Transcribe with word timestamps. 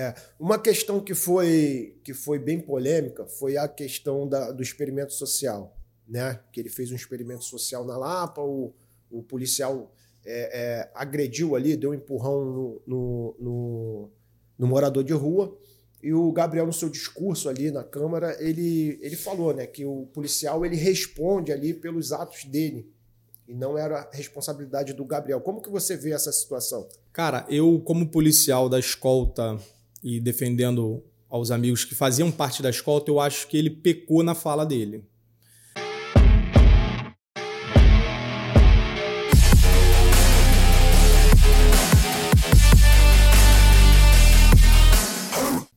É, 0.00 0.14
uma 0.38 0.58
questão 0.58 0.98
que 0.98 1.14
foi, 1.14 1.98
que 2.02 2.14
foi 2.14 2.38
bem 2.38 2.58
polêmica 2.58 3.26
foi 3.26 3.58
a 3.58 3.68
questão 3.68 4.26
da, 4.26 4.50
do 4.50 4.62
experimento 4.62 5.12
social, 5.12 5.76
né? 6.08 6.40
Que 6.50 6.58
ele 6.58 6.70
fez 6.70 6.90
um 6.90 6.94
experimento 6.94 7.44
social 7.44 7.84
na 7.84 7.98
Lapa, 7.98 8.40
o, 8.40 8.72
o 9.10 9.22
policial 9.22 9.92
é, 10.24 10.58
é, 10.58 10.90
agrediu 10.94 11.54
ali, 11.54 11.76
deu 11.76 11.90
um 11.90 11.94
empurrão 11.94 12.46
no, 12.46 12.82
no, 12.86 13.36
no, 13.38 14.10
no, 14.58 14.66
morador 14.66 15.04
de 15.04 15.12
rua. 15.12 15.54
E 16.02 16.14
o 16.14 16.32
Gabriel, 16.32 16.64
no 16.64 16.72
seu 16.72 16.88
discurso 16.88 17.50
ali 17.50 17.70
na 17.70 17.84
Câmara, 17.84 18.34
ele, 18.42 18.98
ele 19.02 19.16
falou 19.16 19.52
né, 19.52 19.66
que 19.66 19.84
o 19.84 20.06
policial 20.14 20.64
ele 20.64 20.76
responde 20.76 21.52
ali 21.52 21.74
pelos 21.74 22.10
atos 22.10 22.44
dele. 22.44 22.90
E 23.46 23.52
não 23.52 23.76
era 23.76 24.08
responsabilidade 24.14 24.94
do 24.94 25.04
Gabriel. 25.04 25.42
Como 25.42 25.60
que 25.60 25.68
você 25.68 25.94
vê 25.94 26.12
essa 26.12 26.32
situação? 26.32 26.88
Cara, 27.12 27.44
eu, 27.50 27.82
como 27.84 28.10
policial 28.10 28.66
da 28.66 28.78
escolta 28.78 29.60
e 30.02 30.20
defendendo 30.20 31.02
aos 31.28 31.50
amigos 31.50 31.84
que 31.84 31.94
faziam 31.94 32.30
parte 32.30 32.62
da 32.62 32.70
escolta, 32.70 33.10
eu 33.10 33.20
acho 33.20 33.46
que 33.46 33.56
ele 33.56 33.70
pecou 33.70 34.22
na 34.22 34.34
fala 34.34 34.64
dele. 34.64 35.04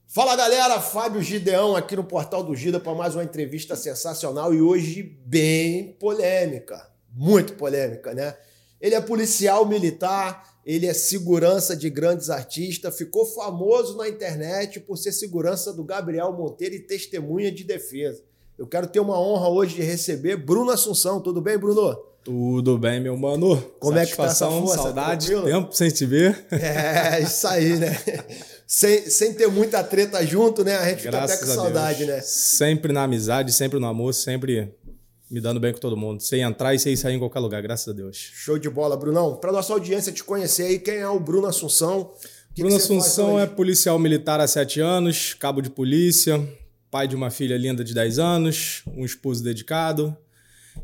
Fala 0.07 0.35
galera, 0.35 0.80
Fábio 0.80 1.23
Gideão 1.23 1.75
aqui 1.75 1.95
no 1.95 2.03
Portal 2.03 2.44
do 2.44 2.55
Gida 2.55 2.80
para 2.80 2.94
mais 2.94 3.16
uma 3.16 3.23
entrevista 3.23 3.75
sensacional 3.75 4.53
e 4.53 4.61
hoje 4.61 5.02
bem 5.25 5.94
polêmica, 5.94 6.88
muito 7.11 7.53
polêmica, 7.55 8.13
né? 8.13 8.38
Ele 8.80 8.94
é 8.94 9.02
policial 9.02 9.66
militar, 9.66 10.52
ele 10.66 10.85
é 10.85 10.94
segurança 10.94 11.76
de 11.76 11.90
grandes 11.90 12.30
artistas, 12.30 12.98
ficou 12.98 13.26
famoso 13.26 13.98
na 13.98 14.08
internet 14.08 14.80
por 14.80 14.98
ser 14.98 15.12
segurança 15.12 15.73
do 15.73 15.84
Gabriel 15.84 16.31
Monteiro 16.31 16.76
e 16.76 16.80
testemunha 16.80 17.52
de 17.52 17.63
defesa. 17.63 18.22
Eu 18.58 18.67
quero 18.67 18.88
ter 18.88 19.00
uma 19.00 19.20
honra 19.20 19.50
hoje 19.50 19.75
de 19.75 19.81
receber 19.81 20.38
Bruno 20.38 20.72
Assunção. 20.72 21.20
Tudo 21.20 21.42
bem, 21.42 21.58
Bruno? 21.58 21.95
Tudo 22.23 22.78
bem, 22.78 23.02
meu 23.02 23.17
mano. 23.17 23.58
Como 23.80 23.97
é 23.97 24.05
que 24.05 24.16
tá 24.16 24.25
essa 24.25 24.50
força? 24.50 24.75
Saudade, 24.75 25.28
Tranquilo? 25.28 25.52
tempo 25.52 25.75
sem 25.75 25.89
te 25.89 26.05
ver. 26.05 26.45
É, 26.52 27.22
isso 27.22 27.45
aí, 27.45 27.77
né? 27.77 27.98
sem, 28.66 29.09
sem 29.09 29.33
ter 29.33 29.48
muita 29.48 29.83
treta 29.83 30.25
junto, 30.25 30.64
né? 30.64 30.77
A 30.77 30.89
gente 30.89 31.03
Graças 31.03 31.39
fica 31.39 31.45
até 31.45 31.55
com 31.55 31.61
saudade, 31.61 32.05
né? 32.05 32.22
Sempre 32.22 32.94
na 32.94 33.03
amizade, 33.03 33.52
sempre 33.52 33.77
no 33.77 33.88
amor, 33.88 34.14
sempre 34.14 34.73
me 35.34 35.42
dando 35.42 35.59
bem 35.59 35.73
com 35.73 35.80
todo 35.80 35.98
mundo. 35.98 36.22
Sem 36.22 36.42
entrar 36.42 36.76
e 36.76 36.80
sem 36.80 36.95
sair 36.95 37.16
em 37.16 37.20
qualquer 37.20 37.39
lugar, 37.39 37.59
graças 37.59 37.88
a 37.88 37.92
Deus. 37.92 38.16
Show 38.16 38.59
de 38.59 38.70
bola, 38.70 38.95
Brunão. 38.95 39.36
Para 39.36 39.52
nossa 39.52 39.73
audiência 39.73 40.12
te 40.12 40.23
conhecer 40.23 40.64
aí, 40.64 40.78
quem 40.78 40.98
é 40.98 41.09
o 41.09 41.20
Bruno 41.20 41.48
Assunção? 41.48 42.14
Que 42.53 42.62
Bruno 42.62 42.78
que 42.78 42.84
Assunção 42.84 43.39
é 43.39 43.48
policial 43.48 43.98
militar 43.98 44.39
há 44.39 44.45
sete 44.45 44.80
anos, 44.80 45.34
cabo 45.34 45.59
de 45.59 45.72
polícia, 45.72 46.39
pai 46.92 47.08
de 47.08 47.16
uma 47.16 47.31
filha 47.31 47.58
linda 47.58 47.84
de 47.84 47.95
10 47.95 48.20
anos, 48.20 48.84
um 48.95 49.04
esposo 49.04 49.44
dedicado 49.44 50.16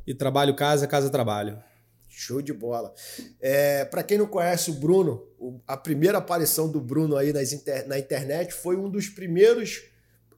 e 0.08 0.16
trabalho 0.16 0.56
casa, 0.56 0.88
casa 0.88 1.12
trabalho. 1.12 1.62
Show 2.10 2.42
de 2.42 2.52
bola. 2.52 2.92
É, 3.40 3.86
para 3.86 4.02
quem 4.02 4.18
não 4.18 4.26
conhece 4.26 4.72
o 4.72 4.74
Bruno, 4.74 5.24
a 5.68 5.78
primeira 5.78 6.18
aparição 6.18 6.68
do 6.72 6.82
Bruno 6.82 7.16
aí 7.16 7.32
nas 7.32 7.54
inter, 7.54 7.88
na 7.88 8.00
internet 8.00 8.52
foi 8.52 8.76
um 8.76 8.90
dos 8.90 9.08
primeiros, 9.08 9.84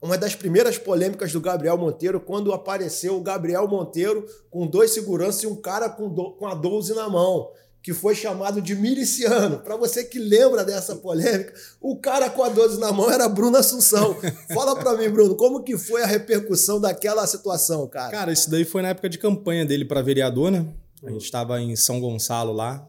uma 0.02 0.18
das 0.18 0.34
primeiras 0.34 0.76
polêmicas 0.76 1.32
do 1.32 1.40
Gabriel 1.40 1.78
Monteiro, 1.78 2.20
quando 2.20 2.52
apareceu 2.52 3.16
o 3.16 3.22
Gabriel 3.22 3.68
Monteiro 3.68 4.26
com 4.50 4.66
dois 4.66 4.90
seguranças 4.90 5.44
e 5.44 5.46
um 5.46 5.54
cara 5.54 5.88
com, 5.88 6.08
do, 6.08 6.32
com 6.32 6.46
a 6.46 6.54
12 6.54 6.92
na 6.94 7.08
mão 7.08 7.50
que 7.82 7.92
foi 7.92 8.14
chamado 8.14 8.62
de 8.62 8.76
miliciano. 8.76 9.58
Para 9.58 9.76
você 9.76 10.04
que 10.04 10.18
lembra 10.18 10.64
dessa 10.64 10.94
polêmica, 10.94 11.52
o 11.80 11.96
cara 11.96 12.30
com 12.30 12.44
a 12.44 12.48
12 12.48 12.78
na 12.78 12.92
mão 12.92 13.10
era 13.10 13.28
Bruno 13.28 13.56
Assunção. 13.56 14.16
Fala 14.54 14.76
para 14.76 14.96
mim, 14.96 15.08
Bruno, 15.10 15.34
como 15.34 15.64
que 15.64 15.76
foi 15.76 16.02
a 16.02 16.06
repercussão 16.06 16.80
daquela 16.80 17.26
situação, 17.26 17.88
cara? 17.88 18.10
Cara, 18.12 18.32
isso 18.32 18.48
daí 18.48 18.64
foi 18.64 18.82
na 18.82 18.90
época 18.90 19.08
de 19.08 19.18
campanha 19.18 19.66
dele 19.66 19.84
para 19.84 20.00
vereador, 20.00 20.52
né? 20.52 20.64
A 21.04 21.10
gente 21.10 21.24
estava 21.24 21.60
em 21.60 21.74
São 21.74 22.00
Gonçalo 22.00 22.52
lá, 22.52 22.88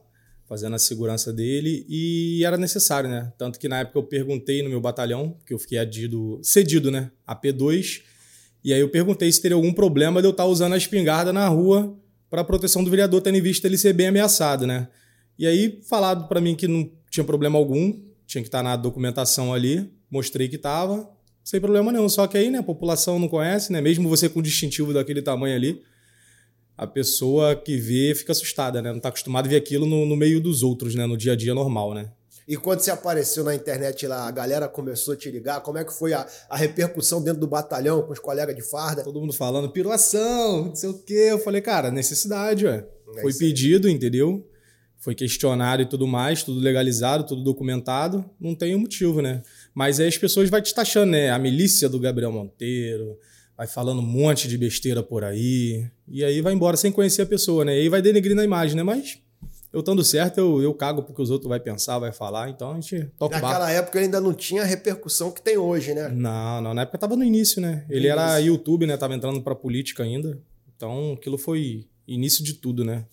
fazendo 0.54 0.76
a 0.76 0.80
segurança 0.80 1.34
dele 1.34 1.84
e 1.90 2.46
era 2.46 2.56
necessário, 2.58 3.10
né? 3.10 3.34
Tanto 3.40 3.58
que 3.58 3.68
na 3.68 3.80
época 3.80 3.98
eu 3.98 4.04
perguntei 4.04 4.62
no 4.62 4.70
meu 4.70 4.80
batalhão, 4.80 5.36
que 5.48 5.52
eu 5.52 5.58
fiquei 5.58 5.80
adido, 5.80 6.40
cedido, 6.44 6.92
né? 6.92 7.10
A 7.26 7.36
P2, 7.36 8.04
e 8.64 8.72
aí 8.72 8.80
eu 8.80 8.88
perguntei 8.88 9.32
se 9.32 9.42
teria 9.42 9.56
algum 9.56 9.74
problema 9.74 10.22
de 10.22 10.28
eu 10.28 10.30
estar 10.30 10.44
tá 10.44 10.50
usando 10.50 10.74
a 10.74 10.78
espingarda 10.78 11.34
na 11.34 11.48
rua 11.48 11.98
para 12.30 12.44
proteção 12.44 12.84
do 12.84 12.92
vereador, 12.92 13.20
tendo 13.20 13.36
em 13.36 13.42
vista 13.42 13.66
ele 13.66 13.80
ser 13.80 13.94
bem 13.94 14.10
ameaçado, 14.10 14.68
né? 14.68 14.90
E 15.40 15.48
aí, 15.48 15.82
falado 15.90 16.28
para 16.28 16.40
mim 16.40 16.54
que 16.54 16.68
não 16.68 16.88
tinha 17.10 17.24
problema 17.24 17.58
algum, 17.58 18.00
tinha 18.28 18.44
que 18.44 18.48
estar 18.48 18.60
tá 18.60 18.64
na 18.64 18.76
documentação 18.76 19.56
ali, 19.56 19.92
mostrei 20.08 20.48
que 20.48 20.58
estava, 20.58 21.10
sem 21.44 21.60
problema 21.60 21.92
nenhum. 21.92 22.08
Só 22.08 22.28
que 22.28 22.38
aí, 22.38 22.52
né, 22.52 22.60
a 22.60 22.64
população 22.64 23.18
não 23.18 23.28
conhece, 23.28 23.74
né? 23.74 23.82
Mesmo 23.82 24.08
você 24.08 24.30
com 24.30 24.40
distintivo 24.40 24.94
daquele 24.94 25.24
tamanho 25.24 25.56
ali, 25.56 25.82
a 26.78 26.88
pessoa 26.88 27.56
que 27.56 27.78
vê 27.78 28.14
fica 28.16 28.32
assustada, 28.32 28.82
né? 28.82 28.90
Não 28.90 28.98
está 28.98 29.10
acostumado 29.10 29.46
a 29.46 29.50
ver 29.50 29.58
aquilo 29.58 29.86
no, 29.86 30.06
no 30.06 30.16
meio 30.16 30.42
dos 30.42 30.64
outros, 30.64 30.96
né? 30.96 31.06
No 31.06 31.18
dia 31.18 31.34
a 31.34 31.36
dia 31.36 31.54
normal, 31.54 31.94
né? 31.94 32.12
E 32.48 32.58
quando 32.58 32.80
você 32.80 32.92
apareceu 32.92 33.44
na 33.44 33.56
internet 33.56 34.06
lá, 34.06 34.28
a 34.28 34.32
galera 34.32 34.68
começou 34.68 35.14
a 35.14 35.18
te 35.18 35.32
ligar, 35.32 35.62
como 35.62 35.78
é 35.78 35.86
que 35.86 35.94
foi 35.94 36.14
a, 36.14 36.28
a 36.50 36.58
repercussão 36.58 37.24
dentro 37.24 37.40
do 37.40 37.48
batalhão 37.48 38.02
com 38.02 38.12
os 38.12 38.20
colegas 38.20 38.56
de 38.56 38.62
farda? 38.62 39.04
Todo 39.04 39.20
mundo 39.20 39.34
falando, 39.34 39.70
piruação, 39.70 40.66
não 40.66 40.76
sei 40.76 40.90
o 40.90 40.94
quê. 40.94 41.28
Eu 41.32 41.40
falei, 41.40 41.62
cara, 41.62 41.90
necessidade, 41.90 42.66
ué. 42.66 42.86
É 43.16 43.22
foi 43.22 43.34
pedido, 43.34 43.88
entendeu? 43.88 44.46
Foi 44.98 45.16
questionado 45.16 45.84
e 45.84 45.86
tudo 45.86 46.08
mais, 46.08 46.44
tudo 46.44 46.60
legalizado, 46.60 47.26
tudo 47.26 47.44
documentado. 47.44 48.26
Não 48.40 48.56
tem 48.56 48.76
um 48.76 48.80
motivo, 48.80 49.22
né? 49.22 49.42
Mas 49.74 50.00
aí 50.00 50.08
as 50.08 50.18
pessoas 50.18 50.50
vão 50.50 50.62
te 50.62 50.74
taxando, 50.74 51.12
né? 51.12 51.30
A 51.30 51.40
milícia 51.40 51.88
do 51.88 52.00
Gabriel 52.00 52.32
Monteiro, 52.32 53.18
vai 53.58 53.68
falando 53.68 54.00
um 54.00 54.06
monte 54.06 54.48
de 54.48 54.58
besteira 54.58 55.04
por 55.04 55.24
aí. 55.24 55.90
E 56.08 56.24
aí 56.24 56.42
vai 56.42 56.54
embora 56.54 56.78
sem 56.78 56.92
conhecer 56.92 57.22
a 57.22 57.26
pessoa, 57.26 57.64
né? 57.66 57.76
E 57.76 57.82
aí 57.82 57.90
vai 57.90 58.02
denegrir 58.02 58.36
na 58.36 58.44
imagem, 58.44 58.76
né? 58.76 58.84
Mas 58.84 59.20
eu 59.72 59.80
estando 59.80 60.04
certo, 60.04 60.38
eu, 60.38 60.62
eu 60.62 60.74
cago 60.74 61.02
porque 61.04 61.22
os 61.22 61.32
outros 61.32 61.50
vão 61.50 61.60
pensar, 61.60 61.98
vai 61.98 62.12
falar, 62.12 62.50
então 62.50 62.72
a 62.72 62.76
gente 62.76 63.06
toca 63.18 63.36
Naquela 63.36 63.60
barco. 63.60 63.74
época 63.74 64.00
ainda 64.00 64.22
não 64.22 64.34
tinha 64.34 64.62
a 64.62 64.66
repercussão 64.66 65.32
que 65.32 65.42
tem 65.42 65.58
hoje, 65.58 65.94
né? 65.96 66.10
Não, 66.10 66.62
não, 66.62 66.74
na 66.74 66.84
época 66.84 66.98
tava 67.00 67.16
no 67.16 67.24
início, 67.24 67.62
né? 67.62 67.86
Ele 67.90 68.08
Isso. 68.08 68.12
era 68.20 68.38
YouTube, 68.40 68.86
né? 68.86 68.96
Tava 68.98 69.16
entrando 69.16 69.42
pra 69.42 69.56
política 69.56 70.04
ainda. 70.04 70.40
Então 70.76 71.14
aquilo 71.14 71.38
foi 71.38 71.88
início 72.08 72.44
de 72.44 72.54
tudo, 72.54 72.84
né? 72.84 73.06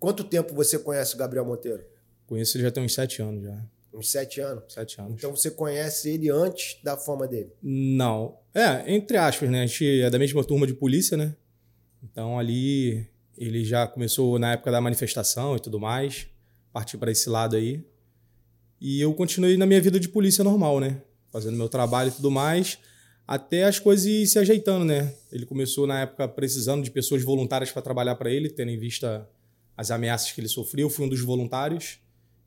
Quanto 0.00 0.24
tempo 0.24 0.54
você 0.54 0.78
conhece 0.78 1.14
o 1.14 1.18
Gabriel 1.18 1.44
Monteiro? 1.44 1.82
Conheço 2.26 2.56
ele 2.56 2.64
já 2.64 2.70
tem 2.70 2.84
uns 2.84 2.94
sete 2.94 3.20
anos 3.20 3.42
já. 3.42 3.58
Uns 3.92 4.10
sete 4.10 4.40
anos? 4.40 4.64
Sete 4.68 5.00
anos. 5.00 5.14
Então 5.14 5.34
você 5.34 5.50
conhece 5.50 6.10
ele 6.10 6.30
antes 6.30 6.78
da 6.82 6.96
fama 6.96 7.26
dele? 7.26 7.52
Não. 7.62 8.36
É, 8.58 8.92
entre 8.92 9.16
aspas, 9.16 9.48
né? 9.48 9.62
A 9.62 9.66
gente 9.66 10.00
é 10.00 10.10
da 10.10 10.18
mesma 10.18 10.42
turma 10.42 10.66
de 10.66 10.74
polícia, 10.74 11.16
né? 11.16 11.36
Então 12.02 12.36
ali 12.36 13.06
ele 13.36 13.64
já 13.64 13.86
começou 13.86 14.36
na 14.36 14.54
época 14.54 14.72
da 14.72 14.80
manifestação 14.80 15.54
e 15.54 15.60
tudo 15.60 15.78
mais 15.78 16.26
partir 16.72 16.98
para 16.98 17.12
esse 17.12 17.30
lado 17.30 17.54
aí. 17.54 17.84
E 18.80 19.00
eu 19.00 19.14
continuei 19.14 19.56
na 19.56 19.64
minha 19.64 19.80
vida 19.80 20.00
de 20.00 20.08
polícia 20.08 20.42
normal, 20.42 20.80
né? 20.80 21.00
Fazendo 21.30 21.56
meu 21.56 21.68
trabalho 21.68 22.08
e 22.08 22.12
tudo 22.12 22.32
mais, 22.32 22.80
até 23.28 23.62
as 23.62 23.78
coisas 23.78 24.06
ir 24.06 24.26
se 24.26 24.40
ajeitando, 24.40 24.84
né? 24.84 25.14
Ele 25.30 25.46
começou 25.46 25.86
na 25.86 26.00
época 26.00 26.26
precisando 26.26 26.82
de 26.82 26.90
pessoas 26.90 27.22
voluntárias 27.22 27.70
para 27.70 27.80
trabalhar 27.80 28.16
para 28.16 28.28
ele, 28.28 28.50
tendo 28.50 28.72
em 28.72 28.78
vista 28.78 29.28
as 29.76 29.92
ameaças 29.92 30.32
que 30.32 30.40
ele 30.40 30.48
sofreu. 30.48 30.86
Eu 30.86 30.90
fui 30.90 31.06
um 31.06 31.08
dos 31.08 31.20
voluntários, 31.20 32.00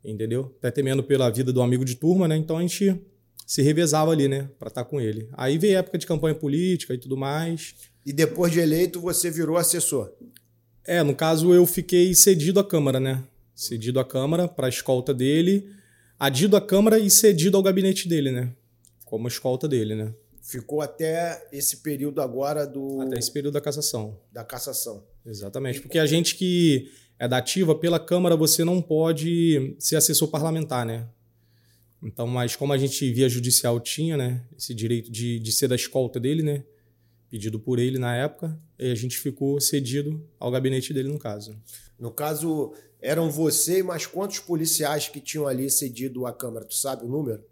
entendeu? 0.04 0.54
Até 0.58 0.70
temendo 0.70 1.02
pela 1.02 1.30
vida 1.30 1.54
do 1.54 1.62
amigo 1.62 1.86
de 1.86 1.94
turma, 1.94 2.28
né? 2.28 2.36
Então 2.36 2.58
a 2.58 2.60
gente 2.60 3.00
se 3.46 3.62
revezava 3.62 4.10
ali, 4.10 4.28
né? 4.28 4.48
Para 4.58 4.68
estar 4.68 4.84
tá 4.84 4.90
com 4.90 5.00
ele. 5.00 5.28
Aí 5.32 5.58
veio 5.58 5.76
a 5.76 5.80
época 5.80 5.98
de 5.98 6.06
campanha 6.06 6.34
política 6.34 6.94
e 6.94 6.98
tudo 6.98 7.16
mais. 7.16 7.74
E 8.04 8.12
depois 8.12 8.52
de 8.52 8.60
eleito, 8.60 9.00
você 9.00 9.30
virou 9.30 9.56
assessor? 9.56 10.12
É, 10.84 11.02
no 11.02 11.14
caso 11.14 11.54
eu 11.54 11.64
fiquei 11.66 12.14
cedido 12.14 12.58
à 12.58 12.64
Câmara, 12.64 12.98
né? 12.98 13.22
Cedido 13.54 14.00
à 14.00 14.04
Câmara 14.04 14.48
para 14.48 14.66
a 14.66 14.70
escolta 14.70 15.14
dele, 15.14 15.70
adido 16.18 16.56
à 16.56 16.60
Câmara 16.60 16.98
e 16.98 17.10
cedido 17.10 17.56
ao 17.56 17.62
gabinete 17.62 18.08
dele, 18.08 18.32
né? 18.32 18.52
Como 19.04 19.28
escolta 19.28 19.68
dele, 19.68 19.94
né? 19.94 20.12
Ficou 20.40 20.80
até 20.80 21.46
esse 21.52 21.78
período 21.78 22.20
agora 22.20 22.66
do. 22.66 23.00
Até 23.02 23.18
esse 23.18 23.30
período 23.30 23.54
da 23.54 23.60
cassação. 23.60 24.18
Da 24.32 24.42
cassação. 24.42 25.04
Exatamente. 25.24 25.80
Porque 25.80 25.98
a 25.98 26.06
gente 26.06 26.34
que 26.34 26.90
é 27.18 27.28
da 27.28 27.38
ativa, 27.38 27.74
pela 27.74 28.00
Câmara, 28.00 28.34
você 28.34 28.64
não 28.64 28.82
pode 28.82 29.76
ser 29.78 29.94
assessor 29.94 30.28
parlamentar, 30.28 30.84
né? 30.84 31.06
Então, 32.02 32.26
mas 32.26 32.56
como 32.56 32.72
a 32.72 32.78
gente 32.78 33.12
via 33.12 33.28
judicial 33.28 33.78
tinha, 33.78 34.16
né? 34.16 34.44
Esse 34.58 34.74
direito 34.74 35.10
de, 35.10 35.38
de 35.38 35.52
ser 35.52 35.68
da 35.68 35.76
escolta 35.76 36.18
dele, 36.18 36.42
né? 36.42 36.64
Pedido 37.30 37.60
por 37.60 37.78
ele 37.78 37.98
na 37.98 38.14
época, 38.16 38.58
e 38.78 38.90
a 38.90 38.94
gente 38.94 39.16
ficou 39.16 39.60
cedido 39.60 40.22
ao 40.38 40.50
gabinete 40.50 40.92
dele, 40.92 41.08
no 41.08 41.18
caso. 41.18 41.56
No 41.98 42.10
caso, 42.10 42.74
eram 43.00 43.30
você 43.30 43.78
e 43.78 43.82
mais 43.82 44.04
quantos 44.04 44.40
policiais 44.40 45.08
que 45.08 45.20
tinham 45.20 45.46
ali 45.46 45.70
cedido 45.70 46.26
à 46.26 46.32
Câmara? 46.32 46.64
Tu 46.64 46.74
sabe 46.74 47.04
o 47.04 47.08
número? 47.08 47.42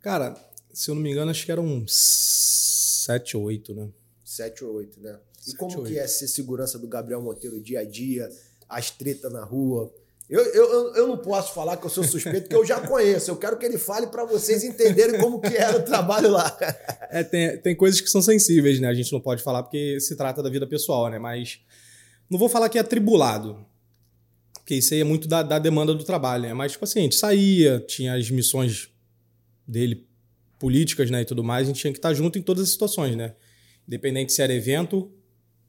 Cara, 0.00 0.36
se 0.72 0.90
eu 0.90 0.94
não 0.94 1.00
me 1.00 1.10
engano, 1.10 1.30
acho 1.30 1.46
que 1.46 1.52
eram 1.52 1.84
sete 1.86 3.36
ou 3.36 3.44
oito, 3.44 3.72
né? 3.72 3.88
Sete 4.24 4.64
ou 4.64 4.74
oito, 4.74 5.00
né? 5.00 5.18
E 5.46 5.54
como 5.54 5.84
que 5.84 5.98
é 5.98 6.06
ser 6.06 6.26
segurança 6.26 6.78
do 6.78 6.88
Gabriel 6.88 7.22
Monteiro 7.22 7.60
dia 7.60 7.80
a 7.80 7.84
dia, 7.84 8.30
as 8.68 8.90
tretas 8.90 9.32
na 9.32 9.44
rua? 9.44 9.94
Eu, 10.28 10.40
eu, 10.40 10.94
eu 10.94 11.06
não 11.06 11.18
posso 11.18 11.52
falar 11.52 11.76
que 11.76 11.84
eu 11.84 11.90
sou 11.90 12.02
suspeito, 12.02 12.42
porque 12.42 12.56
eu 12.56 12.64
já 12.64 12.80
conheço. 12.80 13.30
Eu 13.30 13.36
quero 13.36 13.58
que 13.58 13.66
ele 13.66 13.76
fale 13.76 14.06
para 14.06 14.24
vocês 14.24 14.64
entenderem 14.64 15.20
como 15.20 15.40
que 15.40 15.54
era 15.54 15.78
o 15.78 15.82
trabalho 15.82 16.30
lá. 16.30 16.56
É, 17.10 17.22
tem, 17.22 17.58
tem 17.58 17.76
coisas 17.76 18.00
que 18.00 18.08
são 18.08 18.22
sensíveis, 18.22 18.80
né? 18.80 18.88
A 18.88 18.94
gente 18.94 19.12
não 19.12 19.20
pode 19.20 19.42
falar 19.42 19.62
porque 19.62 20.00
se 20.00 20.16
trata 20.16 20.42
da 20.42 20.48
vida 20.48 20.66
pessoal, 20.66 21.10
né? 21.10 21.18
Mas 21.18 21.60
não 22.28 22.38
vou 22.38 22.48
falar 22.48 22.68
que 22.68 22.78
é 22.78 22.80
atribulado, 22.80 23.64
porque 24.54 24.76
isso 24.76 24.94
aí 24.94 25.00
é 25.00 25.04
muito 25.04 25.28
da, 25.28 25.42
da 25.42 25.58
demanda 25.58 25.94
do 25.94 26.02
trabalho, 26.02 26.44
né? 26.44 26.54
Mas, 26.54 26.72
tipo 26.72 26.84
assim, 26.84 27.00
a 27.00 27.02
gente 27.02 27.16
saía, 27.16 27.80
tinha 27.80 28.14
as 28.14 28.30
missões 28.30 28.88
dele 29.68 30.08
políticas, 30.58 31.10
né, 31.10 31.20
e 31.20 31.24
tudo 31.26 31.44
mais, 31.44 31.66
a 31.66 31.70
gente 31.70 31.80
tinha 31.80 31.92
que 31.92 31.98
estar 31.98 32.14
junto 32.14 32.38
em 32.38 32.42
todas 32.42 32.62
as 32.62 32.70
situações, 32.70 33.14
né? 33.14 33.34
Independente 33.86 34.32
se 34.32 34.40
era 34.40 34.54
evento 34.54 35.12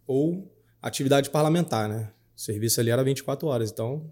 ou 0.08 0.50
atividade 0.82 1.30
parlamentar, 1.30 1.90
né? 1.90 2.10
O 2.36 2.40
serviço 2.40 2.80
ali 2.80 2.90
era 2.90 3.04
24 3.04 3.46
horas, 3.48 3.70
então 3.70 4.10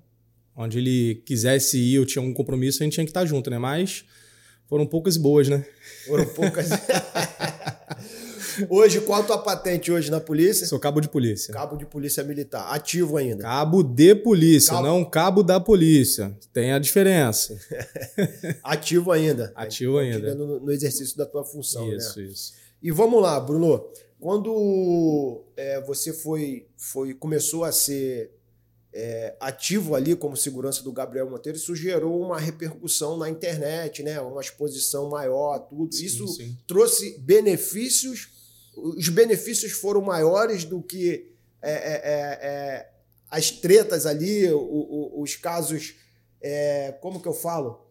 onde 0.56 0.78
ele 0.78 1.16
quisesse 1.26 1.78
ir 1.78 2.00
ou 2.00 2.06
tinha 2.06 2.22
algum 2.22 2.34
compromisso, 2.34 2.82
a 2.82 2.84
gente 2.84 2.94
tinha 2.94 3.06
que 3.06 3.10
estar 3.10 3.26
junto, 3.26 3.50
né? 3.50 3.58
Mas 3.58 4.06
foram 4.68 4.86
poucas 4.86 5.18
boas, 5.18 5.48
né? 5.48 5.66
Foram 6.08 6.26
poucas. 6.26 6.70
hoje, 8.70 9.02
qual 9.02 9.22
a 9.22 9.24
tua 9.24 9.38
patente 9.38 9.92
hoje 9.92 10.10
na 10.10 10.20
polícia? 10.20 10.66
Sou 10.68 10.80
cabo 10.80 11.02
de 11.02 11.10
polícia. 11.10 11.54
Cabo 11.54 11.76
de 11.76 11.86
polícia 11.86 12.24
militar. 12.24 12.74
Ativo 12.74 13.18
ainda. 13.18 13.44
Cabo 13.44 13.84
de 13.84 14.16
polícia, 14.16 14.74
cabo... 14.74 14.88
não 14.88 15.06
cabo 15.06 15.44
da 15.44 15.60
polícia. 15.60 16.36
Tem 16.52 16.72
a 16.72 16.80
diferença. 16.80 17.58
Ativo 18.64 19.12
ainda. 19.12 19.52
Ativo 19.56 19.98
ainda. 19.98 20.36
No, 20.36 20.60
no, 20.60 20.72
exercício 20.72 21.18
da 21.18 21.26
tua 21.26 21.44
função, 21.44 21.94
isso, 21.94 22.20
né? 22.20 22.26
Isso, 22.26 22.32
isso. 22.34 22.54
E 22.82 22.92
vamos 22.92 23.22
lá, 23.22 23.40
Bruno. 23.40 23.86
Quando 24.20 25.44
é, 25.58 25.82
você 25.82 26.14
foi, 26.14 26.68
foi 26.78 27.14
começou 27.14 27.64
a 27.64 27.72
ser 27.72 28.32
é, 28.94 29.36
ativo 29.40 29.96
ali 29.96 30.16
como 30.16 30.38
segurança 30.38 30.84
do 30.84 30.92
Gabriel 30.92 31.30
Monteiro, 31.30 31.58
isso 31.58 31.76
gerou 31.76 32.22
uma 32.22 32.40
repercussão 32.40 33.18
na 33.18 33.30
internet, 33.30 34.04
né? 34.04 34.22
uma 34.22 34.42
exposição 34.42 35.10
maior, 35.10 35.60
tudo. 35.60 35.94
Sim, 35.94 36.06
isso 36.06 36.28
sim. 36.28 36.56
trouxe 36.68 37.18
benefícios, 37.20 38.30
os 38.76 39.10
benefícios 39.10 39.72
foram 39.72 40.02
maiores 40.02 40.64
do 40.64 40.82
que 40.82 41.32
é, 41.62 41.72
é, 41.72 42.02
é, 42.04 42.48
é 42.48 42.90
as 43.30 43.50
tretas 43.50 44.06
ali, 44.06 44.48
o, 44.52 44.60
o, 44.60 45.22
os 45.24 45.36
casos, 45.36 45.96
é, 46.40 46.92
como 47.02 47.20
que 47.20 47.28
eu 47.28 47.34
falo? 47.34 47.88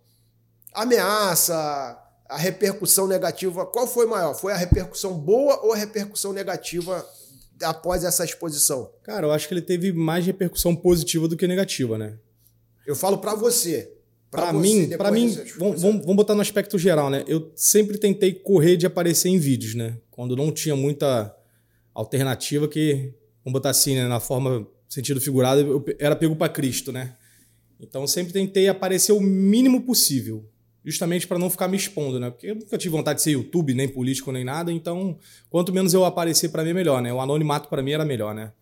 Ameaça, 0.72 1.98
a 2.28 2.36
repercussão 2.36 3.08
negativa. 3.08 3.66
Qual 3.66 3.88
foi 3.88 4.06
maior? 4.06 4.34
Foi 4.34 4.52
a 4.52 4.56
repercussão 4.56 5.18
boa 5.18 5.60
ou 5.64 5.72
a 5.72 5.76
repercussão 5.76 6.32
negativa 6.32 7.04
após 7.62 8.04
essa 8.04 8.24
exposição? 8.24 8.90
Cara, 9.02 9.26
eu 9.26 9.32
acho 9.32 9.48
que 9.48 9.54
ele 9.54 9.62
teve 9.62 9.92
mais 9.92 10.24
repercussão 10.24 10.74
positiva 10.74 11.28
do 11.28 11.36
que 11.36 11.46
negativa, 11.46 11.96
né? 11.96 12.18
Eu 12.86 12.96
falo 12.96 13.18
para 13.18 13.34
você. 13.34 13.92
Para 14.30 14.50
mim, 14.52 14.88
para 14.96 15.10
mim, 15.10 15.28
vamos, 15.58 15.82
vamos 15.82 16.16
botar 16.16 16.34
no 16.34 16.40
aspecto 16.40 16.78
geral, 16.78 17.10
né? 17.10 17.22
Eu 17.28 17.52
sempre 17.54 17.98
tentei 17.98 18.32
correr 18.32 18.78
de 18.78 18.86
aparecer 18.86 19.28
em 19.28 19.38
vídeos, 19.38 19.74
né? 19.74 19.98
Quando 20.10 20.34
não 20.34 20.50
tinha 20.50 20.74
muita 20.74 21.36
alternativa 21.92 22.66
que, 22.66 23.12
vamos 23.44 23.52
botar 23.58 23.70
assim, 23.70 23.94
né? 23.94 24.08
na 24.08 24.20
forma 24.20 24.66
sentido 24.88 25.20
figurado, 25.20 25.60
eu 25.60 25.84
era 25.98 26.16
pego 26.16 26.34
para 26.34 26.50
Cristo, 26.50 26.90
né? 26.90 27.14
Então 27.78 28.06
sempre 28.06 28.32
tentei 28.32 28.68
aparecer 28.68 29.12
o 29.12 29.20
mínimo 29.20 29.82
possível 29.82 30.48
justamente 30.84 31.26
para 31.26 31.38
não 31.38 31.50
ficar 31.50 31.68
me 31.68 31.76
expondo, 31.76 32.18
né? 32.18 32.30
Porque 32.30 32.48
eu 32.48 32.54
nunca 32.54 32.76
tive 32.76 32.90
vontade 32.90 33.18
de 33.18 33.22
ser 33.22 33.32
YouTube, 33.32 33.74
nem 33.74 33.88
político, 33.88 34.32
nem 34.32 34.44
nada, 34.44 34.72
então 34.72 35.18
quanto 35.48 35.72
menos 35.72 35.94
eu 35.94 36.04
aparecer 36.04 36.48
para 36.50 36.64
mim 36.64 36.70
é 36.70 36.74
melhor, 36.74 37.00
né? 37.00 37.12
O 37.12 37.20
anonimato 37.20 37.68
para 37.68 37.82
mim 37.82 37.92
era 37.92 38.04
melhor, 38.04 38.34
né? 38.34 38.52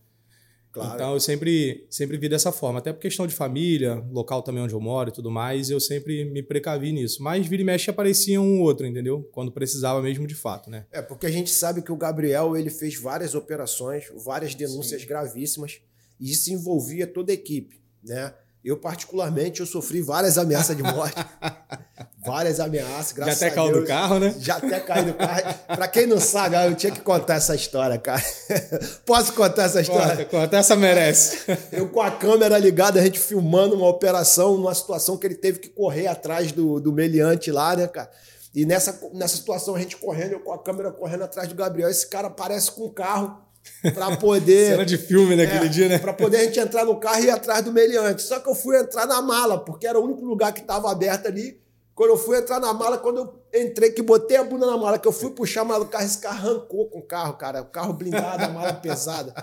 Claro. 0.72 0.94
Então 0.94 1.14
eu 1.14 1.20
sempre 1.20 1.84
sempre 1.90 2.16
vi 2.16 2.28
dessa 2.28 2.52
forma, 2.52 2.78
até 2.78 2.92
por 2.92 3.00
questão 3.00 3.26
de 3.26 3.34
família, 3.34 4.04
local 4.12 4.40
também 4.40 4.62
onde 4.62 4.72
eu 4.72 4.80
moro 4.80 5.10
e 5.10 5.12
tudo 5.12 5.30
mais, 5.30 5.68
eu 5.68 5.80
sempre 5.80 6.24
me 6.24 6.42
precavi 6.42 6.92
nisso. 6.92 7.22
Mas 7.22 7.46
vira 7.46 7.62
e 7.62 7.64
mexe 7.64 7.90
aparecia 7.90 8.40
um 8.40 8.60
ou 8.60 8.66
outro, 8.66 8.86
entendeu? 8.86 9.28
Quando 9.32 9.50
precisava 9.50 10.00
mesmo 10.00 10.26
de 10.26 10.34
fato, 10.34 10.70
né? 10.70 10.86
É, 10.92 11.02
porque 11.02 11.26
a 11.26 11.30
gente 11.30 11.50
sabe 11.50 11.82
que 11.82 11.90
o 11.90 11.96
Gabriel, 11.96 12.56
ele 12.56 12.70
fez 12.70 12.94
várias 12.94 13.34
operações, 13.34 14.04
várias 14.24 14.54
denúncias 14.54 15.02
Sim. 15.02 15.08
gravíssimas, 15.08 15.80
e 16.20 16.30
isso 16.30 16.52
envolvia 16.52 17.06
toda 17.06 17.32
a 17.32 17.34
equipe, 17.34 17.80
né? 18.04 18.32
Eu, 18.62 18.76
particularmente, 18.76 19.60
eu 19.60 19.66
sofri 19.66 20.02
várias 20.02 20.36
ameaças 20.36 20.76
de 20.76 20.82
morte. 20.82 21.16
várias 22.24 22.60
ameaças, 22.60 23.12
graças 23.12 23.38
Já 23.38 23.46
até 23.46 23.54
caiu 23.54 23.72
do 23.72 23.86
carro, 23.86 24.18
né? 24.18 24.34
Já 24.38 24.56
até 24.56 24.80
caiu 24.80 25.06
do 25.06 25.14
carro. 25.14 25.40
Pra 25.66 25.88
quem 25.88 26.06
não 26.06 26.20
sabe, 26.20 26.56
eu 26.56 26.74
tinha 26.74 26.92
que 26.92 27.00
contar 27.00 27.36
essa 27.36 27.54
história, 27.54 27.96
cara. 27.96 28.22
Posso 29.06 29.32
contar 29.32 29.62
essa 29.62 29.80
história? 29.80 30.24
Conta, 30.24 30.24
conta. 30.26 30.56
Essa 30.58 30.76
merece. 30.76 31.50
Eu 31.72 31.88
com 31.88 32.02
a 32.02 32.10
câmera 32.10 32.58
ligada, 32.58 33.00
a 33.00 33.02
gente 33.02 33.18
filmando 33.18 33.74
uma 33.74 33.88
operação, 33.88 34.58
numa 34.58 34.74
situação 34.74 35.16
que 35.16 35.26
ele 35.26 35.36
teve 35.36 35.58
que 35.58 35.70
correr 35.70 36.06
atrás 36.06 36.52
do, 36.52 36.78
do 36.78 36.92
meliante 36.92 37.50
lá, 37.50 37.74
né, 37.74 37.86
cara? 37.86 38.10
E 38.54 38.66
nessa, 38.66 39.00
nessa 39.14 39.36
situação, 39.36 39.74
a 39.74 39.78
gente 39.78 39.96
correndo, 39.96 40.32
eu 40.32 40.40
com 40.40 40.52
a 40.52 40.62
câmera 40.62 40.90
correndo 40.90 41.24
atrás 41.24 41.48
do 41.48 41.54
Gabriel. 41.54 41.88
Esse 41.88 42.06
cara 42.06 42.26
aparece 42.26 42.70
com 42.72 42.86
um 42.86 42.92
carro 42.92 43.40
para 43.94 44.16
poder. 44.16 44.72
Cena 44.72 44.84
de 44.84 44.98
filme 44.98 45.36
naquele 45.36 45.66
é, 45.66 45.68
dia, 45.68 45.88
né? 45.88 45.98
Para 45.98 46.12
poder 46.12 46.38
a 46.38 46.44
gente 46.44 46.58
entrar 46.60 46.84
no 46.84 46.96
carro 46.98 47.20
e 47.20 47.26
ir 47.26 47.30
atrás 47.30 47.64
do 47.64 47.72
meliante. 47.72 48.22
Só 48.22 48.38
que 48.40 48.48
eu 48.48 48.54
fui 48.54 48.78
entrar 48.78 49.06
na 49.06 49.22
mala, 49.22 49.58
porque 49.58 49.86
era 49.86 49.98
o 49.98 50.04
único 50.04 50.24
lugar 50.24 50.52
que 50.52 50.60
estava 50.60 50.90
aberto 50.90 51.26
ali. 51.26 51.60
Quando 51.94 52.10
eu 52.10 52.16
fui 52.16 52.38
entrar 52.38 52.60
na 52.60 52.72
mala, 52.72 52.98
quando 52.98 53.18
eu 53.18 53.39
entrei, 53.54 53.90
que 53.90 54.02
botei 54.02 54.36
a 54.36 54.44
bunda 54.44 54.66
na 54.66 54.76
mala, 54.76 54.98
que 54.98 55.08
eu 55.08 55.12
fui 55.12 55.30
puxar 55.30 55.62
a 55.62 55.64
mala 55.64 55.84
do 55.84 55.90
carro, 55.90 56.04
esse 56.04 56.18
carro 56.18 56.50
arrancou 56.50 56.86
com 56.86 56.98
o 56.98 57.02
carro, 57.02 57.34
cara. 57.34 57.62
O 57.62 57.66
carro 57.66 57.92
blindado, 57.92 58.44
a 58.44 58.48
mala 58.48 58.72
pesada. 58.74 59.34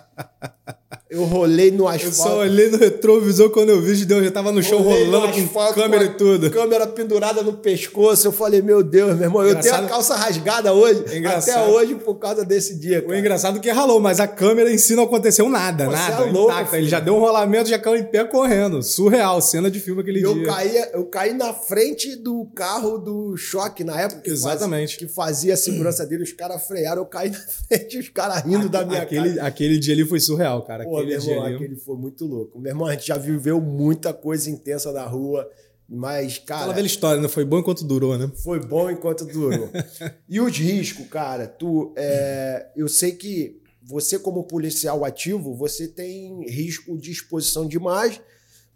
Eu 1.09 1.23
rolei 1.23 1.71
no 1.71 1.87
asfalto. 1.87 2.07
Eu 2.07 2.11
só 2.11 2.37
olhei 2.39 2.69
no 2.69 2.77
retrovisor 2.77 3.49
quando 3.49 3.69
eu 3.69 3.81
vi, 3.81 4.05
Deus 4.05 4.25
já 4.25 4.31
tava 4.31 4.51
no 4.51 4.61
chão 4.61 4.81
rolando 4.81 5.11
no 5.11 5.25
asfalto, 5.25 5.73
com 5.73 5.81
câmera 5.81 6.05
com 6.05 6.11
e 6.11 6.15
tudo. 6.15 6.51
Câmera 6.51 6.85
pendurada 6.87 7.41
no 7.41 7.53
pescoço. 7.53 8.27
Eu 8.27 8.31
falei, 8.33 8.61
meu 8.61 8.83
Deus, 8.83 9.15
meu 9.15 9.23
irmão, 9.23 9.41
engraçado. 9.47 9.65
eu 9.65 9.71
tenho 9.71 9.85
a 9.85 9.89
calça 9.89 10.15
rasgada 10.15 10.73
hoje. 10.73 11.05
Até 11.25 11.65
hoje 11.65 11.95
por 11.95 12.15
causa 12.15 12.43
desse 12.43 12.75
dia. 12.75 13.01
Cara. 13.01 13.13
O 13.13 13.15
engraçado 13.15 13.57
é 13.57 13.61
que 13.61 13.69
ralou, 13.69 14.01
mas 14.01 14.19
a 14.19 14.27
câmera 14.27 14.71
em 14.71 14.77
si 14.77 14.95
não 14.95 15.03
aconteceu 15.03 15.49
nada, 15.49 15.87
nada. 15.87 16.25
É 16.25 16.31
louco, 16.31 16.51
intacta. 16.51 16.77
Ele 16.77 16.89
já 16.89 16.99
deu 16.99 17.15
um 17.15 17.19
rolamento, 17.19 17.69
já 17.69 17.79
caiu 17.79 17.95
em 17.95 18.03
pé 18.03 18.25
correndo. 18.25 18.83
Surreal, 18.83 19.41
cena 19.41 19.71
de 19.71 19.79
filme 19.79 20.01
aquele 20.01 20.19
dia. 20.19 20.27
Eu 20.27 20.43
caí, 20.43 20.89
eu 20.93 21.05
caí 21.05 21.33
na 21.33 21.53
frente 21.53 22.17
do 22.17 22.45
carro 22.53 22.97
do 22.97 23.37
choque 23.37 23.83
na 23.83 23.96
época. 24.01 24.29
Exatamente. 24.29 24.97
Que 24.97 25.07
fazia, 25.07 25.07
que 25.07 25.13
fazia 25.13 25.53
a 25.53 25.57
segurança 25.57 26.05
dele, 26.05 26.23
os 26.23 26.33
caras 26.33 26.65
frearam, 26.65 27.01
eu 27.01 27.05
caí 27.05 27.29
na 27.29 27.39
frente, 27.39 27.97
os 27.97 28.09
caras 28.09 28.43
rindo 28.43 28.69
da 28.69 28.85
minha 28.85 29.01
aquele, 29.01 29.35
cara. 29.35 29.47
Aquele 29.47 29.79
dia 29.79 29.93
ali 29.93 30.05
foi 30.05 30.19
surreal, 30.19 30.63
cara. 30.63 30.83
Pô, 30.83 30.97
aquele 30.97 31.17
dia 31.17 31.41
ali. 31.41 31.55
Aquele 31.55 31.75
foi 31.75 31.97
muito 31.97 32.25
louco. 32.25 32.59
Meu 32.59 32.71
irmão, 32.71 32.87
a 32.87 32.93
gente 32.93 33.07
já 33.07 33.17
viveu 33.17 33.61
muita 33.61 34.13
coisa 34.13 34.49
intensa 34.49 34.91
na 34.91 35.05
rua, 35.05 35.49
mas, 35.87 36.37
cara. 36.37 36.61
Aquela 36.61 36.75
velha 36.75 36.87
história, 36.87 37.21
né? 37.21 37.27
Foi 37.27 37.45
bom 37.45 37.59
enquanto 37.59 37.83
durou, 37.83 38.17
né? 38.17 38.29
Foi 38.43 38.59
bom 38.59 38.89
enquanto 38.89 39.25
durou. 39.25 39.69
e 40.27 40.39
os 40.41 40.57
riscos, 40.57 41.07
cara, 41.07 41.47
tu. 41.47 41.93
É, 41.95 42.67
eu 42.75 42.87
sei 42.87 43.13
que 43.13 43.61
você, 43.87 44.19
como 44.19 44.43
policial 44.43 45.05
ativo, 45.05 45.55
você 45.55 45.87
tem 45.87 46.45
risco 46.45 46.97
de 46.97 47.09
exposição 47.09 47.65
demais, 47.65 48.19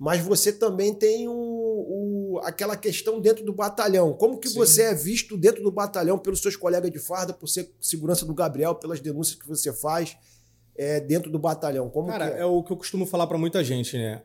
mas 0.02 0.22
você 0.22 0.52
também 0.52 0.94
tem 0.94 1.28
o, 1.28 1.34
o, 1.34 2.40
aquela 2.44 2.76
questão 2.76 3.22
dentro 3.22 3.46
do 3.46 3.54
batalhão. 3.54 4.14
Como 4.14 4.40
que 4.40 4.50
Sim. 4.50 4.58
você 4.58 4.82
é 4.82 4.96
visto 4.96 5.38
dentro 5.38 5.62
do 5.62 5.72
batalhão 5.72 6.18
pelos 6.18 6.42
seus 6.42 6.56
colegas 6.56 6.90
de 6.90 6.98
farda, 6.98 7.34
por 7.34 7.48
ser 7.48 7.72
segurança 7.80 8.26
do 8.26 8.34
Gabriel, 8.34 8.74
pelas 8.74 9.00
denúncias 9.00 9.40
que 9.40 9.48
você 9.48 9.72
faz? 9.72 10.18
é, 10.76 11.00
dentro 11.00 11.32
do 11.32 11.40
batalhão? 11.40 11.90
Como 11.90 12.08
Cara, 12.08 12.30
é? 12.30 12.42
é? 12.42 12.46
o 12.46 12.64
que 12.64 12.72
eu 12.72 12.78
costumo 12.78 13.06
falar 13.06 13.28
para 13.28 13.38
muita 13.38 13.64
gente, 13.64 13.98
né? 13.98 14.24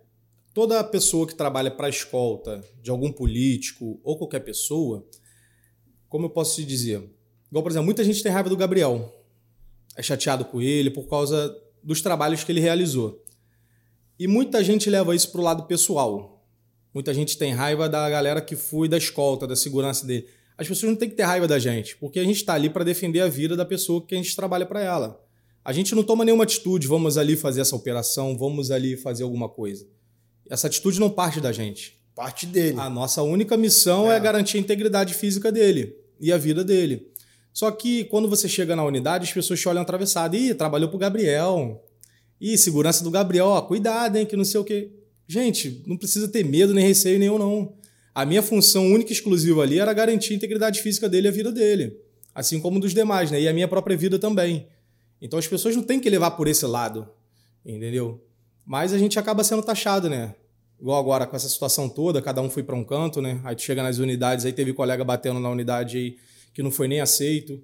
Toda 0.54 0.82
pessoa 0.82 1.26
que 1.26 1.34
trabalha 1.34 1.70
para 1.70 1.88
escolta 1.88 2.64
de 2.82 2.90
algum 2.90 3.12
político 3.12 4.00
ou 4.02 4.16
qualquer 4.16 4.40
pessoa, 4.40 5.06
como 6.08 6.26
eu 6.26 6.30
posso 6.30 6.56
te 6.56 6.64
dizer? 6.64 7.02
Igual, 7.50 7.62
por 7.62 7.70
exemplo, 7.70 7.84
muita 7.84 8.02
gente 8.02 8.22
tem 8.22 8.32
raiva 8.32 8.48
do 8.48 8.56
Gabriel. 8.56 9.12
É 9.94 10.02
chateado 10.02 10.46
com 10.46 10.62
ele 10.62 10.90
por 10.90 11.08
causa 11.08 11.54
dos 11.82 12.00
trabalhos 12.00 12.42
que 12.42 12.50
ele 12.50 12.60
realizou. 12.60 13.22
E 14.18 14.26
muita 14.26 14.64
gente 14.64 14.88
leva 14.88 15.14
isso 15.14 15.30
para 15.30 15.40
o 15.40 15.44
lado 15.44 15.64
pessoal. 15.64 16.42
Muita 16.94 17.12
gente 17.12 17.36
tem 17.36 17.52
raiva 17.52 17.88
da 17.88 18.08
galera 18.08 18.40
que 18.40 18.56
foi 18.56 18.88
da 18.88 18.96
escolta, 18.96 19.46
da 19.46 19.54
segurança 19.54 20.06
dele. 20.06 20.26
As 20.56 20.66
pessoas 20.66 20.90
não 20.90 20.98
têm 20.98 21.10
que 21.10 21.14
ter 21.14 21.24
raiva 21.24 21.46
da 21.46 21.58
gente, 21.58 21.96
porque 21.96 22.18
a 22.18 22.24
gente 22.24 22.36
está 22.36 22.54
ali 22.54 22.70
para 22.70 22.82
defender 22.82 23.20
a 23.20 23.28
vida 23.28 23.54
da 23.54 23.64
pessoa 23.64 24.00
que 24.00 24.14
a 24.14 24.18
gente 24.18 24.34
trabalha 24.34 24.64
para 24.64 24.82
ela. 24.82 25.22
A 25.62 25.72
gente 25.72 25.94
não 25.94 26.02
toma 26.02 26.24
nenhuma 26.24 26.44
atitude, 26.44 26.86
vamos 26.86 27.18
ali 27.18 27.36
fazer 27.36 27.60
essa 27.60 27.76
operação, 27.76 28.38
vamos 28.38 28.70
ali 28.70 28.96
fazer 28.96 29.24
alguma 29.24 29.48
coisa. 29.48 29.86
Essa 30.48 30.68
atitude 30.68 30.98
não 30.98 31.10
parte 31.10 31.40
da 31.40 31.52
gente. 31.52 32.00
Parte 32.14 32.46
dele. 32.46 32.80
A 32.80 32.88
nossa 32.88 33.22
única 33.22 33.56
missão 33.56 34.10
é, 34.10 34.16
é 34.16 34.20
garantir 34.20 34.56
a 34.56 34.60
integridade 34.60 35.12
física 35.12 35.52
dele 35.52 35.94
e 36.18 36.32
a 36.32 36.38
vida 36.38 36.64
dele. 36.64 37.10
Só 37.52 37.70
que 37.70 38.04
quando 38.04 38.28
você 38.28 38.48
chega 38.48 38.74
na 38.74 38.84
unidade, 38.84 39.24
as 39.24 39.32
pessoas 39.32 39.60
te 39.60 39.68
olham 39.68 39.82
atravessado. 39.82 40.34
Ih, 40.34 40.54
trabalhou 40.54 40.88
pro 40.88 40.98
Gabriel. 40.98 41.84
Ih, 42.40 42.56
segurança 42.56 43.02
do 43.02 43.10
Gabriel. 43.10 43.46
Ó, 43.46 43.62
cuidado, 43.62 44.16
hein, 44.16 44.26
que 44.26 44.36
não 44.36 44.44
sei 44.44 44.60
o 44.60 44.64
quê. 44.64 44.90
Gente, 45.26 45.82
não 45.86 45.96
precisa 45.96 46.28
ter 46.28 46.44
medo 46.44 46.72
nem 46.72 46.86
receio 46.86 47.18
nenhum, 47.18 47.38
não. 47.38 47.74
A 48.14 48.24
minha 48.24 48.42
função 48.42 48.86
única 48.86 49.10
e 49.10 49.14
exclusiva 49.14 49.62
ali 49.62 49.78
era 49.78 49.92
garantir 49.92 50.32
a 50.32 50.36
integridade 50.36 50.80
física 50.80 51.08
dele 51.08 51.28
e 51.28 51.30
a 51.30 51.32
vida 51.32 51.52
dele. 51.52 51.96
Assim 52.34 52.60
como 52.60 52.78
dos 52.78 52.94
demais, 52.94 53.30
né? 53.30 53.40
E 53.40 53.48
a 53.48 53.52
minha 53.52 53.68
própria 53.68 53.96
vida 53.96 54.18
também. 54.18 54.66
Então 55.20 55.38
as 55.38 55.46
pessoas 55.46 55.74
não 55.74 55.82
têm 55.82 55.98
que 55.98 56.08
levar 56.08 56.32
por 56.32 56.46
esse 56.48 56.64
lado, 56.66 57.08
entendeu? 57.64 58.22
Mas 58.64 58.92
a 58.92 58.98
gente 58.98 59.18
acaba 59.18 59.42
sendo 59.42 59.62
taxado, 59.62 60.08
né? 60.08 60.34
igual 60.80 61.00
agora 61.00 61.26
com 61.26 61.34
essa 61.34 61.48
situação 61.48 61.88
toda, 61.88 62.20
cada 62.20 62.40
um 62.40 62.50
foi 62.50 62.62
para 62.62 62.76
um 62.76 62.84
canto, 62.84 63.20
né? 63.20 63.40
Aí 63.44 63.56
tu 63.56 63.62
chega 63.62 63.82
nas 63.82 63.98
unidades, 63.98 64.44
aí 64.44 64.52
teve 64.52 64.72
colega 64.72 65.04
batendo 65.04 65.40
na 65.40 65.50
unidade 65.50 65.96
aí 65.96 66.16
que 66.52 66.62
não 66.62 66.70
foi 66.70 66.88
nem 66.88 67.00
aceito, 67.00 67.62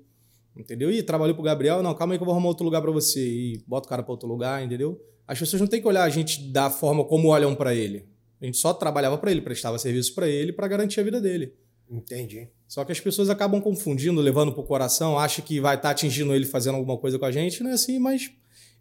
entendeu? 0.56 0.90
E 0.90 1.02
trabalhou 1.02 1.34
pro 1.34 1.44
Gabriel, 1.44 1.82
não, 1.82 1.94
calma 1.94 2.14
aí 2.14 2.18
que 2.18 2.22
eu 2.22 2.26
vou 2.26 2.34
arrumar 2.34 2.48
outro 2.48 2.64
lugar 2.64 2.80
para 2.82 2.90
você 2.90 3.20
e 3.20 3.62
bota 3.66 3.86
o 3.86 3.88
cara 3.88 4.02
para 4.02 4.12
outro 4.12 4.28
lugar, 4.28 4.64
entendeu? 4.64 5.00
As 5.26 5.38
pessoas 5.38 5.60
não 5.60 5.68
têm 5.68 5.80
que 5.80 5.88
olhar 5.88 6.02
a 6.02 6.08
gente 6.08 6.50
da 6.50 6.68
forma 6.70 7.04
como 7.04 7.28
olham 7.28 7.54
para 7.54 7.74
ele. 7.74 8.06
A 8.40 8.44
gente 8.44 8.58
só 8.58 8.74
trabalhava 8.74 9.16
para 9.18 9.30
ele, 9.30 9.40
prestava 9.40 9.78
serviço 9.78 10.14
para 10.14 10.28
ele 10.28 10.52
para 10.52 10.66
garantir 10.66 11.00
a 11.00 11.04
vida 11.04 11.20
dele. 11.20 11.54
Entendi. 11.88 12.48
Só 12.66 12.84
que 12.84 12.92
as 12.92 12.98
pessoas 12.98 13.28
acabam 13.28 13.60
confundindo, 13.60 14.20
levando 14.20 14.52
pro 14.52 14.62
coração, 14.62 15.18
acha 15.18 15.42
que 15.42 15.60
vai 15.60 15.76
estar 15.76 15.88
tá 15.88 15.90
atingindo 15.92 16.34
ele 16.34 16.46
fazendo 16.46 16.76
alguma 16.76 16.96
coisa 16.96 17.18
com 17.18 17.24
a 17.24 17.30
gente, 17.30 17.62
não 17.62 17.70
é 17.70 17.74
assim, 17.74 17.98
mas 17.98 18.32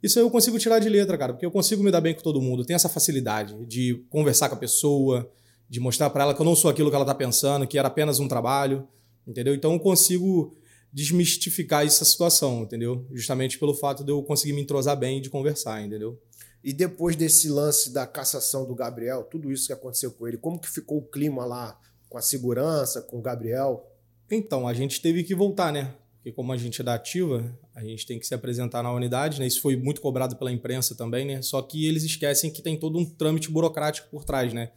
isso 0.01 0.18
eu 0.18 0.32
consigo 0.32 0.58
tirar 0.58 0.80
de 0.80 0.90
letra, 0.90 1.18
cara, 1.18 1.34
porque 1.34 1.46
eu 1.46 1.51
consigo 1.51 1.84
me 1.84 1.92
dar 1.92 2.01
bem 2.01 2.16
com 2.16 2.22
todo 2.22 2.42
mundo. 2.42 2.66
tenho 2.66 2.75
essa 2.75 2.90
facilidade 2.90 3.56
de 3.66 4.04
conversar 4.10 4.50
com 4.50 4.56
a 4.56 4.58
pessoa, 4.58 5.30
de 5.70 5.80
mostrar 5.80 6.10
para 6.10 6.24
ela 6.24 6.34
que 6.34 6.42
eu 6.42 6.46
não 6.46 6.56
sou 6.56 6.72
aquilo 6.72 6.90
que 6.90 6.96
ela 6.96 7.06
tá 7.06 7.13
pensando, 7.13 7.68
que 7.68 7.78
era 7.78 7.88
apenas 7.88 8.20
um 8.20 8.28
trabalho, 8.28 8.88
entendeu? 9.28 9.54
Então 9.54 9.74
eu 9.74 9.80
consigo 9.80 10.56
desmistificar 10.94 11.86
essa 11.86 12.04
situação, 12.04 12.64
entendeu? 12.64 13.06
Justamente 13.12 13.58
pelo 13.58 13.74
fato 13.74 14.04
de 14.04 14.12
eu 14.12 14.22
conseguir 14.24 14.54
me 14.54 14.62
entrosar 14.62 14.98
bem 14.98 15.18
e 15.18 15.22
de 15.22 15.30
conversar, 15.30 15.82
entendeu? 15.82 16.20
E 16.64 16.74
depois 16.74 17.16
desse 17.16 17.50
lance 17.50 17.92
da 17.92 18.06
cassação 18.06 18.68
do 18.68 18.76
Gabriel, 18.76 19.24
tudo 19.24 19.52
isso 19.52 19.68
que 19.68 19.74
aconteceu 19.74 20.12
com 20.12 20.28
ele, 20.28 20.38
como 20.38 20.60
que 20.60 20.70
ficou 20.70 21.00
o 21.00 21.08
clima 21.08 21.46
lá 21.46 21.80
com 22.08 22.18
a 22.18 22.22
segurança, 22.22 23.02
com 23.02 23.18
o 23.18 23.22
Gabriel? 23.22 23.90
Então, 24.30 24.68
a 24.68 24.74
gente 24.74 25.02
teve 25.02 25.24
que 25.24 25.34
voltar, 25.34 25.72
né? 25.72 25.96
Porque 26.18 26.32
como 26.32 26.52
a 26.52 26.58
gente 26.58 26.80
é 26.80 26.84
da 26.84 26.94
ativa, 26.94 27.52
a 27.74 27.84
gente 27.84 28.06
tem 28.06 28.20
que 28.20 28.28
se 28.28 28.36
apresentar 28.36 28.84
na 28.84 28.94
unidade, 28.94 29.40
né? 29.40 29.48
Isso 29.48 29.60
foi 29.60 29.76
muito 29.76 30.02
cobrado 30.02 30.36
pela 30.36 30.52
imprensa 30.52 30.94
também, 30.94 31.26
né? 31.26 31.42
Só 31.42 31.62
que 31.64 31.88
eles 31.88 32.04
esquecem 32.04 32.52
que 32.52 32.62
tem 32.62 32.78
todo 32.78 33.00
um 33.00 33.06
trâmite 33.06 33.50
burocrático 33.50 34.08
por 34.12 34.24
trás, 34.24 34.54
né? 34.54 34.72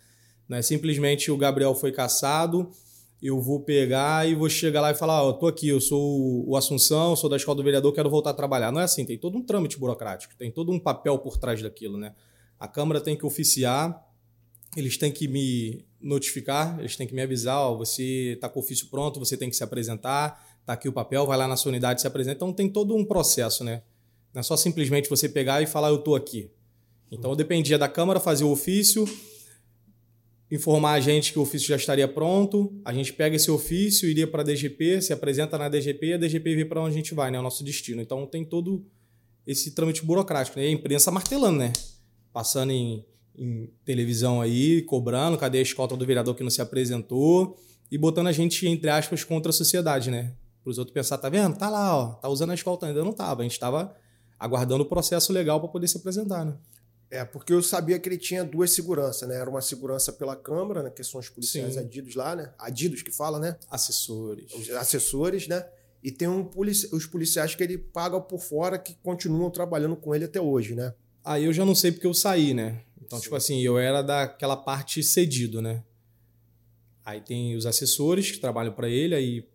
Não 0.49 0.56
é 0.56 0.62
simplesmente 0.62 1.30
o 1.30 1.37
Gabriel 1.37 1.75
foi 1.75 1.92
caçado, 1.92 2.71
eu 3.24 3.40
vou 3.40 3.58
pegar 3.58 4.28
e 4.28 4.34
vou 4.34 4.50
chegar 4.50 4.82
lá 4.82 4.90
e 4.90 4.94
falar, 4.94 5.22
ó, 5.22 5.30
oh, 5.30 5.32
tô 5.32 5.46
aqui, 5.46 5.66
eu 5.66 5.80
sou 5.80 6.46
o 6.46 6.54
Assunção, 6.58 7.16
sou 7.16 7.30
da 7.30 7.36
escola 7.36 7.56
do 7.56 7.62
vereador, 7.62 7.90
quero 7.94 8.10
voltar 8.10 8.30
a 8.30 8.34
trabalhar. 8.34 8.70
Não 8.70 8.82
é 8.82 8.84
assim, 8.84 9.02
tem 9.02 9.16
todo 9.16 9.38
um 9.38 9.42
trâmite 9.42 9.78
burocrático, 9.78 10.36
tem 10.36 10.50
todo 10.50 10.70
um 10.70 10.78
papel 10.78 11.18
por 11.18 11.38
trás 11.38 11.62
daquilo, 11.62 11.96
né? 11.96 12.14
A 12.60 12.68
Câmara 12.68 13.00
tem 13.00 13.16
que 13.16 13.24
oficiar, 13.24 14.06
eles 14.76 14.98
têm 14.98 15.10
que 15.10 15.26
me 15.26 15.86
notificar, 15.98 16.78
eles 16.78 16.96
têm 16.96 17.06
que 17.06 17.14
me 17.14 17.22
avisar, 17.22 17.60
ó, 17.60 17.74
você 17.74 18.34
está 18.34 18.46
com 18.46 18.60
o 18.60 18.62
ofício 18.62 18.88
pronto, 18.88 19.18
você 19.18 19.38
tem 19.38 19.48
que 19.48 19.56
se 19.56 19.64
apresentar, 19.64 20.46
tá 20.66 20.74
aqui 20.74 20.86
o 20.86 20.92
papel, 20.92 21.24
vai 21.24 21.38
lá 21.38 21.48
na 21.48 21.56
sua 21.56 21.70
unidade 21.70 22.02
se 22.02 22.06
apresenta. 22.06 22.36
Então 22.36 22.52
tem 22.52 22.68
todo 22.68 22.94
um 22.94 23.06
processo, 23.06 23.64
né? 23.64 23.82
Não 24.34 24.40
é 24.40 24.42
só 24.42 24.54
simplesmente 24.54 25.08
você 25.08 25.30
pegar 25.30 25.62
e 25.62 25.66
falar 25.66 25.88
eu 25.88 25.98
tô 25.98 26.14
aqui. 26.14 26.50
Então 27.10 27.30
eu 27.30 27.36
dependia 27.36 27.78
da 27.78 27.88
Câmara 27.88 28.20
fazer 28.20 28.44
o 28.44 28.50
ofício, 28.50 29.06
informar 30.50 30.92
a 30.92 31.00
gente 31.00 31.32
que 31.32 31.38
o 31.38 31.42
ofício 31.42 31.68
já 31.68 31.76
estaria 31.76 32.06
pronto, 32.06 32.72
a 32.84 32.92
gente 32.92 33.12
pega 33.12 33.36
esse 33.36 33.50
ofício, 33.50 34.08
iria 34.08 34.26
para 34.26 34.42
a 34.42 34.44
DGP, 34.44 35.02
se 35.02 35.12
apresenta 35.12 35.58
na 35.58 35.68
DGP 35.68 36.06
e 36.06 36.12
a 36.14 36.16
DGP 36.16 36.56
vê 36.56 36.64
para 36.64 36.80
onde 36.80 36.94
a 36.94 36.96
gente 36.96 37.14
vai, 37.14 37.30
né? 37.30 37.38
O 37.38 37.42
nosso 37.42 37.64
destino. 37.64 38.00
Então 38.00 38.26
tem 38.26 38.44
todo 38.44 38.84
esse 39.46 39.72
trâmite 39.72 40.04
burocrático, 40.04 40.58
né? 40.58 40.66
E 40.66 40.68
a 40.68 40.72
imprensa 40.72 41.10
martelando, 41.10 41.58
né? 41.58 41.72
Passando 42.32 42.70
em, 42.70 43.04
em 43.36 43.70
televisão 43.84 44.40
aí, 44.40 44.82
cobrando, 44.82 45.38
cadê 45.38 45.58
a 45.58 45.62
escolta 45.62 45.96
do 45.96 46.06
vereador 46.06 46.34
que 46.34 46.42
não 46.42 46.50
se 46.50 46.60
apresentou 46.60 47.56
e 47.90 47.98
botando 47.98 48.26
a 48.26 48.32
gente, 48.32 48.66
entre 48.66 48.90
aspas, 48.90 49.24
contra 49.24 49.50
a 49.50 49.52
sociedade, 49.52 50.10
né? 50.10 50.34
para 50.64 50.70
os 50.70 50.78
outros 50.78 50.94
pensar, 50.94 51.18
tá 51.18 51.28
vendo? 51.28 51.56
Tá 51.56 51.68
lá, 51.68 51.94
ó, 51.94 52.06
tá 52.14 52.28
usando 52.28 52.50
a 52.50 52.54
escolta, 52.54 52.86
ainda 52.86 53.04
não 53.04 53.12
tava. 53.12 53.42
A 53.42 53.44
gente 53.44 53.52
estava 53.52 53.94
aguardando 54.40 54.82
o 54.82 54.86
processo 54.86 55.30
legal 55.32 55.60
para 55.60 55.68
poder 55.68 55.86
se 55.86 55.98
apresentar, 55.98 56.44
né? 56.44 56.56
É, 57.11 57.25
porque 57.25 57.52
eu 57.52 57.62
sabia 57.62 57.99
que 57.99 58.08
ele 58.08 58.18
tinha 58.18 58.44
duas 58.44 58.73
seguranças, 58.73 59.28
né? 59.28 59.37
Era 59.37 59.49
uma 59.49 59.61
segurança 59.61 60.12
pela 60.12 60.34
Câmara, 60.34 60.82
né? 60.82 60.90
Que 60.90 61.04
são 61.04 61.20
os 61.20 61.28
policiais 61.28 61.75
Sim. 61.75 61.80
adidos 61.80 62.14
lá, 62.14 62.34
né? 62.34 62.52
Adidos 62.58 63.02
que 63.02 63.12
fala, 63.12 63.38
né? 63.38 63.56
Assessores. 63.70 64.52
Os 64.52 64.70
assessores, 64.70 65.46
né? 65.46 65.64
E 66.02 66.11
tem 66.11 66.28
um 66.28 66.44
polici 66.44 66.88
os 66.92 67.06
policiais 67.06 67.54
que 67.54 67.62
ele 67.62 67.78
paga 67.78 68.20
por 68.20 68.40
fora 68.40 68.78
que 68.78 68.94
continuam 69.02 69.50
trabalhando 69.50 69.96
com 69.96 70.14
ele 70.14 70.25
até 70.25 70.40
hoje, 70.40 70.75
né? 70.75 70.92
Aí 71.25 71.44
eu 71.44 71.52
já 71.52 71.64
não 71.64 71.75
sei 71.75 71.92
porque 71.92 72.06
eu 72.06 72.12
saí, 72.12 72.52
né? 72.52 72.82
Então, 73.00 73.18
Sim. 73.18 73.25
tipo 73.25 73.37
assim, 73.37 73.61
eu 73.62 73.78
era 73.78 74.02
daquela 74.02 74.56
parte 74.56 75.02
cedido, 75.02 75.62
né? 75.62 75.82
Aí 77.04 77.20
tem 77.20 77.54
os 77.54 77.66
assessores 77.66 78.30
que 78.30 78.38
trabalham 78.38 78.73
para 78.73 78.88
ele, 78.88 79.14
aí 79.14 79.49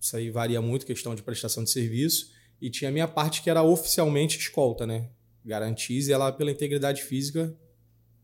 isso 0.00 0.16
aí 0.16 0.30
varia 0.30 0.60
muito, 0.60 0.84
questão 0.84 1.14
de 1.14 1.22
prestação 1.22 1.64
de 1.64 1.70
serviço. 1.70 2.32
E 2.60 2.68
tinha 2.70 2.90
a 2.90 2.92
minha 2.92 3.08
parte 3.08 3.42
que 3.42 3.48
era 3.48 3.62
oficialmente 3.62 4.38
escolta, 4.38 4.86
né? 4.86 5.08
Garantize 5.44 6.12
ela 6.12 6.32
pela 6.32 6.50
integridade 6.50 7.02
física 7.02 7.54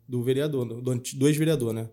do 0.08 0.22
vereador, 0.22 0.64
do, 0.64 0.80
do 0.80 1.28
ex-vereador, 1.28 1.72
né? 1.72 1.88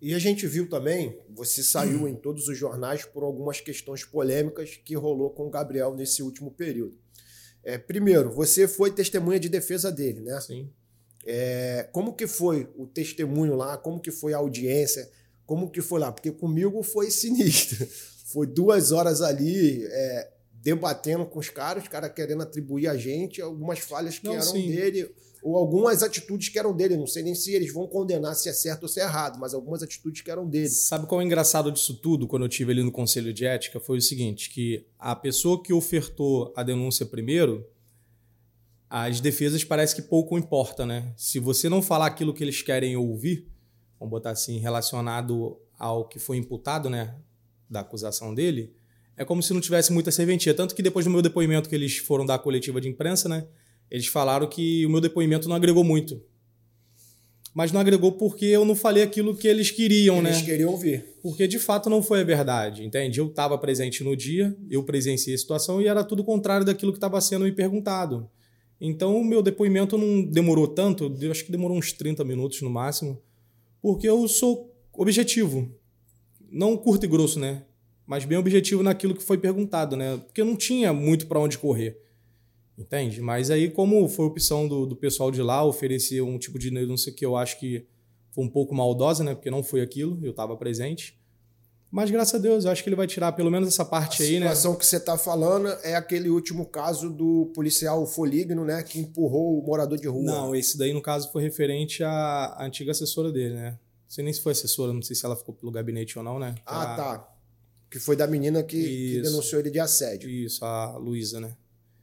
E 0.00 0.14
a 0.14 0.18
gente 0.18 0.46
viu 0.46 0.68
também, 0.68 1.18
você 1.28 1.62
saiu 1.62 2.06
em 2.06 2.14
todos 2.14 2.46
os 2.46 2.56
jornais 2.56 3.04
por 3.04 3.24
algumas 3.24 3.60
questões 3.60 4.04
polêmicas 4.04 4.76
que 4.76 4.94
rolou 4.94 5.30
com 5.30 5.46
o 5.46 5.50
Gabriel 5.50 5.94
nesse 5.94 6.22
último 6.22 6.52
período. 6.52 6.96
É, 7.64 7.76
primeiro, 7.76 8.30
você 8.30 8.68
foi 8.68 8.92
testemunha 8.92 9.40
de 9.40 9.48
defesa 9.48 9.90
dele, 9.90 10.20
né? 10.20 10.40
Sim. 10.40 10.70
É, 11.26 11.88
como 11.92 12.14
que 12.14 12.26
foi 12.28 12.68
o 12.76 12.86
testemunho 12.86 13.56
lá? 13.56 13.76
Como 13.76 14.00
que 14.00 14.12
foi 14.12 14.32
a 14.32 14.38
audiência? 14.38 15.10
Como 15.44 15.68
que 15.68 15.80
foi 15.80 15.98
lá? 15.98 16.12
Porque 16.12 16.30
comigo 16.30 16.82
foi 16.82 17.10
sinistro 17.10 17.86
foi 18.32 18.46
duas 18.46 18.92
horas 18.92 19.20
ali 19.20 19.84
é, 19.84 20.30
debatendo 20.62 21.26
com 21.26 21.38
os 21.38 21.48
caras, 21.48 21.84
os 21.84 21.88
caras 21.88 22.12
querendo 22.12 22.42
atribuir 22.42 22.88
a 22.88 22.96
gente 22.96 23.40
algumas 23.40 23.78
falhas 23.78 24.18
que 24.18 24.26
não, 24.26 24.34
eram 24.34 24.44
sim. 24.44 24.66
dele, 24.66 25.10
ou 25.42 25.56
algumas 25.56 26.02
atitudes 26.02 26.48
que 26.48 26.58
eram 26.58 26.74
dele. 26.74 26.96
Não 26.96 27.06
sei 27.06 27.22
nem 27.22 27.34
se 27.34 27.54
eles 27.54 27.72
vão 27.72 27.86
condenar 27.86 28.34
se 28.34 28.48
é 28.48 28.52
certo 28.52 28.82
ou 28.84 28.88
se 28.88 29.00
é 29.00 29.04
errado, 29.04 29.38
mas 29.38 29.54
algumas 29.54 29.82
atitudes 29.82 30.22
que 30.22 30.30
eram 30.30 30.48
dele. 30.48 30.68
Sabe 30.68 31.06
qual 31.06 31.20
é 31.20 31.24
o 31.24 31.26
engraçado 31.26 31.70
disso 31.70 31.94
tudo, 31.94 32.26
quando 32.26 32.44
eu 32.44 32.48
tive 32.48 32.72
ali 32.72 32.82
no 32.82 32.92
Conselho 32.92 33.32
de 33.32 33.46
Ética? 33.46 33.78
Foi 33.78 33.98
o 33.98 34.02
seguinte, 34.02 34.50
que 34.50 34.84
a 34.98 35.14
pessoa 35.14 35.62
que 35.62 35.72
ofertou 35.72 36.52
a 36.56 36.62
denúncia 36.62 37.06
primeiro, 37.06 37.66
as 38.90 39.20
defesas 39.20 39.62
parece 39.64 39.94
que 39.94 40.02
pouco 40.02 40.36
importa, 40.38 40.84
né? 40.84 41.12
Se 41.16 41.38
você 41.38 41.68
não 41.68 41.82
falar 41.82 42.06
aquilo 42.06 42.34
que 42.34 42.42
eles 42.42 42.62
querem 42.62 42.96
ouvir, 42.96 43.46
vamos 43.98 44.10
botar 44.10 44.30
assim, 44.30 44.58
relacionado 44.58 45.58
ao 45.78 46.08
que 46.08 46.18
foi 46.18 46.36
imputado, 46.36 46.90
né? 46.90 47.14
da 47.68 47.80
acusação 47.80 48.34
dele, 48.34 48.72
é 49.18 49.24
como 49.24 49.42
se 49.42 49.52
não 49.52 49.60
tivesse 49.60 49.92
muita 49.92 50.10
serventia. 50.10 50.54
Tanto 50.54 50.74
que 50.74 50.82
depois 50.82 51.04
do 51.04 51.10
meu 51.10 51.20
depoimento 51.20 51.68
que 51.68 51.74
eles 51.74 51.98
foram 51.98 52.24
dar 52.24 52.36
a 52.36 52.38
coletiva 52.38 52.80
de 52.80 52.88
imprensa, 52.88 53.28
né? 53.28 53.46
Eles 53.90 54.06
falaram 54.06 54.46
que 54.48 54.86
o 54.86 54.90
meu 54.90 55.00
depoimento 55.00 55.48
não 55.48 55.56
agregou 55.56 55.82
muito. 55.82 56.22
Mas 57.52 57.72
não 57.72 57.80
agregou 57.80 58.12
porque 58.12 58.44
eu 58.44 58.64
não 58.64 58.76
falei 58.76 59.02
aquilo 59.02 59.34
que 59.34 59.48
eles 59.48 59.72
queriam, 59.72 60.18
eles 60.18 60.24
né? 60.24 60.30
Eles 60.36 60.42
queriam 60.42 60.70
ouvir. 60.70 61.16
Porque 61.20 61.48
de 61.48 61.58
fato 61.58 61.90
não 61.90 62.00
foi 62.00 62.20
a 62.20 62.24
verdade, 62.24 62.84
entende? 62.84 63.18
Eu 63.18 63.26
estava 63.26 63.58
presente 63.58 64.04
no 64.04 64.16
dia, 64.16 64.56
eu 64.70 64.84
presenciei 64.84 65.34
a 65.34 65.38
situação 65.38 65.82
e 65.82 65.88
era 65.88 66.04
tudo 66.04 66.22
contrário 66.22 66.64
daquilo 66.64 66.92
que 66.92 66.98
estava 66.98 67.20
sendo 67.20 67.44
me 67.44 67.52
perguntado. 67.52 68.30
Então 68.80 69.18
o 69.18 69.24
meu 69.24 69.42
depoimento 69.42 69.98
não 69.98 70.22
demorou 70.22 70.68
tanto, 70.68 71.12
acho 71.28 71.44
que 71.44 71.50
demorou 71.50 71.76
uns 71.76 71.92
30 71.92 72.24
minutos 72.24 72.62
no 72.62 72.70
máximo, 72.70 73.20
porque 73.82 74.08
eu 74.08 74.28
sou 74.28 74.72
objetivo 74.92 75.68
não 76.50 76.76
curto 76.76 77.04
e 77.04 77.08
grosso, 77.08 77.38
né? 77.38 77.64
Mas 78.08 78.24
bem 78.24 78.38
objetivo 78.38 78.82
naquilo 78.82 79.14
que 79.14 79.22
foi 79.22 79.36
perguntado, 79.36 79.94
né? 79.94 80.16
Porque 80.16 80.42
não 80.42 80.56
tinha 80.56 80.94
muito 80.94 81.26
para 81.26 81.38
onde 81.38 81.58
correr. 81.58 82.00
Entende? 82.76 83.20
Mas 83.20 83.50
aí, 83.50 83.68
como 83.68 84.08
foi 84.08 84.24
opção 84.24 84.66
do, 84.66 84.86
do 84.86 84.96
pessoal 84.96 85.30
de 85.30 85.42
lá 85.42 85.62
oferecer 85.62 86.22
um 86.22 86.38
tipo 86.38 86.58
de 86.58 86.70
denúncia 86.70 87.12
que 87.12 87.26
eu 87.26 87.36
acho 87.36 87.60
que 87.60 87.86
foi 88.30 88.44
um 88.44 88.48
pouco 88.48 88.74
maldosa, 88.74 89.22
né? 89.22 89.34
Porque 89.34 89.50
não 89.50 89.62
foi 89.62 89.82
aquilo, 89.82 90.18
eu 90.22 90.30
estava 90.30 90.56
presente. 90.56 91.20
Mas 91.90 92.10
graças 92.10 92.34
a 92.34 92.38
Deus, 92.38 92.64
eu 92.64 92.70
acho 92.70 92.82
que 92.82 92.88
ele 92.88 92.96
vai 92.96 93.06
tirar 93.06 93.32
pelo 93.32 93.50
menos 93.50 93.68
essa 93.68 93.84
parte 93.84 94.22
a 94.22 94.26
aí, 94.26 94.40
né? 94.40 94.46
A 94.46 94.54
situação 94.54 94.74
que 94.74 94.86
você 94.86 94.96
está 94.96 95.18
falando 95.18 95.68
é 95.82 95.94
aquele 95.94 96.30
último 96.30 96.64
caso 96.64 97.10
do 97.10 97.52
policial 97.54 98.06
Foligno, 98.06 98.64
né? 98.64 98.82
Que 98.82 98.98
empurrou 98.98 99.58
o 99.58 99.66
morador 99.66 99.98
de 99.98 100.08
rua. 100.08 100.22
Não, 100.24 100.56
esse 100.56 100.78
daí, 100.78 100.94
no 100.94 101.02
caso, 101.02 101.30
foi 101.30 101.42
referente 101.42 102.02
à 102.02 102.56
antiga 102.58 102.92
assessora 102.92 103.30
dele, 103.30 103.54
né? 103.54 103.70
Não 103.72 104.10
sei 104.10 104.24
nem 104.24 104.32
se 104.32 104.40
foi 104.40 104.52
assessora, 104.52 104.94
não 104.94 105.02
sei 105.02 105.14
se 105.14 105.26
ela 105.26 105.36
ficou 105.36 105.54
pelo 105.54 105.70
gabinete 105.70 106.16
ou 106.16 106.24
não, 106.24 106.38
né? 106.38 106.54
Ah, 106.64 106.94
a... 106.94 106.96
tá. 106.96 107.37
Que 107.90 107.98
foi 107.98 108.16
da 108.16 108.26
menina 108.26 108.62
que, 108.62 108.80
que, 108.80 109.20
denunciou 109.22 109.60
ele 109.60 109.70
de 109.70 109.80
assédio. 109.80 110.28
Isso, 110.28 110.64
a 110.64 110.96
Luísa, 110.96 111.40
né? 111.40 111.56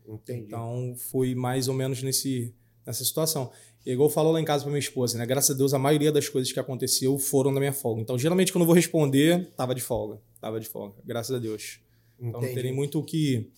Entendi. 0.08 0.48
Então 0.48 0.96
foi 0.98 1.36
mais 1.36 1.68
ou 1.68 1.74
menos 1.74 2.02
nesse, 2.02 2.54
nessa 2.86 3.04
situação. 3.04 3.52
E 3.86 3.92
igual 3.92 4.10
falou 4.10 4.32
lá 4.34 4.42
em 4.42 4.46
casa 4.46 4.64
pra 4.64 4.72
minha 4.72 4.80
esposa, 4.80 5.18
né? 5.18 5.26
Graças 5.26 5.52
a 5.52 5.58
Deus, 5.58 5.74
a 5.74 5.80
maioria 5.80 6.12
das 6.12 6.28
coisas 6.28 6.52
que 6.52 6.60
aconteceu 6.60 7.18
foram 7.20 7.52
na 7.52 7.60
minha 7.60 7.74
folga. 7.74 8.02
Então, 8.02 8.18
geralmente, 8.18 8.52
quando 8.52 8.64
eu 8.64 8.68
vou 8.68 8.76
responder, 8.76 9.52
tava 9.56 9.76
de 9.76 9.82
folga. 9.82 10.20
Tava 10.42 10.60
de 10.60 10.68
folga. 10.68 10.96
Graças 11.06 11.36
a 11.36 11.40
Deus. 11.40 11.80
Entendi. 12.20 12.30
Então 12.30 12.42
não 12.42 12.54
tem 12.54 12.74
muito 12.74 13.00
o 13.00 13.04
que. 13.04 13.52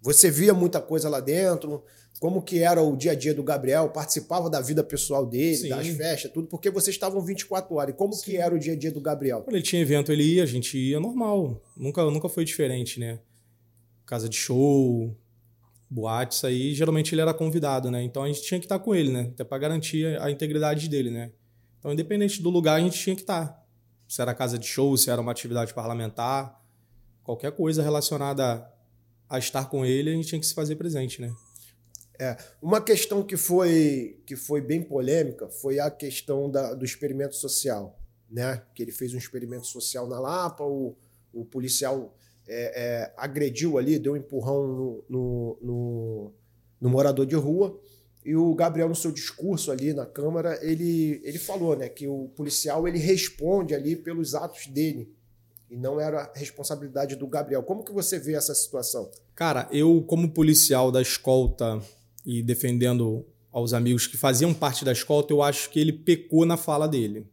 Você 0.00 0.30
via 0.30 0.54
muita 0.54 0.80
coisa 0.80 1.08
lá 1.08 1.20
dentro, 1.20 1.84
como 2.22 2.40
que 2.40 2.60
era 2.60 2.80
o 2.80 2.96
dia 2.96 3.10
a 3.10 3.14
dia 3.16 3.34
do 3.34 3.42
Gabriel, 3.42 3.88
participava 3.88 4.48
da 4.48 4.60
vida 4.60 4.84
pessoal 4.84 5.26
dele, 5.26 5.56
Sim. 5.56 5.70
das 5.70 5.88
festas, 5.88 6.30
tudo, 6.30 6.46
porque 6.46 6.70
vocês 6.70 6.94
estavam 6.94 7.20
24 7.20 7.74
horas. 7.74 7.92
E 7.92 7.98
como 7.98 8.12
Sim. 8.12 8.24
que 8.24 8.36
era 8.36 8.54
o 8.54 8.60
dia 8.60 8.74
a 8.74 8.76
dia 8.76 8.92
do 8.92 9.00
Gabriel? 9.00 9.42
Quando 9.42 9.56
ele 9.56 9.64
tinha 9.64 9.82
evento, 9.82 10.12
ele 10.12 10.22
ia, 10.22 10.44
a 10.44 10.46
gente 10.46 10.78
ia 10.78 11.00
normal. 11.00 11.60
Nunca, 11.76 12.04
nunca 12.04 12.28
foi 12.28 12.44
diferente, 12.44 13.00
né? 13.00 13.18
Casa 14.06 14.28
de 14.28 14.36
show, 14.36 15.12
boate, 15.90 16.36
isso 16.36 16.46
aí, 16.46 16.72
geralmente 16.72 17.12
ele 17.12 17.22
era 17.22 17.34
convidado, 17.34 17.90
né? 17.90 18.00
Então 18.04 18.22
a 18.22 18.28
gente 18.28 18.42
tinha 18.42 18.60
que 18.60 18.66
estar 18.66 18.78
com 18.78 18.94
ele, 18.94 19.10
né? 19.10 19.22
Até 19.32 19.42
para 19.42 19.58
garantir 19.58 20.16
a 20.20 20.30
integridade 20.30 20.88
dele, 20.88 21.10
né? 21.10 21.32
Então, 21.80 21.92
independente 21.92 22.40
do 22.40 22.50
lugar, 22.50 22.76
a 22.76 22.80
gente 22.80 22.96
tinha 22.96 23.16
que 23.16 23.22
estar. 23.22 23.66
Se 24.06 24.22
era 24.22 24.32
casa 24.32 24.56
de 24.56 24.66
show, 24.68 24.96
se 24.96 25.10
era 25.10 25.20
uma 25.20 25.32
atividade 25.32 25.74
parlamentar, 25.74 26.62
qualquer 27.24 27.50
coisa 27.50 27.82
relacionada 27.82 28.64
a 29.28 29.38
estar 29.40 29.64
com 29.68 29.84
ele, 29.84 30.10
a 30.10 30.14
gente 30.14 30.28
tinha 30.28 30.40
que 30.40 30.46
se 30.46 30.54
fazer 30.54 30.76
presente, 30.76 31.20
né? 31.20 31.34
É, 32.22 32.36
uma 32.62 32.80
questão 32.80 33.20
que 33.20 33.36
foi, 33.36 34.20
que 34.24 34.36
foi 34.36 34.60
bem 34.60 34.80
polêmica 34.80 35.48
foi 35.48 35.80
a 35.80 35.90
questão 35.90 36.48
da, 36.48 36.72
do 36.72 36.84
experimento 36.84 37.34
social, 37.34 37.98
né? 38.30 38.62
Que 38.76 38.84
ele 38.84 38.92
fez 38.92 39.12
um 39.12 39.18
experimento 39.18 39.66
social 39.66 40.06
na 40.06 40.20
Lapa, 40.20 40.62
o, 40.62 40.94
o 41.32 41.44
policial 41.44 42.16
é, 42.46 42.80
é, 42.80 43.14
agrediu 43.16 43.76
ali, 43.76 43.98
deu 43.98 44.12
um 44.12 44.16
empurrão 44.16 44.68
no, 44.68 45.04
no, 45.08 45.58
no, 45.60 46.32
no 46.80 46.88
morador 46.88 47.26
de 47.26 47.34
rua. 47.34 47.76
E 48.24 48.36
o 48.36 48.54
Gabriel, 48.54 48.88
no 48.88 48.94
seu 48.94 49.10
discurso 49.10 49.72
ali 49.72 49.92
na 49.92 50.06
Câmara, 50.06 50.56
ele, 50.64 51.20
ele 51.24 51.40
falou 51.40 51.74
né, 51.74 51.88
que 51.88 52.06
o 52.06 52.28
policial 52.36 52.86
ele 52.86 52.98
responde 52.98 53.74
ali 53.74 53.96
pelos 53.96 54.36
atos 54.36 54.68
dele. 54.68 55.12
E 55.68 55.76
não 55.76 55.98
era 55.98 56.30
responsabilidade 56.36 57.16
do 57.16 57.26
Gabriel. 57.26 57.64
Como 57.64 57.82
que 57.82 57.90
você 57.90 58.16
vê 58.16 58.34
essa 58.34 58.54
situação? 58.54 59.10
Cara, 59.34 59.68
eu, 59.72 60.04
como 60.06 60.32
policial 60.32 60.92
da 60.92 61.02
escolta 61.02 61.82
e 62.24 62.42
defendendo 62.42 63.24
aos 63.50 63.72
amigos 63.72 64.06
que 64.06 64.16
faziam 64.16 64.54
parte 64.54 64.84
da 64.84 64.92
escolta, 64.92 65.32
eu 65.32 65.42
acho 65.42 65.70
que 65.70 65.78
ele 65.78 65.92
pecou 65.92 66.46
na 66.46 66.56
fala 66.56 66.88
dele. 66.88 67.26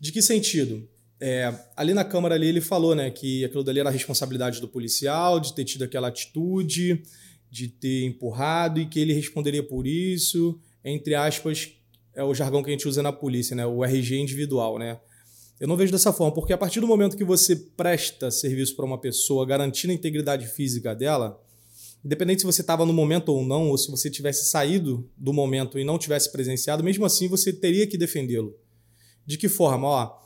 De 0.00 0.10
que 0.12 0.22
sentido? 0.22 0.88
É, 1.20 1.54
ali 1.76 1.92
na 1.92 2.04
Câmara 2.04 2.34
ali 2.34 2.46
ele 2.46 2.62
falou 2.62 2.94
né, 2.94 3.10
que 3.10 3.44
aquilo 3.44 3.62
dali 3.62 3.80
era 3.80 3.90
a 3.90 3.92
responsabilidade 3.92 4.60
do 4.60 4.68
policial, 4.68 5.38
de 5.38 5.54
ter 5.54 5.64
tido 5.64 5.84
aquela 5.84 6.08
atitude, 6.08 7.02
de 7.50 7.68
ter 7.68 8.06
empurrado 8.06 8.80
e 8.80 8.86
que 8.86 8.98
ele 8.98 9.12
responderia 9.12 9.62
por 9.62 9.86
isso, 9.86 10.58
entre 10.82 11.14
aspas, 11.14 11.72
é 12.14 12.24
o 12.24 12.34
jargão 12.34 12.62
que 12.62 12.70
a 12.70 12.72
gente 12.72 12.88
usa 12.88 13.02
na 13.02 13.12
polícia, 13.12 13.54
né? 13.54 13.66
O 13.66 13.84
RG 13.84 14.18
individual, 14.18 14.78
né? 14.78 14.98
Eu 15.58 15.68
não 15.68 15.76
vejo 15.76 15.92
dessa 15.92 16.12
forma, 16.12 16.32
porque 16.32 16.54
a 16.54 16.58
partir 16.58 16.80
do 16.80 16.86
momento 16.86 17.16
que 17.16 17.24
você 17.24 17.54
presta 17.54 18.30
serviço 18.30 18.74
para 18.74 18.84
uma 18.84 18.98
pessoa, 18.98 19.44
garantindo 19.44 19.92
a 19.92 19.94
integridade 19.94 20.46
física 20.46 20.94
dela, 20.94 21.38
independente 22.04 22.40
se 22.40 22.46
você 22.46 22.60
estava 22.60 22.86
no 22.86 22.92
momento 22.92 23.30
ou 23.30 23.44
não, 23.44 23.68
ou 23.68 23.78
se 23.78 23.90
você 23.90 24.10
tivesse 24.10 24.46
saído 24.46 25.08
do 25.16 25.32
momento 25.32 25.78
e 25.78 25.84
não 25.84 25.98
tivesse 25.98 26.30
presenciado, 26.32 26.82
mesmo 26.82 27.04
assim 27.04 27.28
você 27.28 27.52
teria 27.52 27.86
que 27.86 27.98
defendê-lo. 27.98 28.56
De 29.26 29.36
que 29.36 29.48
forma? 29.48 29.86
Ó, 29.86 30.18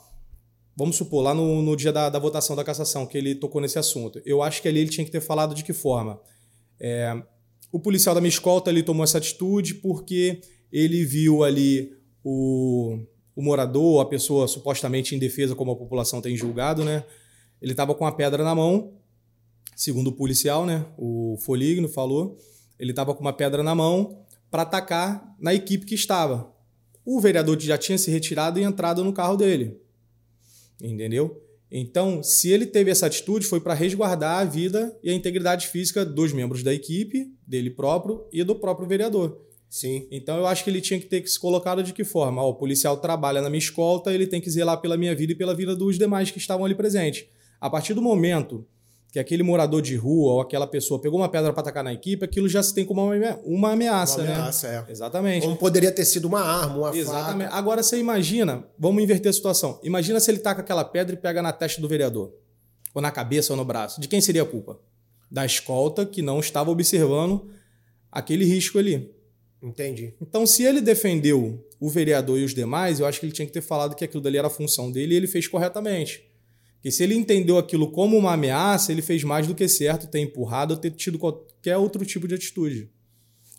vamos 0.75 0.95
supor, 0.95 1.23
lá 1.23 1.33
no, 1.33 1.61
no 1.61 1.75
dia 1.75 1.91
da, 1.91 2.09
da 2.09 2.19
votação 2.19 2.55
da 2.55 2.63
cassação, 2.63 3.05
que 3.05 3.17
ele 3.17 3.35
tocou 3.35 3.61
nesse 3.61 3.77
assunto. 3.77 4.21
Eu 4.25 4.41
acho 4.41 4.61
que 4.61 4.67
ali 4.67 4.79
ele 4.79 4.89
tinha 4.89 5.05
que 5.05 5.11
ter 5.11 5.21
falado 5.21 5.53
de 5.53 5.63
que 5.63 5.73
forma? 5.73 6.19
É, 6.79 7.21
o 7.71 7.79
policial 7.79 8.15
da 8.15 8.21
minha 8.21 8.29
escolta 8.29 8.69
ele 8.69 8.83
tomou 8.83 9.03
essa 9.03 9.17
atitude 9.17 9.75
porque 9.75 10.41
ele 10.71 11.05
viu 11.05 11.43
ali 11.43 11.91
o, 12.23 12.97
o 13.35 13.41
morador, 13.41 14.01
a 14.01 14.05
pessoa 14.05 14.47
supostamente 14.47 15.15
indefesa, 15.15 15.55
como 15.55 15.71
a 15.71 15.75
população 15.75 16.21
tem 16.21 16.35
julgado, 16.35 16.83
né? 16.83 17.03
Ele 17.61 17.71
estava 17.71 17.93
com 17.95 18.05
a 18.05 18.11
pedra 18.11 18.43
na 18.43 18.53
mão, 18.53 18.93
segundo 19.75 20.07
o 20.07 20.13
policial, 20.13 20.65
né? 20.65 20.85
O 20.97 21.37
Foligno 21.41 21.89
falou. 21.89 22.37
Ele 22.79 22.91
estava 22.91 23.13
com 23.13 23.21
uma 23.21 23.33
pedra 23.33 23.61
na 23.61 23.75
mão 23.75 24.25
para 24.49 24.63
atacar 24.63 25.35
na 25.39 25.53
equipe 25.53 25.85
que 25.85 25.95
estava. 25.95 26.51
O 27.05 27.19
vereador 27.19 27.59
já 27.59 27.77
tinha 27.77 27.97
se 27.97 28.09
retirado 28.09 28.59
e 28.59 28.63
entrado 28.63 29.03
no 29.03 29.13
carro 29.13 29.35
dele. 29.35 29.79
Entendeu? 30.81 31.41
Então, 31.69 32.23
se 32.23 32.49
ele 32.49 32.65
teve 32.65 32.91
essa 32.91 33.05
atitude, 33.05 33.45
foi 33.45 33.59
para 33.59 33.73
resguardar 33.73 34.39
a 34.39 34.45
vida 34.45 34.97
e 35.03 35.09
a 35.09 35.13
integridade 35.13 35.67
física 35.67 36.05
dos 36.05 36.31
membros 36.31 36.63
da 36.63 36.73
equipe, 36.73 37.31
dele 37.45 37.69
próprio 37.69 38.25
e 38.31 38.43
do 38.43 38.55
próprio 38.55 38.87
vereador. 38.87 39.41
Sim. 39.69 40.07
Então, 40.09 40.37
eu 40.37 40.47
acho 40.47 40.63
que 40.63 40.69
ele 40.69 40.79
tinha 40.79 40.99
que 40.99 41.05
ter 41.05 41.27
se 41.27 41.39
colocado 41.39 41.83
de 41.83 41.91
que 41.91 42.03
forma? 42.03 42.41
Ó, 42.41 42.49
o 42.49 42.55
policial 42.55 42.97
trabalha 42.97 43.41
na 43.41 43.49
minha 43.49 43.59
escolta, 43.59 44.13
ele 44.13 44.27
tem 44.27 44.39
que 44.39 44.49
zelar 44.49 44.79
pela 44.79 44.95
minha 44.95 45.13
vida 45.15 45.33
e 45.33 45.35
pela 45.35 45.53
vida 45.53 45.75
dos 45.75 45.97
demais 45.97 46.31
que 46.31 46.37
estavam 46.37 46.65
ali 46.65 46.75
presentes. 46.75 47.25
A 47.59 47.69
partir 47.69 47.93
do 47.93 48.01
momento 48.01 48.65
que 49.15 49.19
aquele 49.19 49.43
morador 49.43 49.81
de 49.81 49.95
rua 49.95 50.33
ou 50.33 50.41
aquela 50.41 50.67
pessoa 50.67 50.99
pegou 50.99 51.17
uma 51.17 51.29
pedra 51.29 51.53
para 51.53 51.61
atacar 51.61 51.81
na 51.81 51.93
equipe, 51.93 52.25
aquilo 52.25 52.49
já 52.49 52.61
se 52.61 52.75
tem 52.75 52.83
como 52.83 53.01
uma, 53.01 53.39
uma 53.45 53.71
ameaça, 53.71 54.17
uma 54.19 54.27
né? 54.27 54.33
ameaça, 54.35 54.67
é. 54.67 54.91
Exatamente. 54.91 55.45
Como 55.45 55.55
poderia 55.55 55.89
ter 55.89 56.03
sido 56.03 56.25
uma 56.25 56.41
arma, 56.41 56.75
uma 56.75 56.97
Exatamente. 56.97 57.47
faca. 57.47 57.57
Agora 57.57 57.81
você 57.81 57.97
imagina, 57.97 58.67
vamos 58.77 59.01
inverter 59.01 59.29
a 59.29 59.33
situação. 59.33 59.79
Imagina 59.81 60.19
se 60.19 60.29
ele 60.29 60.39
taca 60.39 60.59
aquela 60.59 60.83
pedra 60.83 61.15
e 61.15 61.17
pega 61.17 61.41
na 61.41 61.53
testa 61.53 61.79
do 61.79 61.87
vereador, 61.87 62.33
ou 62.93 63.01
na 63.01 63.09
cabeça 63.09 63.53
ou 63.53 63.57
no 63.57 63.63
braço. 63.63 64.01
De 64.01 64.07
quem 64.09 64.19
seria 64.19 64.41
a 64.41 64.45
culpa? 64.45 64.81
Da 65.31 65.45
escolta 65.45 66.05
que 66.05 66.21
não 66.21 66.41
estava 66.41 66.69
observando 66.69 67.49
aquele 68.11 68.43
risco 68.43 68.77
ali. 68.77 69.15
Entendi. 69.63 70.13
Então, 70.21 70.45
se 70.45 70.61
ele 70.63 70.81
defendeu 70.81 71.65
o 71.79 71.89
vereador 71.89 72.37
e 72.37 72.43
os 72.43 72.53
demais, 72.53 72.99
eu 72.99 73.05
acho 73.05 73.21
que 73.21 73.25
ele 73.25 73.33
tinha 73.33 73.45
que 73.45 73.53
ter 73.53 73.61
falado 73.61 73.95
que 73.95 74.03
aquilo 74.03 74.21
dali 74.21 74.37
era 74.37 74.47
a 74.47 74.51
função 74.51 74.91
dele 74.91 75.13
e 75.13 75.17
ele 75.17 75.27
fez 75.27 75.47
corretamente. 75.47 76.34
Porque 76.85 76.91
se 76.91 77.03
ele 77.03 77.15
entendeu 77.15 77.57
aquilo 77.57 77.89
como 77.89 78.15
uma 78.15 78.33
ameaça, 78.33 78.91
ele 78.91 79.01
fez 79.01 79.23
mais 79.23 79.47
do 79.47 79.55
que 79.55 79.67
certo 79.67 80.05
ter 80.05 80.19
empurrado 80.19 80.75
ou 80.75 80.79
ter 80.79 80.91
tido 80.91 81.17
qualquer 81.17 81.77
outro 81.77 82.05
tipo 82.05 82.27
de 82.27 82.35
atitude. 82.35 82.91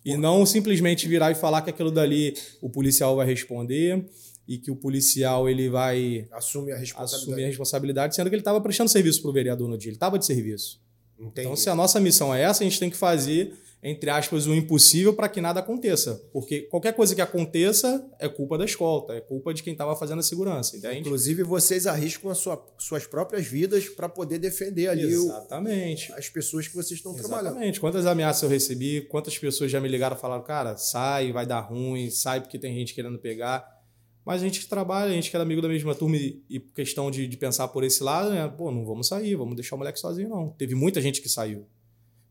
E 0.04 0.16
não 0.16 0.46
simplesmente 0.46 1.08
virar 1.08 1.32
e 1.32 1.34
falar 1.34 1.62
que 1.62 1.70
aquilo 1.70 1.90
dali 1.90 2.34
o 2.62 2.70
policial 2.70 3.16
vai 3.16 3.26
responder 3.26 4.06
e 4.46 4.58
que 4.58 4.70
o 4.70 4.76
policial 4.76 5.50
ele 5.50 5.68
vai 5.68 6.28
assumir 6.30 6.70
a 6.70 6.76
responsabilidade, 6.76 7.24
assumir 7.24 7.42
a 7.42 7.46
responsabilidade 7.48 8.14
sendo 8.14 8.30
que 8.30 8.36
ele 8.36 8.42
estava 8.42 8.60
prestando 8.60 8.92
serviço 8.92 9.20
para 9.20 9.30
o 9.32 9.34
vereador 9.34 9.68
no 9.68 9.76
dia, 9.76 9.88
ele 9.88 9.96
estava 9.96 10.20
de 10.20 10.24
serviço. 10.24 10.80
Entendi. 11.18 11.48
Então, 11.48 11.56
se 11.56 11.68
a 11.68 11.74
nossa 11.74 11.98
missão 11.98 12.32
é 12.32 12.42
essa, 12.42 12.62
a 12.62 12.64
gente 12.64 12.78
tem 12.78 12.88
que 12.88 12.96
fazer 12.96 13.52
entre 13.82 14.10
aspas, 14.10 14.46
o 14.46 14.54
impossível 14.54 15.14
para 15.14 15.28
que 15.28 15.40
nada 15.40 15.60
aconteça. 15.60 16.20
Porque 16.32 16.62
qualquer 16.62 16.92
coisa 16.92 17.14
que 17.14 17.20
aconteça 17.20 18.04
é 18.18 18.28
culpa 18.28 18.58
da 18.58 18.64
escolta, 18.64 19.12
é 19.12 19.20
culpa 19.20 19.54
de 19.54 19.62
quem 19.62 19.72
estava 19.72 19.94
fazendo 19.94 20.18
a 20.18 20.22
segurança, 20.22 20.76
entende? 20.76 21.00
Inclusive, 21.00 21.42
vocês 21.42 21.86
arriscam 21.86 22.30
as 22.30 22.38
sua, 22.38 22.64
suas 22.78 23.06
próprias 23.06 23.46
vidas 23.46 23.88
para 23.88 24.08
poder 24.08 24.38
defender 24.38 24.88
ali 24.88 25.04
Exatamente. 25.04 26.10
O, 26.10 26.16
as 26.16 26.28
pessoas 26.28 26.66
que 26.66 26.74
vocês 26.74 26.98
estão 26.98 27.12
Exatamente. 27.12 27.28
trabalhando. 27.28 27.52
Exatamente. 27.52 27.80
Quantas 27.80 28.06
ameaças 28.06 28.42
eu 28.42 28.48
recebi, 28.48 29.02
quantas 29.02 29.38
pessoas 29.38 29.70
já 29.70 29.80
me 29.80 29.88
ligaram 29.88 30.16
e 30.16 30.20
falaram, 30.20 30.42
cara, 30.42 30.76
sai, 30.76 31.30
vai 31.32 31.46
dar 31.46 31.60
ruim, 31.60 32.10
sai 32.10 32.40
porque 32.40 32.58
tem 32.58 32.74
gente 32.74 32.94
querendo 32.94 33.18
pegar. 33.18 33.76
Mas 34.24 34.42
a 34.42 34.44
gente 34.44 34.58
que 34.58 34.66
trabalha, 34.66 35.12
a 35.12 35.14
gente 35.14 35.30
que 35.30 35.36
era 35.36 35.44
amigo 35.44 35.62
da 35.62 35.68
mesma 35.68 35.94
turma 35.94 36.16
e, 36.16 36.42
e 36.50 36.58
questão 36.58 37.08
de, 37.12 37.28
de 37.28 37.36
pensar 37.36 37.68
por 37.68 37.84
esse 37.84 38.02
lado, 38.02 38.30
né? 38.30 38.48
Pô, 38.48 38.72
não 38.72 38.84
vamos 38.84 39.06
sair, 39.06 39.36
vamos 39.36 39.54
deixar 39.54 39.76
o 39.76 39.78
moleque 39.78 40.00
sozinho, 40.00 40.28
não. 40.28 40.48
Teve 40.50 40.74
muita 40.74 41.00
gente 41.00 41.22
que 41.22 41.28
saiu. 41.28 41.68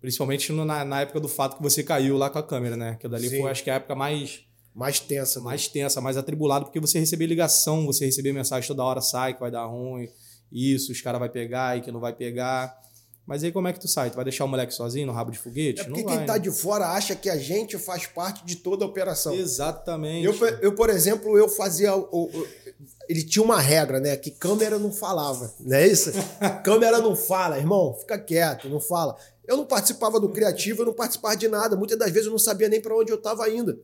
Principalmente 0.01 0.51
na, 0.51 0.85
na 0.85 1.01
época 1.01 1.19
do 1.19 1.27
fato 1.27 1.57
que 1.57 1.63
você 1.63 1.83
caiu 1.83 2.17
lá 2.17 2.29
com 2.29 2.37
a 2.37 2.43
câmera, 2.43 2.75
né? 2.75 2.97
Que 2.99 3.07
dali 3.07 3.29
Sim. 3.29 3.41
foi, 3.41 3.51
acho 3.51 3.63
que, 3.63 3.69
a 3.69 3.75
época 3.75 3.95
mais. 3.95 4.41
Mais 4.73 4.99
tensa. 4.99 5.39
Né? 5.39 5.45
Mais 5.45 5.67
tensa, 5.67 6.01
mais 6.01 6.17
atribulada, 6.17 6.65
porque 6.65 6.79
você 6.79 6.99
recebia 6.99 7.27
ligação, 7.27 7.85
você 7.85 8.05
recebia 8.05 8.33
mensagem 8.33 8.67
toda 8.67 8.83
hora, 8.83 9.01
sai, 9.01 9.33
que 9.33 9.39
vai 9.39 9.49
dar 9.49 9.65
ruim, 9.65 10.09
isso, 10.51 10.91
os 10.91 11.01
caras 11.01 11.19
vai 11.19 11.29
pegar 11.29 11.77
e 11.77 11.81
que 11.81 11.91
não 11.91 11.99
vai 11.99 12.13
pegar. 12.13 12.77
Mas 13.25 13.43
aí 13.43 13.51
como 13.51 13.67
é 13.67 13.73
que 13.73 13.79
tu 13.79 13.87
sai? 13.87 14.11
Tu 14.11 14.15
vai 14.15 14.23
deixar 14.23 14.45
o 14.45 14.47
moleque 14.47 14.73
sozinho 14.73 15.07
no 15.07 15.13
rabo 15.13 15.31
de 15.31 15.39
foguete? 15.39 15.81
É 15.81 15.83
porque 15.85 16.03
quem 16.03 16.25
tá 16.25 16.33
né? 16.33 16.39
de 16.39 16.51
fora 16.51 16.89
acha 16.89 17.15
que 17.15 17.29
a 17.29 17.37
gente 17.37 17.77
faz 17.77 18.05
parte 18.05 18.45
de 18.45 18.57
toda 18.57 18.85
a 18.85 18.87
operação. 18.87 19.33
Exatamente. 19.33 20.25
Eu, 20.25 20.47
eu 20.61 20.75
por 20.75 20.89
exemplo, 20.89 21.35
eu 21.37 21.49
fazia. 21.49 21.95
O, 21.95 22.25
o, 22.25 22.47
ele 23.09 23.23
tinha 23.23 23.43
uma 23.43 23.59
regra, 23.59 23.99
né? 23.99 24.15
Que 24.15 24.29
câmera 24.29 24.77
não 24.77 24.91
falava, 24.91 25.51
não 25.59 25.75
é 25.75 25.87
isso? 25.87 26.11
câmera 26.63 26.99
não 26.99 27.15
fala, 27.15 27.57
irmão, 27.57 27.95
fica 27.99 28.17
quieto, 28.19 28.69
não 28.69 28.79
fala. 28.79 29.15
Eu 29.47 29.57
não 29.57 29.65
participava 29.65 30.19
do 30.19 30.29
criativo, 30.29 30.81
eu 30.81 30.87
não 30.87 30.93
participava 30.93 31.35
de 31.35 31.47
nada. 31.47 31.75
Muitas 31.75 31.97
das 31.97 32.11
vezes 32.11 32.25
eu 32.27 32.31
não 32.31 32.39
sabia 32.39 32.69
nem 32.69 32.81
para 32.81 32.95
onde 32.95 33.11
eu 33.11 33.17
estava 33.17 33.49
indo. 33.49 33.79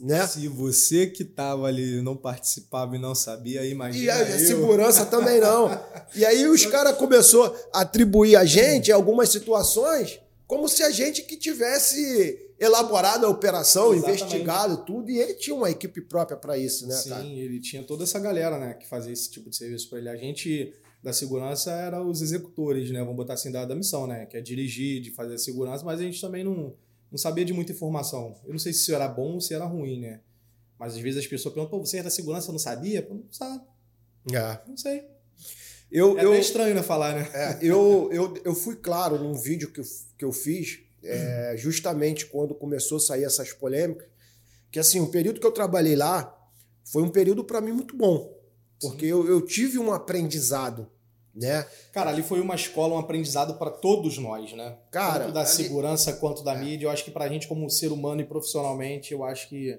Né? 0.00 0.26
Se 0.26 0.48
você 0.48 1.06
que 1.06 1.22
estava 1.22 1.66
ali 1.66 2.02
não 2.02 2.16
participava 2.16 2.96
e 2.96 2.98
não 2.98 3.14
sabia, 3.14 3.64
imagina. 3.64 4.04
E 4.04 4.10
a, 4.10 4.20
a 4.20 4.38
segurança 4.38 5.06
também 5.06 5.40
não. 5.40 5.70
E 6.14 6.24
aí 6.24 6.46
os 6.46 6.64
caras 6.66 6.96
começaram 6.96 7.54
a 7.72 7.80
atribuir 7.80 8.36
a 8.36 8.44
gente 8.44 8.92
algumas 8.92 9.28
situações 9.28 10.20
como 10.46 10.68
se 10.68 10.82
a 10.82 10.90
gente 10.90 11.22
que 11.22 11.36
tivesse 11.36 12.52
elaborado 12.58 13.26
a 13.26 13.28
operação, 13.28 13.92
Exatamente. 13.92 14.22
investigado 14.22 14.84
tudo, 14.84 15.10
e 15.10 15.18
ele 15.18 15.34
tinha 15.34 15.54
uma 15.54 15.70
equipe 15.70 16.00
própria 16.00 16.36
para 16.36 16.56
isso, 16.56 16.86
né? 16.86 16.94
Sim, 16.94 17.10
cara? 17.10 17.24
ele 17.24 17.60
tinha 17.60 17.82
toda 17.82 18.04
essa 18.04 18.18
galera, 18.18 18.58
né, 18.58 18.74
que 18.74 18.88
fazia 18.88 19.12
esse 19.12 19.30
tipo 19.30 19.50
de 19.50 19.56
serviço 19.56 19.90
para 19.90 19.98
ele. 19.98 20.08
A 20.08 20.16
gente 20.16 20.72
da 21.02 21.12
segurança 21.12 21.70
era 21.70 22.02
os 22.02 22.22
executores, 22.22 22.90
né? 22.90 23.00
Vamos 23.00 23.16
botar 23.16 23.34
assim, 23.34 23.52
da, 23.52 23.64
da 23.64 23.74
missão, 23.74 24.06
né? 24.06 24.26
Que 24.26 24.38
é 24.38 24.40
dirigir, 24.40 25.00
de 25.00 25.10
fazer 25.10 25.34
a 25.34 25.38
segurança, 25.38 25.84
mas 25.84 26.00
a 26.00 26.02
gente 26.02 26.20
também 26.20 26.42
não, 26.42 26.74
não 27.10 27.18
sabia 27.18 27.44
de 27.44 27.52
muita 27.52 27.72
informação. 27.72 28.38
Eu 28.44 28.52
não 28.52 28.58
sei 28.58 28.72
se 28.72 28.80
isso 28.80 28.94
era 28.94 29.08
bom 29.08 29.34
ou 29.34 29.40
se 29.40 29.54
era 29.54 29.64
ruim, 29.64 30.00
né? 30.00 30.20
Mas 30.78 30.94
às 30.94 31.00
vezes 31.00 31.20
as 31.20 31.26
pessoas 31.26 31.54
perguntam, 31.54 31.78
pô, 31.78 31.84
você 31.84 31.98
é 31.98 32.02
da 32.02 32.10
segurança, 32.10 32.52
não 32.52 32.58
sabia? 32.58 33.02
Pô, 33.02 33.14
não 33.14 33.24
sabe. 33.30 33.64
É. 34.32 34.60
Não 34.68 34.76
sei. 34.76 35.04
Eu, 35.90 36.18
é 36.18 36.24
eu, 36.24 36.34
estranho, 36.34 36.74
né, 36.74 36.82
falar, 36.82 37.14
né? 37.14 37.30
É, 37.32 37.58
eu, 37.62 38.10
eu, 38.12 38.36
eu 38.44 38.54
fui 38.54 38.76
claro 38.76 39.18
num 39.18 39.34
vídeo 39.34 39.70
que 39.70 39.80
eu, 39.80 39.84
que 40.18 40.24
eu 40.24 40.32
fiz, 40.32 40.80
é, 41.02 41.54
justamente 41.56 42.26
quando 42.26 42.54
começou 42.54 42.96
a 42.96 43.00
sair 43.00 43.24
essas 43.24 43.52
polêmicas, 43.52 44.08
que 44.70 44.80
assim, 44.80 45.00
o 45.00 45.06
período 45.06 45.40
que 45.40 45.46
eu 45.46 45.52
trabalhei 45.52 45.94
lá 45.94 46.36
foi 46.84 47.02
um 47.02 47.08
período 47.08 47.44
para 47.44 47.60
mim 47.60 47.72
muito 47.72 47.96
bom. 47.96 48.36
Porque 48.80 49.06
eu, 49.06 49.26
eu 49.26 49.40
tive 49.40 49.78
um 49.78 49.92
aprendizado 49.92 50.90
né? 51.36 51.66
Cara, 51.92 52.10
ali 52.10 52.22
foi 52.22 52.40
uma 52.40 52.54
escola, 52.54 52.94
um 52.94 52.98
aprendizado 52.98 53.54
para 53.54 53.70
todos 53.70 54.16
nós, 54.18 54.52
né? 54.54 54.76
Cara, 54.90 55.24
tanto 55.24 55.34
da 55.34 55.40
ali... 55.40 55.48
segurança 55.48 56.12
quanto 56.14 56.42
da 56.42 56.54
é. 56.54 56.58
mídia. 56.58 56.86
Eu 56.86 56.90
acho 56.90 57.04
que 57.04 57.10
para 57.10 57.26
a 57.26 57.28
gente 57.28 57.46
como 57.46 57.68
ser 57.68 57.92
humano 57.92 58.22
e 58.22 58.24
profissionalmente, 58.24 59.12
eu 59.12 59.22
acho 59.22 59.48
que 59.48 59.78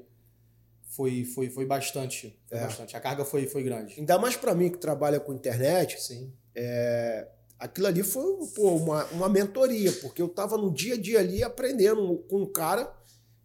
foi, 0.90 1.26
foi, 1.26 1.50
foi 1.50 1.66
bastante. 1.66 2.40
Foi 2.48 2.58
É. 2.58 2.62
bastante. 2.62 2.96
A 2.96 3.00
carga 3.00 3.26
foi, 3.26 3.48
foi 3.48 3.64
grande. 3.64 3.96
Ainda 4.00 4.18
mais 4.18 4.36
para 4.36 4.54
mim 4.54 4.70
que 4.70 4.78
trabalha 4.78 5.20
com 5.20 5.34
internet, 5.34 6.02
Sim. 6.02 6.32
é, 6.56 7.28
aquilo 7.60 7.88
ali 7.88 8.04
foi 8.04 8.24
pô, 8.56 8.76
uma, 8.76 9.06
uma 9.06 9.30
mentoria, 9.30 9.92
porque 9.94 10.22
eu 10.22 10.28
estava 10.28 10.58
no 10.58 10.72
dia 10.72 10.94
a 10.94 10.98
dia 10.98 11.20
ali 11.20 11.44
aprendendo 11.44 12.18
com 12.30 12.42
um 12.42 12.46
cara 12.46 12.92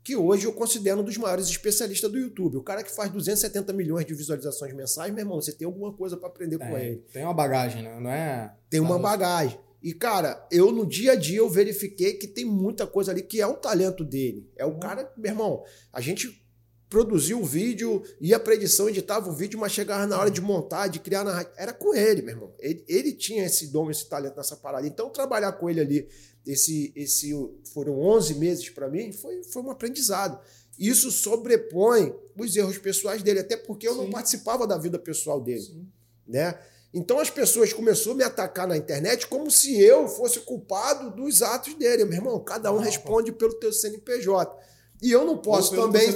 que 0.04 0.16
hoje 0.16 0.46
eu 0.46 0.52
considero 0.52 1.00
um 1.00 1.04
dos 1.04 1.16
maiores 1.16 1.48
especialistas 1.48 2.10
do 2.10 2.18
YouTube. 2.18 2.56
O 2.56 2.62
cara 2.62 2.82
que 2.82 2.90
faz 2.90 3.10
270 3.10 3.72
milhões 3.72 4.04
de 4.04 4.14
visualizações 4.14 4.72
mensais, 4.74 5.12
meu 5.12 5.22
irmão, 5.22 5.40
você 5.40 5.52
tem 5.52 5.66
alguma 5.66 5.92
coisa 5.92 6.16
para 6.16 6.28
aprender 6.28 6.58
com 6.58 6.76
ele. 6.76 7.04
Tem, 7.12 7.24
uma 7.24 7.34
bagagem, 7.34 7.82
né? 7.82 8.00
Não 8.00 8.10
é. 8.10 8.54
Tem 8.68 8.80
uma 8.80 8.98
bagagem. 8.98 9.58
E, 9.82 9.92
cara, 9.92 10.46
eu 10.50 10.70
no 10.70 10.86
dia 10.86 11.12
a 11.12 11.16
dia 11.16 11.38
eu 11.38 11.48
verifiquei 11.48 12.14
que 12.14 12.26
tem 12.26 12.44
muita 12.44 12.86
coisa 12.86 13.10
ali 13.10 13.22
que 13.22 13.40
é 13.40 13.46
o 13.46 13.54
talento 13.54 14.04
dele. 14.04 14.48
É 14.56 14.64
o 14.64 14.78
cara, 14.78 15.12
meu 15.16 15.30
irmão, 15.30 15.64
a 15.92 16.00
gente 16.00 16.40
produziu 16.88 17.40
o 17.40 17.44
vídeo, 17.44 18.02
ia 18.20 18.38
pra 18.38 18.54
edição, 18.54 18.86
editava 18.86 19.28
o 19.30 19.32
vídeo, 19.32 19.58
mas 19.58 19.72
chegava 19.72 20.06
na 20.06 20.18
hora 20.18 20.30
de 20.30 20.42
montar, 20.42 20.88
de 20.88 21.00
criar 21.00 21.24
na 21.24 21.44
Era 21.56 21.72
com 21.72 21.94
ele, 21.94 22.20
meu 22.20 22.34
irmão. 22.34 22.54
Ele, 22.58 22.84
ele 22.86 23.12
tinha 23.12 23.46
esse 23.46 23.68
dom, 23.68 23.90
esse 23.90 24.06
talento 24.08 24.36
nessa 24.36 24.56
parada. 24.56 24.86
Então, 24.86 25.08
trabalhar 25.08 25.52
com 25.52 25.70
ele 25.70 25.80
ali, 25.80 26.08
esse, 26.46 26.92
esse 26.96 27.32
foram 27.72 27.98
11 28.00 28.34
meses 28.34 28.68
para 28.70 28.88
mim, 28.88 29.12
foi, 29.12 29.42
foi 29.44 29.62
um 29.62 29.70
aprendizado. 29.70 30.38
Isso 30.78 31.10
sobrepõe 31.10 32.14
os 32.36 32.56
erros 32.56 32.78
pessoais 32.78 33.22
dele, 33.22 33.40
até 33.40 33.56
porque 33.56 33.86
eu 33.86 33.94
não 33.94 34.06
Sim. 34.06 34.10
participava 34.10 34.66
da 34.66 34.76
vida 34.78 34.98
pessoal 34.98 35.40
dele 35.40 35.60
Sim. 35.60 35.86
né? 36.26 36.58
Então 36.94 37.18
as 37.18 37.30
pessoas 37.30 37.72
começaram 37.72 38.12
a 38.12 38.14
me 38.16 38.22
atacar 38.24 38.66
na 38.66 38.76
internet 38.76 39.26
como 39.26 39.50
se 39.50 39.80
eu 39.80 40.06
fosse 40.08 40.40
culpado 40.40 41.10
dos 41.10 41.40
atos 41.42 41.74
dele. 41.74 42.04
Meu 42.04 42.14
irmão, 42.18 42.38
cada 42.40 42.70
um 42.70 42.76
Não, 42.76 42.82
responde 42.82 43.32
pelo 43.32 43.54
teu 43.54 43.72
CNPJ. 43.72 44.54
E 45.00 45.10
eu 45.10 45.24
não 45.24 45.38
posso 45.38 45.74
Ou 45.74 45.82
também 45.86 46.06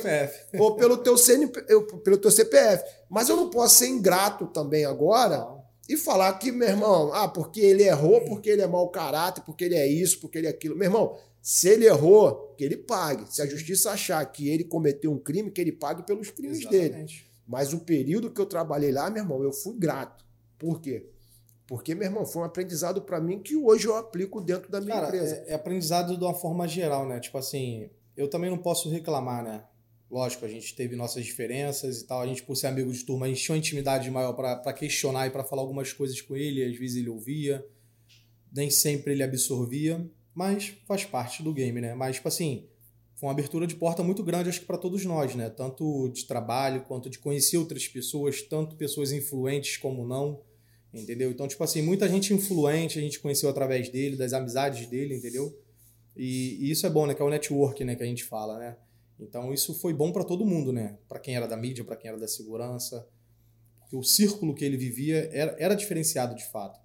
ou 0.59 0.77
pelo 0.77 0.99
teu 0.99 1.17
CNP, 1.17 1.65
eu- 1.69 1.87
pelo 2.01 2.19
teu 2.19 2.31
CPF. 2.31 2.85
Mas 3.09 3.29
eu 3.29 3.37
não 3.37 3.49
posso 3.51 3.77
ser 3.77 3.87
ingrato 3.89 4.47
também 4.49 4.85
agora 4.85 5.39
Não. 5.39 5.56
E 5.89 5.97
falar 5.97 6.33
que, 6.39 6.51
meu 6.51 6.69
irmão, 6.69 7.13
ah, 7.13 7.29
porque 7.29 7.61
ele 7.61 7.85
errou, 7.85 8.21
porque 8.23 8.51
ele 8.51 8.63
é 8.63 8.67
mau 8.67 8.89
caráter, 8.89 9.43
porque 9.43 9.65
ele 9.65 9.77
é 9.77 9.87
isso, 9.87 10.21
porque 10.21 10.39
ele 10.39 10.47
é 10.47 10.51
aquilo. 10.51 10.77
Meu 10.77 10.87
irmão, 10.87 11.17
se 11.41 11.69
ele 11.69 11.87
errou, 11.87 12.55
que 12.57 12.65
ele 12.65 12.77
pague. 12.77 13.33
Se 13.33 13.41
a 13.41 13.47
justiça 13.47 13.93
achar 13.93 14.25
que 14.27 14.49
ele 14.49 14.65
cometeu 14.65 15.13
um 15.13 15.19
crime, 15.19 15.51
que 15.51 15.61
ele 15.61 15.73
pague 15.73 16.03
pelos 16.03 16.31
crimes 16.31 16.67
dele. 16.67 16.87
Exatamente. 16.87 17.31
Mas 17.47 17.73
o 17.73 17.81
período 17.81 18.31
que 18.33 18.41
eu 18.41 18.47
trabalhei 18.47 18.91
lá, 18.91 19.09
meu 19.09 19.23
irmão, 19.23 19.43
eu 19.45 19.53
fui 19.53 19.75
grato. 19.79 20.25
Por 20.59 20.81
quê? 20.81 21.07
Porque, 21.67 21.95
meu 21.95 22.05
irmão, 22.05 22.27
foi 22.27 22.43
um 22.43 22.45
aprendizado 22.45 23.03
para 23.03 23.21
mim 23.21 23.41
que 23.41 23.57
hoje 23.57 23.87
eu 23.87 23.97
aplico 23.97 24.41
dentro 24.41 24.71
da 24.71 24.81
minha 24.81 24.95
Cara, 24.95 25.07
empresa. 25.07 25.37
é, 25.47 25.53
é 25.53 25.55
aprendizado 25.55 26.17
de 26.17 26.25
uma 26.25 26.35
forma 26.35 26.67
geral, 26.67 27.07
né? 27.07 27.21
Tipo 27.21 27.39
assim, 27.39 27.91
eu 28.17 28.29
também 28.29 28.51
não 28.51 28.59
posso 28.59 28.89
reclamar, 28.89 29.45
né? 29.45 29.65
Lógico, 30.11 30.45
a 30.45 30.49
gente 30.49 30.75
teve 30.75 30.95
nossas 30.95 31.25
diferenças 31.25 32.01
e 32.01 32.07
tal. 32.07 32.23
A 32.23 32.27
gente, 32.27 32.43
por 32.43 32.55
ser 32.57 32.69
amigo 32.69 32.93
de 32.93 33.05
turma, 33.05 33.27
a 33.27 33.29
gente 33.29 33.43
tinha 33.43 33.55
uma 33.55 33.59
intimidade 33.59 34.11
maior 34.11 34.33
pra 34.35 34.73
questionar 34.73 35.27
e 35.27 35.31
pra 35.31 35.43
falar 35.43 35.63
algumas 35.63 35.93
coisas 35.93 36.21
com 36.21 36.37
ele. 36.37 36.65
Às 36.65 36.77
vezes 36.77 36.97
ele 36.97 37.09
ouvia, 37.09 37.67
nem 38.53 38.71
sempre 38.71 39.13
ele 39.13 39.23
absorvia, 39.23 40.09
mas 40.33 40.75
faz 40.87 41.05
parte 41.05 41.43
do 41.43 41.53
game, 41.53 41.81
né? 41.81 41.95
Mas, 41.95 42.17
tipo 42.17 42.29
assim, 42.29 42.69
foi 43.17 43.27
uma 43.27 43.33
abertura 43.33 43.67
de 43.67 43.75
porta 43.75 44.03
muito 44.03 44.23
grande, 44.23 44.49
acho 44.49 44.61
que 44.61 44.67
pra 44.67 44.79
todos 44.79 45.05
nós, 45.05 45.35
né? 45.35 45.51
Tanto 45.51 46.09
de 46.11 46.25
trabalho 46.25 46.83
quanto 46.83 47.11
de 47.11 47.19
conhecer 47.19 47.57
outras 47.57 47.89
pessoas, 47.89 48.43
tanto 48.43 48.77
pessoas 48.77 49.11
influentes 49.11 49.77
como 49.77 50.07
não. 50.07 50.41
Entendeu? 50.95 51.31
Então, 51.31 51.49
tipo 51.49 51.63
assim, 51.65 51.83
muita 51.83 52.09
gente 52.09 52.33
influente 52.33 52.99
a 52.99 53.03
gente 53.03 53.19
conheceu 53.19 53.51
através 53.51 53.89
dele, 53.89 54.17
das 54.17 54.33
amizades 54.33 54.87
dele, 54.87 55.17
entendeu? 55.17 55.59
E, 56.17 56.57
e 56.61 56.71
isso 56.71 56.87
é 56.87 56.91
bom, 56.91 57.07
né? 57.07 57.15
Que 57.15 57.21
é 57.21 57.25
o 57.25 57.29
network, 57.29 57.85
né? 57.85 57.95
Que 57.97 58.03
a 58.03 58.07
gente 58.07 58.25
fala, 58.25 58.59
né? 58.59 58.77
Então, 59.19 59.53
isso 59.53 59.75
foi 59.75 59.95
bom 59.95 60.13
pra 60.13 60.25
todo 60.25 60.45
mundo, 60.45 60.73
né? 60.73 60.99
Pra 61.09 61.19
quem 61.19 61.35
era 61.37 61.47
da 61.47 61.57
mídia, 61.57 61.85
pra 61.85 61.97
quem 61.97 62.09
era 62.09 62.19
da 62.19 62.29
segurança. 62.29 63.07
Porque 63.81 63.97
o 63.97 64.03
círculo 64.03 64.55
que 64.55 64.65
ele 64.65 64.77
vivia 64.77 65.31
era, 65.33 65.57
era 65.59 65.75
diferenciado 65.75 66.35
de 66.35 66.45
fato. 66.45 66.79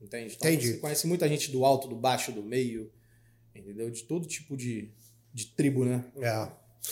Entende? 0.00 0.34
Então, 0.36 0.50
Entendi. 0.50 0.72
você 0.72 0.78
conhece 0.78 1.06
muita 1.06 1.28
gente 1.28 1.50
do 1.50 1.64
alto, 1.64 1.88
do 1.88 1.96
baixo, 1.96 2.32
do 2.32 2.42
meio, 2.42 2.90
entendeu? 3.54 3.90
De 3.90 4.04
todo 4.04 4.26
tipo 4.26 4.56
de, 4.56 4.90
de 5.32 5.46
tribo, 5.46 5.84
né? 5.84 6.04
É. 6.16 6.48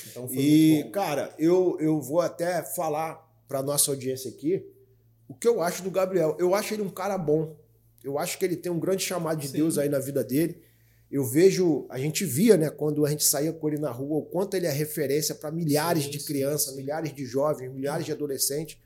Então, 0.09 0.29
foi 0.29 0.37
E, 0.37 0.91
cara, 0.93 1.35
eu, 1.39 1.77
eu 1.81 2.01
vou 2.01 2.21
até 2.21 2.63
falar 2.63 3.29
para 3.49 3.63
nossa 3.63 3.91
audiência 3.91 4.31
aqui 4.31 4.65
o 5.31 5.35
que 5.35 5.47
eu 5.47 5.63
acho 5.63 5.85
do 5.85 5.91
Gabriel. 5.93 6.37
Eu 6.41 6.57
acho 6.57 6.75
ele 6.75 6.83
um 6.83 6.91
cara 6.91 7.17
bom. 7.17 7.57
Eu 8.03 8.19
acho 8.19 8.37
que 8.37 8.45
ele 8.45 8.57
tem 8.57 8.71
um 8.73 8.81
grande 8.81 9.05
chamado 9.05 9.41
de 9.41 9.47
Sim. 9.47 9.59
Deus 9.59 9.79
aí 9.79 9.89
na 9.89 10.01
vida 10.01 10.25
dele. 10.25 10.61
Eu 11.11 11.25
vejo, 11.25 11.87
a 11.89 11.99
gente 11.99 12.25
via, 12.25 12.57
né, 12.57 12.71
quando 12.71 13.05
a 13.05 13.11
gente 13.11 13.25
saía 13.25 13.53
com 13.53 13.69
ele 13.69 13.79
na 13.79 13.91
rua, 13.91 14.19
o 14.19 14.23
quanto 14.23 14.57
ele 14.57 14.67
é 14.67 14.71
referência 14.71 15.35
para 15.35 15.51
milhares 15.51 16.05
de 16.05 16.21
crianças, 16.21 16.77
milhares 16.77 17.13
de 17.13 17.27
jovens, 17.27 17.73
milhares 17.73 18.07
de 18.07 18.13
adolescentes, 18.13 18.79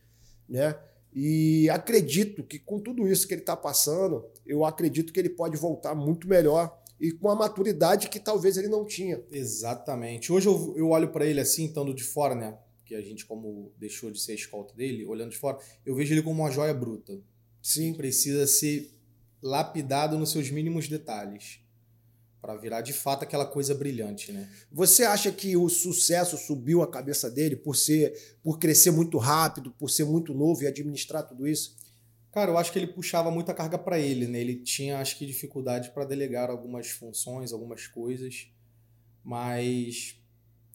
né? 0.49 0.75
E 1.15 1.69
acredito 1.71 2.43
que 2.43 2.59
com 2.59 2.81
tudo 2.81 3.07
isso 3.07 3.29
que 3.29 3.35
ele 3.35 3.43
está 3.43 3.57
passando, 3.57 4.25
eu 4.45 4.65
acredito 4.65 5.13
que 5.13 5.21
ele 5.21 5.29
pode 5.29 5.57
voltar 5.57 5.95
muito 5.95 6.27
melhor 6.27 6.83
e 6.99 7.13
com 7.13 7.29
a 7.29 7.37
maturidade 7.37 8.09
que 8.09 8.19
talvez 8.19 8.57
ele 8.57 8.69
não 8.69 8.85
tinha. 8.85 9.23
Exatamente. 9.31 10.33
Hoje 10.33 10.49
eu, 10.49 10.75
eu 10.77 10.89
olho 10.89 11.13
pra 11.13 11.25
ele 11.25 11.41
assim, 11.41 11.67
estando 11.67 11.95
de 11.95 12.03
fora, 12.03 12.35
né? 12.35 12.59
Que 12.85 12.95
a 12.97 13.01
gente, 13.01 13.27
como 13.27 13.73
deixou 13.79 14.11
de 14.11 14.21
ser 14.21 14.33
a 14.33 14.35
escolta 14.35 14.75
dele, 14.75 15.05
olhando 15.05 15.31
de 15.31 15.37
fora, 15.37 15.59
eu 15.87 15.95
vejo 15.95 16.13
ele 16.13 16.23
como 16.23 16.43
uma 16.43 16.51
joia 16.51 16.75
bruta. 16.75 17.21
Sim, 17.63 17.95
Precisa 17.95 18.47
ser 18.47 18.91
lapidado 19.41 20.19
nos 20.19 20.33
seus 20.33 20.51
mínimos 20.51 20.89
detalhes. 20.89 21.64
Pra 22.45 22.57
virar 22.57 22.83
de 22.83 22.93
fato 22.93 23.23
aquela 23.23 23.47
coisa 23.47 23.75
brilhante, 23.75 24.31
né? 24.31 24.51
Você 24.71 25.03
acha 25.03 25.33
que 25.33 25.57
o 25.57 25.67
sucesso 25.71 26.37
subiu 26.37 26.83
a 26.83 26.87
cabeça 26.87 27.31
dele 27.31 27.57
por 27.57 27.75
ser, 27.75 28.37
por 28.43 28.59
crescer 28.59 28.91
muito 28.91 29.17
rápido, 29.17 29.71
por 29.71 29.89
ser 29.89 30.05
muito 30.05 30.35
novo 30.35 30.63
e 30.63 30.67
administrar 30.67 31.27
tudo 31.27 31.49
isso? 31.49 31.75
Cara, 32.31 32.51
eu 32.51 32.59
acho 32.59 32.71
que 32.71 32.79
ele 32.79 32.89
puxava 32.89 33.31
muita 33.31 33.55
carga 33.55 33.79
pra 33.79 33.99
ele, 33.99 34.27
né? 34.27 34.39
Ele 34.39 34.57
tinha, 34.57 34.99
acho 34.99 35.17
que, 35.17 35.25
dificuldade 35.25 35.89
pra 35.93 36.05
delegar 36.05 36.51
algumas 36.51 36.91
funções, 36.91 37.51
algumas 37.51 37.87
coisas. 37.87 38.49
Mas, 39.23 40.21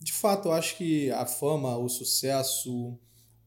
de 0.02 0.12
fato, 0.12 0.48
eu 0.48 0.54
acho 0.54 0.76
que 0.76 1.12
a 1.12 1.28
fama, 1.28 1.78
o 1.78 1.88
sucesso, 1.88 2.98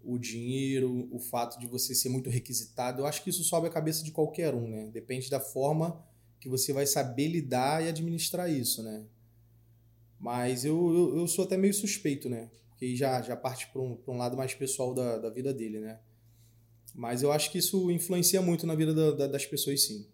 o 0.01 0.17
dinheiro, 0.17 1.09
o 1.11 1.19
fato 1.19 1.59
de 1.59 1.67
você 1.67 1.93
ser 1.93 2.09
muito 2.09 2.31
requisitado, 2.31 3.03
eu 3.03 3.07
acho 3.07 3.25
que 3.25 3.31
isso 3.31 3.43
sobe 3.43 3.67
a 3.67 3.71
cabeça 3.71 4.05
de 4.05 4.13
qualquer 4.13 4.55
um, 4.55 4.69
né? 4.69 4.91
Depende 4.93 5.29
da 5.29 5.41
forma 5.41 6.12
que 6.43 6.49
você 6.49 6.73
vai 6.73 6.85
saber 6.87 7.29
lidar 7.29 7.85
e 7.85 7.89
administrar 7.89 8.51
isso, 8.51 8.83
né? 8.83 9.05
Mas 10.19 10.65
eu, 10.65 10.93
eu, 10.93 11.19
eu 11.21 11.29
sou 11.29 11.45
até 11.45 11.57
meio 11.57 11.73
suspeito, 11.73 12.29
né? 12.29 12.51
Porque 12.71 12.97
já, 12.97 13.23
já 13.23 13.37
parte 13.37 13.69
para 13.69 13.81
um, 13.81 13.95
pra 13.95 14.13
um 14.13 14.17
lado 14.17 14.37
mais 14.37 14.53
pessoal 14.53 14.93
da, 14.93 15.19
da 15.19 15.31
vida 15.31 15.55
dele, 15.55 15.79
né? 15.79 16.01
Mas 16.97 17.23
eu 17.23 17.31
acho 17.31 17.49
que 17.53 17.59
isso 17.59 17.93
influencia 17.93 18.43
muito 18.43 18.67
na 18.67 18.75
vida 18.75 18.93
da- 18.93 19.13
da- 19.13 19.27
das 19.29 19.47
pessoas, 19.47 19.83
sim. 19.85 20.05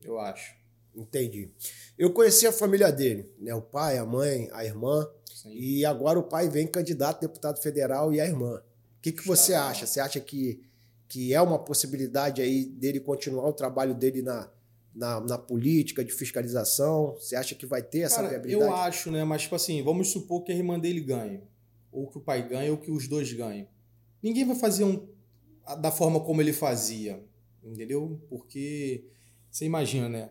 Eu 0.00 0.20
acho. 0.20 0.54
Entendi. 0.94 1.50
Eu 1.98 2.12
conheci 2.12 2.46
a 2.46 2.52
família 2.52 2.92
dele, 2.92 3.28
né? 3.40 3.52
O 3.52 3.60
pai, 3.62 3.98
a 3.98 4.06
mãe, 4.06 4.48
a 4.52 4.64
irmã, 4.64 5.04
Sim. 5.34 5.50
e 5.52 5.84
agora 5.84 6.16
o 6.16 6.22
pai 6.22 6.48
vem 6.48 6.68
candidato 6.68 7.16
a 7.16 7.20
deputado 7.26 7.60
federal 7.60 8.14
e 8.14 8.20
a 8.20 8.24
irmã. 8.26 8.62
O 8.98 9.02
que, 9.02 9.10
que 9.10 9.26
você 9.26 9.50
Está 9.52 9.64
bom. 9.64 9.70
acha? 9.70 9.86
Você 9.86 9.98
acha 9.98 10.20
que, 10.20 10.62
que 11.08 11.34
é 11.34 11.40
uma 11.42 11.58
possibilidade 11.58 12.40
aí 12.40 12.64
dele 12.66 13.00
continuar 13.00 13.48
o 13.48 13.52
trabalho 13.52 13.94
dele 13.94 14.22
na, 14.22 14.48
na, 14.94 15.20
na 15.20 15.38
política 15.38 16.04
de 16.04 16.12
fiscalização? 16.12 17.14
Você 17.14 17.34
acha 17.36 17.54
que 17.54 17.66
vai 17.66 17.82
ter 17.82 18.00
essa 18.00 18.16
Cara, 18.16 18.28
viabilidade? 18.28 18.64
eu 18.70 18.74
acho, 18.74 19.10
né? 19.10 19.24
Mas, 19.24 19.42
tipo 19.42 19.54
assim, 19.54 19.82
vamos 19.82 20.08
supor 20.08 20.42
que 20.42 20.52
a 20.52 20.54
irmã 20.54 20.78
dele 20.78 21.00
ganhe. 21.00 21.40
Ou 21.90 22.08
que 22.08 22.18
o 22.18 22.20
pai 22.20 22.46
ganhe, 22.48 22.70
ou 22.70 22.78
que 22.78 22.90
os 22.90 23.08
dois 23.08 23.32
ganhem. 23.32 23.68
Ninguém 24.22 24.44
vai 24.44 24.56
fazer 24.56 24.84
um, 24.84 25.08
da 25.80 25.90
forma 25.90 26.20
como 26.20 26.40
ele 26.40 26.52
fazia. 26.52 27.24
Entendeu? 27.62 28.20
Porque 28.28 29.04
você 29.50 29.64
imagina, 29.64 30.08
né? 30.08 30.30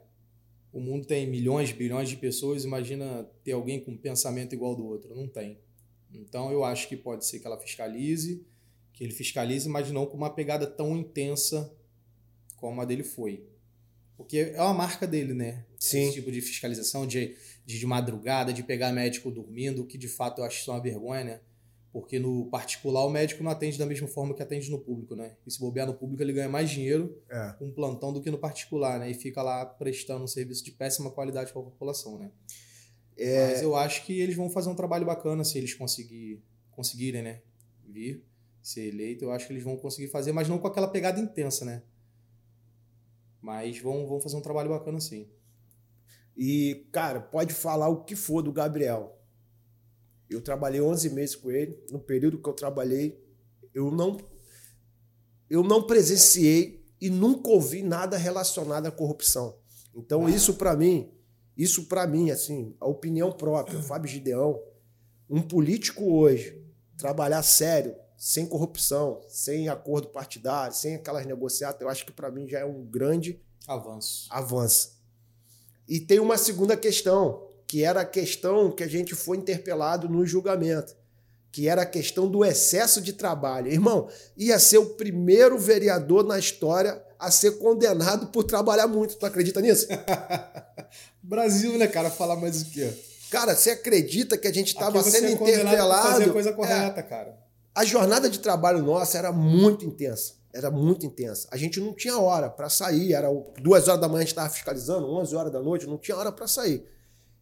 O 0.72 0.80
mundo 0.80 1.06
tem 1.06 1.28
milhões, 1.28 1.72
bilhões 1.72 2.10
de 2.10 2.16
pessoas. 2.16 2.64
Imagina 2.64 3.30
ter 3.44 3.52
alguém 3.52 3.80
com 3.80 3.92
um 3.92 3.98
pensamento 3.98 4.54
igual 4.54 4.76
do 4.76 4.86
outro. 4.86 5.16
Não 5.16 5.28
tem. 5.28 5.60
Então, 6.14 6.52
eu 6.52 6.64
acho 6.64 6.88
que 6.88 6.96
pode 6.96 7.26
ser 7.26 7.40
que 7.40 7.48
ela 7.48 7.60
fiscalize, 7.60 8.46
que 8.94 9.04
ele 9.04 9.14
fiscalize, 9.14 9.68
mas 9.70 9.92
não 9.92 10.06
com 10.06 10.18
uma 10.18 10.30
pegada 10.30 10.68
tão 10.68 10.96
intensa 10.98 11.74
como 12.58 12.82
a 12.82 12.86
dele 12.86 13.04
foi. 13.04 13.46
Porque 14.22 14.54
é 14.56 14.62
uma 14.62 14.74
marca 14.74 15.08
dele, 15.08 15.34
né? 15.34 15.66
Sim. 15.80 16.04
Esse 16.04 16.14
tipo 16.14 16.32
de 16.32 16.42
fiscalização 16.42 17.08
de, 17.08 17.36
de, 17.66 17.80
de 17.80 17.86
madrugada, 17.86 18.54
de 18.54 18.62
pegar 18.64 18.92
médico 18.92 19.32
dormindo, 19.32 19.86
que 19.86 19.98
de 19.98 20.08
fato 20.08 20.40
eu 20.42 20.46
acho 20.46 20.60
isso 20.62 20.72
uma 20.72 20.80
vergonha, 20.82 21.24
né? 21.24 21.40
Porque 21.92 22.20
no 22.20 22.46
particular 22.46 23.04
o 23.06 23.10
médico 23.10 23.44
não 23.44 23.52
atende 23.52 23.78
da 23.78 23.86
mesma 23.86 24.08
forma 24.08 24.34
que 24.34 24.42
atende 24.42 24.70
no 24.70 24.80
público, 24.80 25.16
né? 25.16 25.36
E 25.46 25.52
se 25.52 25.60
bobear 25.60 25.86
no 25.88 25.94
público 25.94 26.22
ele 26.24 26.32
ganha 26.34 26.48
mais 26.48 26.70
dinheiro 26.70 27.22
É. 27.30 27.54
com 27.60 27.70
plantão 27.72 28.14
do 28.14 28.22
que 28.22 28.32
no 28.32 28.38
particular, 28.38 29.00
né? 29.00 29.10
E 29.12 29.14
fica 29.14 29.42
lá 29.42 29.66
prestando 29.66 30.24
um 30.24 30.28
serviço 30.28 30.64
de 30.64 30.72
péssima 30.72 31.12
qualidade 31.12 31.52
para 31.52 31.62
a 31.62 31.66
população, 31.66 32.18
né? 32.18 32.32
É, 33.18 33.48
Mas 33.52 33.62
eu 33.62 33.76
acho 33.76 34.06
que 34.06 34.20
eles 34.20 34.36
vão 34.36 34.50
fazer 34.50 34.70
um 34.70 34.76
trabalho 34.76 35.06
bacana 35.06 35.44
se 35.44 35.58
eles 35.58 35.74
conseguir, 35.74 36.42
conseguirem, 36.72 37.22
né? 37.22 37.42
Vir, 37.86 38.24
ser 38.62 38.88
eleito, 38.88 39.26
eu 39.26 39.32
acho 39.32 39.48
que 39.48 39.54
eles 39.54 39.64
vão 39.64 39.76
conseguir 39.76 40.08
fazer, 40.08 40.32
mas 40.32 40.48
não 40.48 40.58
com 40.60 40.68
aquela 40.68 40.88
pegada 40.88 41.20
intensa, 41.20 41.66
né? 41.66 41.84
Mas 43.42 43.80
vão, 43.80 44.06
vão 44.08 44.22
fazer 44.22 44.38
um 44.38 44.42
trabalho 44.42 44.70
bacana 44.70 45.00
sim. 45.00 45.28
E, 46.38 46.88
cara, 46.92 47.20
pode 47.20 47.54
falar 47.54 47.90
o 47.90 48.04
que 48.04 48.16
for 48.16 48.42
do 48.42 48.52
Gabriel. 48.52 49.18
Eu 50.30 50.42
trabalhei 50.42 50.82
11 50.82 51.10
meses 51.10 51.36
com 51.36 51.52
ele. 51.52 51.84
No 51.90 52.00
período 52.00 52.42
que 52.42 52.48
eu 52.48 52.54
trabalhei, 52.54 53.22
eu 53.74 53.92
não, 53.92 54.18
eu 55.50 55.64
não 55.64 55.84
presenciei 55.84 56.86
e 57.00 57.10
nunca 57.10 57.50
ouvi 57.50 57.82
nada 57.82 58.18
relacionado 58.18 58.86
à 58.86 58.92
corrupção. 58.92 59.58
Então, 59.94 60.26
ah. 60.26 60.30
isso 60.30 60.54
para 60.54 60.76
mim, 60.76 61.12
isso 61.58 61.86
para 61.86 62.08
mim, 62.08 62.32
assim, 62.32 62.76
a 62.80 62.88
opinião 62.88 63.32
própria, 63.32 63.82
Fábio 63.82 64.10
Gideão, 64.10 64.62
um 65.30 65.42
político 65.42 66.04
hoje, 66.14 66.64
trabalhar 66.98 67.44
sério, 67.44 67.96
sem 68.22 68.46
corrupção, 68.46 69.20
sem 69.28 69.68
acordo 69.68 70.10
partidário, 70.10 70.76
sem 70.76 70.94
aquelas 70.94 71.26
negociatas, 71.26 71.82
eu 71.82 71.90
acho 71.90 72.06
que 72.06 72.12
para 72.12 72.30
mim 72.30 72.48
já 72.48 72.60
é 72.60 72.66
um 72.66 72.86
grande 72.86 73.42
avanço. 73.68 74.28
Avanço. 74.30 74.92
E 75.90 76.00
tem 76.00 76.20
uma 76.20 76.38
segunda 76.38 76.78
questão, 76.78 77.48
que 77.66 77.84
era 77.84 78.02
a 78.02 78.06
questão 78.06 78.72
que 78.72 78.84
a 78.84 78.88
gente 78.88 79.16
foi 79.16 79.38
interpelado 79.38 80.08
no 80.08 80.24
julgamento, 80.24 80.96
que 81.52 81.68
era 81.68 81.82
a 81.82 81.86
questão 81.86 82.30
do 82.30 82.46
excesso 82.46 83.02
de 83.02 83.12
trabalho. 83.12 83.72
Irmão, 83.72 84.08
ia 84.38 84.60
ser 84.60 84.78
o 84.78 84.92
primeiro 84.92 85.58
vereador 85.58 86.24
na 86.24 86.38
história 86.38 87.04
a 87.18 87.32
ser 87.32 87.58
condenado 87.58 88.28
por 88.28 88.44
trabalhar 88.44 88.86
muito. 88.86 89.16
Tu 89.16 89.26
acredita 89.26 89.60
nisso? 89.62 89.88
Brasil, 91.24 91.76
né, 91.76 91.88
cara? 91.88 92.12
Falar 92.12 92.36
mais 92.36 92.62
o 92.62 92.66
quê? 92.66 92.94
Cara, 93.32 93.56
você 93.56 93.72
acredita 93.72 94.38
que 94.38 94.48
a 94.48 94.54
gente 94.54 94.68
estava 94.68 95.02
sendo 95.02 95.26
é 95.26 95.32
interpelado? 95.32 96.12
Fazer 96.12 96.30
a 96.30 96.34
coisa 96.34 96.54
correta, 96.54 97.00
é, 97.00 97.04
cara. 97.04 97.41
A 97.74 97.86
jornada 97.86 98.30
de 98.30 98.40
trabalho 98.40 98.84
nossa 98.84 99.18
era 99.18 99.32
muito 99.32 99.86
intensa. 99.86 100.36
Era 100.54 100.70
muito 100.70 101.06
intensa. 101.06 101.48
A 101.52 101.58
gente 101.58 101.80
não 101.80 101.94
tinha 101.94 102.18
hora 102.18 102.50
para 102.50 102.70
sair. 102.70 103.14
Era 103.14 103.30
duas 103.62 103.88
horas 103.88 104.02
da 104.02 104.08
manhã 104.08 104.20
a 104.20 104.22
gente 104.22 104.30
estava 104.30 104.50
fiscalizando, 104.50 105.08
11 105.08 105.36
horas 105.36 105.52
da 105.52 105.62
noite, 105.62 105.88
não 105.88 105.98
tinha 105.98 106.18
hora 106.18 106.32
para 106.32 106.48
sair. 106.48 106.86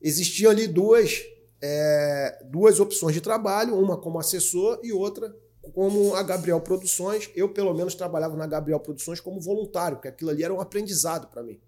Existiam 0.02 0.52
ali 0.52 0.68
duas, 0.68 1.24
é, 1.62 2.44
duas 2.46 2.80
opções 2.80 3.16
de 3.16 3.22
trabalho, 3.22 3.78
uma 3.78 3.98
como 3.98 4.20
assessor 4.20 4.80
e 4.84 4.94
outra 4.94 5.36
como 5.74 6.16
a 6.16 6.24
Gabriel 6.24 6.62
Produções. 6.62 7.30
Eu, 7.36 7.50
pelo 7.50 7.74
menos, 7.74 7.96
trabalhava 7.96 8.36
na 8.36 8.48
Gabriel 8.48 8.80
Produções 8.80 9.20
como 9.20 9.42
voluntário, 9.42 9.98
porque 9.98 10.08
aquilo 10.08 10.30
ali 10.30 10.44
era 10.44 10.54
um 10.54 10.62
aprendizado 10.62 11.28
para 11.28 11.44
mim. 11.44 11.60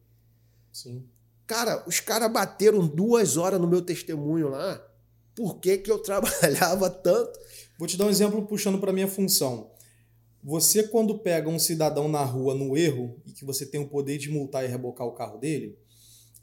Sim. 0.72 1.04
Cara, 1.46 1.84
os 1.86 2.00
caras 2.00 2.32
bateram 2.32 2.88
duas 2.88 3.36
horas 3.36 3.60
no 3.60 3.68
meu 3.68 3.82
testemunho 3.82 4.50
lá. 4.50 4.82
Por 5.36 5.60
que, 5.60 5.78
que 5.78 5.92
eu 5.92 6.00
trabalhava 6.00 6.90
tanto? 6.90 7.40
Vou 7.82 7.88
te 7.88 7.98
dar 7.98 8.06
um 8.06 8.12
exemplo 8.12 8.46
puxando 8.46 8.78
para 8.78 8.94
minha 8.94 9.08
função. 9.08 9.72
Você, 10.44 10.84
quando 10.84 11.18
pega 11.18 11.50
um 11.50 11.58
cidadão 11.58 12.08
na 12.08 12.24
rua 12.24 12.54
no 12.54 12.78
erro 12.78 13.20
e 13.26 13.32
que 13.32 13.44
você 13.44 13.66
tem 13.66 13.82
o 13.82 13.88
poder 13.88 14.20
de 14.20 14.30
multar 14.30 14.64
e 14.64 14.68
rebocar 14.68 15.08
o 15.08 15.14
carro 15.14 15.40
dele, 15.40 15.76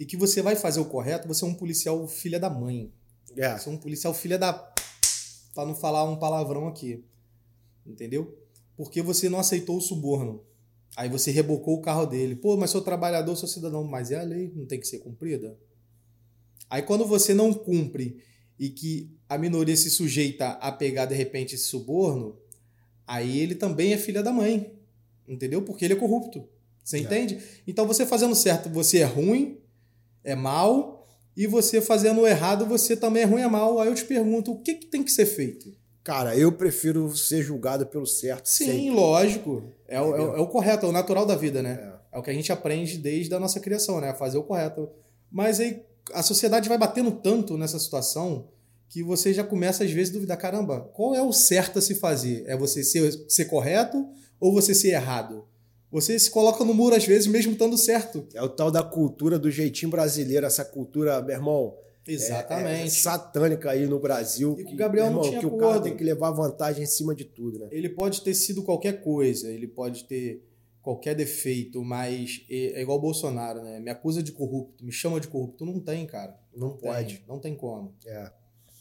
e 0.01 0.05
que 0.05 0.16
você 0.16 0.42
vai 0.42 0.57
fazer 0.57 0.81
o 0.81 0.87
correto, 0.87 1.29
você 1.29 1.44
é 1.44 1.46
um 1.46 1.55
policial 1.55 2.09
filha 2.09 2.40
da 2.40 2.51
mãe. 2.51 2.92
É. 3.37 3.57
Você 3.57 3.68
é 3.68 3.72
um 3.72 3.77
policial 3.77 4.12
filha 4.12 4.37
da. 4.37 4.53
para 5.55 5.64
não 5.64 5.77
falar 5.77 6.03
um 6.11 6.16
palavrão 6.16 6.66
aqui. 6.66 7.05
Entendeu? 7.87 8.37
Porque 8.77 9.01
você 9.01 9.29
não 9.29 9.38
aceitou 9.38 9.77
o 9.77 9.81
suborno. 9.81 10.42
Aí 10.96 11.09
você 11.09 11.31
rebocou 11.31 11.77
o 11.77 11.81
carro 11.81 12.05
dele. 12.05 12.35
Pô, 12.35 12.57
mas 12.57 12.70
sou 12.70 12.83
trabalhador, 12.83 13.37
sou 13.37 13.48
cidadão. 13.48 13.85
Mas 13.85 14.11
é 14.11 14.18
a 14.18 14.24
lei, 14.24 14.53
não 14.57 14.66
tem 14.66 14.81
que 14.81 14.88
ser 14.88 14.98
cumprida. 14.98 15.57
Aí 16.68 16.83
quando 16.83 17.07
você 17.07 17.33
não 17.33 17.55
cumpre 17.55 18.20
e 18.59 18.70
que 18.70 19.16
a 19.28 19.36
minoria 19.36 19.76
se 19.76 19.90
sujeita 19.90 20.50
a 20.52 20.72
pegar 20.72 21.06
de 21.06 21.14
repente 21.14 21.54
esse 21.54 21.64
suborno, 21.64 22.36
aí 23.06 23.38
ele 23.40 23.54
também 23.54 23.92
é 23.92 23.98
filha 23.98 24.22
da 24.22 24.32
mãe. 24.32 24.72
Entendeu? 25.26 25.62
Porque 25.62 25.84
ele 25.84 25.94
é 25.94 25.96
corrupto. 25.96 26.48
Você 26.82 26.96
é. 26.96 27.00
entende? 27.00 27.38
Então 27.66 27.86
você 27.86 28.06
fazendo 28.06 28.34
certo, 28.34 28.70
você 28.70 28.98
é 28.98 29.04
ruim, 29.04 29.58
é 30.24 30.34
mal, 30.34 31.06
e 31.36 31.46
você 31.46 31.80
fazendo 31.80 32.26
errado, 32.26 32.64
você 32.64 32.96
também 32.96 33.22
é 33.22 33.26
ruim, 33.26 33.42
é 33.42 33.46
mal. 33.46 33.78
Aí 33.78 33.88
eu 33.88 33.94
te 33.94 34.04
pergunto, 34.04 34.52
o 34.52 34.60
que, 34.60 34.74
que 34.74 34.86
tem 34.86 35.04
que 35.04 35.12
ser 35.12 35.26
feito? 35.26 35.72
Cara, 36.02 36.34
eu 36.34 36.50
prefiro 36.50 37.14
ser 37.14 37.42
julgado 37.42 37.86
pelo 37.86 38.06
certo. 38.06 38.46
Sim, 38.46 38.64
sempre. 38.64 38.90
lógico. 38.90 39.62
É 39.86 40.00
o, 40.00 40.16
é, 40.16 40.38
é 40.38 40.40
o, 40.40 40.46
correto, 40.46 40.86
é 40.86 40.88
o 40.88 40.92
natural 40.92 41.26
da 41.26 41.36
vida, 41.36 41.62
né? 41.62 41.78
É. 42.12 42.16
é 42.16 42.18
o 42.18 42.22
que 42.22 42.30
a 42.30 42.34
gente 42.34 42.50
aprende 42.50 42.96
desde 42.96 43.34
a 43.34 43.38
nossa 43.38 43.60
criação, 43.60 44.00
né? 44.00 44.08
A 44.08 44.14
fazer 44.14 44.38
o 44.38 44.42
correto. 44.42 44.88
Mas 45.30 45.60
aí 45.60 45.82
a 46.14 46.22
sociedade 46.22 46.68
vai 46.68 46.78
batendo 46.78 47.12
tanto 47.12 47.58
nessa 47.58 47.78
situação 47.78 48.48
que 48.88 49.03
você 49.03 49.35
já 49.35 49.44
começa 49.44 49.85
às 49.85 49.90
vezes 49.90 50.11
a 50.11 50.14
duvidar, 50.14 50.38
caramba, 50.38 50.81
qual 50.94 51.14
é 51.14 51.22
o 51.22 51.33
certo 51.33 51.79
a 51.79 51.83
se 51.83 51.94
fazer? 51.94 52.44
É 52.46 52.57
você 52.57 52.83
ser, 52.83 53.12
ser 53.29 53.44
correto 53.44 54.07
ou 54.40 54.53
você 54.53 54.74
ser 54.74 54.88
errado? 54.88 55.44
Você 55.90 56.18
se 56.18 56.31
coloca 56.31 56.64
no 56.64 56.74
muro 56.74 56.94
às 56.94 57.05
vezes 57.05 57.27
mesmo 57.27 57.53
estando 57.53 57.77
certo. 57.77 58.27
É 58.35 58.42
o 58.42 58.48
tal 58.48 58.70
da 58.70 58.83
cultura 58.83 59.38
do 59.38 59.51
jeitinho 59.51 59.90
brasileiro, 59.90 60.46
essa 60.46 60.64
cultura, 60.64 61.20
meu 61.22 61.35
irmão, 61.35 61.74
Exatamente. 62.09 62.83
É, 62.83 62.87
é 62.87 62.88
satânica 62.88 63.70
aí 63.70 63.87
no 63.87 64.01
Brasil. 64.01 64.57
E 64.59 64.64
que, 64.64 64.74
o 64.74 64.77
Gabriel 64.77 65.07
irmão, 65.07 65.22
não 65.22 65.29
tinha 65.29 65.40
que 65.40 65.46
acordo. 65.46 65.64
o 65.64 65.68
cara 65.68 65.83
tem 65.83 65.96
que 65.96 66.03
levar 66.03 66.31
vantagem 66.31 66.83
em 66.83 66.87
cima 66.87 67.14
de 67.14 67.24
tudo, 67.24 67.59
né? 67.59 67.68
Ele 67.70 67.90
pode 67.90 68.22
ter 68.22 68.35
sido 68.35 68.62
qualquer 68.62 69.03
coisa, 69.03 69.51
ele 69.51 69.68
pode 69.68 70.05
ter 70.05 70.42
qualquer 70.81 71.14
defeito, 71.14 71.85
mas 71.85 72.46
é, 72.48 72.79
é 72.79 72.83
igual 72.83 72.96
o 72.96 73.01
Bolsonaro, 73.01 73.62
né? 73.62 73.79
Me 73.79 73.90
acusa 73.90 74.22
de 74.22 74.33
corrupto, 74.33 74.83
me 74.85 74.90
chama 74.90 75.20
de 75.20 75.29
corrupto. 75.29 75.66
Não 75.66 75.79
tem, 75.79 76.07
cara. 76.07 76.35
Não, 76.57 76.68
não 76.68 76.77
pode. 76.77 77.16
Tem, 77.16 77.24
não 77.29 77.38
tem 77.38 77.55
como. 77.55 77.94
É. 78.07 78.33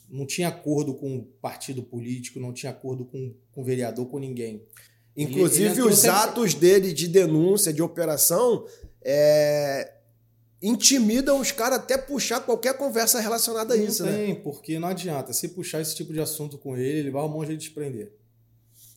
Não 0.10 0.26
tinha 0.26 0.48
acordo 0.48 0.94
com 0.94 1.26
partido 1.42 1.84
político, 1.84 2.40
não 2.40 2.54
tinha 2.54 2.72
acordo 2.72 3.06
com, 3.06 3.34
com 3.52 3.64
vereador, 3.64 4.06
com 4.08 4.20
ninguém. 4.20 4.64
Inclusive, 5.16 5.66
ele, 5.66 5.82
ele 5.82 5.90
os 5.90 6.00
sempre... 6.00 6.18
atos 6.18 6.54
dele 6.54 6.94
de 6.94 7.08
denúncia, 7.08 7.74
de 7.74 7.82
operação, 7.82 8.66
é, 9.04 9.94
intimidam 10.62 11.40
os 11.40 11.52
caras 11.52 11.80
até 11.80 11.98
puxar 11.98 12.42
qualquer 12.42 12.78
conversa 12.78 13.20
relacionada 13.20 13.74
a 13.74 13.78
isso, 13.78 14.06
não 14.06 14.12
tem, 14.12 14.34
né? 14.34 14.42
porque 14.44 14.80
não 14.80 14.88
adianta. 14.88 15.34
Se 15.34 15.50
puxar 15.50 15.82
esse 15.82 15.96
tipo 15.96 16.14
de 16.14 16.20
assunto 16.20 16.58
com 16.58 16.78
ele, 16.78 17.00
ele 17.00 17.12
vai 17.12 17.22
arrumar 17.22 17.38
um 17.38 17.46
jeito 17.46 17.62
de 17.62 17.72
prender. 17.72 18.12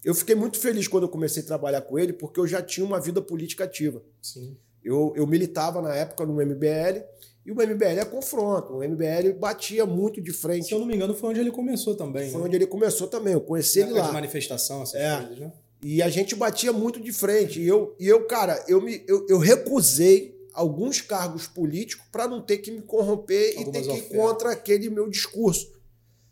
Eu 0.04 0.14
fiquei 0.14 0.34
muito 0.34 0.58
feliz 0.58 0.88
quando 0.88 1.04
eu 1.04 1.08
comecei 1.08 1.42
a 1.42 1.46
trabalhar 1.46 1.82
com 1.82 1.98
ele, 1.98 2.12
porque 2.12 2.40
eu 2.40 2.46
já 2.46 2.62
tinha 2.62 2.84
uma 2.84 3.00
vida 3.00 3.20
política 3.20 3.64
ativa. 3.64 4.02
Sim. 4.22 4.56
Eu, 4.82 5.12
eu 5.14 5.26
militava 5.26 5.82
na 5.82 5.94
época 5.94 6.24
no 6.24 6.34
MBL, 6.34 7.02
e 7.50 7.52
o 7.52 7.68
MBL 7.68 8.00
é 8.00 8.04
confronto. 8.04 8.74
O 8.74 8.78
MBL 8.78 9.38
batia 9.38 9.84
muito 9.84 10.20
de 10.20 10.32
frente. 10.32 10.66
Se 10.66 10.74
eu 10.74 10.78
não 10.78 10.86
me 10.86 10.94
engano, 10.94 11.14
foi 11.14 11.30
onde 11.30 11.40
ele 11.40 11.50
começou 11.50 11.94
também. 11.94 12.30
Foi 12.30 12.40
né? 12.40 12.46
onde 12.46 12.56
ele 12.56 12.66
começou 12.66 13.06
também. 13.06 13.32
Eu 13.32 13.40
conheci 13.40 13.80
ele 13.80 13.92
lá. 13.92 14.06
de 14.06 14.12
manifestação, 14.12 14.82
essas 14.82 15.00
é. 15.00 15.16
coisas, 15.16 15.38
né? 15.38 15.52
E 15.82 16.02
a 16.02 16.08
gente 16.08 16.34
batia 16.34 16.72
muito 16.72 17.00
de 17.00 17.12
frente. 17.12 17.60
E 17.60 17.66
eu, 17.66 17.94
e 17.98 18.06
eu 18.06 18.26
cara, 18.26 18.62
eu, 18.68 18.80
me, 18.80 19.02
eu, 19.08 19.26
eu 19.28 19.38
recusei 19.38 20.38
alguns 20.52 21.00
cargos 21.00 21.46
políticos 21.46 22.06
para 22.12 22.28
não 22.28 22.40
ter 22.42 22.58
que 22.58 22.70
me 22.70 22.82
corromper 22.82 23.54
Algumas 23.56 23.86
e 23.86 23.88
ter 23.88 23.88
que 23.88 23.98
ir 23.98 24.16
contra 24.16 24.52
aquele 24.52 24.90
meu 24.90 25.08
discurso. 25.08 25.72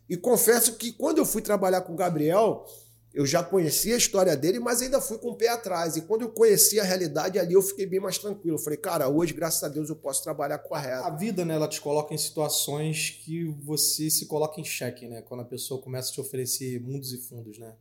E 0.08 0.16
confesso 0.16 0.76
que 0.76 0.92
quando 0.92 1.18
eu 1.18 1.24
fui 1.24 1.42
trabalhar 1.42 1.82
com 1.82 1.92
o 1.92 1.96
Gabriel, 1.96 2.66
eu 3.12 3.24
já 3.24 3.42
conhecia 3.42 3.94
a 3.94 3.98
história 3.98 4.36
dele, 4.36 4.60
mas 4.60 4.82
ainda 4.82 5.00
fui 5.00 5.18
com 5.18 5.30
o 5.30 5.34
pé 5.34 5.48
atrás. 5.48 5.96
E 5.96 6.02
quando 6.02 6.22
eu 6.22 6.28
conheci 6.28 6.78
a 6.78 6.84
realidade 6.84 7.38
ali, 7.38 7.54
eu 7.54 7.62
fiquei 7.62 7.86
bem 7.86 8.00
mais 8.00 8.18
tranquilo. 8.18 8.56
Eu 8.56 8.62
falei, 8.62 8.78
cara, 8.78 9.08
hoje, 9.08 9.32
graças 9.32 9.62
a 9.64 9.68
Deus, 9.68 9.88
eu 9.88 9.96
posso 9.96 10.22
trabalhar 10.22 10.58
correto. 10.58 11.04
A 11.04 11.10
vida, 11.10 11.44
né, 11.44 11.54
ela 11.54 11.66
te 11.66 11.80
coloca 11.80 12.14
em 12.14 12.18
situações 12.18 13.10
que 13.24 13.44
você 13.62 14.10
se 14.10 14.26
coloca 14.26 14.60
em 14.60 14.64
xeque, 14.64 15.08
né? 15.08 15.22
Quando 15.22 15.40
a 15.40 15.44
pessoa 15.44 15.80
começa 15.80 16.10
a 16.10 16.12
te 16.12 16.20
oferecer 16.20 16.80
mundos 16.80 17.12
e 17.12 17.18
fundos, 17.18 17.58
né? 17.58 17.74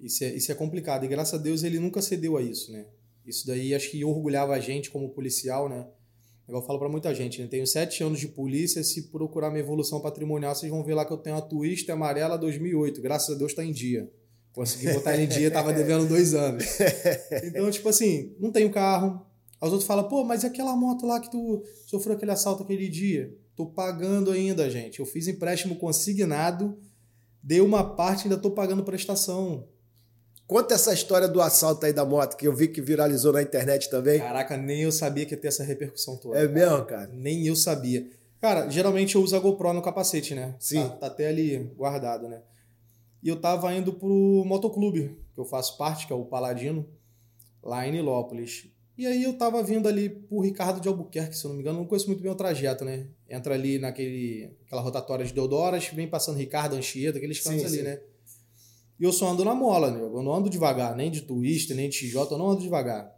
Isso 0.00 0.24
é, 0.24 0.34
isso 0.34 0.50
é 0.50 0.54
complicado. 0.54 1.04
E 1.04 1.08
graças 1.08 1.38
a 1.38 1.42
Deus 1.42 1.62
ele 1.62 1.78
nunca 1.78 2.00
cedeu 2.00 2.36
a 2.36 2.42
isso, 2.42 2.72
né? 2.72 2.86
Isso 3.26 3.46
daí 3.46 3.74
acho 3.74 3.90
que 3.90 4.02
orgulhava 4.04 4.54
a 4.54 4.58
gente 4.58 4.90
como 4.90 5.10
policial, 5.10 5.68
né? 5.68 5.86
Eu 6.48 6.62
falo 6.62 6.80
para 6.80 6.88
muita 6.88 7.14
gente, 7.14 7.40
né? 7.40 7.46
Tenho 7.46 7.66
sete 7.66 8.02
anos 8.02 8.18
de 8.18 8.26
polícia, 8.26 8.82
se 8.82 9.02
procurar 9.02 9.50
minha 9.50 9.62
evolução 9.62 10.00
patrimonial, 10.00 10.54
vocês 10.54 10.72
vão 10.72 10.82
ver 10.82 10.94
lá 10.94 11.04
que 11.04 11.12
eu 11.12 11.18
tenho 11.18 11.36
uma 11.36 11.42
Twister 11.42 11.94
amarela 11.94 12.36
2008. 12.36 13.00
Graças 13.00 13.36
a 13.36 13.38
Deus 13.38 13.52
está 13.52 13.64
em 13.64 13.70
dia. 13.70 14.10
Consegui 14.60 14.92
botar 14.92 15.14
ele 15.14 15.22
em 15.22 15.26
dia, 15.26 15.50
tava 15.50 15.72
devendo 15.72 16.06
dois 16.06 16.34
anos. 16.34 16.64
Então, 17.44 17.70
tipo 17.70 17.88
assim, 17.88 18.36
não 18.38 18.52
tenho 18.52 18.70
carro. 18.70 19.24
Os 19.58 19.70
outros 19.70 19.86
falam, 19.86 20.06
pô, 20.06 20.22
mas 20.22 20.42
e 20.42 20.46
aquela 20.46 20.76
moto 20.76 21.06
lá 21.06 21.18
que 21.18 21.30
tu 21.30 21.64
sofreu 21.86 22.14
aquele 22.14 22.30
assalto 22.30 22.62
aquele 22.62 22.86
dia? 22.86 23.34
Tô 23.56 23.64
pagando 23.64 24.30
ainda, 24.30 24.68
gente. 24.68 25.00
Eu 25.00 25.06
fiz 25.06 25.28
empréstimo 25.28 25.76
consignado, 25.76 26.78
dei 27.42 27.62
uma 27.62 27.96
parte 27.96 28.24
ainda 28.24 28.36
tô 28.36 28.50
pagando 28.50 28.84
prestação. 28.84 29.66
Conta 30.46 30.74
essa 30.74 30.92
história 30.92 31.26
do 31.26 31.40
assalto 31.40 31.86
aí 31.86 31.92
da 31.94 32.04
moto, 32.04 32.36
que 32.36 32.46
eu 32.46 32.54
vi 32.54 32.68
que 32.68 32.82
viralizou 32.82 33.32
na 33.32 33.40
internet 33.40 33.88
também. 33.88 34.18
Caraca, 34.18 34.58
nem 34.58 34.82
eu 34.82 34.92
sabia 34.92 35.24
que 35.24 35.32
ia 35.32 35.40
ter 35.40 35.48
essa 35.48 35.64
repercussão 35.64 36.18
toda. 36.18 36.38
É 36.38 36.46
mesmo, 36.46 36.84
cara? 36.84 37.08
Nem 37.14 37.46
eu 37.46 37.56
sabia. 37.56 38.06
Cara, 38.42 38.68
geralmente 38.68 39.14
eu 39.14 39.22
uso 39.22 39.34
a 39.34 39.38
GoPro 39.38 39.72
no 39.72 39.80
capacete, 39.80 40.34
né? 40.34 40.54
Sim. 40.58 40.82
Tá, 40.82 40.96
tá 40.96 41.06
até 41.06 41.28
ali 41.28 41.56
guardado, 41.78 42.28
né? 42.28 42.42
E 43.22 43.28
eu 43.28 43.40
tava 43.40 43.74
indo 43.74 43.92
pro 43.92 44.44
motoclube, 44.46 45.16
que 45.34 45.40
eu 45.40 45.44
faço 45.44 45.76
parte, 45.76 46.06
que 46.06 46.12
é 46.12 46.16
o 46.16 46.24
Paladino, 46.24 46.88
lá 47.62 47.86
em 47.86 47.92
Nilópolis. 47.92 48.70
E 48.96 49.06
aí 49.06 49.22
eu 49.22 49.32
tava 49.32 49.62
vindo 49.62 49.88
ali 49.88 50.08
pro 50.10 50.40
Ricardo 50.40 50.80
de 50.80 50.88
Albuquerque, 50.88 51.36
se 51.36 51.44
eu 51.44 51.48
não 51.48 51.56
me 51.56 51.62
engano, 51.62 51.78
não 51.78 51.86
conheço 51.86 52.06
muito 52.06 52.22
bem 52.22 52.30
o 52.30 52.34
trajeto, 52.34 52.84
né? 52.84 53.08
Entra 53.28 53.54
ali 53.54 53.78
naquele, 53.78 54.54
aquela 54.66 54.82
rotatória 54.82 55.24
de 55.24 55.32
Deodoras, 55.32 55.88
vem 55.88 56.08
passando 56.08 56.36
Ricardo, 56.36 56.76
Anchieta, 56.76 57.18
aqueles 57.18 57.40
cantos 57.40 57.64
ali, 57.64 57.78
sim. 57.78 57.82
né? 57.82 58.00
E 58.98 59.04
eu 59.04 59.12
só 59.12 59.28
ando 59.28 59.44
na 59.44 59.54
mola, 59.54 59.90
né? 59.90 60.00
Eu 60.00 60.22
não 60.22 60.34
ando 60.34 60.50
devagar, 60.50 60.94
nem 60.94 61.10
de 61.10 61.22
twist, 61.22 61.72
nem 61.72 61.88
de 61.88 61.96
XJ, 61.96 62.26
eu 62.30 62.38
não 62.38 62.50
ando 62.50 62.60
devagar. 62.60 63.10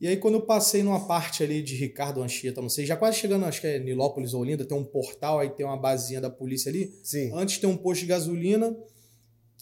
E 0.00 0.08
aí, 0.08 0.16
quando 0.16 0.34
eu 0.34 0.40
passei 0.40 0.82
numa 0.82 1.06
parte 1.06 1.44
ali 1.44 1.62
de 1.62 1.76
Ricardo 1.76 2.20
Anchieta, 2.20 2.60
não 2.60 2.68
sei, 2.68 2.84
já 2.84 2.96
quase 2.96 3.18
chegando, 3.18 3.44
acho 3.44 3.60
que 3.60 3.68
é 3.68 3.78
Nilópolis 3.78 4.34
ou 4.34 4.40
Olinda, 4.40 4.64
tem 4.64 4.76
um 4.76 4.82
portal, 4.82 5.38
aí 5.38 5.50
tem 5.50 5.64
uma 5.64 5.76
basinha 5.76 6.20
da 6.20 6.28
polícia 6.28 6.68
ali. 6.68 6.92
Sim. 7.04 7.30
Antes 7.32 7.58
tem 7.58 7.70
um 7.70 7.76
posto 7.76 8.00
de 8.00 8.06
gasolina, 8.06 8.76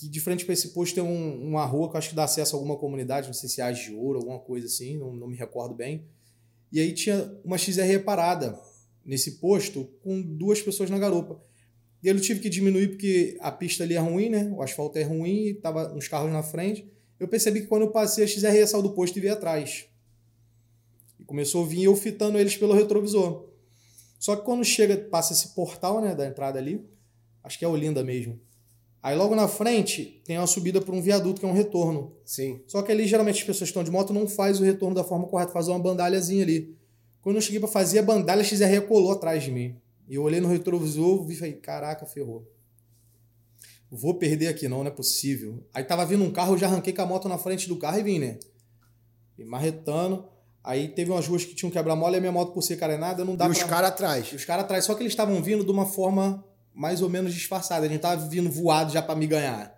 que 0.00 0.08
de 0.08 0.20
frente 0.20 0.46
para 0.46 0.54
esse 0.54 0.68
posto 0.68 0.94
tem 0.94 1.04
um, 1.04 1.48
uma 1.48 1.64
rua 1.66 1.90
que 1.90 1.96
eu 1.96 1.98
acho 1.98 2.08
que 2.10 2.14
dá 2.14 2.24
acesso 2.24 2.56
a 2.56 2.58
alguma 2.58 2.76
comunidade, 2.76 3.26
não 3.26 3.34
sei 3.34 3.48
se 3.48 3.60
é 3.60 3.70
de 3.70 3.92
Ouro, 3.92 4.18
alguma 4.18 4.38
coisa 4.38 4.66
assim, 4.66 4.96
não, 4.96 5.12
não 5.12 5.28
me 5.28 5.36
recordo 5.36 5.74
bem. 5.74 6.06
E 6.72 6.80
aí 6.80 6.92
tinha 6.92 7.38
uma 7.44 7.58
XR 7.58 8.02
parada 8.02 8.58
nesse 9.04 9.32
posto 9.32 9.84
com 10.02 10.22
duas 10.22 10.62
pessoas 10.62 10.88
na 10.88 10.98
garupa. 10.98 11.42
E 12.02 12.08
eu 12.08 12.18
tive 12.18 12.40
que 12.40 12.48
diminuir 12.48 12.88
porque 12.88 13.36
a 13.40 13.52
pista 13.52 13.84
ali 13.84 13.94
é 13.94 13.98
ruim, 13.98 14.30
né? 14.30 14.50
O 14.56 14.62
asfalto 14.62 14.98
é 14.98 15.02
ruim 15.02 15.48
e 15.48 15.54
tava 15.54 15.92
uns 15.92 16.08
carros 16.08 16.32
na 16.32 16.42
frente. 16.42 16.90
Eu 17.18 17.28
percebi 17.28 17.60
que 17.60 17.66
quando 17.66 17.82
eu 17.82 17.90
passei, 17.90 18.24
a 18.24 18.26
XR 18.26 18.66
saiu 18.66 18.82
do 18.82 18.94
posto 18.94 19.18
e 19.18 19.20
veio 19.20 19.34
atrás. 19.34 19.86
E 21.18 21.24
começou 21.24 21.64
a 21.64 21.68
vir 21.68 21.84
eu 21.84 21.94
fitando 21.94 22.38
eles 22.38 22.56
pelo 22.56 22.72
retrovisor. 22.72 23.50
Só 24.18 24.36
que 24.36 24.44
quando 24.44 24.64
chega, 24.64 24.96
passa 24.96 25.34
esse 25.34 25.48
portal, 25.48 26.00
né, 26.00 26.14
da 26.14 26.26
entrada 26.26 26.58
ali, 26.58 26.82
acho 27.42 27.58
que 27.58 27.64
é 27.64 27.68
Olinda 27.68 28.02
mesmo. 28.02 28.40
Aí 29.02 29.16
logo 29.16 29.34
na 29.34 29.48
frente 29.48 30.20
tem 30.26 30.36
uma 30.36 30.46
subida 30.46 30.80
por 30.80 30.94
um 30.94 31.00
viaduto 31.00 31.40
que 31.40 31.46
é 31.46 31.48
um 31.48 31.54
retorno. 31.54 32.12
Sim. 32.24 32.60
Só 32.66 32.82
que 32.82 32.92
ali 32.92 33.06
geralmente 33.06 33.38
as 33.38 33.44
pessoas 33.44 33.58
que 33.58 33.64
estão 33.70 33.84
de 33.84 33.90
moto 33.90 34.12
não 34.12 34.28
faz 34.28 34.60
o 34.60 34.64
retorno 34.64 34.94
da 34.94 35.02
forma 35.02 35.26
correta, 35.26 35.52
faz 35.52 35.68
uma 35.68 35.78
bandalhazinha 35.78 36.42
ali. 36.42 36.76
Quando 37.22 37.36
eu 37.36 37.42
cheguei 37.42 37.60
para 37.60 37.68
fazer 37.68 38.00
a 38.00 38.02
bandalha, 38.02 38.42
a 38.42 38.44
XR 38.44 38.82
colou 38.86 39.12
atrás 39.12 39.42
de 39.42 39.50
mim. 39.50 39.76
E 40.08 40.14
eu 40.16 40.22
olhei 40.22 40.40
no 40.40 40.48
retrovisor, 40.48 41.24
vi 41.24 41.34
e 41.34 41.36
falei, 41.36 41.52
caraca, 41.54 42.04
ferrou. 42.04 42.46
Vou 43.90 44.14
perder 44.14 44.48
aqui 44.48 44.68
não, 44.68 44.84
não 44.84 44.86
é 44.86 44.90
possível. 44.90 45.64
Aí 45.72 45.82
tava 45.82 46.04
vindo 46.04 46.22
um 46.22 46.30
carro, 46.30 46.54
eu 46.54 46.58
já 46.58 46.66
arranquei 46.66 46.92
com 46.92 47.02
a 47.02 47.06
moto 47.06 47.28
na 47.28 47.38
frente 47.38 47.68
do 47.68 47.76
carro 47.76 47.98
e 47.98 48.02
vim, 48.02 48.18
né? 48.18 48.38
E 49.38 49.44
marretando. 49.44 50.26
Aí 50.62 50.88
teve 50.88 51.10
umas 51.10 51.26
ruas 51.26 51.44
que 51.44 51.54
tinham 51.54 51.70
quebra-mola 51.70 52.16
e 52.16 52.18
a 52.18 52.20
minha 52.20 52.32
moto 52.32 52.52
por 52.52 52.62
ser 52.62 52.76
carenada 52.76 53.24
não 53.24 53.34
dá 53.34 53.46
E 53.46 53.48
pra... 53.48 53.56
os 53.56 53.64
caras 53.64 53.90
atrás. 53.90 54.26
E 54.32 54.36
os 54.36 54.44
caras 54.44 54.64
atrás, 54.64 54.84
só 54.84 54.94
que 54.94 55.02
eles 55.02 55.12
estavam 55.12 55.42
vindo 55.42 55.64
de 55.64 55.70
uma 55.70 55.86
forma 55.86 56.44
mais 56.80 57.02
ou 57.02 57.10
menos 57.10 57.34
disfarçada. 57.34 57.84
A 57.84 57.88
gente 57.90 58.00
tava 58.00 58.26
vindo 58.26 58.50
voado 58.50 58.90
já 58.90 59.02
para 59.02 59.14
me 59.14 59.26
ganhar. 59.26 59.70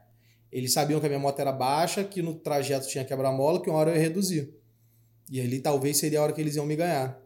Eles 0.52 0.72
sabiam 0.72 1.00
que 1.00 1.06
a 1.06 1.08
minha 1.08 1.18
moto 1.18 1.36
era 1.40 1.50
baixa, 1.50 2.04
que 2.04 2.22
no 2.22 2.32
trajeto 2.32 2.86
tinha 2.86 3.04
quebra-mola, 3.04 3.60
que 3.60 3.68
uma 3.68 3.80
hora 3.80 3.90
eu 3.90 3.96
ia 3.96 4.02
reduzir. 4.02 4.54
E 5.28 5.40
ali 5.40 5.58
talvez 5.58 5.96
seria 5.96 6.20
a 6.20 6.22
hora 6.22 6.32
que 6.32 6.40
eles 6.40 6.54
iam 6.54 6.64
me 6.64 6.76
ganhar. 6.76 7.20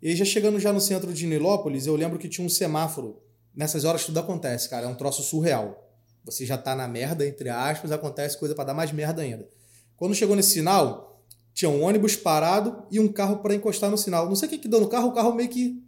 E 0.00 0.14
já 0.14 0.24
chegando 0.24 0.60
já 0.60 0.72
no 0.72 0.80
centro 0.80 1.12
de 1.12 1.26
Nilópolis, 1.26 1.88
eu 1.88 1.96
lembro 1.96 2.16
que 2.16 2.28
tinha 2.28 2.46
um 2.46 2.48
semáforo. 2.48 3.20
Nessas 3.52 3.84
horas 3.84 4.04
tudo 4.04 4.20
acontece, 4.20 4.70
cara. 4.70 4.86
É 4.86 4.88
um 4.88 4.94
troço 4.94 5.20
surreal. 5.24 5.90
Você 6.24 6.46
já 6.46 6.56
tá 6.56 6.76
na 6.76 6.86
merda, 6.86 7.26
entre 7.26 7.48
aspas, 7.48 7.90
acontece 7.90 8.38
coisa 8.38 8.54
para 8.54 8.66
dar 8.66 8.74
mais 8.74 8.92
merda 8.92 9.20
ainda. 9.20 9.48
Quando 9.96 10.14
chegou 10.14 10.36
nesse 10.36 10.50
sinal, 10.50 11.24
tinha 11.52 11.68
um 11.68 11.82
ônibus 11.82 12.14
parado 12.14 12.86
e 12.88 13.00
um 13.00 13.08
carro 13.08 13.38
para 13.38 13.52
encostar 13.52 13.90
no 13.90 13.98
sinal. 13.98 14.28
Não 14.28 14.36
sei 14.36 14.46
o 14.46 14.50
que 14.50 14.58
que 14.58 14.68
deu 14.68 14.80
no 14.80 14.86
carro, 14.86 15.08
o 15.08 15.12
carro 15.12 15.34
meio 15.34 15.48
que 15.48 15.84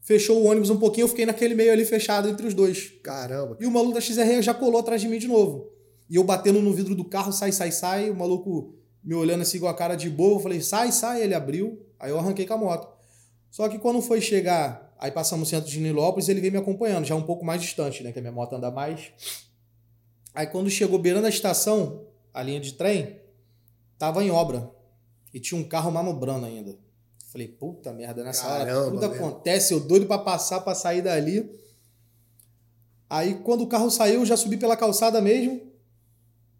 fechou 0.00 0.42
o 0.42 0.46
ônibus 0.46 0.70
um 0.70 0.78
pouquinho, 0.78 1.04
eu 1.04 1.08
fiquei 1.08 1.26
naquele 1.26 1.54
meio 1.54 1.72
ali 1.72 1.84
fechado 1.84 2.28
entre 2.28 2.46
os 2.46 2.54
dois. 2.54 2.92
Caramba. 3.02 3.56
E 3.60 3.66
o 3.66 3.70
maluco 3.70 3.94
da 3.94 4.00
XR 4.00 4.42
já 4.42 4.54
colou 4.54 4.80
atrás 4.80 5.00
de 5.00 5.08
mim 5.08 5.18
de 5.18 5.28
novo. 5.28 5.70
E 6.08 6.16
eu 6.16 6.24
batendo 6.24 6.60
no 6.60 6.72
vidro 6.72 6.94
do 6.94 7.04
carro, 7.04 7.32
sai, 7.32 7.52
sai, 7.52 7.70
sai. 7.70 8.10
O 8.10 8.16
maluco 8.16 8.74
me 9.02 9.14
olhando 9.14 9.42
assim 9.42 9.60
com 9.60 9.68
a 9.68 9.74
cara 9.74 9.94
de 9.94 10.10
boa. 10.10 10.34
Eu 10.34 10.40
falei, 10.40 10.60
sai, 10.60 10.90
sai. 10.90 11.22
Ele 11.22 11.34
abriu. 11.34 11.86
Aí 11.98 12.10
eu 12.10 12.18
arranquei 12.18 12.46
com 12.46 12.54
a 12.54 12.58
moto. 12.58 12.88
Só 13.50 13.68
que 13.68 13.78
quando 13.78 14.00
foi 14.00 14.20
chegar, 14.20 14.94
aí 14.98 15.10
passamos 15.10 15.48
no 15.48 15.50
centro 15.50 15.70
de 15.70 15.78
Nilópolis, 15.80 16.28
ele 16.28 16.40
veio 16.40 16.52
me 16.52 16.58
acompanhando, 16.58 17.04
já 17.04 17.14
um 17.14 17.22
pouco 17.22 17.44
mais 17.44 17.60
distante, 17.60 18.02
né? 18.02 18.12
Que 18.12 18.18
a 18.18 18.22
minha 18.22 18.32
moto 18.32 18.54
anda 18.54 18.70
mais. 18.70 19.12
Aí 20.34 20.46
quando 20.46 20.70
chegou 20.70 20.98
beirando 20.98 21.26
a 21.26 21.30
estação, 21.30 22.06
a 22.32 22.42
linha 22.42 22.60
de 22.60 22.74
trem, 22.74 23.20
tava 23.98 24.24
em 24.24 24.30
obra. 24.30 24.70
E 25.32 25.38
tinha 25.38 25.60
um 25.60 25.64
carro 25.64 25.90
manobrando 25.90 26.46
ainda. 26.46 26.76
Falei, 27.30 27.46
puta 27.46 27.92
merda, 27.92 28.24
nessa 28.24 28.42
Caramba, 28.42 28.80
hora 28.80 28.90
tudo 28.90 29.08
mesmo. 29.08 29.14
acontece, 29.14 29.72
eu 29.72 29.78
doido 29.78 30.06
pra 30.06 30.18
passar, 30.18 30.60
pra 30.62 30.74
sair 30.74 31.00
dali. 31.00 31.48
Aí 33.08 33.36
quando 33.44 33.62
o 33.62 33.68
carro 33.68 33.88
saiu, 33.88 34.20
eu 34.20 34.26
já 34.26 34.36
subi 34.36 34.56
pela 34.56 34.76
calçada 34.76 35.20
mesmo. 35.20 35.60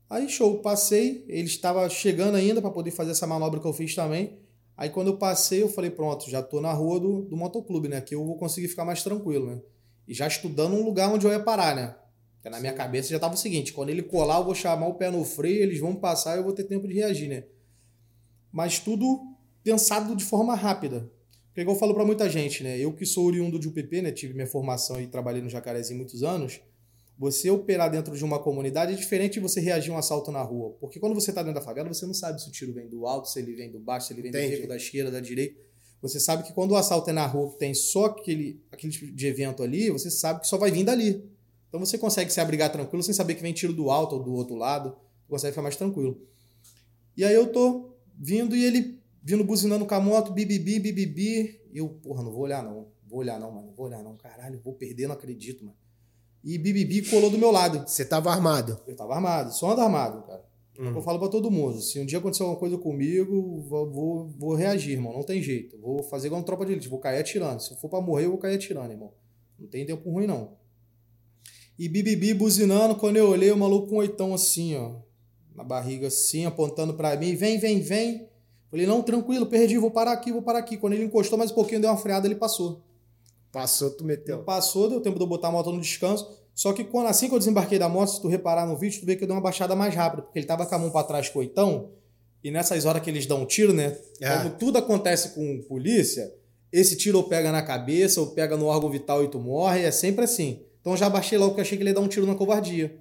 Aí 0.08 0.28
show, 0.28 0.58
passei, 0.60 1.24
ele 1.28 1.46
estava 1.46 1.88
chegando 1.88 2.36
ainda 2.36 2.60
para 2.62 2.70
poder 2.70 2.92
fazer 2.92 3.10
essa 3.10 3.26
manobra 3.26 3.58
que 3.58 3.66
eu 3.66 3.72
fiz 3.72 3.96
também. 3.96 4.38
Aí 4.76 4.88
quando 4.90 5.08
eu 5.08 5.16
passei, 5.16 5.60
eu 5.60 5.68
falei, 5.68 5.90
pronto, 5.90 6.30
já 6.30 6.40
tô 6.40 6.60
na 6.60 6.72
rua 6.72 7.00
do, 7.00 7.22
do 7.22 7.36
motoclube, 7.36 7.88
né? 7.88 8.00
Que 8.00 8.14
eu 8.14 8.24
vou 8.24 8.36
conseguir 8.36 8.68
ficar 8.68 8.84
mais 8.84 9.02
tranquilo, 9.02 9.50
né? 9.50 9.60
E 10.06 10.14
já 10.14 10.28
estudando 10.28 10.74
um 10.74 10.84
lugar 10.84 11.12
onde 11.12 11.26
eu 11.26 11.32
ia 11.32 11.40
parar, 11.40 11.74
né? 11.74 11.96
Porque 12.34 12.48
na 12.48 12.60
minha 12.60 12.72
cabeça 12.72 13.10
já 13.10 13.18
tava 13.18 13.34
o 13.34 13.36
seguinte, 13.36 13.72
quando 13.72 13.90
ele 13.90 14.02
colar, 14.04 14.38
eu 14.38 14.44
vou 14.44 14.54
chamar 14.54 14.86
o 14.86 14.94
pé 14.94 15.10
no 15.10 15.24
freio, 15.24 15.62
eles 15.62 15.80
vão 15.80 15.96
passar 15.96 16.36
e 16.36 16.38
eu 16.38 16.44
vou 16.44 16.52
ter 16.52 16.64
tempo 16.64 16.86
de 16.86 16.94
reagir, 16.94 17.28
né? 17.28 17.44
Mas 18.52 18.78
tudo 18.78 19.29
pensado 19.62 20.14
de 20.16 20.24
forma 20.24 20.54
rápida. 20.54 21.10
Porque 21.48 21.62
igual 21.62 21.76
eu 21.76 21.80
falo 21.80 21.94
para 21.94 22.04
muita 22.04 22.28
gente, 22.28 22.62
né? 22.62 22.78
Eu 22.78 22.92
que 22.92 23.04
sou 23.04 23.26
oriundo 23.26 23.58
de 23.58 23.68
UPP, 23.68 24.02
né? 24.02 24.12
Tive 24.12 24.34
minha 24.34 24.46
formação 24.46 25.00
e 25.00 25.06
trabalhei 25.06 25.42
no 25.42 25.48
Jacarezinho 25.48 25.98
muitos 25.98 26.22
anos. 26.22 26.60
Você 27.18 27.50
operar 27.50 27.90
dentro 27.90 28.16
de 28.16 28.24
uma 28.24 28.38
comunidade 28.38 28.94
é 28.94 28.96
diferente 28.96 29.34
de 29.34 29.40
você 29.40 29.60
reagir 29.60 29.90
a 29.90 29.94
um 29.94 29.98
assalto 29.98 30.30
na 30.32 30.40
rua. 30.42 30.74
Porque 30.80 30.98
quando 30.98 31.14
você 31.14 31.32
tá 31.32 31.42
dentro 31.42 31.60
da 31.60 31.64
favela, 31.64 31.92
você 31.92 32.06
não 32.06 32.14
sabe 32.14 32.40
se 32.40 32.48
o 32.48 32.52
tiro 32.52 32.72
vem 32.72 32.88
do 32.88 33.06
alto, 33.06 33.28
se 33.28 33.38
ele 33.38 33.54
vem 33.54 33.70
do 33.70 33.78
baixo, 33.78 34.06
se 34.06 34.14
ele 34.14 34.22
vem 34.22 34.30
do 34.30 34.38
Entendi. 34.38 34.56
beco, 34.56 34.68
da 34.68 34.76
esquerda, 34.76 35.10
da 35.10 35.20
direita. 35.20 35.60
Você 36.00 36.18
sabe 36.18 36.44
que 36.44 36.52
quando 36.54 36.70
o 36.70 36.76
assalto 36.76 37.10
é 37.10 37.12
na 37.12 37.26
rua, 37.26 37.50
que 37.50 37.58
tem 37.58 37.74
só 37.74 38.06
aquele, 38.06 38.62
aquele 38.72 38.90
tipo 38.90 39.12
de 39.12 39.26
evento 39.26 39.62
ali, 39.62 39.90
você 39.90 40.10
sabe 40.10 40.40
que 40.40 40.46
só 40.46 40.56
vai 40.56 40.70
vir 40.70 40.84
dali. 40.84 41.22
Então 41.68 41.78
você 41.78 41.98
consegue 41.98 42.32
se 42.32 42.40
abrigar 42.40 42.72
tranquilo 42.72 43.02
sem 43.02 43.12
saber 43.12 43.34
que 43.34 43.42
vem 43.42 43.52
tiro 43.52 43.72
do 43.72 43.90
alto 43.90 44.16
ou 44.16 44.22
do 44.22 44.32
outro 44.32 44.54
lado. 44.54 44.96
Consegue 45.28 45.52
ficar 45.52 45.62
mais 45.62 45.76
tranquilo. 45.76 46.20
E 47.16 47.24
aí 47.24 47.34
eu 47.34 47.52
tô 47.52 47.92
vindo 48.18 48.56
e 48.56 48.64
ele 48.64 48.99
vindo 49.22 49.44
buzinando 49.44 49.86
com 49.86 49.94
a 49.94 50.00
moto, 50.00 50.32
bibibi, 50.32 50.78
bibibi. 50.80 51.60
Eu, 51.72 51.88
porra, 51.88 52.22
não 52.22 52.32
vou 52.32 52.42
olhar 52.42 52.62
não. 52.62 52.88
Vou 53.06 53.20
olhar 53.20 53.38
não, 53.38 53.50
mano. 53.50 53.72
Vou 53.76 53.86
olhar 53.86 54.02
não. 54.02 54.16
Caralho, 54.16 54.60
vou 54.62 54.74
perder, 54.74 55.06
não 55.06 55.14
acredito, 55.14 55.64
mano. 55.64 55.76
E 56.42 56.56
bibibi 56.56 57.02
colou 57.10 57.30
do 57.30 57.38
meu 57.38 57.50
lado. 57.50 57.86
Você 57.86 58.04
tava 58.04 58.30
armado. 58.30 58.80
Eu 58.86 58.96
tava 58.96 59.14
armado, 59.14 59.52
só 59.52 59.72
ando 59.72 59.82
armado, 59.82 60.22
cara. 60.26 60.44
Hum. 60.78 60.94
Eu 60.94 61.02
falo 61.02 61.18
pra 61.18 61.28
todo 61.28 61.50
mundo, 61.50 61.78
se 61.78 62.00
um 62.00 62.06
dia 62.06 62.18
acontecer 62.18 62.42
alguma 62.42 62.58
coisa 62.58 62.78
comigo, 62.78 63.60
vou, 63.68 63.90
vou, 63.90 64.28
vou 64.38 64.54
reagir, 64.54 64.92
irmão. 64.92 65.12
Não 65.12 65.22
tem 65.22 65.42
jeito. 65.42 65.78
Vou 65.78 66.02
fazer 66.02 66.28
igual 66.28 66.40
uma 66.40 66.46
tropa 66.46 66.64
de 66.64 66.72
elite, 66.72 66.88
vou 66.88 66.98
cair 66.98 67.18
atirando. 67.18 67.60
Se 67.60 67.78
for 67.78 67.90
pra 67.90 68.00
morrer, 68.00 68.24
eu 68.24 68.30
vou 68.30 68.38
cair 68.38 68.54
atirando, 68.54 68.90
irmão. 68.90 69.12
Não 69.58 69.68
tem 69.68 69.84
tempo 69.84 70.10
ruim, 70.10 70.26
não. 70.26 70.56
E 71.78 71.86
bibibi 71.86 72.32
buzinando, 72.32 72.96
quando 72.96 73.16
eu 73.16 73.28
olhei, 73.28 73.50
o 73.52 73.56
maluco 73.56 73.88
com 73.88 73.96
um 73.96 73.98
oitão 73.98 74.32
assim, 74.32 74.74
ó. 74.76 74.96
Na 75.54 75.62
barriga 75.62 76.06
assim, 76.06 76.46
apontando 76.46 76.94
pra 76.94 77.14
mim. 77.16 77.34
Vem, 77.34 77.58
vem, 77.58 77.80
vem. 77.80 78.29
Falei, 78.70 78.86
não, 78.86 79.02
tranquilo, 79.02 79.46
perdi, 79.46 79.76
vou 79.78 79.90
parar 79.90 80.12
aqui, 80.12 80.30
vou 80.30 80.42
parar 80.42 80.60
aqui. 80.60 80.76
Quando 80.76 80.92
ele 80.92 81.04
encostou 81.04 81.36
mais 81.36 81.50
um 81.50 81.54
pouquinho, 81.54 81.80
deu 81.80 81.90
uma 81.90 81.96
freada, 81.96 82.26
ele 82.26 82.36
passou. 82.36 82.82
Passou, 83.50 83.90
tu 83.90 84.04
meteu. 84.04 84.44
Passou, 84.44 84.88
deu 84.88 85.00
tempo 85.00 85.16
de 85.16 85.24
eu 85.24 85.26
botar 85.26 85.48
a 85.48 85.50
moto 85.50 85.72
no 85.72 85.80
descanso. 85.80 86.38
Só 86.54 86.72
que 86.72 86.84
quando, 86.84 87.06
assim 87.06 87.28
que 87.28 87.34
eu 87.34 87.38
desembarquei 87.38 87.78
da 87.78 87.88
moto, 87.88 88.10
se 88.10 88.20
tu 88.20 88.28
reparar 88.28 88.66
no 88.66 88.76
vídeo, 88.76 89.00
tu 89.00 89.06
vê 89.06 89.16
que 89.16 89.24
eu 89.24 89.26
dei 89.26 89.34
uma 89.34 89.42
baixada 89.42 89.74
mais 89.74 89.94
rápida, 89.94 90.22
porque 90.22 90.38
ele 90.38 90.46
tava 90.46 90.66
com 90.66 90.74
a 90.74 90.78
mão 90.78 90.90
pra 90.90 91.02
trás 91.02 91.28
com 91.28 91.38
o 91.38 91.42
oitão, 91.42 91.90
e 92.44 92.50
nessas 92.50 92.84
horas 92.84 93.02
que 93.02 93.10
eles 93.10 93.26
dão 93.26 93.42
um 93.42 93.46
tiro, 93.46 93.72
né? 93.72 93.98
É. 94.20 94.36
Como 94.36 94.50
tudo 94.50 94.78
acontece 94.78 95.30
com 95.30 95.62
polícia, 95.62 96.32
esse 96.72 96.96
tiro 96.96 97.18
ou 97.18 97.24
pega 97.24 97.50
na 97.50 97.62
cabeça, 97.62 98.20
ou 98.20 98.28
pega 98.28 98.56
no 98.56 98.66
órgão 98.66 98.88
vital 98.90 99.24
e 99.24 99.28
tu 99.28 99.38
morre, 99.38 99.82
é 99.82 99.90
sempre 99.90 100.24
assim. 100.24 100.62
Então 100.80 100.92
eu 100.92 100.96
já 100.96 101.10
baixei 101.10 101.36
logo 101.38 101.54
que 101.54 101.60
eu 101.60 101.62
achei 101.62 101.76
que 101.76 101.82
ele 101.82 101.90
ia 101.90 101.94
dar 101.94 102.00
um 102.00 102.08
tiro 102.08 102.26
na 102.26 102.34
covardia. 102.34 102.96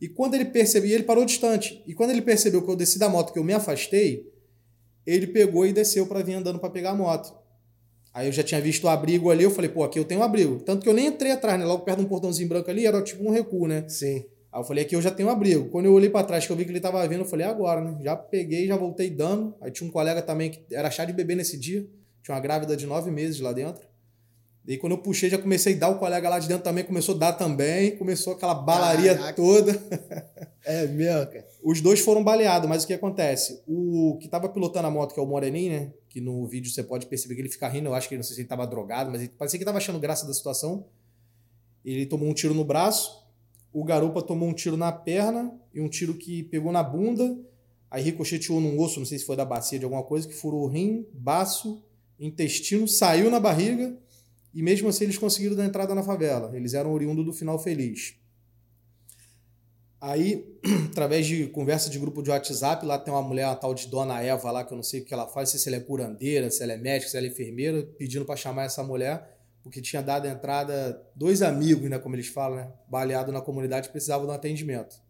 E 0.00 0.08
quando 0.08 0.34
ele 0.34 0.46
percebeu, 0.46 0.90
ele 0.90 1.04
parou 1.04 1.24
distante. 1.24 1.82
E 1.86 1.94
quando 1.94 2.10
ele 2.10 2.22
percebeu 2.22 2.62
que 2.62 2.70
eu 2.70 2.76
desci 2.76 2.98
da 2.98 3.08
moto, 3.08 3.32
que 3.32 3.38
eu 3.38 3.44
me 3.44 3.52
afastei, 3.52 4.31
ele 5.06 5.26
pegou 5.26 5.66
e 5.66 5.72
desceu 5.72 6.06
pra 6.06 6.22
vir 6.22 6.34
andando 6.34 6.58
pra 6.58 6.70
pegar 6.70 6.90
a 6.90 6.94
moto. 6.94 7.34
Aí 8.14 8.26
eu 8.26 8.32
já 8.32 8.42
tinha 8.42 8.60
visto 8.60 8.84
o 8.84 8.88
abrigo 8.88 9.30
ali, 9.30 9.42
eu 9.42 9.50
falei, 9.50 9.70
pô, 9.70 9.82
aqui 9.82 9.98
eu 9.98 10.04
tenho 10.04 10.20
um 10.20 10.24
abrigo. 10.24 10.60
Tanto 10.60 10.82
que 10.82 10.88
eu 10.88 10.92
nem 10.92 11.06
entrei 11.06 11.32
atrás, 11.32 11.58
né? 11.58 11.64
Logo 11.64 11.82
perto 11.84 11.98
de 12.00 12.04
um 12.04 12.08
portãozinho 12.08 12.48
branco 12.48 12.70
ali, 12.70 12.86
era 12.86 13.00
tipo 13.02 13.26
um 13.26 13.30
recuo, 13.30 13.66
né? 13.66 13.84
Sim. 13.88 14.24
Aí 14.52 14.60
eu 14.60 14.64
falei, 14.64 14.84
aqui 14.84 14.94
eu 14.94 15.00
já 15.00 15.10
tenho 15.10 15.30
um 15.30 15.32
abrigo. 15.32 15.70
Quando 15.70 15.86
eu 15.86 15.94
olhei 15.94 16.10
pra 16.10 16.22
trás, 16.22 16.46
que 16.46 16.52
eu 16.52 16.56
vi 16.56 16.66
que 16.66 16.70
ele 16.70 16.80
tava 16.80 17.06
vindo, 17.08 17.20
eu 17.20 17.24
falei, 17.24 17.46
agora, 17.46 17.80
né? 17.80 17.98
Já 18.02 18.14
peguei, 18.14 18.66
já 18.66 18.76
voltei 18.76 19.08
dando. 19.08 19.54
Aí 19.62 19.70
tinha 19.70 19.88
um 19.88 19.90
colega 19.90 20.20
também 20.20 20.50
que 20.50 20.62
era 20.74 20.90
chá 20.90 21.06
de 21.06 21.12
bebê 21.14 21.34
nesse 21.34 21.58
dia. 21.58 21.86
Tinha 22.22 22.34
uma 22.34 22.40
grávida 22.40 22.76
de 22.76 22.86
nove 22.86 23.10
meses 23.10 23.40
lá 23.40 23.52
dentro. 23.52 23.82
E 24.66 24.76
quando 24.76 24.92
eu 24.92 24.98
puxei, 24.98 25.28
já 25.28 25.38
comecei 25.38 25.74
a 25.74 25.78
dar 25.78 25.88
o 25.88 25.98
colega 25.98 26.28
lá 26.28 26.38
de 26.38 26.46
dentro 26.46 26.62
também, 26.62 26.84
começou 26.84 27.16
a 27.16 27.18
dar 27.18 27.32
também. 27.32 27.96
Começou 27.96 28.34
aquela 28.34 28.54
balaria 28.54 29.14
Caraca. 29.14 29.34
toda. 29.34 29.72
É 30.64 30.86
mesmo, 30.86 31.26
cara. 31.26 31.44
Os 31.60 31.80
dois 31.80 31.98
foram 31.98 32.22
baleados, 32.22 32.68
mas 32.68 32.84
o 32.84 32.86
que 32.86 32.92
acontece? 32.92 33.60
O 33.66 34.16
que 34.20 34.28
tava 34.28 34.48
pilotando 34.48 34.86
a 34.86 34.90
moto, 34.92 35.12
que 35.12 35.18
é 35.18 35.22
o 35.22 35.26
Moreninho, 35.26 35.72
né? 35.72 35.92
Que 36.08 36.20
no 36.20 36.46
vídeo 36.46 36.70
você 36.70 36.84
pode 36.84 37.06
perceber 37.06 37.34
que 37.34 37.40
ele 37.40 37.48
fica 37.48 37.66
rindo. 37.66 37.88
Eu 37.88 37.94
acho 37.94 38.08
que 38.08 38.16
não 38.16 38.22
sei 38.22 38.36
se 38.36 38.42
ele 38.42 38.48
tava 38.48 38.64
drogado, 38.64 39.10
mas 39.10 39.22
ele 39.22 39.30
parecia 39.36 39.58
que 39.58 39.64
tava 39.64 39.78
achando 39.78 39.98
graça 39.98 40.24
da 40.24 40.32
situação. 40.32 40.86
Ele 41.84 42.06
tomou 42.06 42.28
um 42.28 42.32
tiro 42.32 42.54
no 42.54 42.64
braço. 42.64 43.26
O 43.72 43.82
garupa 43.82 44.22
tomou 44.22 44.48
um 44.48 44.54
tiro 44.54 44.76
na 44.76 44.92
perna 44.92 45.52
e 45.74 45.80
um 45.80 45.88
tiro 45.88 46.14
que 46.14 46.44
pegou 46.44 46.70
na 46.70 46.84
bunda. 46.84 47.36
Aí 47.90 48.04
ricocheteou 48.04 48.60
num 48.60 48.78
osso, 48.80 49.00
não 49.00 49.06
sei 49.06 49.18
se 49.18 49.24
foi 49.24 49.34
da 49.34 49.44
bacia 49.44 49.80
de 49.80 49.84
alguma 49.84 50.04
coisa, 50.04 50.28
que 50.28 50.34
furou 50.34 50.62
o 50.62 50.68
rim, 50.68 51.06
baço, 51.12 51.82
intestino, 52.20 52.86
saiu 52.86 53.30
na 53.30 53.40
barriga. 53.40 53.98
E 54.54 54.62
mesmo 54.62 54.88
assim 54.88 55.04
eles 55.04 55.18
conseguiram 55.18 55.56
dar 55.56 55.64
entrada 55.64 55.94
na 55.94 56.02
favela. 56.02 56.54
Eles 56.54 56.74
eram 56.74 56.92
oriundos 56.92 57.24
do 57.24 57.32
final 57.32 57.58
feliz. 57.58 58.14
Aí, 60.02 60.44
através 60.90 61.24
de 61.26 61.46
conversa 61.46 61.88
de 61.88 61.96
grupo 61.96 62.24
de 62.24 62.30
WhatsApp, 62.30 62.84
lá 62.84 62.98
tem 62.98 63.14
uma 63.14 63.22
mulher, 63.22 63.46
uma 63.46 63.54
tal 63.54 63.72
de 63.72 63.86
Dona 63.86 64.20
Eva 64.20 64.50
lá, 64.50 64.64
que 64.64 64.72
eu 64.72 64.76
não 64.76 64.82
sei 64.82 65.00
o 65.00 65.04
que 65.04 65.14
ela 65.14 65.28
faz, 65.28 65.50
se 65.50 65.68
ela 65.68 65.76
é 65.76 65.80
curandeira, 65.80 66.50
se 66.50 66.60
ela 66.60 66.72
é 66.72 66.76
médica, 66.76 67.08
se 67.08 67.16
ela 67.16 67.24
é 67.24 67.30
enfermeira, 67.30 67.84
pedindo 67.96 68.24
para 68.24 68.34
chamar 68.34 68.64
essa 68.64 68.82
mulher, 68.82 69.38
porque 69.62 69.80
tinha 69.80 70.02
dado 70.02 70.26
entrada 70.26 71.00
dois 71.14 71.40
amigos, 71.40 71.88
né, 71.88 72.00
como 72.00 72.16
eles 72.16 72.26
falam, 72.26 72.56
né, 72.56 72.72
baleado 72.88 73.30
na 73.30 73.40
comunidade, 73.40 73.90
precisavam 73.90 74.26
de 74.26 74.32
um 74.32 74.34
atendimento. 74.34 75.00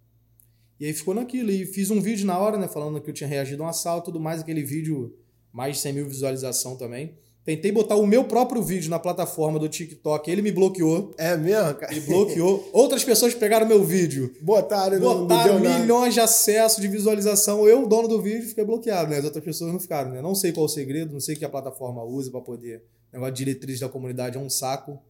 E 0.79 0.85
aí 0.85 0.93
ficou 0.93 1.15
naquilo, 1.15 1.51
e 1.51 1.65
fiz 1.65 1.91
um 1.91 1.99
vídeo 1.99 2.27
na 2.27 2.39
hora, 2.39 2.59
né, 2.59 2.69
falando 2.69 3.01
que 3.01 3.09
eu 3.09 3.15
tinha 3.15 3.29
reagido 3.29 3.63
a 3.63 3.67
um 3.67 3.69
assalto 3.71 4.11
e 4.11 4.13
tudo 4.13 4.21
mais, 4.21 4.43
aquele 4.43 4.63
vídeo, 4.63 5.17
mais 5.51 5.77
de 5.77 5.83
100 5.83 5.93
mil 5.95 6.07
visualização 6.07 6.77
também. 6.77 7.17
Tentei 7.45 7.73
botar 7.73 7.97
o 7.97 8.07
meu 8.07 8.23
próprio 8.23 8.63
vídeo 8.63 8.89
na 8.89 9.01
plataforma 9.01 9.59
do 9.59 9.69
TikTok, 9.69 10.31
ele 10.31 10.43
me 10.43 10.53
bloqueou. 10.53 11.13
É 11.19 11.37
mesmo, 11.37 11.75
cara? 11.75 11.93
Ele 11.93 12.01
bloqueou. 12.03 12.69
Outras 12.73 13.03
pessoas 13.03 13.35
pegaram 13.35 13.67
meu 13.67 13.83
vídeo. 13.83 14.33
Botaram, 14.41 15.01
não, 15.01 15.27
botaram 15.27 15.59
não 15.59 15.81
milhões 15.81 16.15
de 16.15 16.21
acessos 16.21 16.81
de 16.81 16.87
visualização. 16.87 17.67
Eu, 17.67 17.85
dono 17.89 18.07
do 18.07 18.23
vídeo, 18.23 18.49
fiquei 18.49 18.65
bloqueado, 18.65 19.11
né? 19.11 19.19
As 19.19 19.25
outras 19.25 19.43
pessoas 19.43 19.73
não 19.73 19.81
ficaram, 19.81 20.13
né? 20.13 20.23
Não 20.23 20.37
sei 20.37 20.53
qual 20.53 20.67
o 20.67 20.69
segredo, 20.69 21.13
não 21.13 21.19
sei 21.19 21.35
o 21.35 21.39
que 21.39 21.45
a 21.45 21.49
plataforma 21.49 22.05
usa 22.05 22.31
para 22.31 22.41
poder. 22.41 22.85
O 23.11 23.17
negócio 23.17 23.35
de 23.35 23.45
diretriz 23.45 23.81
da 23.81 23.89
comunidade 23.89 24.37
é 24.37 24.41
um 24.41 24.49
saco. 24.49 25.01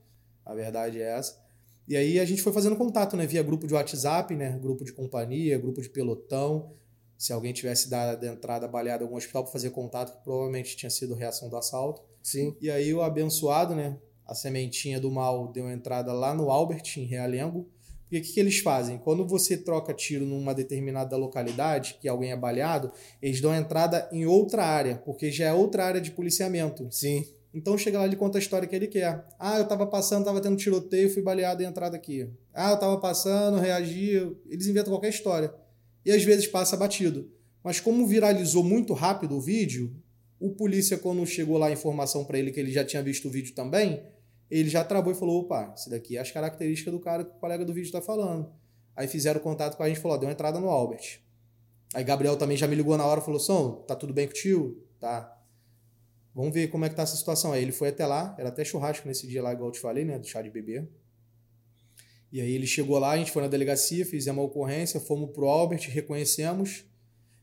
A 0.45 0.55
verdade 0.55 1.03
é 1.03 1.18
essa. 1.18 1.37
E 1.87 1.97
aí 1.99 2.18
a 2.18 2.24
gente 2.24 2.41
foi 2.41 2.53
fazendo 2.53 2.76
contato, 2.76 3.14
né? 3.14 3.26
Via 3.26 3.43
grupo 3.43 3.66
de 3.66 3.74
WhatsApp, 3.74 4.35
né? 4.35 4.59
Grupo 4.59 4.85
de 4.85 4.93
companhia, 4.95 5.59
grupo 5.59 5.83
de 5.83 5.91
pelotão. 5.91 6.72
Se 7.18 7.30
alguém 7.30 7.53
tivesse 7.53 7.91
dado 7.91 8.24
entrada 8.24 8.66
baleada 8.66 9.03
em 9.03 9.07
algum 9.07 9.16
hospital 9.16 9.43
para 9.43 9.53
fazer 9.53 9.68
contato, 9.68 10.16
que 10.16 10.24
provavelmente 10.24 10.74
tinha 10.74 10.89
sido 10.89 11.14
reação 11.14 11.51
do 11.51 11.57
assalto. 11.59 12.03
Sim. 12.22 12.56
E 12.60 12.70
aí 12.70 12.92
o 12.94 13.02
abençoado, 13.02 13.74
né? 13.74 13.98
A 14.26 14.34
sementinha 14.34 15.00
do 15.00 15.10
mal 15.10 15.48
deu 15.48 15.70
entrada 15.70 16.12
lá 16.12 16.34
no 16.34 16.50
Albert, 16.50 16.82
em 16.96 17.04
Realengo. 17.04 17.68
Porque 18.02 18.18
o 18.18 18.22
que, 18.22 18.32
que 18.34 18.40
eles 18.40 18.58
fazem? 18.58 18.98
Quando 18.98 19.26
você 19.26 19.56
troca 19.56 19.94
tiro 19.94 20.26
numa 20.26 20.54
determinada 20.54 21.16
localidade, 21.16 21.96
que 21.98 22.06
alguém 22.06 22.30
é 22.30 22.36
baleado, 22.36 22.92
eles 23.22 23.40
dão 23.40 23.54
entrada 23.54 24.06
em 24.12 24.26
outra 24.26 24.64
área, 24.64 24.96
porque 25.04 25.30
já 25.30 25.46
é 25.46 25.52
outra 25.52 25.86
área 25.86 26.00
de 26.00 26.10
policiamento. 26.10 26.86
Sim. 26.90 27.24
Então 27.54 27.76
chega 27.76 27.98
lá 27.98 28.06
e 28.06 28.16
conta 28.16 28.38
a 28.38 28.40
história 28.40 28.68
que 28.68 28.76
ele 28.76 28.86
quer. 28.86 29.26
Ah, 29.38 29.58
eu 29.58 29.66
tava 29.66 29.86
passando, 29.86 30.24
tava 30.24 30.40
tendo 30.40 30.56
tiroteio, 30.56 31.12
fui 31.12 31.22
baleado 31.22 31.62
e 31.62 31.66
entrada 31.66 31.96
aqui. 31.96 32.28
Ah, 32.52 32.72
eu 32.72 32.78
tava 32.78 32.98
passando, 32.98 33.58
reagi. 33.58 34.12
Eles 34.48 34.66
inventam 34.66 34.92
qualquer 34.92 35.08
história. 35.08 35.52
E 36.04 36.12
às 36.12 36.22
vezes 36.22 36.46
passa 36.46 36.76
batido. 36.76 37.30
Mas 37.62 37.80
como 37.80 38.06
viralizou 38.06 38.64
muito 38.64 38.92
rápido 38.92 39.36
o 39.36 39.40
vídeo, 39.40 39.94
o 40.43 40.51
polícia, 40.51 40.99
quando 40.99 41.24
chegou 41.24 41.57
lá 41.57 41.68
a 41.68 41.72
informação 41.72 42.24
para 42.24 42.38
ele 42.38 42.51
que 42.51 42.59
ele 42.59 42.72
já 42.72 42.84
tinha 42.84 43.03
visto 43.03 43.28
o 43.28 43.30
vídeo 43.30 43.55
também, 43.55 44.03
ele 44.51 44.68
já 44.68 44.84
travou 44.84 45.12
e 45.12 45.14
falou: 45.14 45.43
opa, 45.43 45.72
isso 45.76 45.88
daqui 45.88 46.16
é 46.16 46.20
as 46.20 46.30
características 46.30 46.93
do 46.93 46.99
cara 46.99 47.24
que 47.24 47.30
o 47.30 47.38
colega 47.40 47.64
do 47.64 47.72
vídeo 47.72 47.86
está 47.86 48.03
falando. 48.03 48.53
Aí 48.97 49.07
fizeram 49.07 49.40
contato 49.40 49.76
com 49.76 49.82
a 49.82 49.88
gente 49.88 49.99
e 49.99 50.01
falou: 50.01 50.18
deu 50.18 50.28
entrada 50.28 50.59
no 50.59 50.68
Albert. 50.68 51.20
Aí 51.95 52.03
Gabriel 52.03 52.36
também 52.36 52.57
já 52.57 52.66
me 52.66 52.74
ligou 52.74 52.97
na 52.97 53.07
hora 53.07 53.20
e 53.20 53.24
falou: 53.24 53.38
Som, 53.38 53.84
tá 53.86 53.95
tudo 53.95 54.12
bem 54.12 54.26
com 54.26 54.32
o 54.32 54.34
tio? 54.34 54.84
Tá. 54.99 55.38
Vamos 56.34 56.53
ver 56.53 56.68
como 56.68 56.84
é 56.84 56.88
que 56.88 56.95
tá 56.95 57.03
essa 57.03 57.16
situação. 57.16 57.53
Aí 57.53 57.62
ele 57.62 57.72
foi 57.72 57.90
até 57.90 58.05
lá, 58.05 58.34
era 58.38 58.49
até 58.49 58.64
churrasco 58.64 59.07
nesse 59.07 59.26
dia 59.26 59.43
lá, 59.43 59.53
igual 59.53 59.68
eu 59.68 59.72
te 59.72 59.80
falei, 59.80 60.05
né? 60.05 60.18
Do 60.18 60.26
chá 60.26 60.43
de 60.43 60.51
bebê. 60.51 60.86
E 62.32 62.40
aí 62.40 62.53
ele 62.53 62.66
chegou 62.66 62.99
lá, 62.99 63.11
a 63.11 63.16
gente 63.16 63.30
foi 63.30 63.43
na 63.43 63.49
delegacia, 63.49 64.05
fizemos 64.07 64.43
uma 64.43 64.47
ocorrência, 64.47 64.99
fomos 64.99 65.30
pro 65.30 65.47
Albert, 65.47 65.88
reconhecemos. 65.90 66.84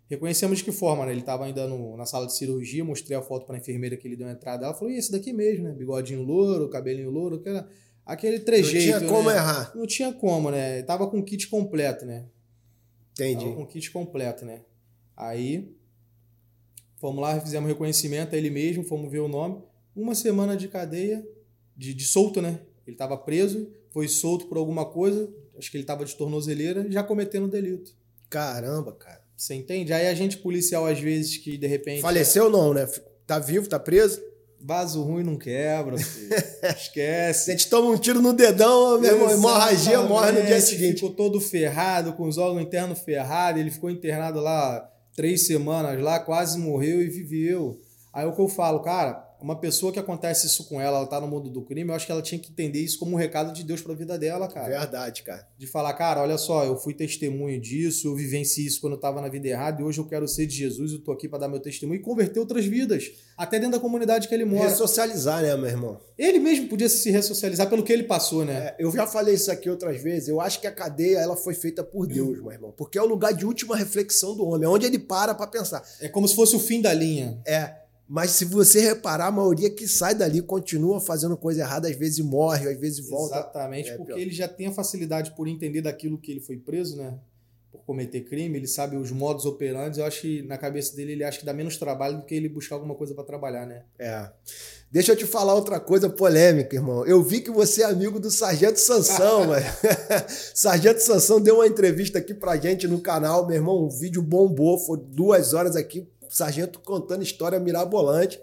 Reconhecemos 0.10 0.57
de 0.57 0.64
que 0.64 0.72
forma, 0.72 1.05
né? 1.05 1.12
Ele 1.12 1.20
estava 1.20 1.45
ainda 1.45 1.68
no, 1.68 1.95
na 1.95 2.05
sala 2.05 2.26
de 2.26 2.36
cirurgia, 2.36 2.84
mostrei 2.84 3.16
a 3.16 3.22
foto 3.22 3.45
para 3.45 3.55
a 3.55 3.60
enfermeira 3.60 3.95
que 3.95 4.07
ele 4.07 4.16
deu 4.16 4.28
a 4.28 4.32
entrada. 4.32 4.66
Ela 4.66 4.74
falou: 4.74 4.91
e 4.91 4.97
esse 4.97 5.12
daqui 5.12 5.32
mesmo, 5.32 5.66
né? 5.66 5.72
Bigodinho 5.72 6.24
louro, 6.24 6.68
cabelinho 6.68 7.12
louro, 7.12 7.36
aquela, 7.36 7.70
aquele 8.03 8.39
trejeito. 8.39 8.91
Não 8.91 8.99
tinha 8.99 9.10
como 9.10 9.30
né? 9.30 9.36
errar. 9.36 9.72
Não 9.76 9.86
tinha 9.86 10.12
como, 10.12 10.49
né? 10.49 10.82
Tava 10.82 11.07
com 11.07 11.24
kit 11.24 11.47
completo, 11.47 12.05
né? 12.07 12.26
Entendi. 13.12 13.45
Tava 13.45 13.55
com 13.55 13.68
kit 13.68 13.91
completo, 13.91 14.45
né? 14.45 14.62
Aí, 15.16 15.72
fomos 16.97 17.22
lá, 17.22 17.39
fizemos 17.39 17.70
reconhecimento 17.70 18.34
a 18.34 18.38
ele 18.38 18.49
mesmo, 18.49 18.84
fomos 18.84 19.12
ver 19.12 19.20
o 19.20 19.28
nome. 19.28 19.62
Uma 19.95 20.16
semana 20.16 20.57
de 20.57 20.68
cadeia, 20.68 21.24
de, 21.78 21.93
de 21.93 22.03
solto, 22.03 22.41
né? 22.41 22.62
Ele 22.88 22.95
estava 22.95 23.16
preso, 23.16 23.72
foi 23.91 24.07
solto 24.07 24.47
por 24.47 24.57
alguma 24.57 24.86
coisa, 24.86 25.32
acho 25.55 25.70
que 25.70 25.78
ele 25.78 25.84
estava 25.84 26.03
de 26.03 26.16
tornozeleira, 26.16 26.89
já 26.89 27.03
cometendo 27.03 27.47
delito. 27.47 27.95
Caramba, 28.28 28.93
cara. 28.93 29.28
Você 29.40 29.56
entende? 29.56 29.94
Aí 29.94 30.06
a 30.06 30.14
gente 30.14 30.36
policial, 30.36 30.86
às 30.86 31.00
vezes, 31.00 31.38
que 31.38 31.58
de 31.58 31.66
repente. 31.66 32.02
Faleceu 32.02 32.50
não, 32.50 32.74
né? 32.74 32.86
Tá 33.26 33.40
vivo, 33.40 33.70
tá 33.70 33.80
preso? 33.80 34.22
Vaso 34.60 35.02
ruim 35.02 35.24
não 35.24 35.38
quebra, 35.38 35.96
filho. 35.98 36.30
Esquece. 36.62 37.50
A 37.50 37.54
gente 37.54 37.70
toma 37.70 37.90
um 37.90 37.98
tiro 37.98 38.22
no 38.22 38.34
dedão, 38.34 39.00
meu 39.00 39.14
irmão, 39.14 39.32
hemorragia 39.32 40.02
morre 40.02 40.34
no 40.34 40.46
dia 40.46 40.60
seguinte. 40.60 40.96
Ficou 40.96 41.12
todo 41.12 41.40
ferrado, 41.40 42.12
com 42.14 42.28
os 42.28 42.38
órgãos 42.38 42.64
internos 42.64 43.00
ferrados. 43.00 43.62
Ele 43.62 43.72
ficou 43.72 43.90
internado 43.90 44.42
lá 44.42 44.86
três 45.16 45.48
semanas 45.48 46.02
lá, 46.02 46.20
quase 46.20 46.60
morreu 46.60 47.02
e 47.02 47.08
viveu. 47.08 47.80
Aí 48.12 48.26
o 48.26 48.36
que 48.36 48.42
eu 48.42 48.50
falo, 48.50 48.82
cara, 48.82 49.26
uma 49.42 49.60
pessoa 49.60 49.92
que 49.92 50.00
acontece 50.00 50.48
isso 50.48 50.68
com 50.68 50.80
ela, 50.80 50.98
ela 50.98 51.08
tá 51.08 51.20
no 51.20 51.28
mundo 51.28 51.50
do 51.50 51.62
crime, 51.62 51.90
eu 51.90 51.96
acho 51.96 52.06
que 52.06 52.12
ela 52.12 52.22
tinha 52.22 52.40
que 52.40 52.52
entender 52.52 52.80
isso 52.80 53.00
como 53.00 53.14
um 53.14 53.16
recado 53.16 53.54
de 53.54 53.64
Deus 53.64 53.82
pra 53.82 53.94
vida 53.94 54.18
dela, 54.18 54.48
cara. 54.48 54.68
Verdade, 54.68 55.24
cara. 55.24 55.48
De 55.58 55.66
falar, 55.66 55.94
cara, 55.94 56.22
olha 56.22 56.38
só, 56.38 56.66
eu 56.66 56.78
fui 56.78 56.94
testemunho 56.94 57.60
disso, 57.60 58.08
eu 58.08 58.16
vivenciei 58.16 58.68
isso 58.68 58.82
quando 58.82 58.94
eu 58.94 59.00
tava 59.00 59.22
na 59.22 59.30
vida 59.30 59.48
errada 59.48 59.82
e 59.82 59.86
hoje 59.86 60.00
eu 60.00 60.06
quero 60.06 60.28
ser 60.28 60.46
de 60.46 60.56
Jesus, 60.56 60.92
eu 60.92 61.00
tô 61.00 61.12
aqui 61.12 61.28
para 61.28 61.40
dar 61.40 61.48
meu 61.48 61.60
testemunho 61.60 62.00
e 62.00 62.04
converter 62.04 62.40
outras 62.40 62.66
vidas, 62.66 63.12
até 63.38 63.58
dentro 63.58 63.74
da 63.74 63.80
comunidade 63.80 64.28
que 64.28 64.34
ele 64.34 64.46
mora. 64.46 64.70
Ressocializar, 64.70 65.42
né, 65.42 65.56
meu 65.56 65.68
irmão? 65.68 66.00
Ele 66.18 66.40
mesmo 66.40 66.68
podia 66.68 66.90
se 66.90 67.10
ressocializar 67.10 67.70
pelo 67.70 67.84
que 67.84 67.94
ele 67.94 68.04
passou, 68.04 68.44
né? 68.44 68.54
É, 68.54 68.76
eu 68.80 68.92
já 68.92 69.08
falei 69.08 69.36
isso 69.36 69.52
aqui 69.52 69.70
outras 69.70 70.02
vezes, 70.02 70.28
eu 70.28 70.42
acho 70.42 70.60
que 70.60 70.68
a 70.68 70.72
cadeia 70.72 71.20
ela 71.20 71.38
foi 71.38 71.54
feita 71.54 71.84
por 71.84 72.08
Deus, 72.08 72.42
meu 72.42 72.52
irmão, 72.52 72.74
porque 72.76 72.98
é 72.98 73.02
o 73.02 73.06
lugar 73.06 73.34
de 73.34 73.46
última 73.46 73.76
reflexão 73.76 74.36
do 74.36 74.46
homem, 74.46 74.66
é 74.66 74.70
onde 74.70 74.86
ele 74.86 75.00
para 75.00 75.34
para 75.34 75.48
pensar. 75.48 75.82
É 76.02 76.10
como 76.10 76.28
se 76.28 76.36
fosse 76.36 76.56
o 76.56 76.60
fim 76.60 76.82
da 76.82 76.94
linha. 76.94 77.42
É. 77.46 77.80
Mas 78.10 78.32
se 78.32 78.45
você 78.45 78.80
reparar, 78.80 79.28
a 79.28 79.32
maioria 79.32 79.70
que 79.70 79.88
sai 79.88 80.16
dali 80.16 80.41
continua 80.41 80.99
fazendo 80.99 81.38
coisa 81.38 81.62
errada, 81.62 81.88
às 81.88 81.95
vezes 81.95 82.18
morre, 82.26 82.68
às 82.68 82.80
vezes 82.80 83.07
volta. 83.07 83.36
Exatamente, 83.36 83.91
é, 83.91 83.97
porque 83.97 84.14
pior. 84.14 84.20
ele 84.20 84.32
já 84.32 84.47
tem 84.47 84.66
a 84.66 84.72
facilidade 84.72 85.36
por 85.36 85.47
entender 85.47 85.84
daquilo 85.84 86.18
que 86.18 86.32
ele 86.32 86.39
foi 86.39 86.57
preso, 86.57 86.97
né? 86.97 87.20
Por 87.72 87.82
cometer 87.82 88.22
crime, 88.22 88.57
ele 88.57 88.66
sabe 88.66 88.97
os 88.97 89.12
modos 89.12 89.45
operantes. 89.45 89.99
Eu 89.99 90.05
acho 90.05 90.22
que 90.22 90.41
na 90.41 90.57
cabeça 90.57 90.95
dele 90.95 91.12
ele 91.12 91.24
acha 91.24 91.38
que 91.38 91.45
dá 91.45 91.53
menos 91.53 91.78
trabalho 91.78 92.18
do 92.18 92.24
que 92.24 92.34
ele 92.34 92.49
buscar 92.49 92.78
alguma 92.78 92.95
coisa 92.95 93.14
para 93.14 93.24
trabalhar, 93.24 93.68
né? 93.68 93.84
É. 93.99 94.28
Deixa 94.91 95.12
eu 95.12 95.16
te 95.16 95.28
falar 95.28 95.53
outra 95.53 95.80
coisa 95.80 96.10
polêmica, 96.10 96.76
irmão. 96.76 97.05
Eu 97.05 97.22
vi 97.22 97.41
que 97.41 97.51
você 97.51 97.84
é 97.84 97.86
amigo 97.86 98.20
do 98.20 98.32
Sargento 98.32 98.80
Sansão, 98.80 99.45
mano. 99.45 99.66
Sargento 100.55 100.99
Sansão 100.99 101.39
deu 101.39 101.57
uma 101.57 101.68
entrevista 101.68 102.18
aqui 102.18 102.34
pra 102.34 102.57
gente 102.57 102.88
no 102.88 102.99
canal, 102.99 103.45
meu 103.45 103.55
irmão. 103.55 103.86
Um 103.86 103.89
vídeo 103.89 104.24
bombou, 104.24 104.80
foi 104.80 104.97
duas 104.97 105.53
horas 105.53 105.76
aqui 105.76 106.07
sargento 106.30 106.80
contando 106.80 107.23
história 107.23 107.59
mirabolante. 107.59 108.39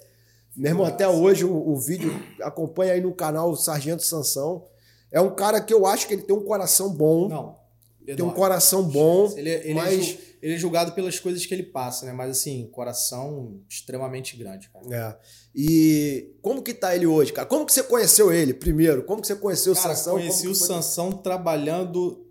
Meu 0.56 0.70
irmão, 0.70 0.86
até 0.86 1.06
hoje 1.06 1.44
o, 1.44 1.52
o, 1.52 1.78
vídeo 1.78 2.10
acompanha 2.40 2.94
aí 2.94 3.00
no 3.00 3.12
canal 3.12 3.50
o 3.50 3.56
Sargento 3.56 4.02
Sansão. 4.02 4.66
É 5.12 5.20
um 5.20 5.34
cara 5.34 5.60
que 5.60 5.72
eu 5.72 5.86
acho 5.86 6.08
que 6.08 6.14
ele 6.14 6.22
tem 6.22 6.34
um 6.34 6.44
coração 6.44 6.90
bom. 6.90 7.28
Não. 7.28 7.56
Tem 8.04 8.24
um 8.24 8.30
coração 8.30 8.84
bom. 8.84 9.32
Ele, 9.36 9.50
ele, 9.50 9.74
mas... 9.74 10.10
é, 10.10 10.18
ele 10.40 10.54
é 10.54 10.58
julgado 10.58 10.92
pelas 10.92 11.18
coisas 11.18 11.44
que 11.44 11.52
ele 11.52 11.64
passa, 11.64 12.06
né? 12.06 12.12
Mas 12.12 12.30
assim, 12.30 12.68
coração 12.72 13.60
extremamente 13.68 14.36
grande, 14.36 14.70
cara. 14.70 14.86
É. 14.90 15.18
E 15.54 16.36
como 16.40 16.62
que 16.62 16.72
tá 16.72 16.94
ele 16.94 17.06
hoje, 17.06 17.32
cara? 17.32 17.46
Como 17.46 17.66
que 17.66 17.72
você 17.72 17.82
conheceu 17.82 18.32
ele 18.32 18.54
primeiro? 18.54 19.02
Como 19.04 19.20
que 19.20 19.26
você 19.26 19.36
conheceu 19.36 19.74
cara, 19.74 19.92
o 19.92 19.96
Sansão? 19.96 20.14
Conheci 20.14 20.48
o 20.48 20.54
Sansão 20.54 21.12
trabalhando 21.12 22.24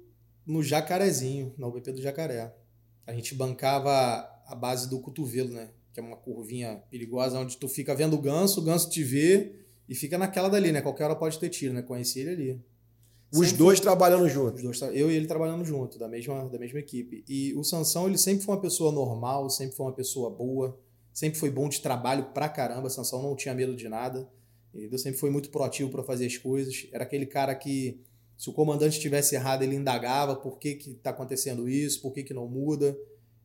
no 0.45 0.63
Jacarezinho, 0.63 1.53
na 1.57 1.67
UBP 1.67 1.91
do 1.91 2.01
Jacaré. 2.01 2.55
A 3.05 3.13
gente 3.13 3.35
bancava 3.35 4.34
a 4.45 4.55
base 4.55 4.89
do 4.89 4.99
cotovelo, 4.99 5.49
né? 5.49 5.69
Que 5.93 5.99
é 5.99 6.03
uma 6.03 6.17
curvinha 6.17 6.83
perigosa 6.89 7.39
onde 7.39 7.57
tu 7.57 7.67
fica 7.67 7.95
vendo 7.95 8.15
o 8.15 8.21
ganso, 8.21 8.59
o 8.59 8.63
ganso 8.63 8.89
te 8.89 9.03
vê 9.03 9.53
e 9.87 9.95
fica 9.95 10.17
naquela 10.17 10.49
dali, 10.49 10.71
né? 10.71 10.81
Qualquer 10.81 11.05
hora 11.05 11.15
pode 11.15 11.39
ter 11.39 11.49
tiro, 11.49 11.73
né? 11.73 11.81
Conheci 11.81 12.19
ele 12.19 12.29
ali. 12.29 12.61
Os 13.31 13.47
sempre 13.47 13.57
dois 13.57 13.79
foi... 13.79 13.83
trabalhando 13.83 14.27
juntos. 14.29 14.63
Os 14.63 14.79
dois, 14.79 14.95
eu 14.95 15.11
e 15.11 15.15
ele 15.15 15.27
trabalhando 15.27 15.63
junto, 15.65 15.97
da 15.99 16.07
mesma, 16.07 16.47
da 16.49 16.57
mesma 16.57 16.79
equipe. 16.79 17.23
E 17.27 17.53
o 17.55 17.63
Sansão, 17.63 18.07
ele 18.07 18.17
sempre 18.17 18.43
foi 18.43 18.55
uma 18.55 18.61
pessoa 18.61 18.91
normal, 18.91 19.49
sempre 19.49 19.75
foi 19.75 19.85
uma 19.85 19.93
pessoa 19.93 20.29
boa, 20.29 20.79
sempre 21.13 21.39
foi 21.39 21.49
bom 21.49 21.67
de 21.69 21.81
trabalho 21.81 22.25
pra 22.33 22.49
caramba. 22.49 22.89
Sansão 22.89 23.21
não 23.21 23.35
tinha 23.35 23.53
medo 23.53 23.75
de 23.75 23.89
nada. 23.89 24.29
Ele 24.73 24.97
sempre 24.97 25.19
foi 25.19 25.29
muito 25.29 25.49
proativo 25.49 25.89
para 25.89 26.03
fazer 26.03 26.25
as 26.25 26.37
coisas. 26.37 26.87
Era 26.91 27.03
aquele 27.03 27.25
cara 27.25 27.55
que, 27.55 28.01
se 28.37 28.49
o 28.49 28.53
comandante 28.53 28.99
tivesse 28.99 29.35
errado, 29.35 29.63
ele 29.63 29.75
indagava 29.75 30.35
por 30.35 30.59
que 30.59 30.75
que 30.75 30.95
tá 30.95 31.11
acontecendo 31.11 31.69
isso, 31.69 32.01
por 32.01 32.11
que 32.11 32.23
que 32.23 32.33
não 32.33 32.47
muda. 32.47 32.97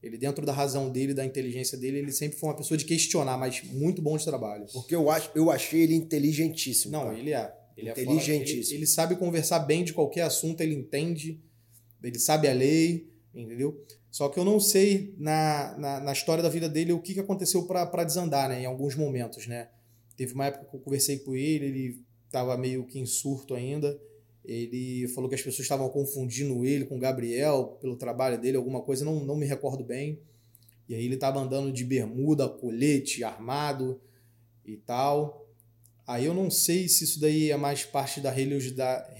Ele, 0.02 0.16
dentro 0.16 0.46
da 0.46 0.52
razão 0.52 0.90
dele, 0.90 1.12
da 1.12 1.24
inteligência 1.24 1.76
dele, 1.76 1.98
ele 1.98 2.12
sempre 2.12 2.38
foi 2.38 2.48
uma 2.48 2.56
pessoa 2.56 2.78
de 2.78 2.86
questionar, 2.86 3.36
mas 3.36 3.62
muito 3.64 4.00
bom 4.00 4.16
de 4.16 4.24
trabalho. 4.24 4.66
Porque 4.72 4.94
eu, 4.94 5.10
acho, 5.10 5.30
eu 5.34 5.50
achei 5.50 5.82
ele 5.82 5.94
inteligentíssimo. 5.94 6.92
Não, 6.92 7.04
cara. 7.04 7.18
ele 7.18 7.32
é. 7.32 7.54
Ele 7.76 7.88
é 7.88 7.92
inteligentíssimo. 7.92 8.62
É 8.62 8.68
ele, 8.68 8.76
ele, 8.78 8.86
sabe 8.86 9.16
conversar 9.16 9.58
bem 9.60 9.84
de 9.84 9.92
qualquer 9.92 10.22
assunto, 10.22 10.60
ele 10.62 10.74
entende, 10.74 11.40
ele 12.02 12.18
sabe 12.18 12.48
a 12.48 12.52
lei, 12.52 13.10
entendeu? 13.34 13.84
Só 14.10 14.28
que 14.28 14.38
eu 14.38 14.44
não 14.44 14.58
sei, 14.58 15.14
na, 15.18 15.76
na, 15.78 16.00
na 16.00 16.12
história 16.12 16.42
da 16.42 16.48
vida 16.48 16.68
dele, 16.68 16.92
o 16.92 17.00
que, 17.00 17.14
que 17.14 17.20
aconteceu 17.20 17.66
para 17.66 18.04
desandar, 18.04 18.48
né? 18.48 18.62
Em 18.62 18.66
alguns 18.66 18.96
momentos, 18.96 19.46
né? 19.46 19.68
Teve 20.16 20.34
uma 20.34 20.46
época 20.46 20.66
que 20.66 20.76
eu 20.76 20.80
conversei 20.80 21.18
com 21.20 21.36
ele, 21.36 21.66
ele 21.66 22.04
estava 22.26 22.56
meio 22.56 22.84
que 22.86 22.98
em 22.98 23.06
surto 23.06 23.54
ainda. 23.54 23.98
Ele 24.44 25.06
falou 25.08 25.28
que 25.28 25.34
as 25.34 25.42
pessoas 25.42 25.60
estavam 25.60 25.88
confundindo 25.88 26.64
ele 26.64 26.86
com 26.86 26.96
o 26.96 27.00
Gabriel 27.00 27.78
pelo 27.80 27.96
trabalho 27.96 28.40
dele, 28.40 28.56
alguma 28.56 28.80
coisa, 28.80 29.04
não, 29.04 29.24
não 29.24 29.36
me 29.36 29.46
recordo 29.46 29.84
bem. 29.84 30.18
E 30.88 30.94
aí 30.94 31.04
ele 31.04 31.14
estava 31.14 31.38
andando 31.38 31.70
de 31.72 31.84
bermuda, 31.84 32.48
colete, 32.48 33.22
armado 33.22 34.00
e 34.64 34.76
tal. 34.76 35.46
Aí 36.06 36.24
eu 36.24 36.34
não 36.34 36.50
sei 36.50 36.88
se 36.88 37.04
isso 37.04 37.20
daí 37.20 37.50
é 37.50 37.56
mais 37.56 37.84
parte 37.84 38.20
da 38.20 38.30
religiosidade, 38.30 39.14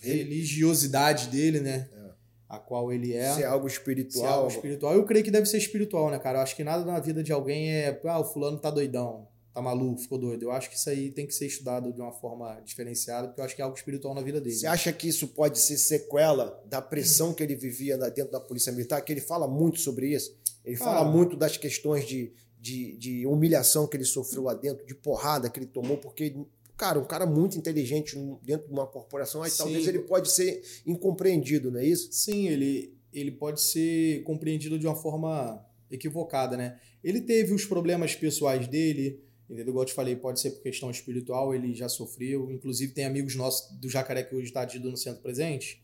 religiosidade 0.00 1.28
dele, 1.28 1.60
né? 1.60 1.88
É. 1.92 2.06
A 2.48 2.58
qual 2.58 2.92
ele 2.92 3.12
é. 3.12 3.34
Se 3.34 3.42
é 3.42 3.46
algo 3.46 3.66
espiritual. 3.66 4.22
Se 4.22 4.30
é 4.30 4.32
algo 4.32 4.48
espiritual. 4.48 4.94
Eu 4.94 5.04
creio 5.04 5.24
que 5.24 5.30
deve 5.30 5.46
ser 5.46 5.58
espiritual, 5.58 6.10
né, 6.10 6.18
cara? 6.18 6.38
Eu 6.38 6.42
acho 6.42 6.54
que 6.54 6.62
nada 6.62 6.84
na 6.84 7.00
vida 7.00 7.24
de 7.24 7.32
alguém 7.32 7.72
é, 7.72 8.00
ah, 8.04 8.20
o 8.20 8.24
fulano 8.24 8.58
tá 8.58 8.70
doidão 8.70 9.26
tá 9.56 9.62
maluco, 9.62 10.02
ficou 10.02 10.18
doido. 10.18 10.42
Eu 10.42 10.52
acho 10.52 10.68
que 10.68 10.76
isso 10.76 10.90
aí 10.90 11.10
tem 11.10 11.26
que 11.26 11.34
ser 11.34 11.46
estudado 11.46 11.90
de 11.90 11.98
uma 11.98 12.12
forma 12.12 12.60
diferenciada, 12.62 13.28
porque 13.28 13.40
eu 13.40 13.44
acho 13.44 13.56
que 13.56 13.62
é 13.62 13.64
algo 13.64 13.76
espiritual 13.76 14.14
na 14.14 14.20
vida 14.20 14.38
dele. 14.38 14.54
Você 14.54 14.66
acha 14.66 14.92
que 14.92 15.08
isso 15.08 15.28
pode 15.28 15.58
ser 15.58 15.78
sequela 15.78 16.62
da 16.66 16.82
pressão 16.82 17.32
que 17.32 17.42
ele 17.42 17.54
vivia 17.54 17.96
dentro 18.10 18.32
da 18.32 18.40
Polícia 18.40 18.70
Militar? 18.70 19.00
Que 19.00 19.14
ele 19.14 19.20
fala 19.22 19.48
muito 19.48 19.80
sobre 19.80 20.14
isso. 20.14 20.36
Ele 20.62 20.76
fala 20.76 21.10
muito 21.10 21.36
das 21.36 21.56
questões 21.56 22.06
de, 22.06 22.32
de, 22.60 22.98
de 22.98 23.26
humilhação 23.26 23.86
que 23.86 23.96
ele 23.96 24.04
sofreu 24.04 24.42
lá 24.42 24.52
dentro, 24.52 24.84
de 24.84 24.94
porrada 24.94 25.48
que 25.48 25.58
ele 25.58 25.66
tomou, 25.66 25.96
porque 25.96 26.36
cara, 26.76 26.98
um 26.98 27.04
cara 27.04 27.24
muito 27.24 27.56
inteligente 27.56 28.14
dentro 28.42 28.66
de 28.66 28.72
uma 28.72 28.86
corporação, 28.86 29.42
aí 29.42 29.50
Sim. 29.50 29.58
talvez 29.58 29.86
ele 29.86 30.00
pode 30.00 30.30
ser 30.30 30.62
incompreendido, 30.84 31.70
não 31.70 31.80
é 31.80 31.86
isso? 31.86 32.12
Sim, 32.12 32.48
ele, 32.48 32.94
ele 33.10 33.30
pode 33.30 33.62
ser 33.62 34.22
compreendido 34.24 34.78
de 34.78 34.86
uma 34.86 34.96
forma 34.96 35.64
equivocada, 35.90 36.56
né? 36.58 36.78
Ele 37.02 37.22
teve 37.22 37.54
os 37.54 37.64
problemas 37.64 38.14
pessoais 38.14 38.66
dele, 38.66 39.24
Entendeu? 39.48 39.68
Igual 39.68 39.82
eu 39.84 39.86
te 39.86 39.94
falei, 39.94 40.16
pode 40.16 40.40
ser 40.40 40.50
por 40.50 40.62
questão 40.62 40.90
espiritual, 40.90 41.54
ele 41.54 41.72
já 41.72 41.88
sofreu. 41.88 42.50
Inclusive, 42.50 42.92
tem 42.92 43.04
amigos 43.04 43.36
nossos 43.36 43.70
do 43.78 43.88
Jacaré 43.88 44.22
que 44.24 44.34
hoje 44.34 44.46
está 44.46 44.62
adido 44.62 44.90
no 44.90 44.96
centro 44.96 45.22
presente, 45.22 45.82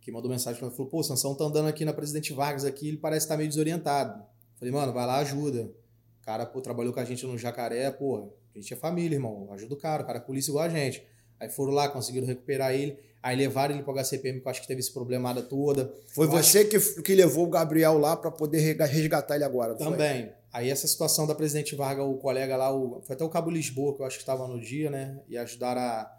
que 0.00 0.12
mandou 0.12 0.30
mensagem 0.30 0.58
para 0.58 0.68
mim 0.68 0.74
falou: 0.74 0.90
pô, 0.90 1.02
Sansão 1.02 1.34
tá 1.34 1.44
andando 1.44 1.68
aqui 1.68 1.84
na 1.84 1.92
Presidente 1.92 2.32
Vargas 2.32 2.64
aqui, 2.64 2.88
ele 2.88 2.96
parece 2.98 3.24
estar 3.24 3.34
tá 3.34 3.38
meio 3.38 3.48
desorientado. 3.48 4.24
Falei, 4.56 4.72
mano, 4.72 4.92
vai 4.92 5.04
lá, 5.04 5.18
ajuda. 5.18 5.72
O 6.20 6.24
cara, 6.24 6.46
pô, 6.46 6.60
trabalhou 6.60 6.92
com 6.92 7.00
a 7.00 7.04
gente 7.04 7.26
no 7.26 7.36
Jacaré, 7.36 7.90
pô, 7.90 8.32
a 8.54 8.58
gente 8.58 8.72
é 8.72 8.76
família, 8.76 9.16
irmão. 9.16 9.52
Ajuda 9.52 9.74
o 9.74 9.76
cara, 9.76 10.04
o 10.04 10.06
cara 10.06 10.18
é 10.18 10.22
polícia 10.22 10.52
igual 10.52 10.64
a 10.64 10.68
gente. 10.68 11.04
Aí 11.40 11.48
foram 11.48 11.72
lá, 11.72 11.88
conseguiram 11.88 12.26
recuperar 12.26 12.72
ele. 12.72 12.96
Aí 13.20 13.36
levaram 13.36 13.74
ele 13.74 13.82
para 13.82 13.92
o 13.92 13.98
HCPM, 13.98 14.40
que 14.40 14.46
eu 14.46 14.50
acho 14.50 14.60
que 14.60 14.68
teve 14.68 14.80
esse 14.80 14.92
problemada 14.92 15.42
toda. 15.42 15.92
Foi 16.14 16.26
eu 16.26 16.30
você 16.30 16.60
acho... 16.60 16.68
que, 16.68 17.02
que 17.02 17.14
levou 17.14 17.46
o 17.46 17.50
Gabriel 17.50 17.98
lá 17.98 18.16
para 18.16 18.30
poder 18.30 18.60
resgatar 18.60 19.34
ele 19.34 19.44
agora, 19.44 19.74
Também. 19.74 20.26
Foi? 20.26 20.41
Aí 20.52 20.68
essa 20.68 20.86
situação 20.86 21.26
da 21.26 21.34
Presidente 21.34 21.74
Varga, 21.74 22.04
o 22.04 22.18
colega 22.18 22.56
lá, 22.56 22.70
o, 22.70 23.00
foi 23.02 23.14
até 23.14 23.24
o 23.24 23.28
Cabo 23.30 23.50
Lisboa, 23.50 23.94
que 23.96 24.02
eu 24.02 24.06
acho 24.06 24.16
que 24.16 24.22
estava 24.22 24.46
no 24.46 24.60
dia, 24.60 24.90
né? 24.90 25.18
E 25.26 25.38
ajudaram 25.38 25.80
a, 25.80 26.12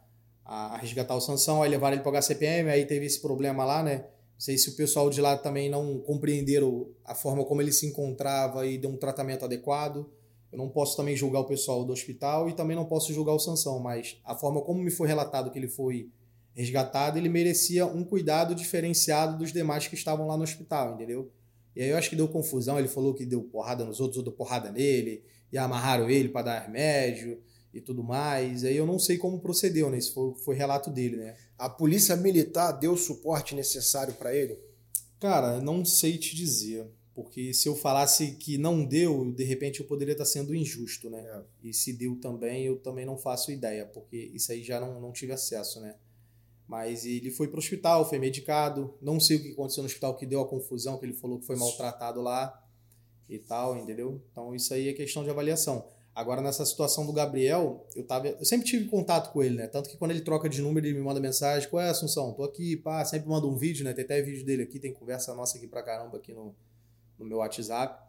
a 0.44 0.78
resgatar 0.78 1.16
o 1.16 1.22
Sansão, 1.22 1.62
aí 1.62 1.70
levaram 1.70 1.96
ele 1.96 2.04
para 2.04 2.12
o 2.12 2.16
HCPM, 2.16 2.70
aí 2.70 2.86
teve 2.86 3.06
esse 3.06 3.22
problema 3.22 3.64
lá, 3.64 3.84
né? 3.84 3.98
Não 3.98 4.40
sei 4.40 4.58
se 4.58 4.70
o 4.70 4.76
pessoal 4.76 5.10
de 5.10 5.22
lá 5.22 5.38
também 5.38 5.70
não 5.70 6.00
compreenderam 6.00 6.88
a 7.06 7.14
forma 7.14 7.46
como 7.46 7.62
ele 7.62 7.72
se 7.72 7.86
encontrava 7.86 8.66
e 8.66 8.78
deu 8.78 8.90
um 8.90 8.98
tratamento 8.98 9.46
adequado. 9.46 10.10
Eu 10.52 10.58
não 10.58 10.68
posso 10.68 10.98
também 10.98 11.16
julgar 11.16 11.42
o 11.42 11.46
pessoal 11.46 11.86
do 11.86 11.94
hospital 11.94 12.50
e 12.50 12.54
também 12.54 12.76
não 12.76 12.86
posso 12.86 13.14
julgar 13.14 13.34
o 13.34 13.40
Sansão, 13.40 13.80
mas 13.80 14.20
a 14.26 14.36
forma 14.36 14.62
como 14.62 14.82
me 14.82 14.90
foi 14.90 15.08
relatado 15.08 15.52
que 15.52 15.60
ele 15.60 15.68
foi 15.68 16.10
resgatado, 16.54 17.18
ele 17.18 17.30
merecia 17.30 17.86
um 17.86 18.04
cuidado 18.04 18.54
diferenciado 18.56 19.38
dos 19.38 19.52
demais 19.52 19.88
que 19.88 19.96
estavam 19.96 20.28
lá 20.28 20.38
no 20.38 20.44
hospital, 20.44 20.96
entendeu? 20.96 21.32
E 21.76 21.82
aí 21.82 21.90
eu 21.90 21.98
acho 21.98 22.10
que 22.10 22.16
deu 22.16 22.28
confusão, 22.28 22.78
ele 22.78 22.88
falou 22.88 23.14
que 23.14 23.26
deu 23.26 23.42
porrada 23.44 23.84
nos 23.84 24.00
outros, 24.00 24.18
ou 24.18 24.24
deu 24.24 24.34
porrada 24.34 24.72
nele, 24.72 25.24
e 25.52 25.58
amarraram 25.58 26.10
ele 26.10 26.30
para 26.30 26.46
dar 26.46 26.60
remédio 26.60 27.42
e 27.74 27.82
tudo 27.82 28.04
mais. 28.04 28.64
Aí 28.64 28.76
eu 28.78 28.86
não 28.86 29.00
sei 29.00 29.18
como 29.18 29.40
procedeu, 29.40 29.90
né? 29.90 29.98
Isso 29.98 30.14
foi, 30.14 30.34
foi 30.44 30.56
relato 30.56 30.90
dele, 30.90 31.18
né? 31.18 31.36
A 31.58 31.70
polícia 31.70 32.16
militar 32.16 32.72
deu 32.72 32.94
o 32.94 32.98
suporte 32.98 33.56
necessário 33.56 34.14
para 34.14 34.36
ele? 34.36 34.58
Cara, 35.20 35.60
não 35.62 35.84
sei 35.86 36.18
te 36.18 36.36
dizer. 36.36 36.88
Porque 37.16 37.54
se 37.54 37.70
eu 37.70 37.76
falasse 37.76 38.32
que 38.32 38.58
não 38.58 38.84
deu, 38.84 39.32
de 39.32 39.44
repente 39.44 39.80
eu 39.80 39.86
poderia 39.86 40.14
estar 40.14 40.26
sendo 40.26 40.56
injusto, 40.56 41.10
né? 41.10 41.20
É. 41.20 41.70
E 41.70 41.74
se 41.74 41.94
deu 41.94 42.16
também, 42.20 42.66
eu 42.66 42.78
também 42.78 43.06
não 43.06 43.18
faço 43.18 43.52
ideia, 43.52 43.86
porque 43.86 44.18
isso 44.34 44.52
aí 44.52 44.64
já 44.64 44.80
não, 44.80 45.00
não 45.00 45.12
tive 45.12 45.32
acesso, 45.32 45.80
né? 45.80 45.96
Mas 46.74 47.06
ele 47.06 47.30
foi 47.30 47.48
para 47.48 47.58
o 47.58 47.60
hospital, 47.60 48.10
foi 48.10 48.18
medicado. 48.18 48.96
Não 49.00 49.20
sei 49.20 49.38
o 49.38 49.44
que 49.44 49.52
aconteceu 49.52 49.84
no 49.84 49.86
hospital 49.86 50.16
que 50.16 50.26
deu 50.26 50.42
a 50.42 50.48
confusão, 50.48 50.98
que 50.98 51.06
ele 51.06 51.14
falou 51.14 51.38
que 51.38 51.46
foi 51.46 51.56
maltratado 51.56 52.20
lá 52.20 52.60
e 53.30 53.38
tal, 53.38 53.78
entendeu? 53.78 54.20
Então 54.32 54.56
isso 54.56 54.74
aí 54.74 54.90
é 54.90 54.94
questão 54.94 55.24
de 55.24 55.30
avaliação. 55.30 55.88
Agora, 56.16 56.42
nessa 56.42 56.66
situação 56.66 57.06
do 57.06 57.14
Gabriel, 57.14 57.86
eu 57.96 58.04
tava. 58.04 58.30
Eu 58.30 58.44
sempre 58.44 58.66
tive 58.66 58.90
contato 58.90 59.32
com 59.32 59.44
ele, 59.44 59.56
né? 59.56 59.68
Tanto 59.68 59.88
que 59.88 59.98
quando 59.98 60.12
ele 60.12 60.22
troca 60.22 60.50
de 60.50 60.64
número, 60.64 60.88
ele 60.88 60.98
me 60.98 61.04
manda 61.04 61.20
mensagem: 61.20 61.70
Qual 61.70 61.80
é, 61.80 61.90
Assunção? 61.90 62.34
Tô 62.34 62.44
aqui, 62.44 62.76
pá. 62.76 63.06
Sempre 63.06 63.30
manda 63.30 63.46
um 63.46 63.56
vídeo, 63.56 63.86
né? 63.86 63.94
Tem 63.94 64.04
até 64.04 64.20
vídeo 64.24 64.44
dele 64.44 64.64
aqui, 64.64 64.80
tem 64.80 64.92
conversa 64.92 65.36
nossa 65.36 65.60
aqui 65.60 65.68
pra 65.68 65.84
caramba 65.84 66.18
aqui 66.18 66.34
no, 66.34 66.56
no 67.20 67.26
meu 67.26 67.38
WhatsApp. 67.38 68.02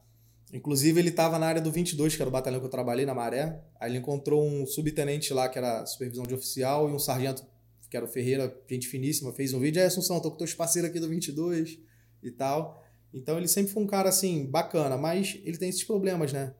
Inclusive, 0.54 0.98
ele 0.98 1.10
tava 1.10 1.38
na 1.38 1.46
área 1.48 1.60
do 1.60 1.70
22, 1.70 2.16
que 2.16 2.22
era 2.22 2.30
o 2.30 2.32
batalhão 2.32 2.60
que 2.60 2.66
eu 2.66 2.70
trabalhei, 2.70 3.04
na 3.04 3.12
Maré. 3.14 3.60
Aí 3.78 3.90
ele 3.90 3.98
encontrou 3.98 4.42
um 4.42 4.64
subtenente 4.64 5.34
lá, 5.34 5.50
que 5.50 5.58
era 5.58 5.84
supervisão 5.84 6.24
de 6.24 6.32
oficial, 6.32 6.88
e 6.88 6.92
um 6.92 6.98
sargento 6.98 7.44
que 7.94 7.96
era 7.96 8.06
o 8.06 8.08
Ferreira, 8.08 8.52
gente 8.68 8.88
finíssima, 8.88 9.32
fez 9.32 9.54
um 9.54 9.60
vídeo, 9.60 9.80
aí 9.80 9.86
Assunção, 9.86 10.18
tô 10.18 10.28
com 10.28 10.36
teus 10.36 10.52
parceiros 10.52 10.90
aqui 10.90 10.98
do 10.98 11.08
22 11.08 11.78
e 12.24 12.30
tal. 12.32 12.82
Então 13.12 13.38
ele 13.38 13.46
sempre 13.46 13.72
foi 13.72 13.84
um 13.84 13.86
cara 13.86 14.08
assim, 14.08 14.46
bacana, 14.46 14.96
mas 14.96 15.40
ele 15.44 15.56
tem 15.56 15.68
esses 15.68 15.84
problemas, 15.84 16.32
né? 16.32 16.56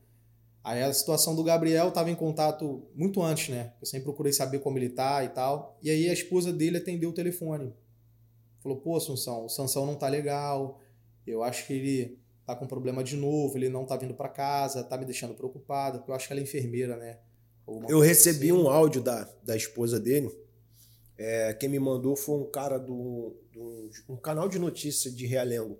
Aí 0.63 0.81
a 0.81 0.93
situação 0.93 1.35
do 1.35 1.43
Gabriel 1.43 1.91
tava 1.91 2.09
em 2.09 2.15
contato 2.15 2.87
muito 2.95 3.21
antes, 3.21 3.49
né? 3.49 3.73
Eu 3.81 3.87
sempre 3.87 4.05
procurei 4.05 4.33
saber 4.33 4.61
como 4.61 4.79
ele 4.79 4.91
tá 4.91 5.25
e 5.25 5.29
tal. 5.31 5.77
E 5.83 5.91
aí 5.91 6.09
a 6.09 6.13
esposa 6.13 6.53
dele 6.53 6.77
atendeu 6.77 7.11
o 7.11 7.13
telefone. 7.13 7.75
Falou, 8.63 8.79
pô, 8.79 8.97
Assunção, 8.97 9.45
o 9.45 9.49
Sansão 9.49 9.85
não 9.85 9.97
tá 9.97 10.07
legal, 10.07 10.81
eu 11.27 11.43
acho 11.43 11.67
que 11.67 11.73
ele 11.73 12.19
tá 12.47 12.55
com 12.55 12.69
problema 12.69 13.03
de 13.03 13.17
novo, 13.17 13.59
ele 13.59 13.69
não 13.69 13.85
tá 13.85 13.97
vindo 13.97 14.15
para 14.15 14.29
casa, 14.29 14.85
tá 14.85 14.97
me 14.97 15.05
deixando 15.05 15.35
preocupado, 15.35 15.99
porque 15.99 16.13
eu 16.13 16.15
acho 16.15 16.29
que 16.29 16.33
ela 16.33 16.41
é 16.41 16.45
enfermeira, 16.45 16.97
né? 16.97 17.19
Eu 17.89 17.99
recebi 17.99 18.53
assim. 18.53 18.61
um 18.61 18.69
áudio 18.69 19.03
da, 19.03 19.29
da 19.43 19.57
esposa 19.57 19.99
dele 19.99 20.44
é, 21.17 21.55
quem 21.55 21.69
me 21.69 21.79
mandou 21.79 22.17
foi 22.17 22.41
um 22.41 22.51
cara 22.51 22.79
do, 22.79 23.37
do 23.53 23.91
um 24.09 24.17
canal 24.17 24.49
de 24.49 24.59
notícias 24.59 25.15
de 25.15 25.27
Realengo. 25.27 25.79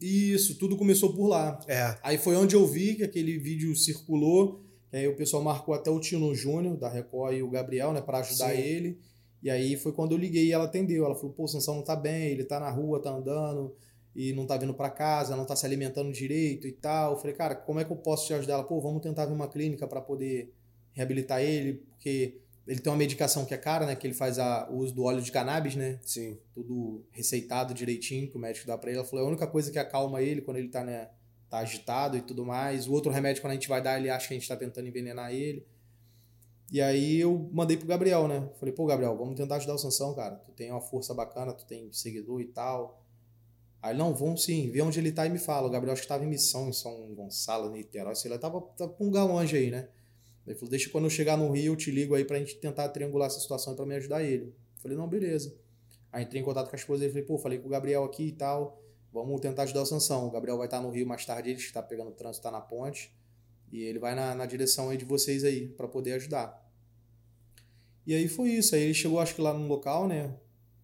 Isso, 0.00 0.58
tudo 0.58 0.76
começou 0.76 1.12
por 1.14 1.28
lá. 1.28 1.60
É. 1.68 1.98
Aí 2.02 2.16
foi 2.16 2.34
onde 2.34 2.56
eu 2.56 2.66
vi 2.66 2.94
que 2.94 3.04
aquele 3.04 3.38
vídeo 3.38 3.76
circulou. 3.76 4.64
Aí 4.90 5.06
o 5.06 5.14
pessoal 5.14 5.42
marcou 5.42 5.74
até 5.74 5.90
o 5.90 6.00
Tino 6.00 6.34
Júnior, 6.34 6.76
da 6.76 6.88
Record, 6.88 7.36
e 7.36 7.42
o 7.42 7.50
Gabriel, 7.50 7.92
né, 7.92 8.00
para 8.00 8.18
ajudar 8.18 8.54
Sim. 8.54 8.60
ele. 8.60 8.98
E 9.42 9.50
aí 9.50 9.76
foi 9.76 9.92
quando 9.92 10.12
eu 10.12 10.18
liguei 10.18 10.46
e 10.46 10.52
ela 10.52 10.64
atendeu. 10.64 11.04
Ela 11.04 11.14
falou: 11.14 11.32
pô, 11.32 11.44
o 11.44 11.48
Sansão 11.48 11.74
não 11.74 11.82
tá 11.82 11.94
bem, 11.94 12.28
ele 12.28 12.44
tá 12.44 12.58
na 12.58 12.70
rua, 12.70 13.00
tá 13.00 13.10
andando 13.10 13.74
e 14.14 14.32
não 14.32 14.46
tá 14.46 14.56
vindo 14.56 14.74
para 14.74 14.90
casa, 14.90 15.36
não 15.36 15.44
tá 15.44 15.54
se 15.54 15.64
alimentando 15.64 16.12
direito 16.12 16.66
e 16.66 16.72
tal. 16.72 17.12
Eu 17.12 17.18
falei: 17.18 17.36
cara, 17.36 17.54
como 17.54 17.78
é 17.78 17.84
que 17.84 17.92
eu 17.92 17.96
posso 17.96 18.26
te 18.26 18.34
ajudar? 18.34 18.54
Ela, 18.54 18.64
pô, 18.64 18.80
vamos 18.80 19.02
tentar 19.02 19.26
ver 19.26 19.34
uma 19.34 19.48
clínica 19.48 19.86
para 19.86 20.00
poder 20.00 20.52
reabilitar 20.92 21.40
ele, 21.40 21.74
porque 21.74 22.40
ele 22.70 22.78
tem 22.78 22.88
uma 22.88 22.96
medicação 22.96 23.44
que 23.44 23.52
é 23.52 23.56
cara, 23.56 23.84
né? 23.84 23.96
Que 23.96 24.06
ele 24.06 24.14
faz 24.14 24.38
a, 24.38 24.70
o 24.70 24.76
uso 24.76 24.94
do 24.94 25.02
óleo 25.02 25.20
de 25.20 25.32
cannabis, 25.32 25.74
né? 25.74 25.98
Sim. 26.02 26.38
Tudo 26.54 27.04
receitado 27.10 27.74
direitinho, 27.74 28.30
que 28.30 28.36
o 28.36 28.40
médico 28.40 28.64
dá 28.64 28.78
pra 28.78 28.90
ele. 28.90 29.00
Ela 29.00 29.08
falou, 29.08 29.24
é 29.24 29.26
a 29.26 29.28
única 29.28 29.44
coisa 29.48 29.72
que 29.72 29.78
acalma 29.78 30.22
ele 30.22 30.40
quando 30.40 30.58
ele 30.58 30.68
tá, 30.68 30.84
né, 30.84 31.10
tá 31.48 31.58
agitado 31.58 32.16
e 32.16 32.22
tudo 32.22 32.46
mais. 32.46 32.86
O 32.86 32.92
outro 32.92 33.10
remédio, 33.10 33.42
quando 33.42 33.50
a 33.50 33.54
gente 33.54 33.68
vai 33.68 33.82
dar, 33.82 33.98
ele 33.98 34.08
acha 34.08 34.28
que 34.28 34.34
a 34.34 34.38
gente 34.38 34.48
tá 34.48 34.54
tentando 34.54 34.86
envenenar 34.86 35.34
ele. 35.34 35.66
E 36.70 36.80
aí 36.80 37.18
eu 37.18 37.50
mandei 37.52 37.76
pro 37.76 37.88
Gabriel, 37.88 38.28
né? 38.28 38.48
Falei, 38.60 38.72
pô, 38.72 38.86
Gabriel, 38.86 39.16
vamos 39.16 39.34
tentar 39.34 39.56
ajudar 39.56 39.74
o 39.74 39.78
Sansão, 39.78 40.14
cara. 40.14 40.36
Tu 40.36 40.52
tem 40.52 40.70
uma 40.70 40.80
força 40.80 41.12
bacana, 41.12 41.52
tu 41.52 41.66
tem 41.66 41.92
seguidor 41.92 42.40
e 42.40 42.46
tal. 42.46 43.04
Aí, 43.82 43.96
não, 43.96 44.14
vamos 44.14 44.44
sim, 44.44 44.70
vê 44.70 44.80
onde 44.80 45.00
ele 45.00 45.10
tá 45.10 45.26
e 45.26 45.28
me 45.28 45.40
fala. 45.40 45.66
O 45.66 45.70
Gabriel 45.70 45.94
acho 45.94 46.02
que 46.02 46.08
tava 46.08 46.24
em 46.24 46.28
missão 46.28 46.68
em 46.68 46.72
São 46.72 47.12
Gonçalo, 47.16 47.72
Niterói, 47.72 48.14
sei 48.14 48.30
lá, 48.30 48.38
tava, 48.38 48.60
tava 48.76 48.94
um 49.00 49.06
lugar 49.06 49.24
longe 49.24 49.56
aí, 49.56 49.72
né? 49.72 49.88
Ele 50.46 50.54
falou, 50.54 50.70
deixa 50.70 50.90
quando 50.90 51.04
eu 51.04 51.10
chegar 51.10 51.36
no 51.36 51.50
Rio, 51.50 51.72
eu 51.72 51.76
te 51.76 51.90
ligo 51.90 52.14
aí 52.14 52.24
pra 52.24 52.38
gente 52.38 52.56
tentar 52.56 52.88
triangular 52.88 53.28
essa 53.28 53.40
situação 53.40 53.74
para 53.74 53.86
me 53.86 53.94
ajudar 53.96 54.22
ele. 54.22 54.46
Eu 54.46 54.82
falei, 54.82 54.96
não, 54.96 55.08
beleza. 55.08 55.54
Aí 56.12 56.24
entrei 56.24 56.40
em 56.40 56.44
contato 56.44 56.68
com 56.68 56.74
a 56.74 56.78
esposa 56.78 57.00
dele, 57.00 57.12
falei, 57.12 57.26
pô, 57.26 57.38
falei 57.38 57.58
com 57.58 57.66
o 57.66 57.70
Gabriel 57.70 58.04
aqui 58.04 58.24
e 58.24 58.32
tal, 58.32 58.82
vamos 59.12 59.40
tentar 59.40 59.62
ajudar 59.62 59.82
o 59.82 59.86
Sansão. 59.86 60.26
O 60.26 60.30
Gabriel 60.30 60.56
vai 60.56 60.66
estar 60.66 60.80
no 60.80 60.90
Rio 60.90 61.06
mais 61.06 61.24
tarde, 61.24 61.50
ele 61.50 61.58
está 61.58 61.82
pegando 61.82 62.10
o 62.10 62.14
trânsito, 62.14 62.40
está 62.40 62.50
na 62.50 62.60
ponte, 62.60 63.14
e 63.70 63.82
ele 63.82 63.98
vai 63.98 64.14
na, 64.14 64.34
na 64.34 64.46
direção 64.46 64.90
aí 64.90 64.96
de 64.96 65.04
vocês 65.04 65.44
aí, 65.44 65.68
para 65.68 65.86
poder 65.86 66.14
ajudar. 66.14 66.68
E 68.06 68.14
aí 68.14 68.26
foi 68.26 68.50
isso, 68.50 68.74
aí 68.74 68.82
ele 68.82 68.94
chegou 68.94 69.20
acho 69.20 69.34
que 69.34 69.40
lá 69.40 69.54
no 69.54 69.68
local, 69.68 70.08
né, 70.08 70.34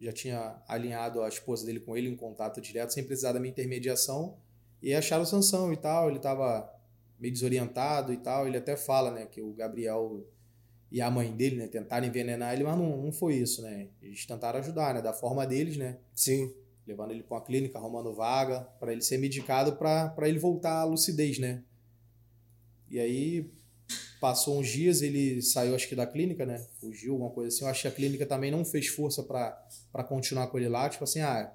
já 0.00 0.12
tinha 0.12 0.62
alinhado 0.68 1.22
a 1.22 1.28
esposa 1.28 1.66
dele 1.66 1.80
com 1.80 1.96
ele 1.96 2.08
em 2.08 2.16
contato 2.16 2.60
direto, 2.60 2.92
sem 2.92 3.02
precisar 3.02 3.32
da 3.32 3.40
minha 3.40 3.50
intermediação, 3.50 4.36
e 4.80 4.94
acharam 4.94 5.24
o 5.24 5.26
Sansão 5.26 5.72
e 5.72 5.76
tal, 5.76 6.10
ele 6.10 6.20
tava 6.20 6.72
meio 7.18 7.32
desorientado 7.32 8.12
e 8.12 8.16
tal. 8.16 8.46
Ele 8.46 8.56
até 8.56 8.76
fala, 8.76 9.10
né, 9.10 9.26
que 9.26 9.40
o 9.40 9.52
Gabriel 9.52 10.26
e 10.90 11.00
a 11.00 11.10
mãe 11.10 11.34
dele, 11.34 11.56
né, 11.56 11.66
tentaram 11.66 12.06
envenenar 12.06 12.54
ele, 12.54 12.64
mas 12.64 12.76
não, 12.76 13.02
não 13.02 13.12
foi 13.12 13.34
isso, 13.34 13.62
né? 13.62 13.88
Eles 14.00 14.24
tentaram 14.24 14.58
ajudar, 14.60 14.94
né, 14.94 15.02
da 15.02 15.12
forma 15.12 15.46
deles, 15.46 15.76
né? 15.76 15.98
Sim. 16.14 16.54
Levando 16.86 17.10
ele 17.10 17.22
para 17.22 17.36
uma 17.36 17.44
clínica, 17.44 17.78
arrumando 17.78 18.14
vaga, 18.14 18.60
para 18.78 18.92
ele 18.92 19.02
ser 19.02 19.18
medicado 19.18 19.76
para 19.76 20.28
ele 20.28 20.38
voltar 20.38 20.80
à 20.80 20.84
lucidez, 20.84 21.38
né? 21.38 21.64
E 22.88 23.00
aí 23.00 23.50
Passou 24.20 24.58
uns 24.58 24.68
dias, 24.68 25.02
ele 25.02 25.42
saiu, 25.42 25.74
acho 25.74 25.88
que 25.88 25.94
da 25.94 26.06
clínica, 26.06 26.46
né? 26.46 26.58
Fugiu, 26.80 27.12
alguma 27.12 27.30
coisa 27.30 27.48
assim. 27.48 27.64
Eu 27.64 27.70
acho 27.70 27.82
que 27.82 27.88
a 27.88 27.92
clínica 27.92 28.24
também 28.24 28.50
não 28.50 28.64
fez 28.64 28.88
força 28.88 29.22
para 29.22 30.04
continuar 30.04 30.46
com 30.46 30.58
ele 30.58 30.68
lá. 30.68 30.88
Tipo 30.88 31.04
assim, 31.04 31.20
ah, 31.20 31.52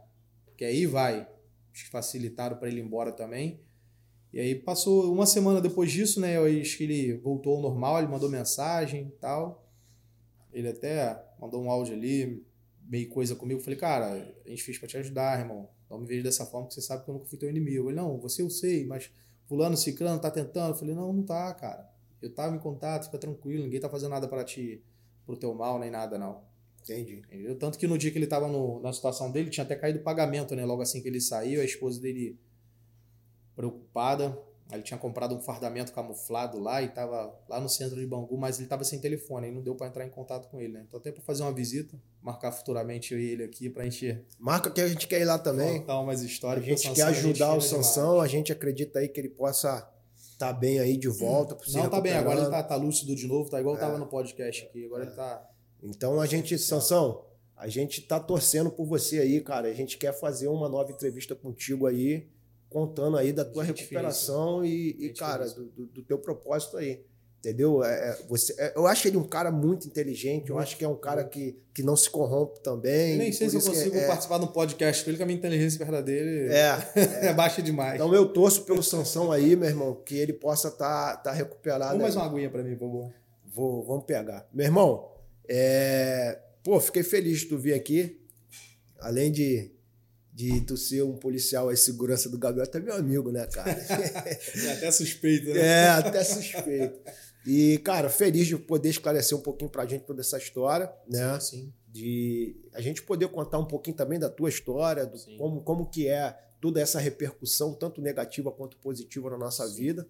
quer 0.55 0.71
ir? 0.71 0.85
Vai. 0.85 1.27
Acho 1.73 1.85
que 1.85 1.89
facilitaram 1.89 2.57
para 2.57 2.67
ele 2.67 2.79
ir 2.79 2.83
embora 2.83 3.11
também. 3.11 3.59
E 4.33 4.39
aí 4.39 4.55
passou 4.55 5.11
uma 5.13 5.25
semana 5.25 5.59
depois 5.59 5.91
disso, 5.91 6.19
né? 6.21 6.37
Eu 6.37 6.45
acho 6.45 6.77
que 6.77 6.83
ele 6.83 7.17
voltou 7.17 7.57
ao 7.57 7.61
normal, 7.61 7.99
ele 7.99 8.07
mandou 8.07 8.29
mensagem 8.29 9.07
e 9.07 9.19
tal. 9.19 9.67
Ele 10.53 10.69
até 10.69 11.21
mandou 11.39 11.61
um 11.61 11.69
áudio 11.69 11.93
ali, 11.93 12.45
meio 12.87 13.09
coisa 13.09 13.35
comigo. 13.35 13.59
Falei, 13.59 13.77
cara, 13.77 14.33
a 14.45 14.49
gente 14.49 14.63
fez 14.63 14.77
para 14.77 14.87
te 14.87 14.97
ajudar, 14.97 15.39
irmão. 15.39 15.69
Não 15.89 15.99
me 15.99 16.05
veja 16.05 16.23
dessa 16.23 16.45
forma 16.45 16.67
que 16.67 16.73
você 16.73 16.81
sabe 16.81 17.03
que 17.03 17.09
eu 17.09 17.13
nunca 17.13 17.25
fui 17.25 17.37
teu 17.37 17.49
inimigo. 17.49 17.89
Ele, 17.89 17.97
não, 17.97 18.17
você 18.17 18.41
eu 18.41 18.49
sei, 18.49 18.85
mas 18.85 19.11
fulano, 19.47 19.75
ciclano, 19.75 20.21
tá 20.21 20.31
tentando. 20.31 20.69
Eu 20.69 20.77
falei, 20.77 20.95
não, 20.95 21.11
não 21.11 21.23
tá, 21.23 21.53
cara. 21.53 21.89
Eu 22.21 22.33
tava 22.33 22.55
em 22.55 22.59
contato, 22.59 23.05
fica 23.05 23.17
tranquilo, 23.17 23.63
ninguém 23.63 23.79
tá 23.79 23.89
fazendo 23.89 24.11
nada 24.11 24.27
para 24.27 24.45
ti, 24.45 24.81
pro 25.25 25.35
teu 25.35 25.53
mal, 25.53 25.77
nem 25.77 25.91
nada, 25.91 26.17
não. 26.17 26.41
Entendi. 26.81 27.21
Entendeu? 27.27 27.57
Tanto 27.57 27.77
que 27.77 27.87
no 27.87 27.97
dia 27.97 28.11
que 28.11 28.17
ele 28.17 28.27
tava 28.27 28.47
no, 28.47 28.79
na 28.79 28.93
situação 28.93 29.31
dele, 29.31 29.49
tinha 29.49 29.63
até 29.63 29.75
caído 29.75 29.99
o 29.99 30.03
pagamento, 30.03 30.55
né? 30.55 30.63
Logo 30.65 30.81
assim 30.81 31.01
que 31.01 31.07
ele 31.09 31.19
saiu, 31.19 31.59
a 31.61 31.65
esposa 31.65 31.99
dele 31.99 32.39
preocupada. 33.55 34.37
Ele 34.71 34.83
tinha 34.83 34.97
comprado 34.97 35.35
um 35.35 35.41
fardamento 35.41 35.91
camuflado 35.91 36.57
lá 36.57 36.81
e 36.81 36.87
tava 36.87 37.37
lá 37.49 37.59
no 37.59 37.67
centro 37.67 37.99
de 37.99 38.07
Bangu, 38.07 38.37
mas 38.37 38.57
ele 38.57 38.69
tava 38.69 38.85
sem 38.85 39.01
telefone, 39.01 39.47
aí 39.47 39.51
não 39.51 39.61
deu 39.61 39.75
para 39.75 39.87
entrar 39.87 40.05
em 40.05 40.09
contato 40.09 40.49
com 40.49 40.61
ele, 40.61 40.73
né? 40.73 40.85
Então 40.87 40.97
até 40.97 41.11
para 41.11 41.21
fazer 41.21 41.43
uma 41.43 41.51
visita, 41.51 41.99
marcar 42.21 42.53
futuramente 42.53 43.13
eu 43.13 43.19
e 43.19 43.31
ele 43.31 43.43
aqui 43.43 43.69
pra 43.69 43.83
gente 43.83 44.25
Marca 44.39 44.71
que 44.71 44.79
a 44.79 44.87
gente 44.87 45.07
quer 45.07 45.19
ir 45.19 45.25
lá 45.25 45.37
também. 45.37 45.79
Contar 45.79 45.99
umas 45.99 46.21
histórias. 46.21 46.63
A 46.63 46.69
gente 46.69 46.89
quer 46.93 47.03
ajudar 47.03 47.53
o 47.53 47.59
Sansão, 47.59 48.21
a 48.21 48.27
gente 48.27 48.49
acredita 48.51 48.99
aí 48.99 49.09
que 49.09 49.19
ele 49.19 49.29
possa 49.29 49.91
tá 50.41 50.51
bem 50.51 50.79
aí 50.79 50.97
de 50.97 51.07
volta. 51.07 51.55
Não, 51.73 51.89
tá 51.89 52.01
bem, 52.01 52.13
agora 52.13 52.39
ele 52.39 52.49
tá, 52.49 52.63
tá 52.63 52.75
lúcido 52.75 53.15
de 53.15 53.27
novo, 53.27 53.49
tá 53.49 53.59
igual 53.59 53.75
é. 53.75 53.79
tava 53.79 53.97
no 53.99 54.07
podcast 54.07 54.65
aqui, 54.65 54.85
agora 54.85 55.03
é. 55.03 55.07
ele 55.07 55.15
tá. 55.15 55.49
Então 55.83 56.19
a 56.19 56.25
gente, 56.25 56.57
Sansão, 56.57 57.25
a 57.55 57.67
gente 57.67 58.01
tá 58.01 58.19
torcendo 58.19 58.71
por 58.71 58.87
você 58.87 59.19
aí, 59.19 59.39
cara. 59.41 59.67
A 59.67 59.73
gente 59.73 59.99
quer 59.99 60.13
fazer 60.19 60.47
uma 60.47 60.67
nova 60.67 60.91
entrevista 60.91 61.35
contigo 61.35 61.85
aí, 61.85 62.27
contando 62.71 63.17
aí 63.17 63.33
da 63.33 63.43
tua 63.43 63.65
gente 63.65 63.81
recuperação 63.81 64.65
e, 64.65 64.95
e 64.97 65.09
cara, 65.09 65.45
do, 65.49 65.85
do, 65.85 66.01
teu 66.01 66.17
propósito 66.17 66.77
aí. 66.77 67.03
Entendeu? 67.39 67.83
É, 67.83 68.09
é, 68.09 68.19
você, 68.29 68.53
é, 68.57 68.73
eu 68.75 68.85
acho 68.85 69.07
ele 69.07 69.17
um 69.17 69.27
cara 69.27 69.51
muito 69.51 69.87
inteligente, 69.87 70.51
eu 70.51 70.59
acho 70.59 70.77
que 70.77 70.85
é 70.85 70.87
um 70.87 70.95
cara 70.95 71.23
que, 71.23 71.59
que 71.73 71.81
não 71.81 71.95
se 71.95 72.07
corrompe 72.07 72.61
também. 72.61 73.13
Eu 73.13 73.17
nem 73.17 73.31
sei 73.31 73.49
se 73.49 73.55
eu 73.55 73.61
consigo 73.61 73.95
é, 73.97 74.07
participar 74.07 74.37
de 74.37 74.45
um 74.45 74.47
podcast 74.47 75.03
com 75.03 75.09
ele, 75.09 75.17
que 75.17 75.23
a 75.23 75.25
minha 75.25 75.37
inteligência 75.37 75.79
verdadeira 75.79 76.53
é, 76.53 77.27
é, 77.27 77.33
baixa 77.33 77.61
demais. 77.61 77.95
Então 77.95 78.13
eu 78.13 78.31
torço 78.31 78.63
pelo 78.63 78.83
Sansão 78.83 79.31
aí, 79.31 79.55
meu 79.55 79.67
irmão, 79.67 79.95
que 80.05 80.15
ele 80.15 80.33
possa 80.33 80.67
estar 80.67 81.15
tá, 81.15 81.17
tá 81.17 81.31
recuperado. 81.31 81.97
Vamos 81.97 82.03
mais 82.03 82.15
uma 82.15 82.25
aguinha 82.25 82.49
para 82.49 82.63
mim, 82.63 82.75
por 82.75 82.87
favor. 82.87 83.13
Vou, 83.47 83.83
vamos 83.83 84.05
pegar. 84.05 84.47
Meu 84.53 84.67
irmão, 84.67 85.09
é, 85.49 86.39
pô, 86.63 86.79
fiquei 86.79 87.03
feliz 87.03 87.39
de 87.39 87.47
tu 87.47 87.57
vir 87.57 87.73
aqui. 87.73 88.21
Além 88.99 89.31
de, 89.31 89.71
de 90.33 90.61
tu 90.61 90.77
ser 90.77 91.03
um 91.03 91.15
policial 91.15 91.69
aí, 91.69 91.77
segurança 91.77 92.29
do 92.29 92.37
Gabriel, 92.37 92.65
tu 92.67 92.77
é 92.77 92.81
meu 92.81 92.95
amigo, 92.95 93.31
né, 93.31 93.45
cara? 93.47 93.71
é 93.71 94.71
até 94.73 94.91
suspeito, 94.91 95.49
né? 95.49 95.59
É, 95.59 95.87
até 95.89 96.23
suspeito. 96.23 96.99
E, 97.45 97.79
cara, 97.79 98.09
feliz 98.09 98.47
de 98.47 98.57
poder 98.57 98.89
esclarecer 98.89 99.37
um 99.37 99.41
pouquinho 99.41 99.69
pra 99.69 99.85
gente 99.85 100.05
toda 100.05 100.21
essa 100.21 100.37
história, 100.37 100.91
né? 101.07 101.39
Sim, 101.39 101.57
sim. 101.57 101.73
De 101.87 102.55
a 102.73 102.79
gente 102.79 103.01
poder 103.01 103.27
contar 103.27 103.57
um 103.57 103.65
pouquinho 103.65 103.97
também 103.97 104.17
da 104.17 104.29
tua 104.29 104.47
história, 104.47 105.05
do 105.05 105.17
como, 105.37 105.61
como 105.61 105.89
que 105.89 106.07
é 106.07 106.33
toda 106.61 106.79
essa 106.79 106.99
repercussão, 106.99 107.73
tanto 107.73 108.01
negativa 108.01 108.51
quanto 108.51 108.77
positiva 108.77 109.29
na 109.29 109.37
nossa 109.37 109.67
sim. 109.67 109.75
vida. 109.75 110.07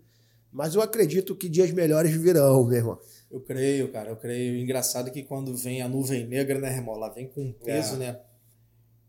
Mas 0.52 0.76
eu 0.76 0.82
acredito 0.82 1.36
que 1.36 1.48
dias 1.48 1.72
melhores 1.72 2.12
virão, 2.12 2.66
meu 2.66 2.78
irmão. 2.78 3.00
Eu 3.32 3.40
creio, 3.40 3.90
cara, 3.92 4.10
eu 4.10 4.18
creio. 4.18 4.58
Engraçado 4.58 5.10
que 5.10 5.24
quando 5.24 5.56
vem 5.56 5.82
a 5.82 5.88
nuvem 5.88 6.28
negra, 6.28 6.60
né, 6.60 6.76
irmão? 6.76 6.96
Ela 6.96 7.10
vem 7.10 7.28
com 7.30 7.54
peso, 7.54 7.96
é. 7.96 7.98
né? 7.98 8.20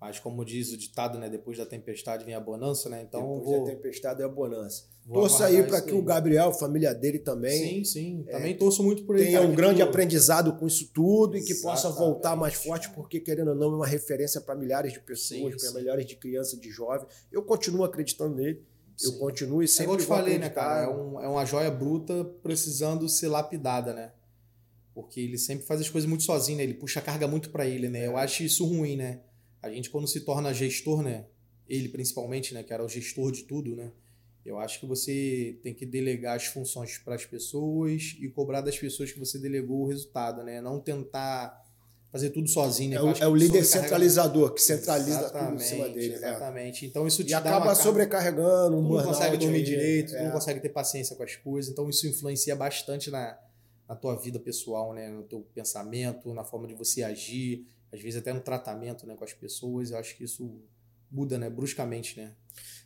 Mas 0.02 0.18
como 0.18 0.44
diz 0.44 0.72
o 0.72 0.76
ditado, 0.76 1.16
né? 1.16 1.30
Depois 1.30 1.56
da 1.56 1.64
tempestade 1.64 2.24
vem 2.24 2.34
a 2.34 2.40
bonança, 2.40 2.88
né? 2.88 3.04
Então 3.08 3.20
Depois 3.20 3.44
vou... 3.44 3.64
da 3.64 3.70
tempestade 3.70 4.20
é 4.20 4.24
a 4.24 4.28
bonança. 4.28 4.88
Vou 5.06 5.20
torço 5.20 5.44
aí 5.44 5.62
para 5.62 5.80
que 5.80 5.94
o 5.94 6.02
Gabriel, 6.02 6.52
família 6.52 6.92
dele 6.92 7.20
também. 7.20 7.84
Sim, 7.84 7.84
sim. 7.84 8.24
É, 8.26 8.32
também 8.32 8.56
torço 8.56 8.82
muito 8.82 9.04
por 9.04 9.14
ele. 9.14 9.26
Tenha 9.26 9.42
um 9.42 9.54
grande 9.54 9.80
aprendizado 9.80 10.56
com 10.56 10.66
isso 10.66 10.90
tudo 10.92 11.36
e 11.36 11.44
que 11.44 11.54
possa 11.54 11.88
voltar 11.88 12.34
mais 12.34 12.54
forte, 12.54 12.90
porque, 12.90 13.20
querendo 13.20 13.50
ou 13.50 13.54
não, 13.54 13.74
é 13.74 13.76
uma 13.76 13.86
referência 13.86 14.40
para 14.40 14.56
milhares 14.56 14.92
de 14.92 14.98
pessoas, 14.98 15.54
para 15.54 15.80
milhares 15.80 16.04
de 16.04 16.16
crianças, 16.16 16.60
de 16.60 16.68
jovens. 16.68 17.06
Eu 17.30 17.44
continuo 17.44 17.84
acreditando 17.84 18.34
nele. 18.34 18.60
Sim. 18.96 19.06
Eu 19.06 19.18
continuo 19.20 19.62
e 19.62 19.68
sempre. 19.68 19.82
É 19.82 19.84
igual 19.84 19.98
eu 19.98 20.04
te 20.04 20.08
falei, 20.08 20.36
né, 20.36 20.50
cara? 20.50 20.82
É, 20.82 20.88
um, 20.88 21.20
é 21.20 21.28
uma 21.28 21.44
joia 21.44 21.70
bruta 21.70 22.24
precisando 22.42 23.08
ser 23.08 23.28
lapidada, 23.28 23.94
né? 23.94 24.10
Porque 24.92 25.20
ele 25.20 25.38
sempre 25.38 25.64
faz 25.64 25.80
as 25.80 25.88
coisas 25.88 26.10
muito 26.10 26.24
sozinho, 26.24 26.58
né? 26.58 26.64
Ele 26.64 26.74
puxa 26.74 26.98
a 26.98 27.02
carga 27.02 27.28
muito 27.28 27.50
para 27.50 27.64
ele, 27.64 27.88
né? 27.88 28.04
Eu 28.04 28.18
é. 28.18 28.24
acho 28.24 28.42
isso 28.42 28.66
ruim, 28.66 28.96
né? 28.96 29.20
A 29.62 29.70
gente 29.70 29.88
quando 29.88 30.08
se 30.08 30.20
torna 30.20 30.52
gestor, 30.52 31.02
né? 31.02 31.26
Ele 31.68 31.88
principalmente, 31.88 32.52
né? 32.52 32.62
Que 32.62 32.72
era 32.72 32.84
o 32.84 32.88
gestor 32.88 33.30
de 33.30 33.44
tudo, 33.44 33.76
né? 33.76 33.92
Eu 34.44 34.58
acho 34.58 34.80
que 34.80 34.86
você 34.86 35.58
tem 35.62 35.72
que 35.72 35.86
delegar 35.86 36.36
as 36.36 36.46
funções 36.46 36.98
para 36.98 37.14
as 37.14 37.24
pessoas 37.24 38.16
e 38.20 38.28
cobrar 38.28 38.60
das 38.60 38.76
pessoas 38.76 39.12
que 39.12 39.18
você 39.18 39.38
delegou 39.38 39.82
o 39.82 39.86
resultado, 39.86 40.42
né? 40.42 40.60
Não 40.60 40.80
tentar 40.80 41.62
fazer 42.10 42.30
tudo 42.30 42.48
sozinho. 42.48 42.90
Né? 42.90 42.96
É, 42.96 43.02
o, 43.02 43.24
é 43.24 43.28
o 43.28 43.34
líder 43.34 43.64
centralizador 43.64 44.52
que 44.52 44.60
centraliza 44.60 45.20
exatamente, 45.20 45.50
tudo 45.50 45.62
em 45.62 45.64
cima 45.64 45.88
dele. 45.88 46.12
É. 46.12 46.16
Exatamente. 46.16 46.84
É. 46.84 46.88
Então 46.88 47.06
isso 47.06 47.24
te 47.24 47.30
e 47.30 47.34
acaba 47.34 47.74
sobrecarregando, 47.74 48.76
um 48.76 48.86
tu 48.86 48.94
não 48.96 49.04
consegue 49.04 49.36
dormir 49.38 49.58
aí, 49.58 49.62
direito, 49.62 50.14
é. 50.14 50.18
tu 50.18 50.24
não 50.24 50.32
consegue 50.32 50.60
ter 50.60 50.68
paciência 50.68 51.16
com 51.16 51.22
as 51.22 51.36
coisas. 51.36 51.72
Então 51.72 51.88
isso 51.88 52.06
influencia 52.06 52.54
bastante 52.54 53.10
na, 53.10 53.38
na 53.88 53.94
tua 53.94 54.16
vida 54.16 54.38
pessoal, 54.38 54.92
né? 54.92 55.08
No 55.08 55.22
teu 55.22 55.40
pensamento, 55.54 56.34
na 56.34 56.44
forma 56.44 56.66
de 56.66 56.74
você 56.74 57.02
agir 57.02 57.66
às 57.92 58.00
vezes 58.00 58.18
até 58.18 58.32
no 58.32 58.40
tratamento 58.40 59.06
né, 59.06 59.14
com 59.14 59.24
as 59.24 59.32
pessoas, 59.32 59.90
eu 59.90 59.98
acho 59.98 60.16
que 60.16 60.24
isso 60.24 60.62
muda 61.10 61.36
né, 61.36 61.50
bruscamente, 61.50 62.18
né? 62.18 62.34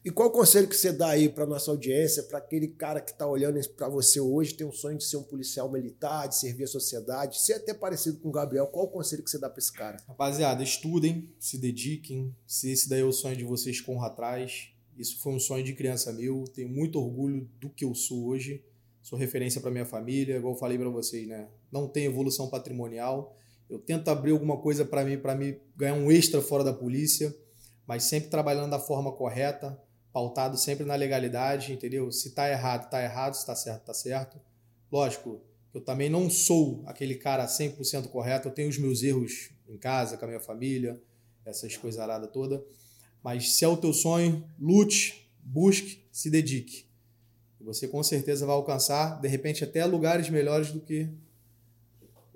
E 0.05 0.11
qual 0.11 0.29
o 0.29 0.33
conselho 0.33 0.69
que 0.69 0.77
você 0.77 0.93
dá 0.93 1.11
aí 1.11 1.29
para 1.29 1.47
nossa 1.47 1.71
audiência, 1.71 2.23
para 2.25 2.39
aquele 2.39 2.69
cara 2.69 3.01
que 3.01 3.11
está 3.11 3.27
olhando 3.27 3.61
para 3.71 3.89
você 3.89 4.21
hoje, 4.21 4.55
tem 4.55 4.67
um 4.67 4.73
sonho 4.73 4.99
de 4.99 5.05
ser 5.05 5.17
um 5.17 5.23
policial 5.23 5.71
militar, 5.71 6.29
de 6.29 6.37
servir 6.37 6.65
a 6.65 6.69
sociedade, 6.69 7.41
ser 7.41 7.55
até 7.55 7.75
parecido 7.75 8.19
com 8.19 8.29
o 8.29 8.33
Gabriel, 8.33 8.67
qual 8.69 8.87
o 8.87 8.89
conselho 8.89 9.23
que 9.23 9.31
você 9.31 9.39
dá 9.39 9.49
para 9.51 9.59
esse 9.59 9.73
cara? 9.73 9.97
Rapaziada, 10.07 10.63
estudem, 10.63 11.29
se 11.41 11.59
dediquem, 11.59 12.35
se 12.47 12.71
esse 12.71 12.89
daí 12.89 13.01
é 13.01 13.05
o 13.05 13.13
sonho 13.13 13.37
de 13.37 13.45
vocês, 13.45 13.81
corram 13.81 14.05
atrás. 14.05 14.69
Isso 14.97 15.21
foi 15.21 15.33
um 15.33 15.41
sonho 15.41 15.65
de 15.65 15.75
criança 15.75 16.13
meu, 16.13 16.45
tenho 16.55 16.69
muito 16.69 17.01
orgulho 17.01 17.49
do 17.61 17.69
que 17.69 17.85
eu 17.85 17.95
sou 17.95 18.27
hoje, 18.27 18.65
sou 19.03 19.19
referência 19.19 19.61
para 19.61 19.71
minha 19.71 19.85
família, 19.85 20.37
igual 20.37 20.55
eu 20.55 20.59
falei 20.59 20.79
para 20.79 20.89
vocês, 20.89 21.27
né? 21.27 21.49
Não 21.71 21.89
tem 21.89 22.05
evolução 22.07 22.49
patrimonial, 22.49 23.37
eu 23.69 23.79
tento 23.79 24.09
abrir 24.09 24.33
alguma 24.33 24.57
coisa 24.59 24.85
para 24.85 25.05
mim, 25.05 25.19
para 25.19 25.35
me 25.35 25.61
ganhar 25.77 25.95
um 25.95 26.11
extra 26.11 26.41
fora 26.41 26.63
da 26.63 26.73
polícia, 26.73 27.35
mas 27.87 28.05
sempre 28.05 28.31
trabalhando 28.31 28.71
da 28.71 28.79
forma 28.79 29.13
correta, 29.13 29.81
pautado 30.13 30.57
sempre 30.57 30.85
na 30.85 30.95
legalidade, 30.95 31.73
entendeu? 31.73 32.11
Se 32.11 32.31
tá 32.31 32.49
errado, 32.49 32.89
tá 32.89 33.03
errado, 33.03 33.35
se 33.35 33.45
tá 33.45 33.55
certo, 33.55 33.85
tá 33.85 33.95
certo. 33.95 34.41
Lógico, 34.91 35.41
eu 35.75 35.81
também 35.81 36.09
não 36.09 36.31
sou 36.31 36.83
aquele 36.87 37.17
cara 37.17 37.47
100% 37.47 38.09
correto, 38.09 38.49
eu 38.49 38.53
tenho 38.53 38.69
os 38.69 38.79
meus 38.79 39.03
erros 39.03 39.51
em 39.69 39.77
casa, 39.77 40.17
com 40.17 40.25
a 40.25 40.29
minha 40.29 40.41
família, 40.41 41.01
essas 41.45 41.77
coisas 41.77 42.01
aradas 42.01 42.31
toda. 42.33 42.65
Mas 43.23 43.53
se 43.57 43.65
é 43.65 43.69
o 43.69 43.77
teu 43.77 43.93
sonho, 43.93 44.49
lute, 44.59 45.31
busque, 45.43 46.03
se 46.11 46.31
dedique. 46.31 46.87
Você 47.61 47.89
com 47.89 48.03
certeza 48.03 48.47
vai 48.47 48.55
alcançar, 48.55 49.21
de 49.21 49.27
repente, 49.27 49.65
até 49.65 49.85
lugares 49.85 50.31
melhores 50.31 50.71
do 50.71 50.81
que 50.81 51.11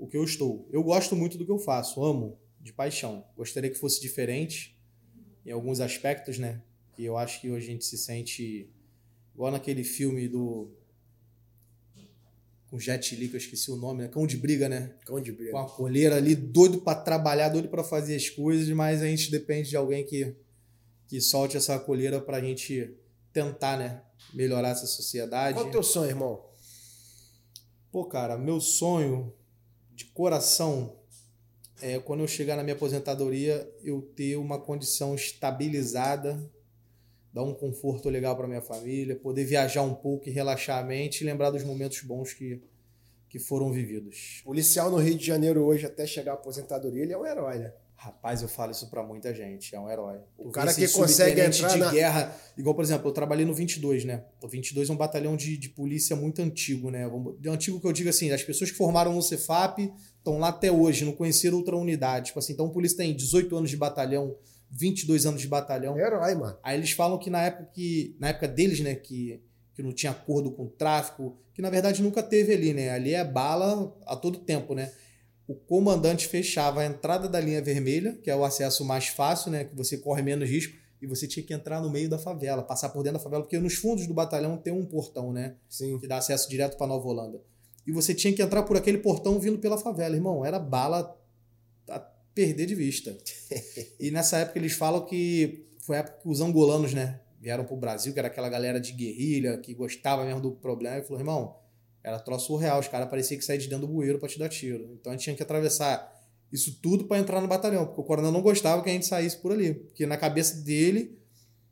o 0.01 0.07
que 0.07 0.17
eu 0.17 0.25
estou. 0.25 0.67
Eu 0.73 0.83
gosto 0.83 1.15
muito 1.15 1.37
do 1.37 1.45
que 1.45 1.53
eu 1.53 1.59
faço, 1.59 2.03
amo 2.03 2.39
de 2.59 2.73
paixão. 2.73 3.25
Gostaria 3.37 3.71
que 3.71 3.77
fosse 3.77 4.01
diferente 4.01 4.77
em 5.45 5.51
alguns 5.51 5.79
aspectos, 5.79 6.39
né? 6.39 6.63
Que 6.95 7.05
eu 7.05 7.19
acho 7.19 7.41
que 7.41 7.51
hoje 7.51 7.69
a 7.69 7.71
gente 7.73 7.85
se 7.85 7.99
sente 7.99 8.71
igual 9.35 9.53
naquele 9.53 9.85
filme 9.85 10.27
do 10.27 10.71
com 12.71 12.79
Jet 12.79 13.17
Li, 13.17 13.29
que 13.29 13.35
eu 13.35 13.39
esqueci 13.39 13.71
o 13.71 13.77
nome, 13.77 14.03
né? 14.03 14.09
Cão 14.09 14.27
de 14.27 14.37
briga, 14.37 14.69
né? 14.69 14.95
Cão 15.05 15.21
de 15.21 15.33
briga. 15.33 15.51
Com 15.51 15.59
a 15.59 15.69
coleira 15.69 16.17
ali, 16.17 16.37
doido 16.37 16.81
para 16.81 17.01
trabalhar, 17.01 17.49
doido 17.49 17.69
para 17.69 17.83
fazer 17.83 18.15
as 18.15 18.31
coisas, 18.31 18.69
mas 18.71 19.03
a 19.03 19.07
gente 19.07 19.31
depende 19.31 19.71
de 19.71 19.77
alguém 19.77 20.07
que, 20.07 20.37
que 21.09 21.21
solte 21.21 21.57
essa 21.57 21.79
coleira 21.81 22.21
pra 22.21 22.41
gente 22.41 22.95
tentar, 23.33 23.77
né? 23.77 24.03
Melhorar 24.33 24.71
essa 24.71 24.87
sociedade. 24.87 25.55
Qual 25.55 25.67
é 25.67 25.69
o 25.69 25.73
teu 25.73 25.83
sonho, 25.83 26.11
irmão? 26.11 26.49
Pô, 27.91 28.05
cara, 28.05 28.39
meu 28.39 28.61
sonho 28.61 29.35
de 30.01 30.07
coração, 30.07 30.97
é, 31.83 31.99
quando 31.99 32.21
eu 32.21 32.29
chegar 32.29 32.57
na 32.57 32.63
minha 32.63 32.75
aposentadoria, 32.75 33.71
eu 33.83 34.01
ter 34.01 34.37
uma 34.37 34.59
condição 34.59 35.15
estabilizada, 35.15 36.41
dar 37.33 37.43
um 37.43 37.53
conforto 37.53 38.09
legal 38.09 38.35
para 38.35 38.49
minha 38.49 38.63
família, 38.63 39.15
poder 39.15 39.45
viajar 39.45 39.83
um 39.83 39.95
pouco 39.95 40.29
e 40.29 40.33
relaxar 40.33 40.83
a 40.83 40.87
mente 40.87 41.21
e 41.21 41.25
lembrar 41.25 41.51
dos 41.51 41.63
momentos 41.65 42.01
bons 42.01 42.33
que, 42.33 42.63
que 43.29 43.39
foram 43.39 43.71
vividos. 43.71 44.41
Policial 44.43 44.91
no 44.91 44.97
Rio 44.97 45.19
de 45.19 45.27
Janeiro 45.27 45.63
hoje, 45.65 45.85
até 45.85 46.07
chegar 46.07 46.33
à 46.33 46.35
aposentadoria, 46.35 47.03
ele 47.03 47.13
é 47.13 47.19
um 47.19 47.27
herói, 47.27 47.59
né? 47.59 47.75
Rapaz, 48.03 48.41
eu 48.41 48.49
falo 48.49 48.71
isso 48.73 48.89
para 48.89 49.03
muita 49.03 49.35
gente, 49.35 49.75
é 49.75 49.79
um 49.79 49.87
herói. 49.87 50.21
O 50.39 50.51
cara 50.51 50.73
que 50.73 50.89
consegue 50.89 51.39
entrar 51.39 51.69
de 51.69 51.77
na... 51.77 51.91
guerra, 51.91 52.35
igual 52.57 52.75
por 52.75 52.83
exemplo, 52.83 53.07
eu 53.07 53.13
trabalhei 53.13 53.45
no 53.45 53.53
22, 53.53 54.07
né? 54.07 54.25
O 54.43 54.49
22 54.49 54.89
é 54.89 54.93
um 54.95 54.97
batalhão 54.97 55.37
de, 55.37 55.55
de 55.59 55.69
polícia 55.69 56.17
muito 56.17 56.41
antigo, 56.41 56.91
né? 56.91 57.05
De 57.39 57.51
antigo 57.51 57.79
que 57.79 57.87
eu 57.87 57.93
digo 57.93 58.09
assim, 58.09 58.31
as 58.31 58.43
pessoas 58.43 58.71
que 58.71 58.77
formaram 58.79 59.15
no 59.15 59.21
Cefap 59.21 59.93
estão 60.17 60.39
lá 60.39 60.49
até 60.49 60.73
hoje, 60.73 61.05
não 61.05 61.13
conheceram 61.13 61.59
outra 61.59 61.77
unidade. 61.77 62.29
Tipo 62.29 62.39
assim, 62.39 62.55
então 62.55 62.65
o 62.65 62.73
polícia 62.73 62.97
tem 62.97 63.15
18 63.15 63.55
anos 63.55 63.69
de 63.69 63.77
batalhão, 63.77 64.35
22 64.71 65.27
anos 65.27 65.43
de 65.43 65.47
batalhão. 65.47 65.99
É 65.99 66.01
herói, 66.01 66.35
mano. 66.35 66.57
Aí 66.63 66.79
eles 66.79 66.93
falam 66.93 67.19
que 67.19 67.29
na 67.29 67.43
época 67.43 67.69
que 67.75 68.17
na 68.19 68.29
época 68.29 68.49
deles, 68.49 68.81
né, 68.81 68.95
que 68.95 69.43
que 69.75 69.83
não 69.83 69.93
tinha 69.93 70.13
acordo 70.13 70.51
com 70.51 70.65
o 70.65 70.71
tráfico, 70.71 71.37
que 71.53 71.61
na 71.61 71.69
verdade 71.69 72.03
nunca 72.03 72.23
teve 72.23 72.55
ali, 72.55 72.73
né? 72.73 72.89
Ali 72.91 73.13
é 73.13 73.23
bala 73.23 73.95
a 74.07 74.17
todo 74.17 74.39
tempo, 74.39 74.75
né? 74.75 74.91
O 75.51 75.55
comandante 75.57 76.29
fechava 76.29 76.83
a 76.83 76.87
entrada 76.87 77.29
da 77.29 77.41
linha 77.41 77.61
vermelha, 77.61 78.17
que 78.23 78.31
é 78.31 78.37
o 78.37 78.45
acesso 78.45 78.85
mais 78.85 79.09
fácil, 79.09 79.51
né, 79.51 79.65
que 79.65 79.75
você 79.75 79.99
corre 79.99 80.23
menos 80.23 80.49
risco, 80.49 80.77
e 81.03 81.09
você 81.09 81.27
tinha 81.27 81.45
que 81.45 81.53
entrar 81.53 81.81
no 81.81 81.91
meio 81.91 82.09
da 82.09 82.21
favela, 82.21 82.63
passar 82.63 82.91
por 82.91 83.03
dentro 83.03 83.19
da 83.19 83.25
favela, 83.25 83.43
porque 83.43 83.59
nos 83.59 83.75
fundos 83.75 84.07
do 84.07 84.15
batalhão 84.15 84.57
tem 84.57 84.73
um 84.73 84.87
portão, 84.87 85.33
né, 85.33 85.57
Sim. 85.69 85.99
que 85.99 86.07
dá 86.07 86.19
acesso 86.19 86.49
direto 86.49 86.77
para 86.77 86.87
Nova 86.87 87.09
Holanda. 87.09 87.43
E 87.85 87.91
você 87.91 88.15
tinha 88.15 88.33
que 88.33 88.41
entrar 88.41 88.63
por 88.63 88.77
aquele 88.77 88.99
portão 88.99 89.41
vindo 89.41 89.59
pela 89.59 89.77
favela, 89.77 90.15
irmão, 90.15 90.47
era 90.47 90.57
bala 90.57 91.21
a 91.89 91.99
perder 92.33 92.67
de 92.67 92.77
vista. 92.77 93.19
e 93.99 94.13
nessa 94.13 94.39
época 94.39 94.57
eles 94.57 94.75
falam 94.75 95.05
que 95.05 95.67
foi 95.81 95.97
a 95.97 95.99
época 95.99 96.19
que 96.23 96.29
os 96.29 96.41
angolanos, 96.41 96.95
né, 96.95 97.19
vieram 97.41 97.65
pro 97.65 97.77
Brasil, 97.77 98.13
que 98.13 98.21
era 98.21 98.29
aquela 98.29 98.49
galera 98.49 98.79
de 98.81 98.93
guerrilha 98.93 99.59
que 99.59 99.75
gostava 99.75 100.25
mesmo 100.25 100.41
do 100.41 100.53
problema, 100.53 100.99
e 100.99 101.03
falou: 101.03 101.19
"Irmão, 101.19 101.57
era 102.03 102.19
troço 102.19 102.47
surreal. 102.47 102.81
Os 102.81 102.89
caras 102.89 103.09
pareciam 103.09 103.39
que 103.39 103.45
saíam 103.45 103.61
de 103.61 103.69
dentro 103.69 103.87
do 103.87 103.93
bueiro 103.93 104.19
para 104.19 104.29
te 104.29 104.39
dar 104.39 104.49
tiro. 104.49 104.97
Então 105.01 105.13
a 105.13 105.17
gente 105.17 105.25
tinha 105.25 105.37
que 105.37 105.43
atravessar 105.43 106.19
isso 106.53 106.79
tudo 106.83 107.05
para 107.05 107.19
entrar 107.19 107.41
no 107.41 107.47
batalhão, 107.47 107.87
porque 107.87 108.01
o 108.01 108.05
coronel 108.05 108.33
não 108.33 108.43
gostava 108.43 108.83
que 108.83 108.91
a 108.91 108.93
gente 108.93 109.07
saísse 109.07 109.37
por 109.37 109.53
ali. 109.53 109.75
Porque 109.75 110.07
na 110.07 110.17
cabeça 110.17 110.57
dele, 110.57 111.19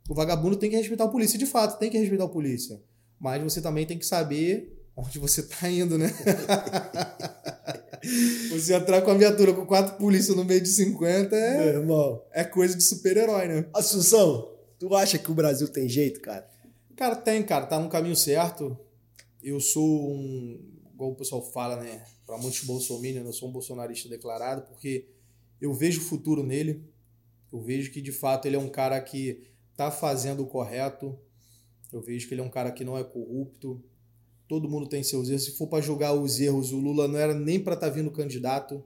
o 0.08 0.14
vagabundo 0.14 0.56
tem 0.56 0.70
que 0.70 0.76
respeitar 0.76 1.04
o 1.04 1.10
polícia. 1.10 1.38
De 1.38 1.46
fato, 1.46 1.78
tem 1.78 1.90
que 1.90 1.98
respeitar 1.98 2.24
o 2.24 2.28
polícia. 2.28 2.80
Mas 3.18 3.42
você 3.42 3.60
também 3.60 3.84
tem 3.84 3.98
que 3.98 4.06
saber 4.06 4.76
onde 4.96 5.18
você 5.18 5.42
tá 5.42 5.68
indo, 5.68 5.98
né? 5.98 6.12
você 8.50 8.74
entrar 8.74 9.02
com 9.02 9.10
a 9.10 9.14
viatura 9.14 9.52
com 9.52 9.66
quatro 9.66 9.96
polícias 9.96 10.36
no 10.36 10.44
meio 10.44 10.60
de 10.60 10.68
50 10.68 11.34
é, 11.34 11.58
Meu 11.58 11.80
irmão. 11.80 12.22
é 12.32 12.44
coisa 12.44 12.76
de 12.76 12.82
super-herói, 12.82 13.48
né? 13.48 13.66
Assunção, 13.74 14.52
tu 14.78 14.94
acha 14.94 15.18
que 15.18 15.30
o 15.30 15.34
Brasil 15.34 15.68
tem 15.68 15.88
jeito, 15.88 16.20
cara? 16.20 16.48
Cara, 16.96 17.16
tem, 17.16 17.42
cara. 17.42 17.66
Tá 17.66 17.78
no 17.78 17.88
caminho 17.88 18.16
certo 18.16 18.76
eu 19.42 19.60
sou 19.60 20.12
um, 20.12 20.60
igual 20.92 21.12
o 21.12 21.14
pessoal 21.14 21.42
fala, 21.42 21.76
né? 21.76 22.04
Para 22.26 22.38
muitos 22.38 22.64
bolsominions, 22.64 23.24
eu 23.24 23.32
sou 23.32 23.48
um 23.48 23.52
bolsonarista 23.52 24.08
declarado, 24.08 24.62
porque 24.62 25.06
eu 25.60 25.72
vejo 25.72 26.00
o 26.00 26.04
futuro 26.04 26.42
nele. 26.42 26.84
Eu 27.52 27.60
vejo 27.60 27.90
que 27.90 28.00
de 28.00 28.12
fato 28.12 28.46
ele 28.46 28.56
é 28.56 28.58
um 28.58 28.68
cara 28.68 29.00
que 29.00 29.46
tá 29.76 29.90
fazendo 29.90 30.42
o 30.42 30.46
correto. 30.46 31.18
Eu 31.92 32.02
vejo 32.02 32.28
que 32.28 32.34
ele 32.34 32.40
é 32.40 32.44
um 32.44 32.50
cara 32.50 32.70
que 32.70 32.84
não 32.84 32.98
é 32.98 33.04
corrupto. 33.04 33.82
Todo 34.46 34.68
mundo 34.68 34.88
tem 34.88 35.02
seus 35.02 35.28
erros. 35.28 35.44
Se 35.44 35.56
for 35.56 35.66
para 35.66 35.82
julgar 35.82 36.12
os 36.12 36.40
erros, 36.40 36.72
o 36.72 36.78
Lula 36.78 37.08
não 37.08 37.18
era 37.18 37.34
nem 37.34 37.62
para 37.62 37.74
estar 37.74 37.88
tá 37.88 37.92
vindo 37.92 38.10
candidato. 38.10 38.84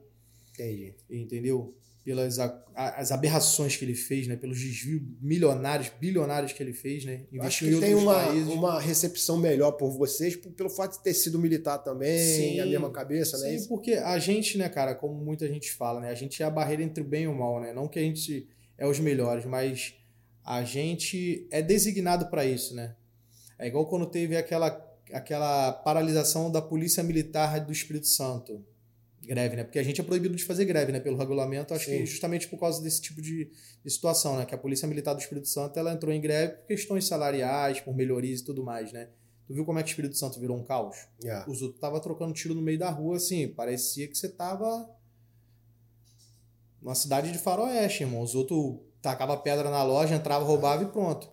Entendi. 0.53 0.93
Entendeu? 1.09 1.75
Pelas 2.03 2.37
as 2.75 3.11
aberrações 3.11 3.77
que 3.77 3.85
ele 3.85 3.95
fez, 3.95 4.27
né? 4.27 4.35
pelos 4.35 4.59
desvios 4.59 5.01
milionários, 5.21 5.91
bilionários 5.99 6.51
que 6.51 6.61
ele 6.61 6.73
fez, 6.73 7.05
né? 7.05 7.21
Investiu 7.31 7.69
Acho 7.69 7.79
que 7.79 7.79
tem 7.79 7.95
uma, 7.95 8.15
países. 8.15 8.53
uma 8.53 8.79
recepção 8.79 9.37
melhor 9.37 9.71
por 9.73 9.89
vocês, 9.91 10.35
pelo 10.35 10.69
fato 10.69 10.97
de 10.97 11.03
ter 11.03 11.13
sido 11.13 11.39
militar 11.39 11.77
também, 11.77 12.17
sim, 12.17 12.59
a 12.59 12.65
mesma 12.65 12.91
cabeça, 12.91 13.37
né? 13.37 13.57
Sim, 13.57 13.67
porque 13.67 13.93
a 13.93 14.19
gente, 14.19 14.57
né, 14.57 14.67
cara, 14.67 14.93
como 14.95 15.13
muita 15.13 15.47
gente 15.47 15.71
fala, 15.71 16.01
né? 16.01 16.09
A 16.09 16.15
gente 16.15 16.43
é 16.43 16.45
a 16.45 16.49
barreira 16.49 16.83
entre 16.83 17.01
o 17.01 17.07
bem 17.07 17.23
e 17.23 17.27
o 17.27 17.35
mal, 17.35 17.61
né? 17.61 17.71
Não 17.71 17.87
que 17.87 17.99
a 17.99 18.01
gente 18.01 18.49
é 18.77 18.85
os 18.85 18.99
melhores, 18.99 19.45
mas 19.45 19.93
a 20.43 20.63
gente 20.63 21.47
é 21.51 21.61
designado 21.61 22.25
para 22.25 22.43
isso, 22.43 22.75
né? 22.75 22.95
É 23.57 23.67
igual 23.67 23.85
quando 23.85 24.05
teve 24.07 24.35
aquela, 24.35 24.67
aquela 25.13 25.71
paralisação 25.71 26.51
da 26.51 26.61
Polícia 26.61 27.01
Militar 27.01 27.63
do 27.63 27.71
Espírito 27.71 28.07
Santo 28.07 28.61
greve, 29.27 29.55
né? 29.55 29.63
Porque 29.63 29.79
a 29.79 29.83
gente 29.83 29.99
é 29.99 30.03
proibido 30.03 30.35
de 30.35 30.43
fazer 30.43 30.65
greve, 30.65 30.91
né? 30.91 30.99
Pelo 30.99 31.17
regulamento, 31.17 31.73
acho 31.73 31.85
Sim. 31.85 31.99
que 31.99 32.05
justamente 32.05 32.47
por 32.47 32.59
causa 32.59 32.81
desse 32.81 33.01
tipo 33.01 33.21
de, 33.21 33.49
de, 33.83 33.89
situação, 33.91 34.37
né? 34.37 34.45
Que 34.45 34.55
a 34.55 34.57
Polícia 34.57 34.87
Militar 34.87 35.13
do 35.13 35.19
Espírito 35.19 35.47
Santo 35.47 35.77
ela 35.77 35.93
entrou 35.93 36.13
em 36.13 36.21
greve 36.21 36.53
por 36.53 36.67
questões 36.67 37.07
salariais, 37.07 37.79
por 37.79 37.95
melhorias 37.95 38.41
e 38.41 38.43
tudo 38.43 38.63
mais, 38.63 38.91
né? 38.91 39.09
Tu 39.47 39.53
viu 39.53 39.65
como 39.65 39.79
é 39.79 39.83
que 39.83 39.89
o 39.89 39.91
Espírito 39.91 40.15
Santo 40.15 40.39
virou 40.39 40.57
um 40.57 40.63
caos? 40.63 40.95
Yeah. 41.21 41.49
Os 41.49 41.61
outros 41.61 41.79
tava 41.79 41.99
trocando 41.99 42.33
tiro 42.33 42.53
no 42.53 42.61
meio 42.61 42.79
da 42.79 42.89
rua, 42.89 43.17
assim, 43.17 43.47
parecia 43.47 44.07
que 44.07 44.17
você 44.17 44.29
tava 44.29 44.89
numa 46.81 46.95
cidade 46.95 47.31
de 47.31 47.37
faroeste, 47.37 48.03
irmão. 48.03 48.21
Os 48.21 48.35
outros 48.35 48.79
tacava 49.01 49.35
pedra 49.37 49.69
na 49.69 49.83
loja, 49.83 50.15
entrava, 50.15 50.45
roubava 50.45 50.83
e 50.83 50.87
pronto. 50.87 51.32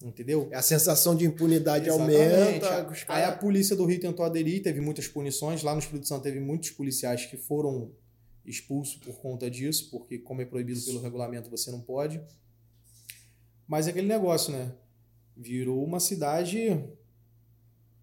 Entendeu? 0.00 0.48
É 0.52 0.56
a 0.56 0.62
sensação 0.62 1.16
de 1.16 1.24
impunidade 1.24 1.88
Exatamente. 1.88 2.64
aumenta. 2.64 3.04
Aí 3.08 3.24
a 3.24 3.32
polícia 3.32 3.74
do 3.74 3.84
Rio 3.84 4.00
tentou 4.00 4.24
aderir, 4.24 4.62
teve 4.62 4.80
muitas 4.80 5.08
punições. 5.08 5.62
Lá 5.62 5.72
no 5.72 5.80
Espírito 5.80 6.06
Santo 6.06 6.22
teve 6.22 6.38
muitos 6.38 6.70
policiais 6.70 7.26
que 7.26 7.36
foram 7.36 7.90
expulsos 8.46 8.96
por 8.96 9.16
conta 9.16 9.50
disso, 9.50 9.90
porque 9.90 10.18
como 10.18 10.40
é 10.40 10.44
proibido 10.44 10.80
pelo 10.82 11.00
regulamento, 11.02 11.50
você 11.50 11.70
não 11.70 11.80
pode. 11.80 12.20
Mas 13.66 13.86
é 13.86 13.90
aquele 13.90 14.06
negócio, 14.06 14.52
né? 14.52 14.72
Virou 15.36 15.84
uma 15.84 16.00
cidade 16.00 16.82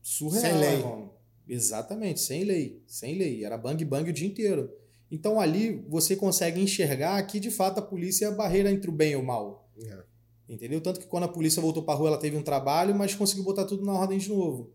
surreal. 0.02 0.42
Sem 0.42 0.60
lei. 0.60 0.84
Mano. 0.84 1.14
Exatamente, 1.48 2.20
sem 2.20 2.44
lei. 2.44 2.84
Sem 2.86 3.18
lei. 3.18 3.44
Era 3.44 3.58
bang 3.58 3.84
bang 3.86 4.10
o 4.10 4.14
dia 4.14 4.28
inteiro. 4.28 4.72
Então 5.10 5.40
ali 5.40 5.84
você 5.88 6.16
consegue 6.16 6.60
enxergar 6.60 7.22
que 7.24 7.40
de 7.40 7.50
fato 7.50 7.80
a 7.80 7.82
polícia 7.82 8.26
é 8.26 8.28
a 8.28 8.32
barreira 8.32 8.72
entre 8.72 8.90
o 8.90 8.94
bem 8.94 9.14
e 9.14 9.16
o 9.16 9.24
mal. 9.24 9.70
É. 9.80 10.15
Entendeu? 10.48 10.80
Tanto 10.80 11.00
que 11.00 11.08
quando 11.08 11.24
a 11.24 11.28
polícia 11.28 11.62
voltou 11.62 11.84
pra 11.84 11.96
rua, 11.96 12.10
ela 12.10 12.20
teve 12.20 12.38
um 12.38 12.44
trabalho, 12.44 12.94
mas 12.94 13.16
conseguiu 13.16 13.44
botar 13.44 13.66
tudo 13.66 13.84
na 13.84 13.94
ordem 13.94 14.18
de 14.18 14.30
novo. 14.30 14.72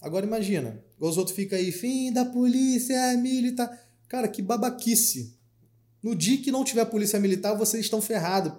Agora 0.00 0.24
imagina, 0.24 0.82
os 0.98 1.18
outros 1.18 1.36
ficam 1.36 1.58
aí, 1.58 1.70
fim 1.70 2.10
da 2.10 2.24
polícia 2.24 3.14
militar. 3.18 3.70
Cara, 4.08 4.26
que 4.26 4.40
babaquice. 4.40 5.38
No 6.02 6.14
dia 6.14 6.38
que 6.38 6.50
não 6.50 6.64
tiver 6.64 6.84
polícia 6.86 7.20
militar, 7.20 7.54
vocês 7.54 7.84
estão 7.84 8.00
ferrados. 8.00 8.52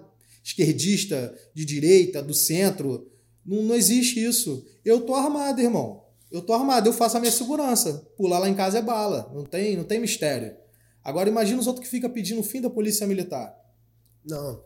Esquerdista, 0.44 1.36
de 1.52 1.64
direita, 1.64 2.22
do 2.22 2.32
centro. 2.32 3.10
Não, 3.44 3.62
não 3.62 3.74
existe 3.74 4.24
isso. 4.24 4.64
Eu 4.84 5.00
tô 5.00 5.14
armado, 5.14 5.60
irmão. 5.60 6.04
Eu 6.30 6.40
tô 6.40 6.52
armado, 6.52 6.88
eu 6.88 6.92
faço 6.92 7.16
a 7.16 7.20
minha 7.20 7.32
segurança. 7.32 8.08
Pular 8.16 8.38
lá 8.38 8.48
em 8.48 8.54
casa 8.54 8.78
é 8.78 8.82
bala. 8.82 9.30
Não 9.34 9.44
tem, 9.44 9.76
não 9.76 9.84
tem 9.84 10.00
mistério. 10.00 10.56
Agora 11.02 11.28
imagina 11.28 11.60
os 11.60 11.66
outros 11.66 11.84
que 11.84 11.90
ficam 11.90 12.08
pedindo 12.08 12.40
o 12.40 12.44
fim 12.44 12.60
da 12.60 12.70
polícia 12.70 13.06
militar. 13.06 13.52
Não, 14.24 14.62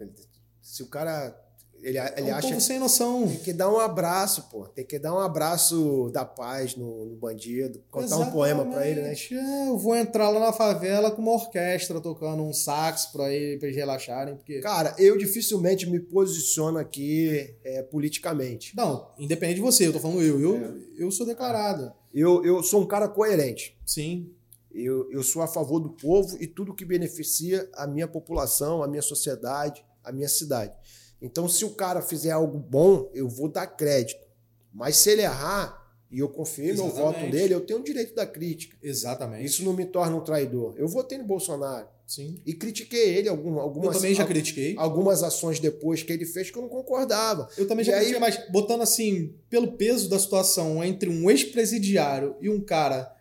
se 0.60 0.82
o 0.82 0.86
cara 0.86 1.34
ele, 1.82 1.98
ele 1.98 2.30
é 2.30 2.34
um 2.34 2.36
acha 2.36 2.48
povo 2.48 2.60
sem 2.60 2.78
noção. 2.78 3.28
Tem 3.28 3.38
que 3.38 3.52
dar 3.52 3.70
um 3.70 3.78
abraço, 3.78 4.48
pô. 4.50 4.66
Tem 4.66 4.84
que 4.84 4.98
dar 4.98 5.14
um 5.14 5.18
abraço 5.18 6.10
da 6.12 6.24
paz 6.24 6.74
no, 6.74 7.06
no 7.06 7.16
bandido. 7.16 7.82
Contar 7.90 8.06
Exatamente. 8.06 8.30
um 8.30 8.32
poema 8.32 8.64
pra 8.64 8.86
ele, 8.86 9.02
né? 9.02 9.14
É, 9.14 9.68
eu 9.68 9.78
vou 9.78 9.94
entrar 9.96 10.28
lá 10.30 10.40
na 10.40 10.52
favela 10.52 11.10
com 11.10 11.22
uma 11.22 11.32
orquestra 11.32 12.00
tocando 12.00 12.42
um 12.42 12.52
sax 12.52 13.06
pra, 13.06 13.32
ele, 13.32 13.58
pra 13.58 13.68
eles 13.68 13.76
relaxarem. 13.76 14.36
Porque... 14.36 14.60
Cara, 14.60 14.94
eu 14.98 15.16
dificilmente 15.16 15.88
me 15.88 16.00
posiciono 16.00 16.78
aqui 16.78 17.54
é, 17.64 17.82
politicamente. 17.82 18.76
Não, 18.76 19.08
independente 19.18 19.56
de 19.56 19.62
você, 19.62 19.86
eu 19.86 19.92
tô 19.92 20.00
falando 20.00 20.22
eu. 20.22 20.40
Eu, 20.40 20.56
é. 20.56 20.74
eu 20.98 21.10
sou 21.10 21.26
declarado. 21.26 21.92
Eu, 22.12 22.44
eu 22.44 22.62
sou 22.62 22.82
um 22.82 22.86
cara 22.86 23.08
coerente. 23.08 23.78
Sim. 23.84 24.30
Eu, 24.72 25.10
eu 25.10 25.22
sou 25.22 25.40
a 25.40 25.46
favor 25.46 25.80
do 25.80 25.90
povo 25.90 26.36
e 26.40 26.46
tudo 26.46 26.74
que 26.74 26.84
beneficia 26.84 27.68
a 27.74 27.86
minha 27.86 28.06
população, 28.06 28.82
a 28.82 28.88
minha 28.88 29.02
sociedade, 29.02 29.84
a 30.04 30.12
minha 30.12 30.28
cidade. 30.28 30.72
Então, 31.20 31.48
se 31.48 31.64
o 31.64 31.70
cara 31.70 32.02
fizer 32.02 32.30
algo 32.30 32.58
bom, 32.58 33.10
eu 33.14 33.28
vou 33.28 33.48
dar 33.48 33.66
crédito. 33.66 34.24
Mas 34.72 34.96
se 34.96 35.10
ele 35.10 35.22
errar, 35.22 35.86
e 36.10 36.18
eu 36.18 36.28
confio 36.28 36.74
no 36.76 36.88
voto 36.88 37.30
dele, 37.30 37.54
eu 37.54 37.60
tenho 37.60 37.80
o 37.80 37.82
direito 37.82 38.14
da 38.14 38.26
crítica. 38.26 38.76
Exatamente. 38.82 39.44
Isso 39.44 39.64
não 39.64 39.72
me 39.72 39.84
torna 39.84 40.16
um 40.16 40.20
traidor. 40.20 40.74
Eu 40.76 40.86
votei 40.86 41.18
no 41.18 41.24
Bolsonaro. 41.24 41.88
Sim. 42.06 42.40
E 42.46 42.54
critiquei 42.54 43.16
ele 43.16 43.28
algum, 43.28 43.58
algumas 43.58 43.96
Eu 43.96 44.00
também 44.00 44.14
já 44.14 44.24
critiquei. 44.24 44.74
Algumas 44.78 45.24
ações 45.24 45.58
depois 45.58 46.04
que 46.04 46.12
ele 46.12 46.24
fez 46.24 46.50
que 46.50 46.56
eu 46.56 46.62
não 46.62 46.68
concordava. 46.68 47.48
Eu 47.58 47.66
também 47.66 47.84
já 47.84 47.92
e 47.92 47.96
critiquei, 47.96 48.14
aí... 48.14 48.20
mas 48.20 48.50
botando 48.50 48.82
assim, 48.82 49.34
pelo 49.50 49.72
peso 49.72 50.08
da 50.08 50.18
situação 50.18 50.84
entre 50.84 51.08
um 51.08 51.28
ex-presidiário 51.28 52.36
e 52.40 52.48
um 52.48 52.60
cara 52.60 53.12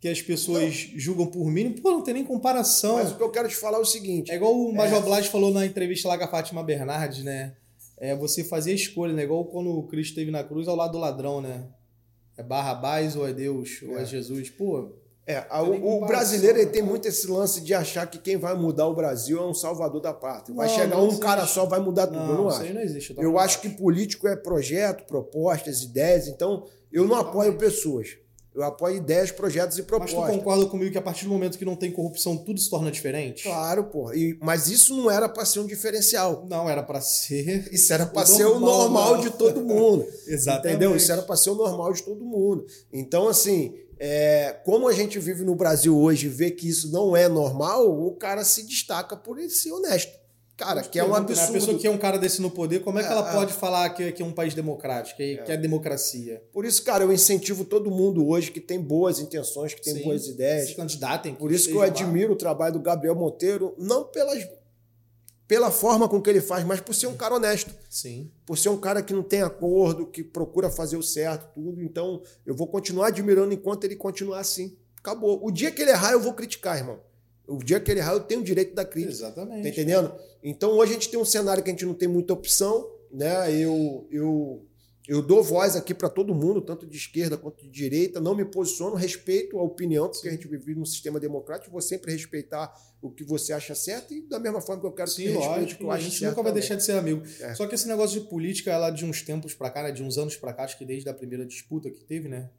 que 0.00 0.08
as 0.08 0.20
pessoas 0.20 0.88
não. 0.92 0.98
julgam 0.98 1.26
por 1.26 1.50
mim, 1.50 1.72
pô, 1.72 1.90
não 1.90 2.02
tem 2.02 2.14
nem 2.14 2.24
comparação. 2.24 2.96
Mas 2.96 3.12
o 3.12 3.16
que 3.16 3.22
eu 3.22 3.30
quero 3.30 3.48
te 3.48 3.56
falar 3.56 3.78
é 3.78 3.80
o 3.80 3.84
seguinte. 3.84 4.30
É 4.30 4.36
igual 4.36 4.54
o 4.54 4.74
Major 4.74 4.98
é... 4.98 5.02
Blas 5.02 5.26
falou 5.26 5.50
na 5.50 5.64
entrevista 5.64 6.08
lá 6.08 6.18
com 6.18 6.24
a 6.24 6.28
Fátima 6.28 6.62
Bernardes, 6.62 7.24
né? 7.24 7.54
É 7.98 8.14
você 8.14 8.44
fazer 8.44 8.72
a 8.72 8.74
escolha, 8.74 9.14
né? 9.14 9.22
Igual 9.22 9.46
quando 9.46 9.70
o 9.70 9.86
Cristo 9.86 10.10
esteve 10.10 10.30
na 10.30 10.44
cruz 10.44 10.68
ao 10.68 10.76
lado 10.76 10.92
do 10.92 10.98
ladrão, 10.98 11.40
né? 11.40 11.66
É 12.36 12.42
Barrabás 12.42 13.16
ou 13.16 13.26
é 13.26 13.32
Deus, 13.32 13.80
é. 13.82 13.86
ou 13.86 13.98
é 13.98 14.04
Jesus. 14.04 14.50
Pô. 14.50 14.92
É, 15.26 15.44
a, 15.48 15.60
o, 15.60 16.04
o 16.04 16.06
brasileiro 16.06 16.58
ele 16.58 16.70
tem 16.70 16.82
muito 16.82 17.08
esse 17.08 17.26
lance 17.26 17.60
de 17.60 17.74
achar 17.74 18.06
que 18.06 18.18
quem 18.18 18.36
vai 18.36 18.54
mudar 18.54 18.86
o 18.86 18.94
Brasil 18.94 19.38
é 19.38 19.44
um 19.44 19.54
salvador 19.54 20.00
da 20.00 20.12
pátria. 20.12 20.54
Vai 20.54 20.68
não, 20.68 20.74
chegar 20.74 20.96
não 20.96 21.08
um 21.08 21.18
cara 21.18 21.46
só, 21.46 21.64
vai 21.64 21.80
mudar 21.80 22.06
tudo. 22.06 22.18
Não, 22.18 22.28
eu 22.28 22.36
não 22.36 22.48
acho. 22.48 22.72
não 22.72 22.80
existe. 22.80 23.14
Eu, 23.16 23.22
eu 23.22 23.38
acho 23.38 23.60
que 23.60 23.70
político 23.70 24.28
é 24.28 24.36
projeto, 24.36 25.04
propostas, 25.04 25.82
ideias. 25.82 26.28
Então, 26.28 26.64
eu 26.92 27.08
não 27.08 27.16
apoio 27.16 27.56
pessoas 27.58 28.18
Eu 28.56 28.62
apoio 28.62 28.96
ideias, 28.96 29.30
projetos 29.30 29.78
e 29.78 29.82
propostas. 29.82 30.18
Mas 30.18 30.30
tu 30.30 30.38
concorda 30.38 30.64
comigo 30.64 30.90
que 30.90 30.96
a 30.96 31.02
partir 31.02 31.26
do 31.26 31.30
momento 31.30 31.58
que 31.58 31.64
não 31.64 31.76
tem 31.76 31.92
corrupção, 31.92 32.38
tudo 32.38 32.58
se 32.58 32.70
torna 32.70 32.90
diferente? 32.90 33.42
Claro, 33.42 33.84
pô. 33.84 34.14
E, 34.14 34.38
mas 34.40 34.68
isso 34.68 34.96
não 34.96 35.10
era 35.10 35.28
para 35.28 35.44
ser 35.44 35.60
um 35.60 35.66
diferencial. 35.66 36.46
Não, 36.48 36.66
era 36.66 36.82
para 36.82 37.02
ser. 37.02 37.68
Isso 37.70 37.92
era 37.92 38.06
para 38.06 38.24
ser 38.24 38.46
o 38.46 38.58
normal 38.58 39.18
de 39.18 39.28
todo 39.28 39.62
mundo. 39.62 40.06
Exatamente. 40.26 40.68
Entendeu? 40.68 40.96
Isso 40.96 41.12
era 41.12 41.20
para 41.20 41.36
ser 41.36 41.50
o 41.50 41.54
normal 41.54 41.92
de 41.92 42.02
todo 42.02 42.24
mundo. 42.24 42.64
Então, 42.90 43.28
assim, 43.28 43.74
é, 43.98 44.56
como 44.64 44.88
a 44.88 44.92
gente 44.94 45.18
vive 45.18 45.44
no 45.44 45.54
Brasil 45.54 45.94
hoje 45.94 46.24
e 46.24 46.30
vê 46.30 46.50
que 46.50 46.66
isso 46.66 46.90
não 46.90 47.14
é 47.14 47.28
normal, 47.28 47.86
o 47.86 48.12
cara 48.16 48.42
se 48.42 48.62
destaca 48.62 49.14
por 49.18 49.38
ele 49.38 49.50
ser 49.50 49.72
honesto. 49.72 50.12
Cara, 50.56 50.82
que 50.82 50.98
é 50.98 51.04
um 51.04 51.14
absurdo. 51.14 51.38
Né? 51.38 51.48
A 51.48 51.52
pessoa 51.52 51.78
que 51.78 51.86
é 51.86 51.90
um 51.90 51.98
cara 51.98 52.18
desse 52.18 52.40
no 52.40 52.50
poder, 52.50 52.80
como 52.80 52.98
é 52.98 53.02
que 53.02 53.08
é, 53.08 53.12
ela 53.12 53.28
é. 53.28 53.32
pode 53.32 53.52
falar 53.52 53.90
que, 53.90 54.10
que 54.12 54.22
é 54.22 54.24
um 54.24 54.32
país 54.32 54.54
democrático, 54.54 55.18
que 55.18 55.22
é, 55.22 55.42
que 55.42 55.52
é 55.52 55.56
democracia? 55.56 56.42
Por 56.50 56.64
isso, 56.64 56.82
cara, 56.82 57.04
eu 57.04 57.12
incentivo 57.12 57.62
todo 57.62 57.90
mundo 57.90 58.26
hoje 58.26 58.50
que 58.50 58.60
tem 58.60 58.80
boas 58.80 59.20
intenções, 59.20 59.74
que 59.74 59.82
tem 59.82 59.94
Sim, 59.94 60.02
boas 60.02 60.26
ideias. 60.26 60.68
Se 60.68 60.74
candidatem. 60.74 61.34
Por 61.34 61.52
isso 61.52 61.68
que 61.68 61.74
eu 61.74 61.82
admiro 61.82 62.28
lá. 62.28 62.34
o 62.34 62.38
trabalho 62.38 62.72
do 62.72 62.80
Gabriel 62.80 63.14
Monteiro, 63.14 63.74
não 63.76 64.04
pelas, 64.04 64.48
pela 65.46 65.70
forma 65.70 66.08
com 66.08 66.22
que 66.22 66.30
ele 66.30 66.40
faz, 66.40 66.64
mas 66.64 66.80
por 66.80 66.94
ser 66.94 67.06
um 67.06 67.16
cara 67.16 67.34
honesto. 67.34 67.74
Sim. 67.90 68.30
Por 68.46 68.56
ser 68.56 68.70
um 68.70 68.78
cara 68.78 69.02
que 69.02 69.12
não 69.12 69.22
tem 69.22 69.42
acordo, 69.42 70.06
que 70.06 70.24
procura 70.24 70.70
fazer 70.70 70.96
o 70.96 71.02
certo, 71.02 71.52
tudo. 71.54 71.82
Então, 71.82 72.22
eu 72.46 72.54
vou 72.54 72.66
continuar 72.66 73.08
admirando 73.08 73.52
enquanto 73.52 73.84
ele 73.84 73.94
continuar 73.94 74.40
assim. 74.40 74.74
Acabou. 74.98 75.38
O 75.44 75.50
dia 75.50 75.70
que 75.70 75.82
ele 75.82 75.90
errar, 75.90 76.12
eu 76.12 76.20
vou 76.20 76.32
criticar, 76.32 76.78
irmão. 76.78 76.98
O 77.46 77.58
dia 77.58 77.78
que 77.78 77.90
ele 77.90 78.00
errar, 78.00 78.12
eu 78.12 78.20
tenho 78.20 78.40
o 78.40 78.44
direito 78.44 78.74
da 78.74 78.84
crítica. 78.84 79.12
Exatamente. 79.12 79.62
Tá 79.62 79.68
entendendo? 79.68 80.14
Então 80.42 80.72
hoje 80.72 80.92
a 80.92 80.94
gente 80.94 81.10
tem 81.10 81.18
um 81.18 81.24
cenário 81.24 81.62
que 81.62 81.70
a 81.70 81.72
gente 81.72 81.86
não 81.86 81.94
tem 81.94 82.08
muita 82.08 82.32
opção, 82.32 82.90
né? 83.10 83.52
Eu, 83.52 84.06
eu, 84.10 84.66
eu 85.08 85.22
dou 85.22 85.42
voz 85.42 85.76
aqui 85.76 85.94
para 85.94 86.08
todo 86.08 86.34
mundo, 86.34 86.60
tanto 86.60 86.86
de 86.86 86.96
esquerda 86.96 87.36
quanto 87.36 87.62
de 87.62 87.70
direita, 87.70 88.20
não 88.20 88.34
me 88.34 88.44
posiciono, 88.44 88.96
respeito 88.96 89.58
a 89.58 89.62
opinião, 89.62 90.08
porque 90.08 90.22
Sim. 90.22 90.28
a 90.28 90.30
gente 90.32 90.48
vive 90.48 90.74
num 90.74 90.84
sistema 90.84 91.20
democrático, 91.20 91.70
vou 91.70 91.80
sempre 91.80 92.10
respeitar 92.10 92.72
o 93.00 93.10
que 93.10 93.22
você 93.22 93.52
acha 93.52 93.74
certo 93.74 94.12
e 94.12 94.22
da 94.22 94.40
mesma 94.40 94.60
forma 94.60 94.80
que 94.80 94.86
eu 94.88 94.92
quero 94.92 95.10
Sim, 95.10 95.24
que 95.24 95.32
lógico, 95.34 95.78
que 95.78 95.84
eu 95.84 95.90
a 95.92 95.98
gente 95.98 96.24
nunca 96.24 96.42
vai 96.42 96.52
deixar 96.52 96.74
de 96.74 96.84
ser 96.84 96.92
amigo. 96.92 97.22
É. 97.40 97.54
Só 97.54 97.66
que 97.66 97.74
esse 97.76 97.86
negócio 97.86 98.20
de 98.20 98.28
política, 98.28 98.72
ela 98.72 98.90
de 98.90 99.04
uns 99.04 99.22
tempos 99.22 99.54
para 99.54 99.70
cá, 99.70 99.84
né, 99.84 99.92
de 99.92 100.02
uns 100.02 100.18
anos 100.18 100.36
para 100.36 100.52
cá, 100.52 100.64
acho 100.64 100.76
que 100.76 100.84
desde 100.84 101.08
a 101.08 101.14
primeira 101.14 101.46
disputa 101.46 101.88
que 101.88 102.02
teve, 102.02 102.28
né, 102.28 102.50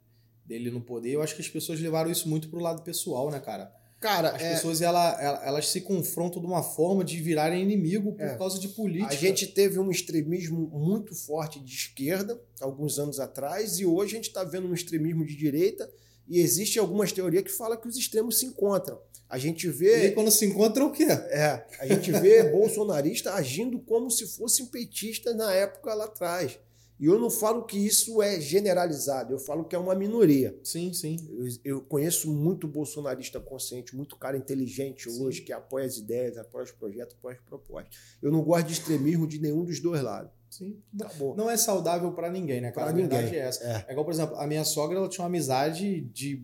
dele 0.46 0.72
no 0.72 0.80
poder, 0.80 1.12
eu 1.12 1.22
acho 1.22 1.36
que 1.36 1.42
as 1.42 1.50
pessoas 1.50 1.82
levaram 1.82 2.10
isso 2.10 2.30
muito 2.30 2.50
pro 2.50 2.60
lado 2.60 2.82
pessoal, 2.82 3.30
né, 3.30 3.40
cara? 3.42 3.70
Cara, 4.00 4.30
as 4.30 4.42
é... 4.42 4.54
pessoas 4.54 4.82
ela, 4.82 5.42
elas 5.44 5.70
se 5.70 5.82
confrontam 5.82 6.40
de 6.40 6.48
uma 6.48 6.62
forma 6.62 7.04
de 7.04 7.18
virarem 7.18 7.64
inimigo 7.64 8.14
por 8.14 8.26
é. 8.26 8.38
causa 8.38 8.60
de 8.60 8.70
política. 8.70 9.14
A 9.14 9.18
gente 9.18 9.48
teve 9.48 9.80
um 9.80 9.90
extremismo 9.90 10.70
muito 10.70 11.16
forte 11.16 11.60
de 11.60 11.74
esquerda 11.74 12.40
alguns 12.62 13.00
anos 13.00 13.20
atrás 13.20 13.80
e 13.80 13.86
hoje 13.86 14.14
a 14.14 14.18
gente 14.18 14.28
está 14.28 14.44
vendo 14.44 14.68
um 14.68 14.74
extremismo 14.74 15.26
de 15.26 15.36
direita 15.36 15.90
e 16.28 16.40
existe 16.40 16.78
algumas 16.78 17.12
teorias 17.12 17.44
que 17.44 17.52
falam 17.52 17.80
que 17.80 17.88
os 17.88 17.98
extremos 17.98 18.38
se 18.38 18.46
encontram. 18.46 19.00
A 19.30 19.38
gente 19.38 19.68
vê. 19.68 20.08
E 20.08 20.12
quando 20.12 20.32
se 20.32 20.46
encontram, 20.46 20.88
o 20.88 20.92
quê? 20.92 21.06
É. 21.06 21.66
A 21.80 21.88
gente 21.88 22.12
vê 22.12 22.44
bolsonarista 22.44 23.34
agindo 23.34 23.80
como 23.80 24.10
se 24.10 24.26
fossem 24.28 24.68
petistas 24.68 25.36
na 25.36 25.52
época 25.54 25.94
lá 25.94 26.06
atrás. 26.06 26.58
E 27.00 27.06
eu 27.06 27.20
não 27.20 27.30
falo 27.30 27.64
que 27.64 27.78
isso 27.78 28.22
é 28.22 28.40
generalizado, 28.40 29.34
eu 29.34 29.40
falo 29.40 29.64
que 29.66 29.76
é 29.76 29.80
uma 29.80 29.94
minoria. 29.94 30.58
Sim, 30.64 30.92
sim. 30.94 31.18
Eu, 31.64 31.76
eu 31.76 31.82
conheço 31.82 32.34
muito 32.34 32.68
bolsonarista 32.68 33.40
consciente, 33.40 33.96
muito 33.96 34.16
cara 34.16 34.36
inteligente 34.36 35.10
sim. 35.10 35.24
hoje, 35.24 35.42
que 35.42 35.54
apoia 35.54 35.86
as 35.86 35.98
ideias, 35.98 36.38
apoia 36.38 36.64
os 36.64 36.72
projetos, 36.72 37.16
apoia 37.16 37.36
as 37.36 37.42
propostas. 37.42 37.98
Eu 38.22 38.32
não 38.32 38.42
gosto 38.42 38.68
de 38.68 38.74
extremismo 38.74 39.28
de 39.28 39.40
nenhum 39.40 39.64
dos 39.64 39.80
dois 39.80 40.02
lados. 40.02 40.32
Sim, 40.50 40.82
Acabou. 41.00 41.36
Não 41.36 41.50
é 41.50 41.58
saudável 41.58 42.12
para 42.14 42.32
ninguém, 42.32 42.62
né, 42.62 42.72
cara? 42.72 42.88
Pra 42.88 42.94
a 42.94 42.94
ninguém. 42.94 43.10
verdade 43.10 43.36
é 43.36 43.40
essa. 43.40 43.64
É. 43.64 43.86
é 43.90 43.92
igual, 43.92 44.06
por 44.06 44.14
exemplo, 44.14 44.36
a 44.38 44.48
minha 44.48 44.64
sogra 44.64 44.98
ela 44.98 45.10
tinha 45.10 45.24
uma 45.24 45.30
amizade 45.30 46.02
de 46.02 46.38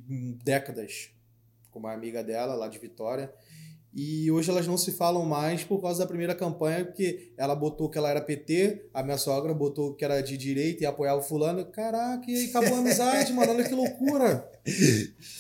décadas 0.44 1.12
com 1.72 1.80
uma 1.80 1.94
amiga 1.94 2.24
dela 2.24 2.54
lá 2.54 2.68
de 2.68 2.78
Vitória. 2.78 3.34
E 3.96 4.32
hoje 4.32 4.50
elas 4.50 4.66
não 4.66 4.78
se 4.78 4.92
falam 4.92 5.24
mais 5.24 5.64
por 5.64 5.80
causa 5.80 6.00
da 6.00 6.08
primeira 6.08 6.34
campanha, 6.34 6.84
porque 6.84 7.32
ela 7.38 7.56
botou 7.56 7.90
que 7.90 7.98
ela 7.98 8.10
era 8.10 8.20
PT, 8.20 8.90
a 8.92 9.04
minha 9.04 9.18
sogra 9.18 9.54
botou 9.54 9.94
que 9.94 10.04
era 10.04 10.20
de 10.22 10.36
direita 10.36 10.84
e 10.84 10.86
apoiava 10.86 11.20
o 11.20 11.24
fulano. 11.24 11.64
Caraca, 11.66 12.30
e 12.30 12.36
aí 12.36 12.46
acabou 12.50 12.76
a 12.76 12.80
amizade, 12.80 13.32
mano. 13.34 13.52
Olha 13.52 13.64
que 13.64 13.76
loucura. 13.76 14.52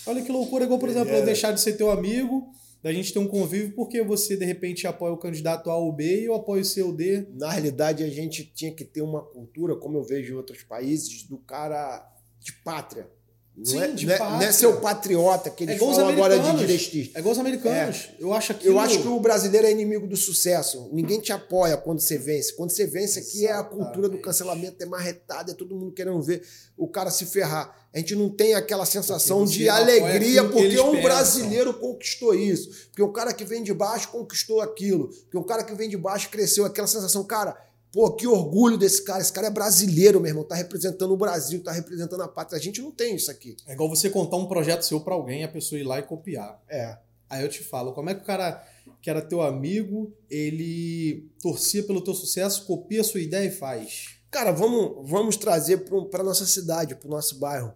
Olha 0.05 0.21
que 0.21 0.31
loucura. 0.31 0.65
Igual, 0.65 0.79
por 0.79 0.89
exemplo, 0.89 1.13
eu 1.13 1.25
deixar 1.25 1.51
de 1.51 1.61
ser 1.61 1.73
teu 1.73 1.89
amigo, 1.89 2.47
da 2.83 2.93
gente 2.93 3.11
ter 3.11 3.19
um 3.19 3.27
convívio, 3.27 3.73
porque 3.73 4.03
você 4.03 4.37
de 4.37 4.45
repente 4.45 4.85
apoia 4.85 5.13
o 5.13 5.17
candidato 5.17 5.71
A 5.71 5.77
ou 5.77 5.91
B 5.91 6.21
e 6.21 6.25
eu 6.25 6.35
apoio 6.35 6.61
o 6.61 6.65
C 6.65 6.83
ou 6.83 6.93
D. 6.93 7.25
Na 7.31 7.49
realidade, 7.49 8.03
a 8.03 8.09
gente 8.09 8.43
tinha 8.53 8.71
que 8.71 8.83
ter 8.83 9.01
uma 9.01 9.23
cultura, 9.23 9.75
como 9.75 9.97
eu 9.97 10.03
vejo 10.03 10.33
em 10.33 10.37
outros 10.37 10.61
países, 10.61 11.23
do 11.23 11.37
cara 11.37 12.07
de 12.39 12.51
pátria. 12.61 13.09
Não, 13.55 13.65
Sim, 13.65 13.77
é, 13.79 14.17
não, 14.17 14.41
é, 14.41 14.45
é 14.45 14.51
seu 14.51 14.81
patriota 14.81 15.47
que 15.51 15.63
eles 15.63 15.75
é 15.75 15.77
falam 15.77 16.09
agora 16.09 16.39
de 16.39 16.57
direitista. 16.57 17.17
É 17.17 17.19
igual 17.19 17.33
os 17.33 17.39
americanos. 17.39 18.09
É. 18.09 18.23
Eu, 18.23 18.33
acho 18.33 18.51
aquilo... 18.51 18.73
eu 18.73 18.79
acho 18.79 18.99
que 18.99 19.07
o 19.07 19.19
brasileiro 19.19 19.67
é 19.67 19.71
inimigo 19.71 20.07
do 20.07 20.17
sucesso. 20.17 20.89
Ninguém 20.91 21.19
te 21.19 21.31
apoia 21.31 21.77
quando 21.77 21.99
você 21.99 22.17
vence. 22.17 22.53
Quando 22.53 22.71
você 22.71 22.87
vence 22.87 23.19
aqui 23.19 23.45
é 23.45 23.51
a 23.51 23.63
cultura 23.63 24.09
do 24.09 24.17
cancelamento, 24.17 24.81
é 24.81 24.87
marretada, 24.87 25.51
é 25.51 25.53
todo 25.53 25.75
mundo 25.75 25.93
querendo 25.93 26.19
ver 26.23 26.41
o 26.75 26.87
cara 26.87 27.11
se 27.11 27.27
ferrar. 27.27 27.77
A 27.93 27.99
gente 27.99 28.15
não 28.15 28.27
tem 28.27 28.55
aquela 28.55 28.87
sensação 28.87 29.45
de 29.45 29.69
alegria 29.69 30.43
porque 30.45 30.79
um 30.79 30.85
pensam. 30.85 31.01
brasileiro 31.03 31.75
conquistou 31.75 32.33
isso. 32.33 32.87
Porque 32.87 33.03
o 33.03 33.11
cara 33.11 33.31
que 33.33 33.45
vem 33.45 33.61
de 33.61 33.71
baixo 33.71 34.07
conquistou 34.07 34.61
aquilo. 34.61 35.09
Porque 35.09 35.37
o 35.37 35.43
cara 35.43 35.63
que 35.63 35.75
vem 35.75 35.87
de 35.87 35.95
baixo 35.95 36.29
cresceu. 36.29 36.65
Aquela 36.65 36.87
sensação, 36.87 37.23
cara 37.23 37.55
Pô, 37.93 38.11
que 38.11 38.25
orgulho 38.25 38.75
desse 38.75 39.03
cara. 39.03 39.21
Esse 39.21 39.31
cara 39.31 39.47
é 39.47 39.51
brasileiro, 39.51 40.19
meu 40.19 40.29
irmão. 40.29 40.43
Tá 40.43 40.55
representando 40.55 41.11
o 41.13 41.17
Brasil, 41.17 41.63
tá 41.63 41.71
representando 41.71 42.23
a 42.23 42.27
pátria. 42.27 42.57
A 42.57 42.61
gente 42.61 42.81
não 42.81 42.89
tem 42.89 43.15
isso 43.15 43.29
aqui. 43.29 43.55
É 43.67 43.73
igual 43.73 43.87
você 43.87 44.09
contar 44.09 44.35
um 44.37 44.47
projeto 44.47 44.81
seu 44.81 44.99
para 44.99 45.13
alguém, 45.13 45.43
a 45.43 45.47
pessoa 45.47 45.79
ir 45.79 45.83
lá 45.83 45.99
e 45.99 46.03
copiar. 46.03 46.59
É. 46.67 46.97
Aí 47.29 47.43
eu 47.43 47.49
te 47.49 47.63
falo, 47.63 47.93
como 47.93 48.09
é 48.09 48.15
que 48.15 48.23
o 48.23 48.25
cara 48.25 48.67
que 48.99 49.11
era 49.11 49.21
teu 49.21 49.43
amigo, 49.43 50.11
ele 50.27 51.29
torcia 51.39 51.83
pelo 51.83 52.01
teu 52.01 52.15
sucesso, 52.15 52.65
copia 52.65 53.01
a 53.01 53.03
sua 53.03 53.21
ideia 53.21 53.47
e 53.47 53.51
faz? 53.51 54.15
Cara, 54.31 54.51
vamos, 54.51 55.07
vamos 55.07 55.37
trazer 55.37 55.85
para 56.09 56.23
nossa 56.23 56.47
cidade, 56.47 56.95
para 56.95 57.07
o 57.07 57.11
nosso 57.11 57.37
bairro. 57.37 57.75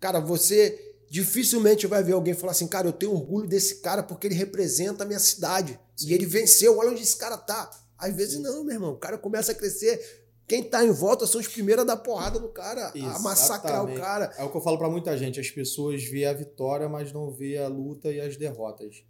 Cara, 0.00 0.20
você 0.20 0.96
dificilmente 1.10 1.86
vai 1.86 2.02
ver 2.02 2.12
alguém 2.12 2.32
falar 2.32 2.52
assim, 2.52 2.66
cara, 2.66 2.88
eu 2.88 2.92
tenho 2.92 3.12
orgulho 3.12 3.46
desse 3.46 3.76
cara 3.76 4.02
porque 4.02 4.26
ele 4.26 4.34
representa 4.34 5.04
a 5.04 5.06
minha 5.06 5.18
cidade. 5.18 5.78
Sim. 5.94 6.08
E 6.08 6.14
ele 6.14 6.24
venceu, 6.24 6.78
olha 6.78 6.90
onde 6.90 7.02
esse 7.02 7.16
cara 7.16 7.36
tá. 7.36 7.70
Às 7.98 8.14
vezes 8.14 8.40
não, 8.40 8.64
meu 8.64 8.74
irmão. 8.74 8.92
O 8.92 8.98
cara 8.98 9.16
começa 9.18 9.52
a 9.52 9.54
crescer. 9.54 10.24
Quem 10.46 10.62
tá 10.62 10.84
em 10.84 10.92
volta 10.92 11.26
são 11.26 11.40
os 11.40 11.48
primeiros 11.48 11.84
a 11.84 11.86
dar 11.86 11.96
porrada 11.96 12.38
no 12.38 12.48
cara, 12.48 12.92
Exatamente. 12.94 13.16
a 13.16 13.18
massacrar 13.20 13.84
o 13.84 13.94
cara. 13.94 14.30
É 14.36 14.44
o 14.44 14.50
que 14.50 14.56
eu 14.56 14.60
falo 14.60 14.76
para 14.76 14.90
muita 14.90 15.16
gente. 15.16 15.40
As 15.40 15.50
pessoas 15.50 16.04
vê 16.04 16.26
a 16.26 16.34
vitória, 16.34 16.88
mas 16.88 17.12
não 17.12 17.30
vê 17.30 17.56
a 17.56 17.66
luta 17.66 18.12
e 18.12 18.20
as 18.20 18.36
derrotas. 18.36 19.04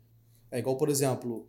É 0.51 0.61
igual, 0.61 0.77
por 0.77 0.89
exemplo, 0.89 1.49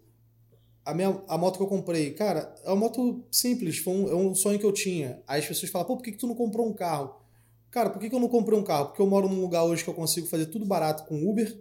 a, 0.84 0.94
minha, 0.94 1.22
a 1.28 1.38
moto 1.38 1.58
que 1.58 1.64
eu 1.64 1.68
comprei. 1.68 2.14
Cara, 2.14 2.56
é 2.64 2.70
uma 2.70 2.78
moto 2.78 3.24
simples. 3.32 3.78
Foi 3.78 3.94
um, 3.94 4.10
é 4.10 4.16
um 4.16 4.34
sonho 4.34 4.58
que 4.58 4.66
eu 4.66 4.72
tinha. 4.72 5.22
Aí 5.28 5.40
as 5.40 5.48
pessoas 5.48 5.72
falam, 5.72 5.88
pô, 5.88 5.98
por 5.98 6.04
que, 6.04 6.14
que 6.14 6.18
tu 6.18 6.26
não 6.26 6.36
comprou 6.36 6.68
um 6.68 6.74
carro? 6.74 7.22
Cara, 7.70 7.92
por 7.92 8.00
que, 8.00 8.10
que 8.10 8.16
eu 8.16 8.20
não 8.20 8.30
comprei 8.30 8.58
um 8.58 8.64
carro? 8.64 8.88
Porque 8.88 9.02
eu 9.02 9.08
moro 9.08 9.30
num 9.30 9.42
lugar 9.42 9.66
hoje 9.66 9.84
que 9.84 9.90
eu 9.90 9.94
consigo 9.94 10.26
fazer 10.26 10.48
tudo 10.48 10.66
barato 10.66 11.04
com 11.06 11.30
Uber. 11.30 11.60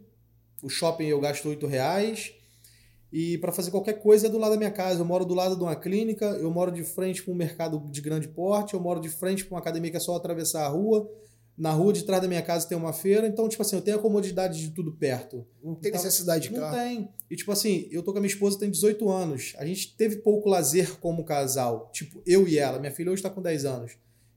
O 0.63 0.69
shopping 0.71 1.07
eu 1.07 1.21
gasto 1.21 1.47
8 1.47 1.67
reais 1.67 2.33
e 3.17 3.39
para 3.39 3.53
fazer 3.53 3.71
qualquer 3.71 3.93
coisa 4.01 4.27
é 4.27 4.29
do 4.29 4.39
lado 4.39 4.51
da 4.51 4.57
minha 4.57 4.73
casa. 4.73 5.01
Eu 5.01 5.05
moro 5.05 5.25
do 5.25 5.35
lado 5.35 5.55
de 5.55 5.63
uma 5.63 5.77
clínica, 5.77 6.25
eu 6.25 6.51
moro 6.51 6.73
de 6.73 6.83
frente 6.83 7.23
para 7.23 7.33
um 7.33 7.37
mercado 7.37 7.79
de 7.89 8.01
grande 8.01 8.27
porte, 8.27 8.75
eu 8.75 8.81
moro 8.81 8.99
de 9.01 9.09
frente 9.09 9.45
para 9.45 9.55
uma 9.55 9.61
academia 9.61 9.89
que 9.89 9.97
é 9.97 10.01
só 10.01 10.17
atravessar 10.17 10.65
a 10.65 10.69
rua. 10.69 11.09
Na 11.57 11.71
rua 11.71 11.93
de 11.93 12.03
trás 12.03 12.21
da 12.21 12.27
minha 12.27 12.43
casa 12.43 12.67
tem 12.67 12.77
uma 12.77 12.93
feira, 12.93 13.29
então, 13.29 13.49
tipo 13.49 13.63
assim, 13.63 13.77
eu 13.77 13.83
tenho 13.83 13.99
a 13.99 14.01
comodidade 14.01 14.61
de 14.61 14.71
tudo 14.71 14.91
perto. 14.91 15.47
Não 15.63 15.77
tem 15.77 15.91
então, 15.91 16.03
necessidade 16.03 16.49
de 16.49 16.55
não 16.55 16.61
carro. 16.61 16.77
Não 16.77 16.83
tem. 16.83 17.09
E, 17.31 17.37
tipo 17.37 17.53
assim, 17.53 17.87
eu 17.89 18.03
tô 18.03 18.11
com 18.11 18.19
a 18.19 18.21
minha 18.21 18.33
esposa, 18.33 18.59
tem 18.59 18.69
18 18.69 19.09
anos. 19.09 19.55
A 19.59 19.65
gente 19.65 19.97
teve 19.97 20.17
pouco 20.17 20.49
lazer 20.49 20.99
como 20.99 21.25
casal. 21.25 21.91
Tipo, 21.93 22.21
eu 22.27 22.49
e 22.49 22.59
ela. 22.59 22.81
Minha 22.81 22.91
filha 22.91 23.13
hoje 23.13 23.23
tá 23.23 23.31
com 23.31 23.41
10 23.41 23.65
anos. 23.65 23.93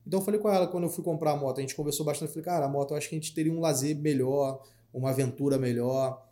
Então, 0.05 0.19
eu 0.19 0.23
falei 0.23 0.39
com 0.39 0.51
ela 0.51 0.67
quando 0.67 0.83
eu 0.83 0.91
fui 0.91 1.03
comprar 1.03 1.31
a 1.31 1.35
moto. 1.35 1.57
A 1.57 1.61
gente 1.61 1.73
conversou 1.73 2.05
bastante. 2.05 2.29
Eu 2.29 2.33
falei, 2.33 2.45
cara, 2.45 2.65
a 2.67 2.69
moto, 2.69 2.91
eu 2.91 2.97
acho 2.97 3.09
que 3.09 3.15
a 3.15 3.17
gente 3.17 3.33
teria 3.33 3.51
um 3.51 3.59
lazer 3.59 3.97
melhor, 3.97 4.61
uma 4.93 5.09
aventura 5.09 5.57
melhor 5.57 6.26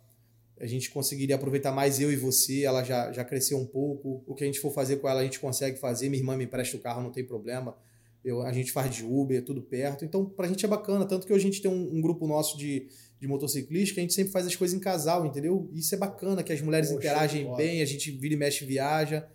a 0.58 0.66
gente 0.66 0.90
conseguiria 0.90 1.36
aproveitar 1.36 1.70
mais 1.70 2.00
eu 2.00 2.10
e 2.10 2.16
você, 2.16 2.64
ela 2.64 2.82
já, 2.82 3.12
já 3.12 3.24
cresceu 3.24 3.58
um 3.58 3.66
pouco. 3.66 4.22
O 4.26 4.34
que 4.34 4.42
a 4.42 4.46
gente 4.46 4.58
for 4.58 4.72
fazer 4.72 4.96
com 4.96 5.08
ela, 5.08 5.20
a 5.20 5.24
gente 5.24 5.38
consegue 5.38 5.78
fazer. 5.78 6.08
Minha 6.08 6.22
irmã 6.22 6.36
me 6.36 6.44
empresta 6.44 6.76
o 6.76 6.80
carro, 6.80 7.02
não 7.02 7.10
tem 7.10 7.24
problema. 7.24 7.76
Eu, 8.24 8.42
a 8.42 8.52
gente 8.52 8.72
faz 8.72 8.94
de 8.94 9.04
Uber, 9.04 9.44
tudo 9.44 9.60
perto. 9.60 10.04
Então, 10.04 10.24
pra 10.24 10.48
gente 10.48 10.64
é 10.64 10.68
bacana. 10.68 11.04
Tanto 11.04 11.26
que 11.26 11.32
hoje 11.32 11.46
a 11.46 11.50
gente 11.50 11.62
tem 11.62 11.70
um, 11.70 11.96
um 11.96 12.00
grupo 12.00 12.26
nosso 12.26 12.56
de, 12.56 12.88
de 13.20 13.28
motociclistas 13.28 13.92
que 13.92 14.00
a 14.00 14.02
gente 14.02 14.14
sempre 14.14 14.32
faz 14.32 14.46
as 14.46 14.56
coisas 14.56 14.76
em 14.76 14.80
casal, 14.80 15.26
entendeu? 15.26 15.70
Isso 15.72 15.94
é 15.94 15.98
bacana, 15.98 16.42
que 16.42 16.52
as 16.52 16.60
mulheres 16.62 16.88
Poxa, 16.88 16.98
interagem 16.98 17.54
bem, 17.54 17.82
a 17.82 17.84
gente 17.84 18.10
vira 18.10 18.34
e 18.34 18.36
mexe 18.36 18.64
viaja. 18.64 19.28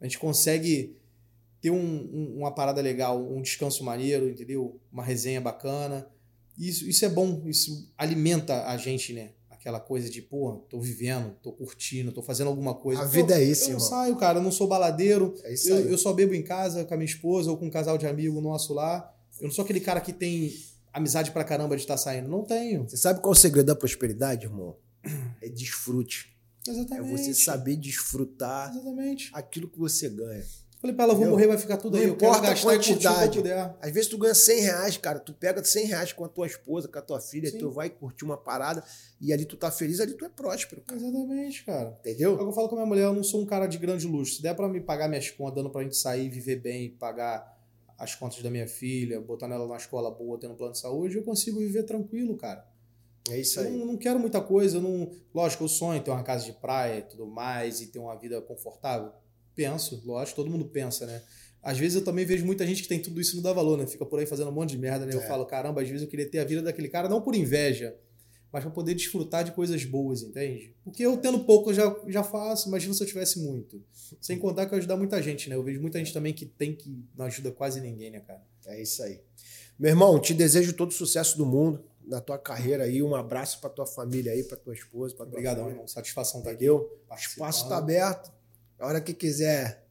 A 0.00 0.04
gente 0.04 0.18
consegue 0.18 0.96
ter 1.60 1.70
um, 1.70 1.78
um, 1.78 2.38
uma 2.38 2.52
parada 2.52 2.82
legal, 2.82 3.24
um 3.32 3.40
descanso 3.40 3.84
maneiro, 3.84 4.28
entendeu? 4.28 4.78
Uma 4.92 5.04
resenha 5.04 5.40
bacana. 5.40 6.06
Isso, 6.58 6.86
isso 6.88 7.04
é 7.04 7.08
bom, 7.08 7.42
isso 7.46 7.90
alimenta 7.96 8.66
a 8.66 8.76
gente, 8.76 9.12
né? 9.12 9.30
Aquela 9.64 9.80
coisa 9.80 10.10
de, 10.10 10.20
pô, 10.20 10.62
tô 10.68 10.78
vivendo, 10.78 11.34
tô 11.42 11.50
curtindo, 11.50 12.12
tô 12.12 12.20
fazendo 12.20 12.48
alguma 12.48 12.74
coisa. 12.74 13.00
A 13.00 13.06
vida 13.06 13.28
pô, 13.28 13.40
é 13.40 13.42
isso, 13.42 13.70
Eu 13.70 13.72
não 13.72 13.80
saio, 13.80 14.14
cara, 14.16 14.38
eu 14.38 14.42
não 14.42 14.52
sou 14.52 14.68
baladeiro. 14.68 15.34
É 15.42 15.54
eu, 15.64 15.88
eu 15.88 15.96
só 15.96 16.12
bebo 16.12 16.34
em 16.34 16.42
casa 16.42 16.84
com 16.84 16.92
a 16.92 16.96
minha 16.98 17.06
esposa 17.06 17.50
ou 17.50 17.56
com 17.56 17.64
um 17.64 17.70
casal 17.70 17.96
de 17.96 18.06
amigo 18.06 18.38
nosso 18.42 18.74
lá. 18.74 19.10
Eu 19.40 19.48
não 19.48 19.54
sou 19.54 19.64
aquele 19.64 19.80
cara 19.80 20.02
que 20.02 20.12
tem 20.12 20.52
amizade 20.92 21.30
pra 21.30 21.42
caramba 21.42 21.76
de 21.76 21.82
estar 21.82 21.96
saindo. 21.96 22.28
Não 22.28 22.44
tenho. 22.44 22.86
Você 22.86 22.98
sabe 22.98 23.22
qual 23.22 23.32
é 23.32 23.36
o 23.36 23.40
segredo 23.40 23.64
da 23.64 23.74
prosperidade, 23.74 24.44
irmão? 24.44 24.76
É 25.40 25.48
desfrute. 25.48 26.36
Exatamente. 26.68 27.14
É 27.14 27.16
você 27.16 27.32
saber 27.32 27.76
desfrutar 27.76 28.70
Exatamente. 28.70 29.30
aquilo 29.32 29.68
que 29.68 29.78
você 29.78 30.10
ganha. 30.10 30.44
Falei 30.84 30.94
pra 30.94 31.04
ela, 31.06 31.14
vou 31.14 31.26
morrer, 31.28 31.46
vai 31.46 31.56
ficar 31.56 31.78
tudo 31.78 31.94
Não 31.96 32.02
aí. 32.02 32.08
Eu 32.10 32.14
quero 32.14 32.30
importa 32.30 32.52
a 32.52 32.54
eu 32.54 32.62
quantidade. 32.62 33.40
Às 33.80 33.90
vezes 33.90 34.06
tu 34.06 34.18
ganha 34.18 34.34
100 34.34 34.60
reais, 34.60 34.96
cara. 34.98 35.18
Tu 35.18 35.32
pega 35.32 35.64
100 35.64 35.86
reais 35.86 36.12
com 36.12 36.26
a 36.26 36.28
tua 36.28 36.46
esposa, 36.46 36.88
com 36.88 36.98
a 36.98 37.00
tua 37.00 37.18
filha, 37.22 37.50
Sim. 37.50 37.56
tu 37.56 37.70
vai 37.70 37.88
curtir 37.88 38.22
uma 38.26 38.36
parada 38.36 38.84
e 39.18 39.32
ali 39.32 39.46
tu 39.46 39.56
tá 39.56 39.70
feliz, 39.70 39.98
ali 39.98 40.12
tu 40.12 40.26
é 40.26 40.28
próspero, 40.28 40.82
cara. 40.82 41.00
Exatamente, 41.00 41.64
cara. 41.64 41.88
É 42.04 42.10
o 42.10 42.12
Entendeu? 42.12 42.36
que 42.36 42.44
eu 42.44 42.52
falo 42.52 42.68
com 42.68 42.74
a 42.74 42.78
minha 42.80 42.86
mulher, 42.86 43.04
eu 43.04 43.14
não 43.14 43.24
sou 43.24 43.40
um 43.40 43.46
cara 43.46 43.66
de 43.66 43.78
grande 43.78 44.06
luxo. 44.06 44.34
Se 44.36 44.42
der 44.42 44.54
pra 44.54 44.68
me 44.68 44.78
pagar 44.78 45.08
minhas 45.08 45.30
contas, 45.30 45.54
dando 45.54 45.70
pra 45.70 45.82
gente 45.82 45.96
sair, 45.96 46.28
viver 46.28 46.56
bem, 46.56 46.90
pagar 46.90 47.58
as 47.98 48.14
contas 48.14 48.42
da 48.42 48.50
minha 48.50 48.68
filha, 48.68 49.22
botar 49.22 49.46
ela 49.46 49.64
numa 49.64 49.78
escola 49.78 50.10
boa, 50.10 50.38
tendo 50.38 50.54
plano 50.54 50.72
de 50.72 50.80
saúde, 50.80 51.16
eu 51.16 51.22
consigo 51.22 51.60
viver 51.60 51.84
tranquilo, 51.84 52.36
cara. 52.36 52.62
É 53.30 53.40
isso 53.40 53.58
Eu 53.58 53.68
aí. 53.68 53.72
não, 53.74 53.86
não 53.86 53.96
quero 53.96 54.20
muita 54.20 54.42
coisa, 54.42 54.76
eu 54.76 54.82
não. 54.82 55.10
Lógico, 55.34 55.64
eu 55.64 55.68
sonho 55.68 56.02
ter 56.02 56.10
uma 56.10 56.22
casa 56.22 56.44
de 56.44 56.52
praia 56.52 56.98
e 56.98 57.02
tudo 57.02 57.26
mais, 57.26 57.80
e 57.80 57.86
ter 57.86 57.98
uma 57.98 58.14
vida 58.18 58.38
confortável. 58.42 59.12
Penso, 59.54 60.02
lógico, 60.04 60.36
todo 60.36 60.50
mundo 60.50 60.64
pensa, 60.66 61.06
né? 61.06 61.22
Às 61.62 61.78
vezes 61.78 61.96
eu 61.96 62.04
também 62.04 62.24
vejo 62.26 62.44
muita 62.44 62.66
gente 62.66 62.82
que 62.82 62.88
tem 62.88 63.00
tudo 63.00 63.20
isso 63.20 63.32
e 63.32 63.36
não 63.36 63.42
dá 63.42 63.52
valor, 63.52 63.78
né? 63.78 63.86
Fica 63.86 64.04
por 64.04 64.18
aí 64.18 64.26
fazendo 64.26 64.48
um 64.48 64.52
monte 64.52 64.70
de 64.70 64.78
merda, 64.78 65.06
né? 65.06 65.14
Eu 65.14 65.20
É. 65.20 65.26
falo, 65.26 65.46
caramba, 65.46 65.80
às 65.80 65.88
vezes 65.88 66.02
eu 66.02 66.08
queria 66.08 66.28
ter 66.28 66.38
a 66.40 66.44
vida 66.44 66.60
daquele 66.62 66.88
cara, 66.88 67.08
não 67.08 67.22
por 67.22 67.34
inveja, 67.34 67.96
mas 68.52 68.62
pra 68.62 68.70
poder 68.70 68.94
desfrutar 68.94 69.42
de 69.44 69.52
coisas 69.52 69.82
boas, 69.84 70.22
entende? 70.22 70.74
Porque 70.84 71.02
eu 71.04 71.16
tendo 71.16 71.40
pouco 71.44 71.70
eu 71.70 71.74
já, 71.74 71.96
já 72.08 72.22
faço, 72.22 72.68
imagina 72.68 72.92
se 72.92 73.02
eu 73.02 73.06
tivesse 73.06 73.40
muito. 73.40 73.82
Sem 74.20 74.38
contar 74.38 74.66
que 74.66 74.74
eu 74.74 74.78
ajudar 74.78 74.96
muita 74.96 75.22
gente, 75.22 75.48
né? 75.48 75.56
Eu 75.56 75.62
vejo 75.62 75.80
muita 75.80 75.98
gente 75.98 76.12
também 76.12 76.32
que 76.34 76.44
tem 76.44 76.74
que 76.74 77.02
não 77.16 77.24
ajuda 77.24 77.50
quase 77.50 77.80
ninguém, 77.80 78.10
né, 78.10 78.20
cara? 78.20 78.42
É 78.66 78.82
isso 78.82 79.02
aí. 79.02 79.20
Meu 79.78 79.90
irmão, 79.90 80.20
te 80.20 80.34
desejo 80.34 80.72
todo 80.74 80.90
o 80.90 80.94
sucesso 80.94 81.36
do 81.38 81.46
mundo 81.46 81.82
na 82.06 82.20
tua 82.20 82.38
carreira 82.38 82.84
aí. 82.84 83.02
Um 83.02 83.14
abraço 83.14 83.58
pra 83.60 83.70
tua 83.70 83.86
família 83.86 84.30
aí, 84.32 84.44
pra 84.44 84.56
tua 84.58 84.74
esposa, 84.74 85.14
pra 85.16 85.24
tua 85.24 85.32
Obrigadão, 85.32 85.62
família. 85.64 85.76
irmão. 85.78 85.88
Satisfação 85.88 86.40
estar 86.40 86.52
aqui. 86.52 86.68
O 86.68 86.90
espaço 87.16 87.68
tá 87.70 87.78
aberto. 87.78 88.30
A 88.78 88.86
hora 88.86 89.00
que 89.00 89.14
quiser 89.14 89.86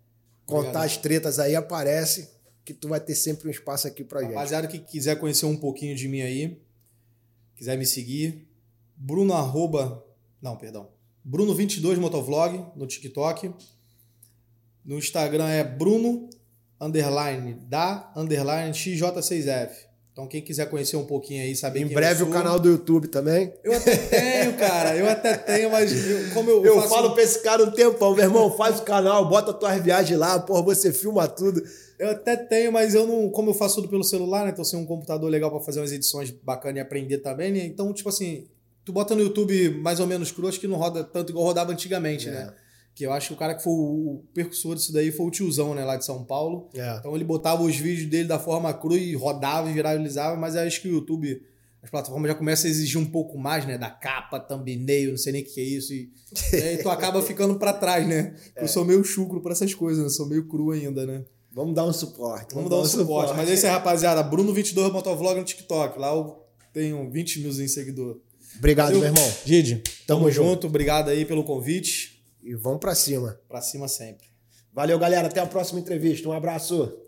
contar 0.45 0.59
Obrigadão. 0.59 0.81
as 0.84 0.97
tretas 0.97 1.39
aí, 1.39 1.55
aparece, 1.55 2.29
que 2.65 2.73
tu 2.73 2.88
vai 2.88 2.99
ter 2.99 3.15
sempre 3.15 3.47
um 3.47 3.51
espaço 3.51 3.88
aqui 3.88 4.03
pra 4.03 4.21
gente. 4.21 4.34
Rapaziada 4.34 4.67
que 4.67 4.79
quiser 4.79 5.17
conhecer 5.19 5.45
um 5.45 5.57
pouquinho 5.57 5.95
de 5.95 6.07
mim 6.07 6.21
aí, 6.21 6.61
quiser 7.55 7.77
me 7.77 7.86
seguir, 7.86 8.47
Bruno 8.95 9.34
arroba, 9.34 10.05
não, 10.41 10.55
perdão, 10.55 10.89
Bruno22 11.27 11.97
Motovlog 11.97 12.65
no 12.75 12.86
TikTok. 12.86 13.53
No 14.84 14.97
Instagram 14.97 15.47
é 15.47 15.63
Bruno 15.63 16.29
underline 16.79 17.53
da 17.53 18.11
underline 18.15 18.71
XJ6F. 18.71 19.71
Então 20.14 20.28
quem 20.28 20.43
quiser 20.43 20.70
conhecer 20.70 20.95
um 20.95 21.05
pouquinho 21.05 21.41
aí, 21.43 21.55
saber 21.55 21.80
Em 21.82 21.88
breve 21.88 22.22
o 22.22 22.30
canal 22.30 22.59
do 22.59 22.70
YouTube 22.70 23.07
também. 23.07 23.51
Eu 23.64 23.74
até 23.74 23.95
tenho, 23.97 24.53
cara, 24.57 24.95
eu 24.95 25.09
até 25.09 25.36
tenho, 25.36 25.72
mas 25.72 25.91
eu- 26.07 26.30
como 26.36 26.51
eu, 26.51 26.64
Eu 26.64 26.82
falo 26.84 27.14
pra 27.16 27.24
esse 27.24 27.41
cara 27.41 27.64
um 27.64 27.72
tempão, 27.72 28.14
meu 28.14 28.24
irmão, 28.24 28.55
faz 28.55 28.80
o 28.80 28.84
canal, 28.84 29.28
bota 29.28 29.51
tuas 29.51 29.82
viagens 29.82 30.18
lá, 30.20 30.39
porra, 30.39 30.61
você 30.61 30.93
filma 30.93 31.28
tudo. 31.28 31.64
Eu 31.97 32.11
até 32.11 32.36
tenho, 32.36 32.72
mas 32.72 32.93
eu 32.93 33.07
não. 33.07 33.28
Como 33.32 33.49
eu 33.49 33.53
faço 33.55 33.76
tudo 33.78 33.88
pelo 33.89 34.03
celular, 34.03 34.45
né? 34.45 34.51
Então 34.51 34.64
sem 34.64 34.78
um 34.78 34.86
computador 34.86 35.30
legal 35.32 35.49
pra 35.49 35.59
fazer 35.61 35.80
umas 35.80 35.91
edições 35.91 36.30
bacanas 36.30 36.78
e 36.78 36.82
aprender 36.82 37.18
também, 37.18 37.51
né? 37.51 37.66
Então, 37.66 37.91
tipo 37.91 38.09
assim, 38.09 38.45
tu 38.86 38.91
bota 38.93 39.16
no 39.16 39.22
YouTube 39.22 39.72
mais 39.82 39.99
ou 39.99 40.05
menos 40.05 40.32
cru, 40.32 40.47
acho 40.47 40.59
que 40.59 40.68
não 40.68 40.78
roda 40.78 41.03
tanto 41.03 41.32
igual 41.32 41.45
rodava 41.45 41.72
antigamente, 41.72 42.28
É. 42.30 42.32
né? 42.32 42.53
Que 42.95 43.05
eu 43.05 43.11
acho 43.11 43.29
que 43.29 43.33
o 43.33 43.37
cara 43.37 43.55
que 43.55 43.63
foi 43.63 43.73
o 43.73 44.23
percussor 44.33 44.75
disso 44.75 44.93
daí 44.93 45.11
foi 45.11 45.25
o 45.25 45.31
tiozão, 45.31 45.73
né, 45.73 45.83
lá 45.83 45.97
de 45.97 46.05
São 46.05 46.23
Paulo. 46.23 46.69
É. 46.75 46.97
Então 46.99 47.15
ele 47.15 47.23
botava 47.23 47.63
os 47.63 47.75
vídeos 47.75 48.07
dele 48.07 48.27
da 48.27 48.37
forma 48.37 48.71
cru 48.73 48.95
e 48.95 49.15
rodava 49.15 49.69
e 49.69 49.73
viralizava, 49.73 50.35
mas 50.39 50.55
eu 50.55 50.61
acho 50.61 50.79
que 50.81 50.87
o 50.87 50.91
YouTube, 50.91 51.41
as 51.81 51.89
plataformas 51.89 52.29
já 52.29 52.35
começam 52.35 52.67
a 52.67 52.71
exigir 52.71 53.01
um 53.01 53.05
pouco 53.05 53.37
mais, 53.37 53.65
né? 53.65 53.79
Da 53.79 53.89
capa, 53.89 54.39
thumbnail, 54.39 55.11
não 55.11 55.17
sei 55.17 55.33
nem 55.33 55.41
o 55.41 55.45
que 55.45 55.59
é 55.59 55.63
isso. 55.63 55.91
E, 55.91 56.11
e 56.53 56.55
aí 56.55 56.77
tu 56.77 56.89
acaba 56.89 57.21
ficando 57.23 57.55
pra 57.55 57.73
trás, 57.73 58.07
né? 58.07 58.35
É. 58.55 58.63
Eu 58.63 58.67
sou 58.67 58.85
meio 58.85 59.03
chucro 59.03 59.41
pra 59.41 59.53
essas 59.53 59.73
coisas, 59.73 60.03
né? 60.03 60.09
Sou 60.09 60.27
meio 60.27 60.47
cru 60.47 60.71
ainda, 60.71 61.05
né? 61.05 61.23
Vamos 61.51 61.75
dar 61.75 61.85
um 61.85 61.93
suporte. 61.93 62.55
Vamos 62.55 62.69
dar 62.69 62.77
um 62.77 62.85
suporte. 62.85 63.33
Mas 63.35 63.47
é 63.49 63.53
isso 63.53 63.65
aí, 63.67 63.71
rapaziada. 63.71 64.23
Bruno22 64.23 64.91
Motovlog 64.91 65.39
no 65.39 65.45
TikTok. 65.45 65.99
Lá 65.99 66.11
eu 66.11 66.43
tenho 66.73 67.09
20 67.11 67.41
mil 67.41 67.51
em 67.51 67.67
seguidor. 67.67 68.17
Obrigado, 68.57 68.93
Valeu. 68.93 69.01
meu 69.01 69.09
irmão. 69.09 69.33
Gide, 69.45 69.83
Tamo 70.07 70.21
tamo, 70.21 70.31
junto. 70.31 70.49
junto. 70.49 70.67
Obrigado 70.67 71.09
aí 71.09 71.25
pelo 71.25 71.43
convite. 71.43 72.12
E 72.43 72.55
vamos 72.55 72.79
pra 72.79 72.93
cima. 72.93 73.39
Pra 73.47 73.61
cima 73.61 73.87
sempre. 73.87 74.27
Valeu, 74.73 74.99
galera. 74.99 75.27
Até 75.27 75.39
a 75.39 75.45
próxima 75.45 75.79
entrevista. 75.79 76.27
Um 76.27 76.33
abraço. 76.33 77.02